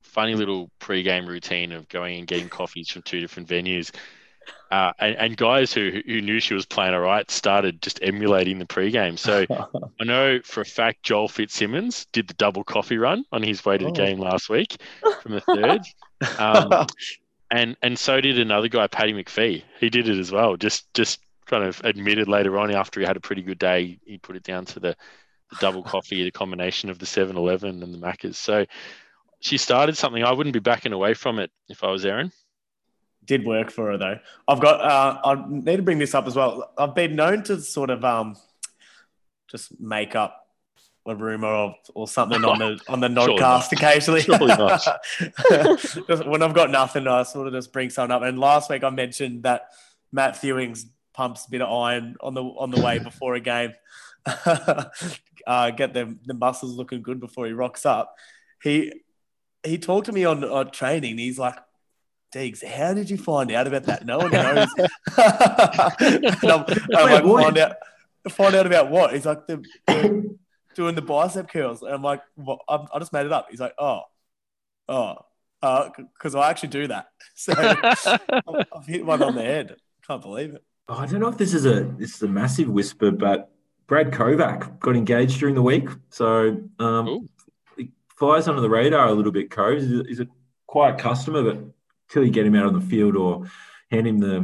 funny 0.03 0.35
little 0.35 0.71
pre-game 0.79 1.27
routine 1.27 1.73
of 1.73 1.89
going 1.89 2.19
and 2.19 2.27
getting 2.27 2.49
coffees 2.49 2.89
from 2.89 3.03
two 3.03 3.21
different 3.21 3.49
venues, 3.49 3.91
uh, 4.71 4.93
and, 4.99 5.17
and 5.17 5.37
guys 5.37 5.73
who 5.73 6.01
who 6.07 6.21
knew 6.21 6.41
she 6.41 6.55
was 6.55 6.67
playing 6.67 6.95
all 6.95 7.01
right 7.01 7.31
started 7.31 7.81
just 7.83 7.99
emulating 8.03 8.59
the 8.59 8.67
pre-game. 8.67 9.17
So 9.17 9.45
I 10.01 10.05
know 10.05 10.41
for 10.43 10.61
a 10.63 10.65
fact 10.65 11.03
Joel 11.03 11.29
Fitzsimmons 11.29 12.07
did 12.13 12.29
the 12.29 12.35
double 12.35 12.65
coffee 12.65 12.99
run 12.99 13.25
on 13.33 13.43
his 13.43 13.65
way 13.65 13.79
to 13.79 13.85
the 13.85 13.91
Oh. 13.91 13.95
game 13.95 14.19
last 14.19 14.49
week 14.49 14.77
from 15.23 15.33
the 15.33 15.41
third, 15.41 15.81
Um, 16.39 16.87
and 17.51 17.77
and 17.83 17.99
so 17.99 18.21
did 18.21 18.39
another 18.39 18.69
guy, 18.69 18.87
Paddy 18.87 19.13
McPhee. 19.13 19.63
He 19.81 19.91
did 19.91 20.09
it 20.09 20.19
as 20.19 20.33
well. 20.33 20.57
Just 20.57 20.93
just 20.95 21.21
kind 21.47 21.63
of 21.65 21.81
admitted 21.85 22.27
later 22.27 22.59
on 22.59 22.75
after 22.75 23.01
he 23.01 23.07
had 23.07 23.17
a 23.19 23.21
pretty 23.21 23.43
good 23.43 23.59
day, 23.59 23.99
he 24.07 24.17
put 24.19 24.35
it 24.35 24.43
down 24.43 24.65
to 24.65 24.81
the, 24.81 24.97
the 25.51 25.57
double 25.61 25.83
coffee, 25.83 26.25
the 26.25 26.31
combination 26.31 26.89
of 26.89 26.99
the 26.99 27.05
7 27.05 27.37
Eleven 27.37 27.83
and 27.83 27.93
the 27.93 27.99
Maccas. 27.99 28.37
So 28.37 28.65
she 29.41 29.59
started 29.59 29.95
something. 29.95 30.25
I 30.25 30.33
wouldn't 30.33 30.55
be 30.55 30.59
backing 30.61 30.95
away 30.95 31.13
from 31.13 31.39
it 31.39 31.51
if 31.69 31.85
I 31.85 31.91
was 31.91 32.07
Erin. 32.07 32.33
Did 33.27 33.45
work 33.45 33.71
for 33.71 33.91
her 33.91 33.99
though. 33.99 34.19
I've 34.47 34.61
got. 34.61 34.81
Uh, 34.81 35.21
I 35.25 35.45
need 35.49 35.77
to 35.77 35.83
bring 35.83 35.99
this 35.99 36.15
up 36.15 36.27
as 36.27 36.37
well. 36.37 36.73
I've 36.77 36.95
been 36.95 37.17
known 37.17 37.43
to 37.45 37.61
sort 37.61 37.91
of 37.91 38.05
um, 38.05 38.37
just 39.51 39.81
make 39.81 40.15
up 40.15 40.45
a 41.07 41.15
rumor 41.15 41.49
of 41.49 41.75
or 41.95 42.09
something 42.09 42.45
on 42.45 42.59
the 42.59 42.81
on 42.89 43.01
the 43.01 43.09
nodcast 43.21 43.73
occasionally. 43.73 44.23
Surely 44.23 44.47
not. 44.47 44.87
When 46.27 46.43
I've 46.43 46.55
got 46.55 46.71
nothing, 46.71 47.07
I 47.07 47.23
sort 47.23 47.47
of 47.47 47.53
just 47.53 47.73
bring 47.73 47.91
something 47.91 48.15
up. 48.15 48.23
And 48.23 48.39
last 48.39 48.71
week 48.71 48.85
I 48.85 48.91
mentioned 48.91 49.45
that 49.45 49.69
Matt 50.13 50.35
Fewings 50.35 50.85
pumps 51.13 51.47
a 51.47 51.51
bit 51.51 51.63
of 51.63 51.71
iron 51.71 52.17
on 52.21 52.35
the 52.35 52.43
on 52.43 52.71
the 52.71 52.81
way 52.81 52.99
before 52.99 53.35
a 53.35 53.41
game. 53.41 53.73
uh, 55.47 55.71
get 55.71 55.93
the 55.93 56.17
the 56.25 56.35
muscles 56.35 56.77
looking 56.77 57.03
good 57.03 57.21
before 57.21 57.47
he 57.47 57.53
rocks 57.53 57.85
up. 57.85 58.15
He 58.63 58.93
he 59.63 59.79
talked 59.79 60.07
to 60.07 60.13
me 60.13 60.25
on, 60.25 60.45
on 60.45 60.71
training. 60.71 61.19
He's 61.19 61.39
like, 61.39 61.57
Deegs, 62.35 62.65
how 62.65 62.95
did 62.95 63.09
you 63.09 63.17
find 63.17 63.53
out 63.53 63.67
about 63.69 63.85
that? 63.85 64.05
No 64.05 64.19
one 64.19 64.31
knows. 64.33 64.69
and 64.77 66.51
I'm, 66.51 66.65
I'm 66.97 67.11
like, 67.11 67.25
find 67.25 67.59
out, 67.59 67.77
find 68.31 68.55
out 68.57 68.67
about 68.67 68.91
what? 68.91 69.15
He's 69.15 69.25
like, 69.25 69.47
the, 69.47 69.65
the- 69.87 70.37
doing 70.75 70.97
the 70.97 71.03
bicep 71.03 71.49
curls. 71.49 71.83
And 71.83 71.95
I'm 71.95 72.03
like, 72.03 72.21
well, 72.37 72.59
I'm, 72.69 72.87
I 72.93 72.99
just 72.99 73.13
made 73.13 73.27
it 73.27 73.33
up. 73.33 73.47
He's 73.51 73.61
like, 73.61 73.75
oh, 73.79 74.03
oh, 74.89 75.17
because 75.61 76.35
I 76.35 76.51
actually 76.51 76.71
do 76.71 76.89
that. 76.89 77.09
So 77.37 77.53
I've 77.57 78.67
I've 78.73 78.87
hit 78.87 79.05
one 79.05 79.21
on 79.21 79.35
the 79.35 79.43
head. 79.43 79.75
Can't 80.07 80.23
believe 80.23 80.55
it. 80.55 80.63
Oh, 80.89 80.95
I 80.95 81.07
don't 81.07 81.19
know 81.19 81.29
if 81.29 81.37
this 81.37 81.53
is 81.53 81.67
a 81.67 81.83
this 81.99 82.15
is 82.15 82.23
a 82.23 82.29
massive 82.29 82.69
whisper, 82.69 83.11
but 83.11 83.51
Brad 83.89 84.13
Kovac 84.13 84.79
got 84.79 84.95
engaged 84.95 85.41
during 85.41 85.57
the 85.57 85.63
week, 85.63 85.89
so 86.11 86.63
um, 86.79 87.09
Ooh. 87.09 87.29
he 87.77 87.91
flies 88.17 88.47
under 88.47 88.61
the 88.61 88.71
radar 88.71 89.09
a 89.09 89.13
little 89.13 89.33
bit. 89.33 89.51
Cove 89.51 89.79
is, 89.79 89.93
a, 89.93 90.05
he's 90.07 90.21
a 90.21 90.29
quiet 90.69 90.99
customer, 90.99 91.43
but 91.43 91.59
till 92.15 92.25
you 92.25 92.31
get 92.31 92.47
him 92.47 92.55
out 92.55 92.67
on 92.67 92.73
the 92.73 92.81
field 92.81 93.17
or 93.17 93.45
hand 93.91 94.07
him 94.07 94.19
the 94.19 94.39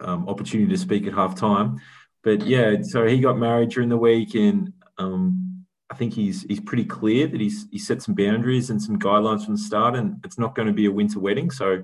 um, 0.00 0.28
opportunity 0.28 0.70
to 0.70 0.78
speak 0.78 1.06
at 1.06 1.12
half 1.12 1.34
time. 1.34 1.80
But 2.22 2.46
yeah, 2.46 2.76
so 2.82 3.04
he 3.04 3.18
got 3.18 3.36
married 3.36 3.70
during 3.70 3.88
the 3.88 3.96
week, 3.96 4.36
and 4.36 4.72
um, 4.96 5.66
I 5.90 5.96
think 5.96 6.14
he's 6.14 6.44
he's 6.44 6.60
pretty 6.60 6.84
clear 6.84 7.26
that 7.26 7.40
he's 7.40 7.66
he 7.72 7.78
set 7.78 8.00
some 8.00 8.14
boundaries 8.14 8.70
and 8.70 8.80
some 8.80 9.00
guidelines 9.00 9.44
from 9.44 9.54
the 9.54 9.60
start, 9.60 9.96
and 9.96 10.24
it's 10.24 10.38
not 10.38 10.54
going 10.54 10.68
to 10.68 10.74
be 10.74 10.86
a 10.86 10.92
winter 10.92 11.20
wedding, 11.20 11.50
so. 11.50 11.82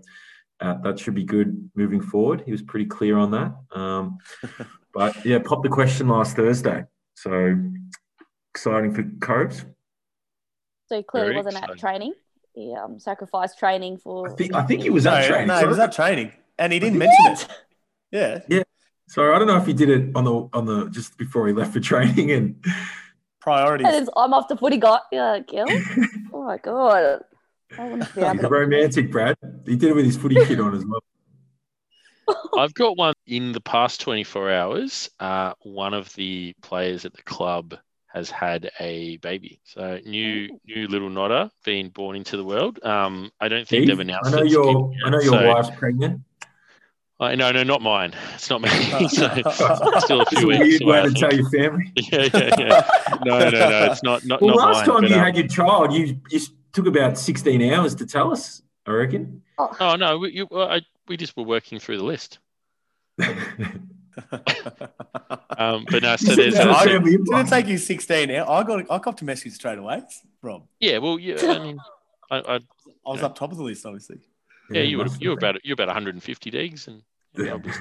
Uh, 0.60 0.76
that 0.82 0.98
should 0.98 1.14
be 1.14 1.22
good 1.22 1.70
moving 1.76 2.00
forward. 2.00 2.42
He 2.44 2.50
was 2.50 2.62
pretty 2.62 2.86
clear 2.86 3.16
on 3.16 3.30
that. 3.30 3.54
Um, 3.70 4.18
but 4.92 5.24
yeah, 5.24 5.38
popped 5.38 5.62
the 5.62 5.68
question 5.68 6.08
last 6.08 6.34
Thursday. 6.34 6.82
So 7.14 7.56
exciting 8.52 8.92
for 8.92 9.04
Cobes. 9.20 9.64
So 10.88 10.96
he 10.96 11.04
clearly 11.04 11.28
Very 11.28 11.36
wasn't 11.36 11.62
at 11.62 11.78
training. 11.78 12.14
He 12.58 12.74
um, 12.74 12.98
sacrificed 12.98 13.58
training 13.58 13.98
for. 13.98 14.28
I 14.28 14.34
think 14.34 14.54
I 14.54 14.62
think 14.62 14.82
he 14.82 14.90
was 14.90 15.06
at 15.06 15.20
no, 15.20 15.26
training. 15.28 15.46
no, 15.46 15.60
so, 15.60 15.64
it 15.64 15.68
was 15.68 15.78
at 15.78 15.92
training. 15.92 16.32
And 16.58 16.72
he 16.72 16.80
didn't 16.80 16.98
What? 16.98 17.08
mention 17.26 17.48
it. 17.50 17.56
Yeah. 18.10 18.40
Yeah. 18.48 18.62
So 19.06 19.32
I 19.32 19.38
don't 19.38 19.46
know 19.46 19.56
if 19.56 19.66
he 19.66 19.72
did 19.72 19.88
it 19.88 20.16
on 20.16 20.24
the 20.24 20.48
on 20.52 20.66
the 20.66 20.88
just 20.90 21.16
before 21.16 21.46
he 21.46 21.52
left 21.52 21.72
for 21.72 21.80
training 21.80 22.32
and 22.32 22.64
Priorities. 23.40 23.86
And 23.86 24.08
I'm 24.16 24.34
off 24.34 24.48
the 24.48 24.56
footy 24.56 24.78
guy. 24.78 24.98
Yeah, 25.12 25.38
Gil. 25.38 25.66
oh 26.32 26.44
my 26.44 26.58
god. 26.58 27.20
I 27.78 27.84
wouldn't 27.84 28.14
be 28.14 28.20
able 28.22 28.38
to. 28.40 28.48
romantic, 28.48 29.10
Brad. 29.12 29.36
He 29.64 29.76
did 29.76 29.90
it 29.90 29.94
with 29.94 30.04
his 30.04 30.16
footy 30.16 30.34
kit 30.46 30.58
on 30.58 30.74
as 30.74 30.84
well. 30.84 31.00
I've 32.58 32.74
got 32.74 32.96
one 32.96 33.14
in 33.26 33.52
the 33.52 33.60
past 33.60 34.00
24 34.00 34.50
hours. 34.52 35.10
Uh, 35.20 35.52
one 35.62 35.94
of 35.94 36.12
the 36.14 36.54
players 36.60 37.04
at 37.04 37.14
the 37.14 37.22
club 37.22 37.78
has 38.12 38.30
had 38.30 38.70
a 38.80 39.16
baby. 39.18 39.60
So 39.64 40.00
new 40.04 40.48
new 40.66 40.86
little 40.88 41.10
nodder 41.10 41.50
being 41.64 41.90
born 41.90 42.16
into 42.16 42.36
the 42.36 42.44
world. 42.44 42.82
Um, 42.82 43.30
I 43.40 43.48
don't 43.48 43.66
think 43.68 43.86
they've 43.86 43.98
announced 43.98 44.32
I 44.32 44.36
know 44.38 44.42
your 44.44 44.92
I 45.04 45.10
know 45.10 45.20
your 45.20 45.32
So- 45.32 45.46
wife's 45.48 45.70
pregnant. 45.76 46.22
Uh, 47.20 47.34
no, 47.34 47.50
no, 47.50 47.64
not 47.64 47.82
mine. 47.82 48.14
It's 48.34 48.48
not 48.48 48.60
me. 48.60 48.68
so, 49.08 49.08
still 49.08 50.20
a 50.20 50.22
It's 50.30 50.38
few 50.38 50.52
a 50.52 50.58
weeks 50.60 50.60
weird 50.60 50.82
away. 50.82 51.02
way 51.02 51.08
to 51.08 51.14
tell 51.14 51.34
your 51.34 51.50
family. 51.50 51.92
yeah, 51.96 52.28
yeah, 52.32 52.50
yeah. 52.56 52.88
No, 53.24 53.38
no, 53.40 53.50
no. 53.50 53.84
It's 53.90 54.02
not 54.04 54.24
not, 54.24 54.40
Well, 54.40 54.54
not 54.54 54.72
last 54.72 54.86
mine. 54.86 54.94
time 54.94 55.00
but, 55.02 55.10
you 55.10 55.16
um, 55.16 55.24
had 55.24 55.36
your 55.36 55.48
child, 55.48 55.92
you 55.92 56.20
you 56.30 56.40
took 56.72 56.86
about 56.86 57.18
sixteen 57.18 57.60
hours 57.72 57.96
to 57.96 58.06
tell 58.06 58.30
us. 58.30 58.62
I 58.86 58.92
reckon. 58.92 59.42
Oh 59.58 59.96
no, 59.98 60.18
we, 60.18 60.30
you, 60.30 60.48
I, 60.52 60.80
we 61.08 61.16
just 61.16 61.36
were 61.36 61.42
working 61.42 61.80
through 61.80 61.98
the 61.98 62.04
list. 62.04 62.38
Um, 65.58 65.84
but 65.90 66.02
no, 66.02 66.14
so 66.16 66.30
You 66.32 66.36
there's 66.36 66.54
said 66.56 66.68
I- 66.68 66.82
at 66.82 66.86
Did 67.04 67.06
it 67.06 67.14
invite. 67.20 67.48
take 67.48 67.66
you 67.66 67.78
16 67.78 68.30
hours? 68.30 68.46
I 68.48 68.62
got 68.62 68.90
I 68.90 68.98
copped 68.98 69.22
a 69.22 69.24
message 69.24 69.54
straight 69.54 69.78
away, 69.78 70.02
Rob. 70.42 70.66
yeah. 70.78 70.98
Well, 70.98 71.18
yeah. 71.18 71.36
I 71.42 71.58
mean, 71.58 71.78
I, 72.30 72.36
I, 72.38 72.54
I 72.56 72.60
was 73.06 73.20
Yeah. 73.20 73.26
up 73.26 73.34
top 73.34 73.50
of 73.50 73.58
the 73.58 73.64
list, 73.64 73.84
obviously. 73.84 74.18
yeah, 74.70 74.82
you 74.82 74.98
were 74.98 75.06
you 75.18 75.30
were 75.30 75.34
about 75.36 75.56
you 75.64 75.70
were 75.72 75.82
about 75.82 75.88
150 75.88 76.50
Deegs, 76.52 76.86
and 76.86 77.02
you 77.34 77.44
know, 77.46 77.54
I 77.54 77.56
Yeah. 77.56 77.62
was 77.66 77.76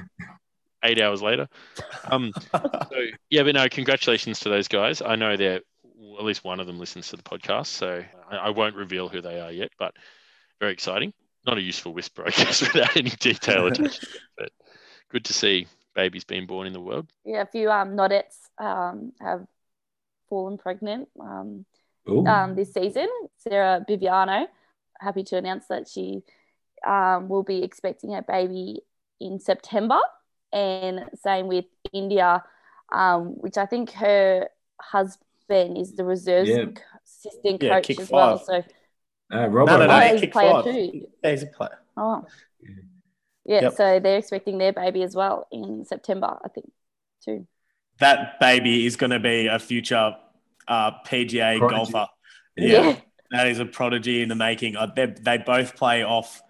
eight 0.84 1.02
hours 1.02 1.22
later. 1.22 1.48
Um, 2.10 2.34
so 2.52 3.06
yeah, 3.30 3.44
but 3.44 3.54
no, 3.54 3.68
congratulations 3.70 4.40
to 4.42 4.50
those 4.50 4.68
guys. 4.68 5.02
I 5.02 5.16
know 5.16 5.38
they're 5.38 5.62
at 6.20 6.26
least 6.26 6.44
one 6.44 6.60
of 6.60 6.66
them 6.68 6.80
listens 6.80 7.10
to 7.10 7.16
the 7.18 7.24
podcast, 7.24 7.68
so 7.68 8.04
I, 8.32 8.38
I 8.38 8.50
won't 8.50 8.76
reveal 8.76 9.08
who 9.08 9.22
they 9.22 9.40
are 9.40 9.52
yet, 9.52 9.70
but 9.78 9.94
very 10.60 10.72
exciting. 10.74 11.14
Not 11.46 11.58
a 11.58 11.62
useful 11.62 11.94
whisper, 11.94 12.24
I 12.26 12.32
guess, 12.32 12.62
without 12.74 12.98
any 12.98 13.12
detail 13.12 13.68
attached. 13.68 14.06
but 14.38 14.50
good 15.12 15.26
to 15.26 15.34
see 15.34 15.68
babies 15.98 16.24
being 16.24 16.46
born 16.46 16.68
in 16.68 16.74
the 16.74 16.80
world. 16.80 17.12
Yeah, 17.26 17.42
a 17.42 17.46
few 17.46 17.70
um, 17.70 17.90
Nodettes 17.98 18.38
um, 18.60 19.12
have 19.20 19.46
fallen 20.30 20.58
pregnant 20.58 21.10
um, 21.20 21.66
um, 22.26 22.56
this 22.56 22.72
season. 22.74 23.08
Sarah 23.38 23.84
Biviano, 23.90 24.46
happy 25.02 25.24
to 25.24 25.38
announce 25.38 25.66
that 25.68 25.90
she 25.90 26.22
um, 26.86 27.28
will 27.28 27.44
be 27.44 27.64
expecting 27.64 28.14
a 28.16 28.22
baby 28.22 28.82
in 29.20 29.40
September. 29.40 30.00
And 30.54 31.06
same 31.16 31.48
with 31.48 31.66
India, 31.92 32.44
um, 32.94 33.36
which 33.42 33.58
I 33.58 33.66
think 33.66 33.92
her 33.94 34.48
husband 34.80 35.78
is 35.78 35.94
the 35.96 36.06
reserves 36.06 36.50
Yeah. 36.50 36.66
assistant 37.04 37.62
Yeah, 37.62 37.74
coach 37.76 37.88
kick 37.88 38.00
as 38.00 38.10
well. 38.12 38.38
So, 38.38 38.64
Uh, 39.30 39.48
Robbo, 39.50 39.66
No, 39.66 39.78
no, 39.80 39.88
no. 39.88 39.98
Oh, 39.98 40.00
he 40.00 40.14
he's 40.14 40.24
a 40.24 40.28
player 40.28 40.54
five. 40.54 40.64
too. 40.64 40.92
Yeah, 41.24 41.32
he's 41.32 41.44
a 41.44 41.48
player. 41.48 41.80
oh, 41.98 42.24
Yeah. 42.62 42.70
Yeah. 43.48 43.62
Yep. 43.62 43.74
So 43.76 44.00
they're 44.00 44.18
expecting 44.18 44.58
their 44.58 44.74
baby 44.74 45.04
as 45.04 45.16
well 45.16 45.48
in 45.52 45.86
September, 45.86 46.38
I 46.44 46.50
think, 46.50 46.72
too. 47.24 47.48
That 48.00 48.40
baby 48.40 48.86
is 48.86 48.96
going 48.96 49.10
to 49.10 49.20
be 49.20 49.48
a 49.48 49.58
future 49.58 50.16
uh, 50.68 50.92
PGA 51.06 51.58
Prodigy. 51.58 51.92
golfer. 51.92 52.12
Yeah. 52.56 52.90
Yeah, 52.90 52.96
that 53.32 53.48
is 53.48 53.60
a 53.60 53.66
prodigy 53.66 54.22
in 54.22 54.30
the 54.30 54.36
making. 54.36 54.76
Uh, 54.76 54.88
they 54.96 55.06
they 55.06 55.38
both 55.38 55.76
play 55.76 56.04
off. 56.04 56.42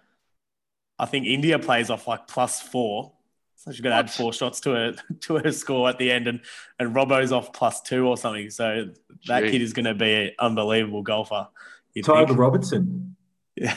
I 0.98 1.06
think 1.06 1.26
India 1.26 1.58
plays 1.58 1.90
off 1.90 2.08
like 2.08 2.26
plus 2.26 2.60
four, 2.60 3.12
so 3.56 3.70
she's 3.70 3.80
going 3.80 3.92
to 3.92 3.98
add 3.98 4.10
four 4.10 4.32
shots 4.32 4.60
to 4.60 4.70
her 4.70 4.94
to 5.20 5.38
her 5.38 5.52
score 5.52 5.88
at 5.88 5.98
the 5.98 6.10
end, 6.10 6.26
and 6.26 6.40
and 6.78 6.94
Robbo's 6.94 7.32
off 7.32 7.52
plus 7.52 7.80
two 7.80 8.06
or 8.06 8.16
something. 8.16 8.50
So 8.50 8.88
that 9.26 9.44
Gee. 9.44 9.50
kid 9.50 9.62
is 9.62 9.72
going 9.72 9.86
to 9.86 9.94
be 9.94 10.12
an 10.14 10.30
unbelievable 10.38 11.02
golfer. 11.02 11.48
you 11.94 12.02
Tiger 12.02 12.28
think? 12.28 12.38
Robertson. 12.38 13.16
Yeah, 13.56 13.76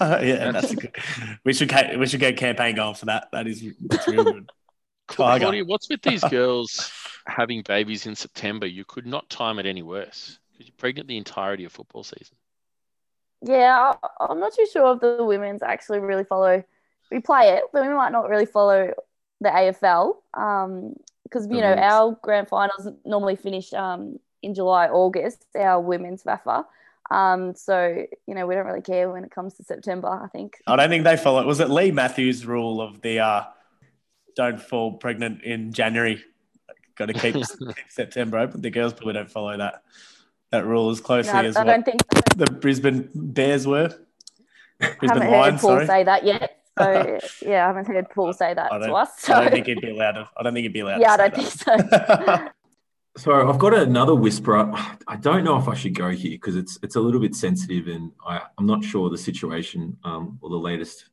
yeah, 0.22 0.50
that's 0.52 0.72
a 0.72 0.76
good. 0.76 0.96
We 1.44 1.52
should 1.52 1.68
ca- 1.68 1.96
we 1.98 2.06
should 2.06 2.20
get 2.20 2.34
a 2.34 2.36
campaign 2.36 2.74
going 2.76 2.94
for 2.94 3.06
that. 3.06 3.28
That 3.32 3.46
is 3.46 3.64
that's 3.80 4.08
real 4.08 4.24
good. 4.24 4.50
Tiger. 5.08 5.44
Claudia, 5.44 5.64
what's 5.64 5.88
with 5.88 6.02
these 6.02 6.22
girls 6.30 6.92
having 7.26 7.62
babies 7.62 8.06
in 8.06 8.14
September? 8.14 8.66
You 8.66 8.84
could 8.84 9.06
not 9.06 9.28
time 9.28 9.58
it 9.58 9.66
any 9.66 9.82
worse 9.82 10.38
because 10.52 10.66
you're 10.68 10.74
pregnant 10.78 11.08
the 11.08 11.16
entirety 11.16 11.64
of 11.64 11.72
football 11.72 12.04
season. 12.04 12.36
Yeah, 13.42 13.94
I- 14.02 14.08
I'm 14.28 14.38
not 14.40 14.54
too 14.54 14.66
sure 14.72 14.94
if 14.94 15.00
the 15.00 15.24
women's 15.24 15.62
actually 15.62 15.98
really 15.98 16.24
follow. 16.24 16.62
We 17.10 17.20
play 17.20 17.50
it, 17.56 17.64
but 17.72 17.82
we 17.82 17.92
might 17.92 18.12
not 18.12 18.28
really 18.28 18.46
follow 18.46 18.94
the 19.40 19.48
AFL 19.48 20.16
because 21.24 21.46
you 21.46 21.60
know 21.60 21.74
our 21.74 22.16
grand 22.22 22.48
finals 22.48 22.88
normally 23.04 23.36
finish 23.36 23.72
um, 23.72 24.20
in 24.42 24.54
July, 24.54 24.88
August. 24.88 25.44
Our 25.56 25.80
women's 25.80 26.22
VAFA, 26.22 26.64
um, 27.10 27.54
so 27.54 28.04
you 28.26 28.34
know 28.34 28.46
we 28.46 28.54
don't 28.54 28.66
really 28.66 28.82
care 28.82 29.10
when 29.10 29.24
it 29.24 29.30
comes 29.30 29.54
to 29.54 29.64
September. 29.64 30.08
I 30.08 30.28
think. 30.28 30.58
I 30.66 30.76
don't 30.76 30.88
think 30.88 31.04
they 31.04 31.16
follow. 31.16 31.44
Was 31.46 31.60
it 31.60 31.70
Leigh 31.70 31.90
Matthews' 31.90 32.46
rule 32.46 32.80
of 32.80 33.00
the 33.02 33.18
uh, 33.20 33.44
don't 34.36 34.60
fall 34.60 34.94
pregnant 34.94 35.42
in 35.42 35.72
January? 35.72 36.22
Got 36.96 37.06
to 37.06 37.14
keep, 37.14 37.34
keep 37.58 37.74
September 37.88 38.38
open. 38.38 38.60
The 38.60 38.70
girls 38.70 38.92
probably 38.92 39.14
don't 39.14 39.30
follow 39.30 39.56
that 39.56 39.82
that 40.50 40.66
rule 40.66 40.90
as 40.90 41.00
closely 41.00 41.32
No, 41.32 41.38
I 41.38 41.44
as 41.44 41.56
I 41.56 41.64
what 41.64 41.72
don't 41.72 41.84
think 41.84 42.00
the 42.36 42.46
Brisbane 42.46 43.08
Bears 43.14 43.66
were. 43.66 43.90
I 44.80 44.94
haven't 45.02 45.22
heard 45.22 45.50
Paul 45.52 45.58
sorry. 45.58 45.86
say 45.86 46.04
that 46.04 46.24
yet. 46.24 46.56
So 46.78 47.18
yeah, 47.42 47.64
I 47.64 47.66
haven't 47.68 47.86
heard 47.86 48.08
Paul 48.10 48.32
say 48.32 48.54
that 48.54 48.72
I 48.72 48.78
to 48.78 48.86
don't- 48.86 48.96
us. 48.96 49.10
So 49.18 49.34
I 49.34 49.42
don't 49.42 49.52
think 49.52 49.66
he'd 49.66 49.80
be 49.80 49.90
allowed 49.90 50.12
to. 50.12 50.28
I 50.36 50.42
don't 50.42 50.54
think 50.54 50.64
he'd 50.64 50.72
be 50.72 50.80
allowed. 50.80 51.00
yeah, 51.00 51.12
I 51.12 51.28
don't 51.28 51.34
say 51.36 51.76
think 51.76 51.90
so. 51.90 52.48
So 53.20 53.46
I've 53.46 53.58
got 53.58 53.74
another 53.74 54.14
whisperer. 54.14 54.72
I 55.06 55.16
don't 55.16 55.44
know 55.44 55.58
if 55.58 55.68
I 55.68 55.74
should 55.74 55.94
go 55.94 56.08
here 56.08 56.30
because 56.30 56.56
it's 56.56 56.78
it's 56.82 56.96
a 56.96 57.00
little 57.00 57.20
bit 57.20 57.34
sensitive, 57.34 57.86
and 57.86 58.12
I, 58.26 58.40
I'm 58.56 58.64
not 58.64 58.82
sure 58.82 59.10
the 59.10 59.18
situation 59.18 59.98
um, 60.04 60.38
or 60.40 60.48
the 60.48 60.56
latest 60.56 61.04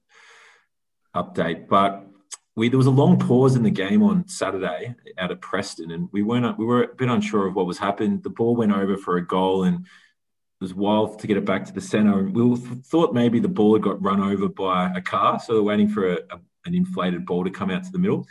update. 1.14 1.68
But 1.68 2.08
we 2.56 2.70
there 2.70 2.78
was 2.78 2.88
a 2.88 2.92
long 2.92 3.20
pause 3.20 3.58
in 3.58 3.64
the 3.64 3.70
game 3.70 4.04
on 4.04 4.26
Saturday 4.26 4.96
out 5.18 5.32
at 5.32 5.42
Preston, 5.42 5.92
and 5.92 6.08
we 6.14 6.22
weren't 6.22 6.58
we 6.58 6.64
were 6.64 6.84
a 6.84 6.96
bit 6.96 7.10
unsure 7.10 7.46
of 7.46 7.56
what 7.56 7.66
was 7.66 7.78
happening. 7.78 8.22
The 8.22 8.30
ball 8.30 8.56
went 8.56 8.72
over 8.72 8.96
for 8.96 9.18
a 9.18 9.28
goal, 9.28 9.66
and 9.66 9.80
it 9.82 10.62
was 10.62 10.74
wild 10.74 11.20
to 11.20 11.28
get 11.28 11.36
it 11.36 11.44
back 11.44 11.66
to 11.66 11.74
the 11.74 11.82
centre. 11.82 12.20
And 12.20 12.34
we 12.34 12.56
thought 12.84 13.14
maybe 13.14 13.42
the 13.42 13.50
ball 13.50 13.74
had 13.74 13.84
got 13.84 14.02
run 14.02 14.22
over 14.22 14.48
by 14.48 14.94
a 14.96 15.02
car, 15.02 15.42
so 15.42 15.56
they're 15.56 15.62
waiting 15.62 15.90
for 15.90 16.14
a, 16.14 16.20
a, 16.32 16.40
an 16.66 16.74
inflated 16.74 17.26
ball 17.26 17.44
to 17.44 17.50
come 17.50 17.70
out 17.70 17.84
to 17.84 17.92
the 17.92 18.00
middle. 18.00 18.26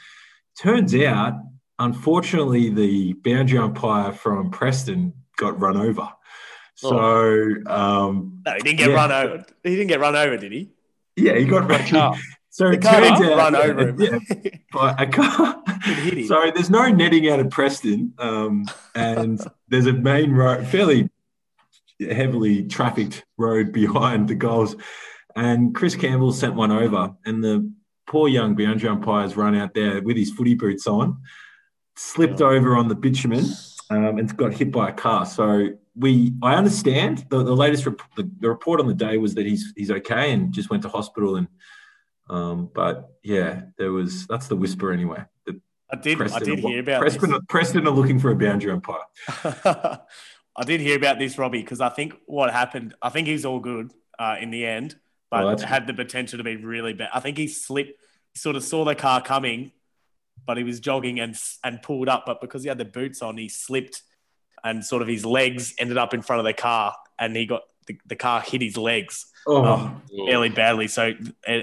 Turns 0.59 0.95
out, 0.95 1.35
unfortunately, 1.79 2.71
the 2.71 3.13
boundary 3.15 3.59
umpire 3.59 4.13
from 4.13 4.51
Preston 4.51 5.13
got 5.37 5.61
run 5.61 5.77
over. 5.77 6.09
So 6.75 6.99
um, 7.67 8.43
No, 8.45 8.53
he 8.55 8.59
didn't 8.61 8.79
get 8.79 8.91
Yeah. 8.91 8.95
run 8.97 9.13
over. 9.13 9.47
He 9.63 9.71
didn't 9.71 9.89
get 9.89 10.01
run 10.01 10.17
over, 10.17 10.37
did 10.37 10.53
he? 10.53 10.71
yeah, 11.17 11.35
he 11.37 11.45
got 11.45 11.69
run 11.69 11.87
car. 11.87 12.15
So 12.51 12.69
The 12.71 12.77
it 12.77 12.83
car 12.83 13.01
turns 13.03 13.21
out 13.21 13.37
run 13.37 13.55
over 13.55 13.89
him. 13.89 14.01
yeah, 14.01 14.19
by 14.73 14.95
a 14.99 15.07
car. 15.07 15.63
hit 15.85 16.15
him. 16.19 16.25
So 16.27 16.51
there's 16.55 16.71
no 16.71 16.89
netting 16.89 17.29
out 17.29 17.39
of 17.41 17.51
Preston, 17.51 18.15
um, 18.19 18.65
and 18.95 19.39
there's 19.69 19.85
a 19.87 19.93
main 19.93 20.33
road, 20.33 20.67
fairly 20.67 21.11
heavily 22.01 22.63
trafficked 22.65 23.25
road 23.37 23.73
behind 23.73 24.29
the 24.29 24.35
goals. 24.35 24.75
And 25.35 25.75
Chris 25.75 25.97
Campbell 25.97 26.33
sent 26.33 26.55
one 26.55 26.73
over, 26.73 27.15
and 27.27 27.45
the 27.45 27.71
poor 28.07 28.27
young 28.29 28.55
boundary 28.55 28.89
umpire's 28.89 29.37
run 29.37 29.55
out 29.55 29.75
there 29.75 30.01
with 30.01 30.17
his 30.17 30.31
footy 30.31 30.55
boots 30.55 30.87
on, 30.87 31.19
slipped 31.97 32.41
over 32.41 32.77
on 32.77 32.89
the 32.89 32.95
bitumen, 32.95 33.45
um, 33.91 34.19
and 34.19 34.37
got 34.37 34.53
hit 34.53 34.71
by 34.71 34.91
a 34.91 34.93
car. 34.93 35.27
So 35.27 35.71
we, 35.95 36.33
I 36.43 36.55
understand 36.55 37.27
the, 37.31 37.43
the 37.43 37.57
latest 37.57 37.87
rep- 37.87 38.03
the, 38.17 38.31
the 38.41 38.49
report 38.49 38.81
on 38.81 38.87
the 38.87 38.95
day 38.95 39.17
was 39.17 39.35
that 39.35 39.47
he's 39.47 39.73
he's 39.77 39.91
okay 39.91 40.33
and 40.33 40.53
just 40.53 40.71
went 40.71 40.83
to 40.83 40.89
hospital 40.89 41.37
and. 41.37 41.49
Um, 42.29 42.71
but 42.75 43.11
yeah, 43.23 43.67
there 43.79 43.93
was 43.93 44.27
that's 44.27 44.49
the 44.49 44.57
whisper 44.57 44.91
anyway. 44.93 45.23
The 45.45 45.61
I 45.91 45.97
did. 45.97 46.21
I 46.21 46.39
did 46.41 46.59
hear 46.59 46.81
about 46.81 47.01
Preston, 47.01 47.31
this. 47.31 47.41
Preston 47.49 47.87
are 47.87 47.91
looking 47.91 48.19
for 48.19 48.31
a 48.31 48.37
boundary 48.37 48.73
umpire. 48.73 49.03
I 50.57 50.65
did 50.65 50.81
hear 50.81 50.97
about 50.97 51.19
this, 51.19 51.39
Robbie, 51.39 51.61
because 51.61 51.81
I 51.81 51.91
think 51.91 52.15
what 52.27 52.53
happened. 52.53 52.95
I 53.01 53.11
think 53.11 53.29
he's 53.29 53.45
all 53.45 53.61
good 53.61 53.93
uh, 54.19 54.37
in 54.41 54.51
the 54.51 54.67
end, 54.67 54.97
but 55.31 55.63
Oh, 55.63 55.67
had 55.67 55.87
the 55.87 55.95
potential 55.95 56.39
to 56.39 56.45
be 56.45 56.57
really 56.57 56.95
bad. 56.95 57.11
I 57.13 57.21
think 57.21 57.37
he 57.37 57.47
slipped. 57.47 58.01
He 58.33 58.39
sort 58.39 58.57
of 58.57 58.65
saw 58.65 58.85
the 58.85 58.95
car 58.95 59.23
coming, 59.23 59.73
but 60.47 60.57
he 60.57 60.65
was 60.65 60.81
jogging 60.81 61.21
and 61.21 61.37
and 61.65 61.83
pulled 61.83 62.09
up. 62.09 62.25
But 62.27 62.41
because 62.41 62.63
he 62.63 62.69
had 62.69 62.79
the 62.79 62.85
boots 62.85 63.21
on, 63.23 63.37
he 63.37 63.49
slipped, 63.49 64.03
and 64.65 64.85
sort 64.85 65.03
of 65.03 65.09
his 65.09 65.25
legs 65.25 65.75
ended 65.79 65.99
up 65.99 66.15
in 66.15 66.23
front 66.23 66.41
of 66.41 66.45
the 66.47 66.53
car, 66.53 66.95
and 67.19 67.37
he 67.37 67.47
got 67.47 67.63
the, 67.87 67.99
the 68.07 68.17
car 68.17 68.41
hit 68.41 68.63
his 68.63 68.77
legs 68.77 69.27
Oh, 69.47 69.65
um, 69.65 70.03
fairly 70.27 70.49
badly. 70.49 70.89
So 70.89 71.13
uh, 71.47 71.61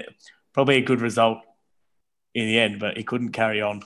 probably 0.52 0.76
a 0.76 0.80
good 0.80 1.00
result 1.00 1.38
in 2.34 2.46
the 2.46 2.58
end, 2.58 2.80
but 2.80 2.96
he 2.96 3.04
couldn't 3.04 3.32
carry 3.32 3.60
on 3.60 3.82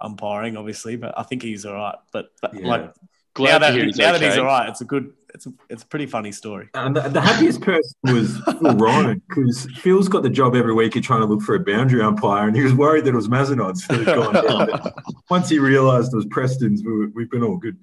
umpiring, 0.00 0.56
obviously. 0.56 0.96
But 0.96 1.18
I 1.18 1.22
think 1.24 1.42
he's 1.42 1.66
all 1.66 1.74
right. 1.74 1.96
But, 2.12 2.30
but 2.40 2.54
Yeah. 2.54 2.66
like 2.66 2.80
now, 2.82 2.92
Glad 3.34 3.58
that, 3.62 3.66
to 3.68 3.72
hear 3.74 3.84
he's 3.84 3.98
now 3.98 4.12
that 4.12 4.22
he's 4.22 4.38
all 4.38 4.44
right, 4.44 4.68
it's 4.68 4.80
a 4.80 4.84
good, 4.84 5.12
it's 5.34 5.46
a, 5.46 5.52
it's 5.68 5.82
a 5.82 5.86
pretty 5.86 6.06
funny 6.06 6.30
story. 6.32 6.68
and 6.74 6.94
the, 6.96 7.00
the 7.02 7.20
happiest 7.20 7.60
person 7.60 7.92
was 8.04 8.38
Phil 8.60 8.76
Ryan 8.76 9.20
because 9.28 9.66
Phil's 9.78 10.08
got 10.08 10.22
the 10.22 10.30
job 10.30 10.54
every 10.54 10.72
week 10.72 10.94
of 10.96 11.02
trying 11.02 11.20
to 11.20 11.26
look 11.26 11.42
for 11.42 11.54
a 11.56 11.60
boundary 11.60 12.00
umpire, 12.02 12.46
and 12.46 12.56
he 12.56 12.62
was 12.62 12.72
worried 12.72 13.04
that 13.04 13.10
it 13.10 13.16
was 13.16 13.28
Mazenod's 13.28 13.86
that 13.88 13.98
had 14.06 14.06
gone 14.06 14.34
down. 14.70 14.92
Once 15.30 15.48
he 15.48 15.58
realised 15.58 16.12
it 16.12 16.16
was 16.16 16.26
Preston's, 16.26 16.82
we, 16.84 17.06
we've 17.08 17.30
been 17.30 17.42
all 17.42 17.56
good. 17.56 17.76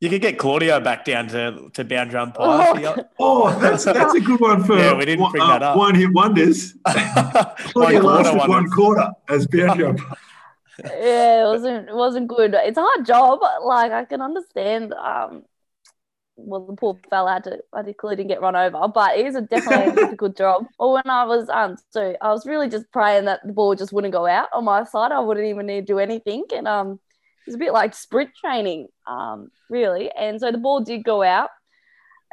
You 0.00 0.10
could 0.10 0.20
get 0.20 0.38
Claudia 0.38 0.80
back 0.80 1.04
down 1.04 1.28
to, 1.28 1.70
to 1.72 1.84
boundary 1.84 2.20
umpire. 2.20 2.74
for 2.74 2.80
the- 2.80 3.08
Oh, 3.18 3.58
that's 3.58 3.84
that's 3.84 4.12
a 4.14 4.20
good 4.20 4.38
one 4.40 4.62
for 4.62 4.76
Yeah, 4.76 4.92
we 4.98 5.04
didn't 5.06 5.20
one, 5.22 5.32
bring 5.32 5.46
that 5.46 5.62
up. 5.62 5.76
one 5.78 5.94
hit 5.94 6.12
wonders. 6.12 6.74
one 6.84 6.94
Claudia 6.94 8.00
quarter 8.00 8.02
lasted 8.02 8.36
one. 8.38 8.48
one 8.50 8.70
quarter 8.70 9.08
as 9.28 9.46
boundary 9.46 9.86
umpire. 9.90 10.16
yeah, 10.84 11.42
it 11.44 11.46
wasn't 11.46 11.88
it 11.88 11.94
wasn't 11.94 12.28
good. 12.28 12.54
It's 12.54 12.76
a 12.76 12.82
hard 12.82 13.06
job. 13.06 13.40
Like 13.64 13.92
I 13.92 14.04
can 14.04 14.20
understand. 14.20 14.92
Um, 14.92 15.44
well, 16.36 16.66
the 16.66 16.74
poor 16.76 16.98
fella 17.10 17.34
had 17.34 17.44
to. 17.44 17.58
I 17.72 17.82
clearly 17.92 18.16
didn't 18.16 18.28
get 18.28 18.40
run 18.40 18.56
over, 18.56 18.88
but 18.88 19.16
it 19.18 19.26
is 19.26 19.34
a 19.36 19.42
definitely 19.42 19.86
a 19.86 19.92
difficult 19.92 20.36
job. 20.36 20.66
Or 20.78 20.94
when 20.94 21.08
I 21.08 21.24
was 21.24 21.48
um, 21.48 21.76
so 21.90 22.14
I 22.20 22.30
was 22.30 22.46
really 22.46 22.68
just 22.68 22.90
praying 22.92 23.26
that 23.26 23.40
the 23.46 23.52
ball 23.52 23.74
just 23.74 23.92
wouldn't 23.92 24.12
go 24.12 24.26
out 24.26 24.48
on 24.52 24.64
my 24.64 24.84
side. 24.84 25.12
I 25.12 25.20
wouldn't 25.20 25.46
even 25.46 25.66
need 25.66 25.86
to 25.86 25.92
do 25.92 25.98
anything, 25.98 26.44
and 26.54 26.66
um, 26.68 26.92
it 26.92 27.46
was 27.46 27.54
a 27.54 27.58
bit 27.58 27.72
like 27.72 27.94
sprint 27.94 28.30
training, 28.34 28.88
um, 29.06 29.50
really. 29.70 30.10
And 30.10 30.40
so 30.40 30.50
the 30.50 30.58
ball 30.58 30.80
did 30.80 31.04
go 31.04 31.22
out, 31.22 31.50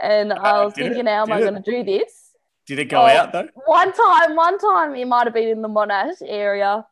and 0.02 0.34
I 0.34 0.62
Uh, 0.62 0.66
was 0.66 0.74
it? 0.78 0.84
thinking, 0.84 1.06
how 1.06 1.24
am 1.24 1.32
I 1.32 1.40
going 1.42 1.62
to 1.62 1.62
do 1.62 1.84
this? 1.84 2.32
Did 2.68 2.80
it 2.80 2.86
go 2.86 3.02
Oh. 3.02 3.06
out 3.08 3.34
though? 3.34 3.50
One 3.66 3.92
time, 3.94 4.36
one 4.36 4.58
time 4.58 4.96
it 4.96 5.06
might 5.08 5.26
have 5.28 5.34
been 5.34 5.50
in 5.50 5.62
the 5.62 5.70
Monash 5.70 6.22
area, 6.26 6.86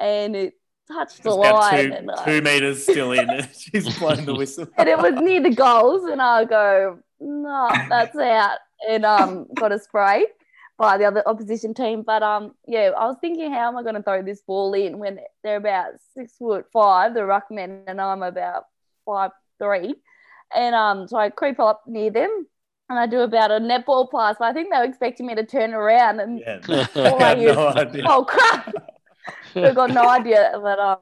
and 0.00 0.34
it 0.36 0.54
touched 0.92 1.22
the 1.22 1.30
line, 1.34 1.88
two, 1.90 1.94
and, 1.94 2.10
I- 2.10 2.24
two 2.24 2.42
meters 2.42 2.82
still 2.82 3.12
in. 3.12 3.28
and 3.30 3.48
She's 3.56 3.98
blowing 3.98 4.24
the 4.24 4.34
whistle. 4.34 4.66
and 4.78 4.88
it 4.88 4.98
was 4.98 5.14
near 5.20 5.42
the 5.42 5.50
goals, 5.54 6.04
and 6.10 6.20
I 6.22 6.44
go, 6.44 6.98
no, 7.20 7.68
that's 7.88 8.16
out, 8.16 8.58
and 8.88 9.04
um, 9.04 9.46
got 9.58 9.72
a 9.72 9.78
spray 9.78 10.26
by 10.78 10.98
the 10.98 11.04
other 11.04 11.22
opposition 11.26 11.74
team. 11.74 12.02
But 12.02 12.22
um, 12.22 12.54
yeah, 12.66 12.90
I 12.98 13.06
was 13.06 13.16
thinking, 13.20 13.52
how 13.52 13.68
am 13.68 13.76
I 13.76 13.82
going 13.82 13.94
to 13.94 14.02
throw 14.02 14.22
this 14.22 14.42
ball 14.42 14.74
in 14.74 14.98
when 14.98 15.18
they're 15.44 15.56
about 15.56 15.92
six 16.14 16.32
foot 16.38 16.66
five, 16.72 17.14
the 17.14 17.20
ruckmen, 17.20 17.82
and 17.86 18.00
I'm 18.00 18.22
about 18.22 18.64
five 19.06 19.30
three, 19.58 19.94
and 20.54 20.74
um, 20.74 21.06
so 21.08 21.16
I 21.16 21.30
creep 21.30 21.60
up 21.60 21.82
near 21.86 22.10
them. 22.10 22.46
And 22.88 22.98
I 22.98 23.06
do 23.06 23.20
about 23.20 23.50
a 23.50 23.54
netball 23.58 24.10
pass, 24.10 24.36
but 24.38 24.46
I 24.46 24.52
think 24.52 24.70
they 24.70 24.76
were 24.76 24.84
expecting 24.84 25.24
me 25.24 25.34
to 25.36 25.46
turn 25.46 25.72
around 25.72 26.20
and 26.20 26.40
Yeah, 26.40 26.58
All 26.96 27.22
I 27.24 27.30
I 27.30 27.34
no 27.36 27.68
idea. 27.68 28.04
oh 28.06 28.24
crap! 28.24 28.74
I 29.54 29.72
got 29.72 29.90
no 29.90 30.08
idea, 30.08 30.52
but 30.62 30.78
um, 30.78 30.98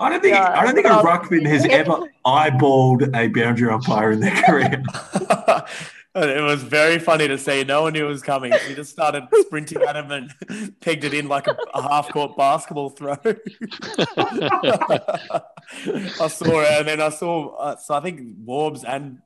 I 0.00 0.08
don't 0.10 0.22
think 0.22 0.34
Yeah, 0.34 0.52
I 0.58 0.64
don't 0.64 0.74
think 0.74 0.86
a 0.86 0.90
well- 0.90 1.04
ruckman 1.04 1.46
has 1.46 1.64
ever 1.66 2.08
eyeballed 2.26 3.14
a 3.14 3.28
boundary 3.28 3.70
umpire 3.70 4.12
in 4.12 4.20
their 4.20 4.34
career. 4.42 4.82
it 6.14 6.42
was 6.42 6.62
very 6.62 6.98
funny 6.98 7.28
to 7.28 7.36
see. 7.36 7.64
No 7.64 7.82
one 7.82 7.92
knew 7.92 8.06
it 8.06 8.08
was 8.08 8.22
coming. 8.22 8.52
We 8.68 8.74
just 8.74 8.92
started 8.92 9.24
sprinting 9.32 9.82
at 9.82 9.96
him 9.96 10.10
and 10.12 10.32
pegged 10.80 11.04
it 11.04 11.12
in 11.14 11.28
like 11.28 11.46
a, 11.48 11.56
a 11.74 11.82
half 11.82 12.08
court 12.10 12.36
basketball 12.36 12.90
throw. 12.90 13.16
I 13.24 13.34
saw 16.28 16.60
it, 16.60 16.68
and 16.78 16.88
then 16.88 17.00
I 17.00 17.08
saw. 17.08 17.54
Uh, 17.56 17.76
so 17.76 17.94
I 17.94 18.00
think 18.00 18.20
Warbs 18.44 18.84
and 18.86 19.18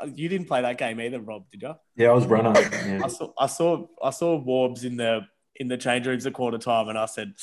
uh, 0.00 0.06
you 0.14 0.28
didn't 0.28 0.46
play 0.46 0.62
that 0.62 0.78
game 0.78 1.00
either, 1.00 1.20
Rob, 1.20 1.50
did 1.50 1.62
you? 1.62 1.74
Yeah, 1.96 2.10
I 2.10 2.12
was 2.12 2.26
runner. 2.26 2.52
Yeah. 2.58 3.00
I 3.04 3.08
saw. 3.08 3.32
I 3.38 3.46
saw. 3.46 3.86
I 4.02 4.10
saw 4.10 4.42
Warbs 4.42 4.84
in 4.84 4.96
the 4.96 5.20
in 5.56 5.68
the 5.68 5.76
change 5.76 6.06
rooms 6.06 6.26
at 6.26 6.32
quarter 6.32 6.58
time, 6.58 6.88
and 6.88 6.98
I 6.98 7.06
said. 7.06 7.34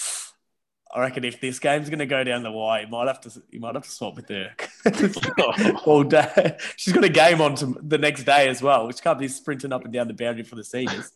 I 0.94 1.02
reckon 1.02 1.24
if 1.26 1.42
this 1.42 1.60
game's 1.60 1.90
going 1.90 2.00
to 2.00 2.06
go 2.06 2.24
down 2.24 2.44
the 2.44 2.52
wire, 2.52 2.82
you 2.84 2.88
might 2.88 3.08
have 3.08 3.20
to 3.22 3.32
you 3.52 3.60
might 3.60 3.76
have 3.76 3.84
to 3.84 3.92
swap 3.92 4.16
with 4.16 4.30
her 4.30 4.52
all 5.86 6.04
day. 6.04 6.58
She's 6.76 6.94
got 6.94 7.04
a 7.04 7.10
game 7.10 7.42
on 7.42 7.56
to 7.56 7.78
the 7.82 7.98
next 7.98 8.24
day 8.24 8.48
as 8.48 8.62
well, 8.62 8.88
which 8.88 9.02
can't 9.02 9.20
be 9.20 9.28
sprinting 9.28 9.74
up 9.74 9.84
and 9.84 9.94
down 9.94 10.08
the 10.08 10.14
boundary 10.14 10.44
for 10.44 10.56
the 10.56 10.64
seniors. 10.64 11.12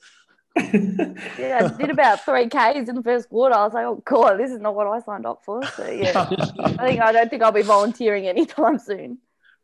yeah, 0.58 1.62
I 1.74 1.78
did 1.78 1.90
about 1.90 2.26
three 2.26 2.50
Ks 2.50 2.90
in 2.90 2.96
the 2.96 3.04
first 3.04 3.30
quarter. 3.30 3.56
I 3.56 3.64
was 3.64 3.74
like, 3.74 3.86
oh 3.86 4.02
god, 4.06 4.38
this 4.38 4.52
is 4.52 4.60
not 4.60 4.76
what 4.76 4.88
I 4.88 5.00
signed 5.00 5.26
up 5.26 5.42
for. 5.46 5.66
So 5.66 5.90
yeah, 5.90 6.28
I 6.60 6.88
think 6.88 7.02
I 7.02 7.12
don't 7.14 7.30
think 7.30 7.42
I'll 7.42 7.52
be 7.54 7.62
volunteering 7.62 8.28
anytime 8.28 8.78
soon. 8.78 9.20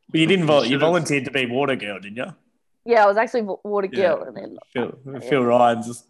But 0.10 0.22
you 0.22 0.28
didn't 0.28 0.46
vol- 0.46 0.66
you 0.66 0.80
volunteered 0.80 1.26
to 1.26 1.32
be 1.32 1.46
water 1.46 1.76
girl, 1.76 2.00
didn't 2.00 2.18
you? 2.18 2.34
Yeah, 2.86 3.04
I 3.04 3.08
was 3.08 3.18
actually 3.18 3.42
wa- 3.42 3.58
water 3.66 3.90
Yeah. 3.92 4.16
and 4.26 4.38
then 4.38 4.58
Phil, 4.72 4.98
Phil 5.28 5.44
Ryan's 5.44 5.88
just 5.88 6.06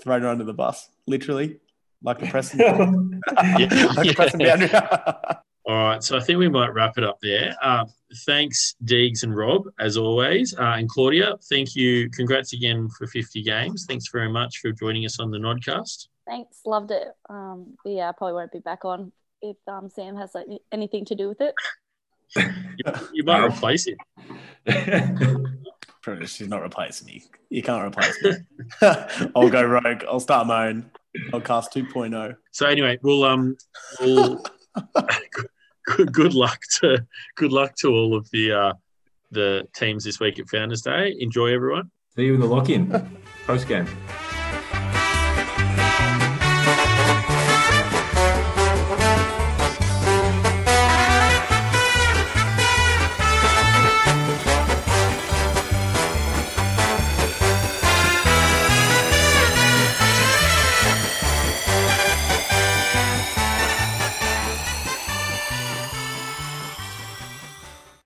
thrown 0.00 0.22
her 0.22 0.28
under 0.28 0.44
the 0.44 0.54
bus, 0.54 0.88
literally, 1.06 1.60
like 2.04 2.20
the 2.20 2.26
Preston, 2.26 2.60
Yeah. 2.60 2.74
like 3.96 4.08
the 4.08 4.12
Preston 4.14 4.40
boundary. 4.40 4.70
All 5.66 5.74
right, 5.74 6.02
so 6.02 6.18
I 6.18 6.20
think 6.20 6.38
we 6.38 6.48
might 6.50 6.74
wrap 6.74 6.98
it 6.98 7.04
up 7.04 7.18
there. 7.22 7.56
Uh, 7.62 7.86
thanks, 8.26 8.74
Deegs 8.84 9.22
and 9.22 9.34
Rob, 9.34 9.62
as 9.80 9.96
always. 9.96 10.54
Uh, 10.54 10.74
and 10.76 10.86
Claudia, 10.90 11.36
thank 11.48 11.74
you. 11.74 12.10
Congrats 12.10 12.52
again 12.52 12.90
for 12.90 13.06
50 13.06 13.42
games. 13.42 13.86
Thanks 13.88 14.08
very 14.12 14.28
much 14.28 14.58
for 14.58 14.72
joining 14.72 15.06
us 15.06 15.18
on 15.18 15.30
the 15.30 15.38
Nodcast. 15.38 16.08
thanks, 16.26 16.60
loved 16.66 16.90
it. 16.90 17.08
Um, 17.30 17.78
yeah, 17.86 18.10
I 18.10 18.12
probably 18.12 18.34
won't 18.34 18.52
be 18.52 18.58
back 18.58 18.84
on 18.84 19.10
if 19.40 19.56
um 19.66 19.88
Sam 19.88 20.16
has 20.16 20.34
like, 20.34 20.46
anything 20.70 21.06
to 21.06 21.14
do 21.14 21.28
with 21.28 21.40
it. 21.40 21.54
You, 22.36 22.92
you 23.14 23.24
might 23.24 23.44
replace 23.44 23.86
him. 23.86 23.96
She's 26.26 26.48
not 26.48 26.60
replacing 26.60 27.06
me. 27.06 27.22
You 27.48 27.62
can't 27.62 27.86
replace 27.86 28.22
me. 28.22 28.32
I'll 29.34 29.48
go 29.48 29.62
rogue. 29.62 30.04
I'll 30.06 30.20
start 30.20 30.46
my 30.46 30.68
own 30.68 30.90
podcast 31.30 31.72
2.0. 31.72 32.36
So 32.52 32.66
anyway, 32.66 32.98
we'll 33.02 33.24
um, 33.24 33.56
we'll 34.00 34.44
good, 35.86 36.12
good 36.12 36.34
luck 36.34 36.60
to 36.80 37.06
good 37.36 37.52
luck 37.52 37.74
to 37.76 37.88
all 37.88 38.16
of 38.16 38.28
the 38.30 38.52
uh, 38.52 38.72
the 39.30 39.66
teams 39.74 40.04
this 40.04 40.20
week 40.20 40.38
at 40.38 40.48
Founders 40.48 40.82
Day. 40.82 41.14
Enjoy, 41.18 41.52
everyone. 41.52 41.90
See 42.16 42.26
you 42.26 42.34
in 42.34 42.40
the 42.40 42.46
lock-in 42.46 43.18
post 43.46 43.66
game. 43.66 43.86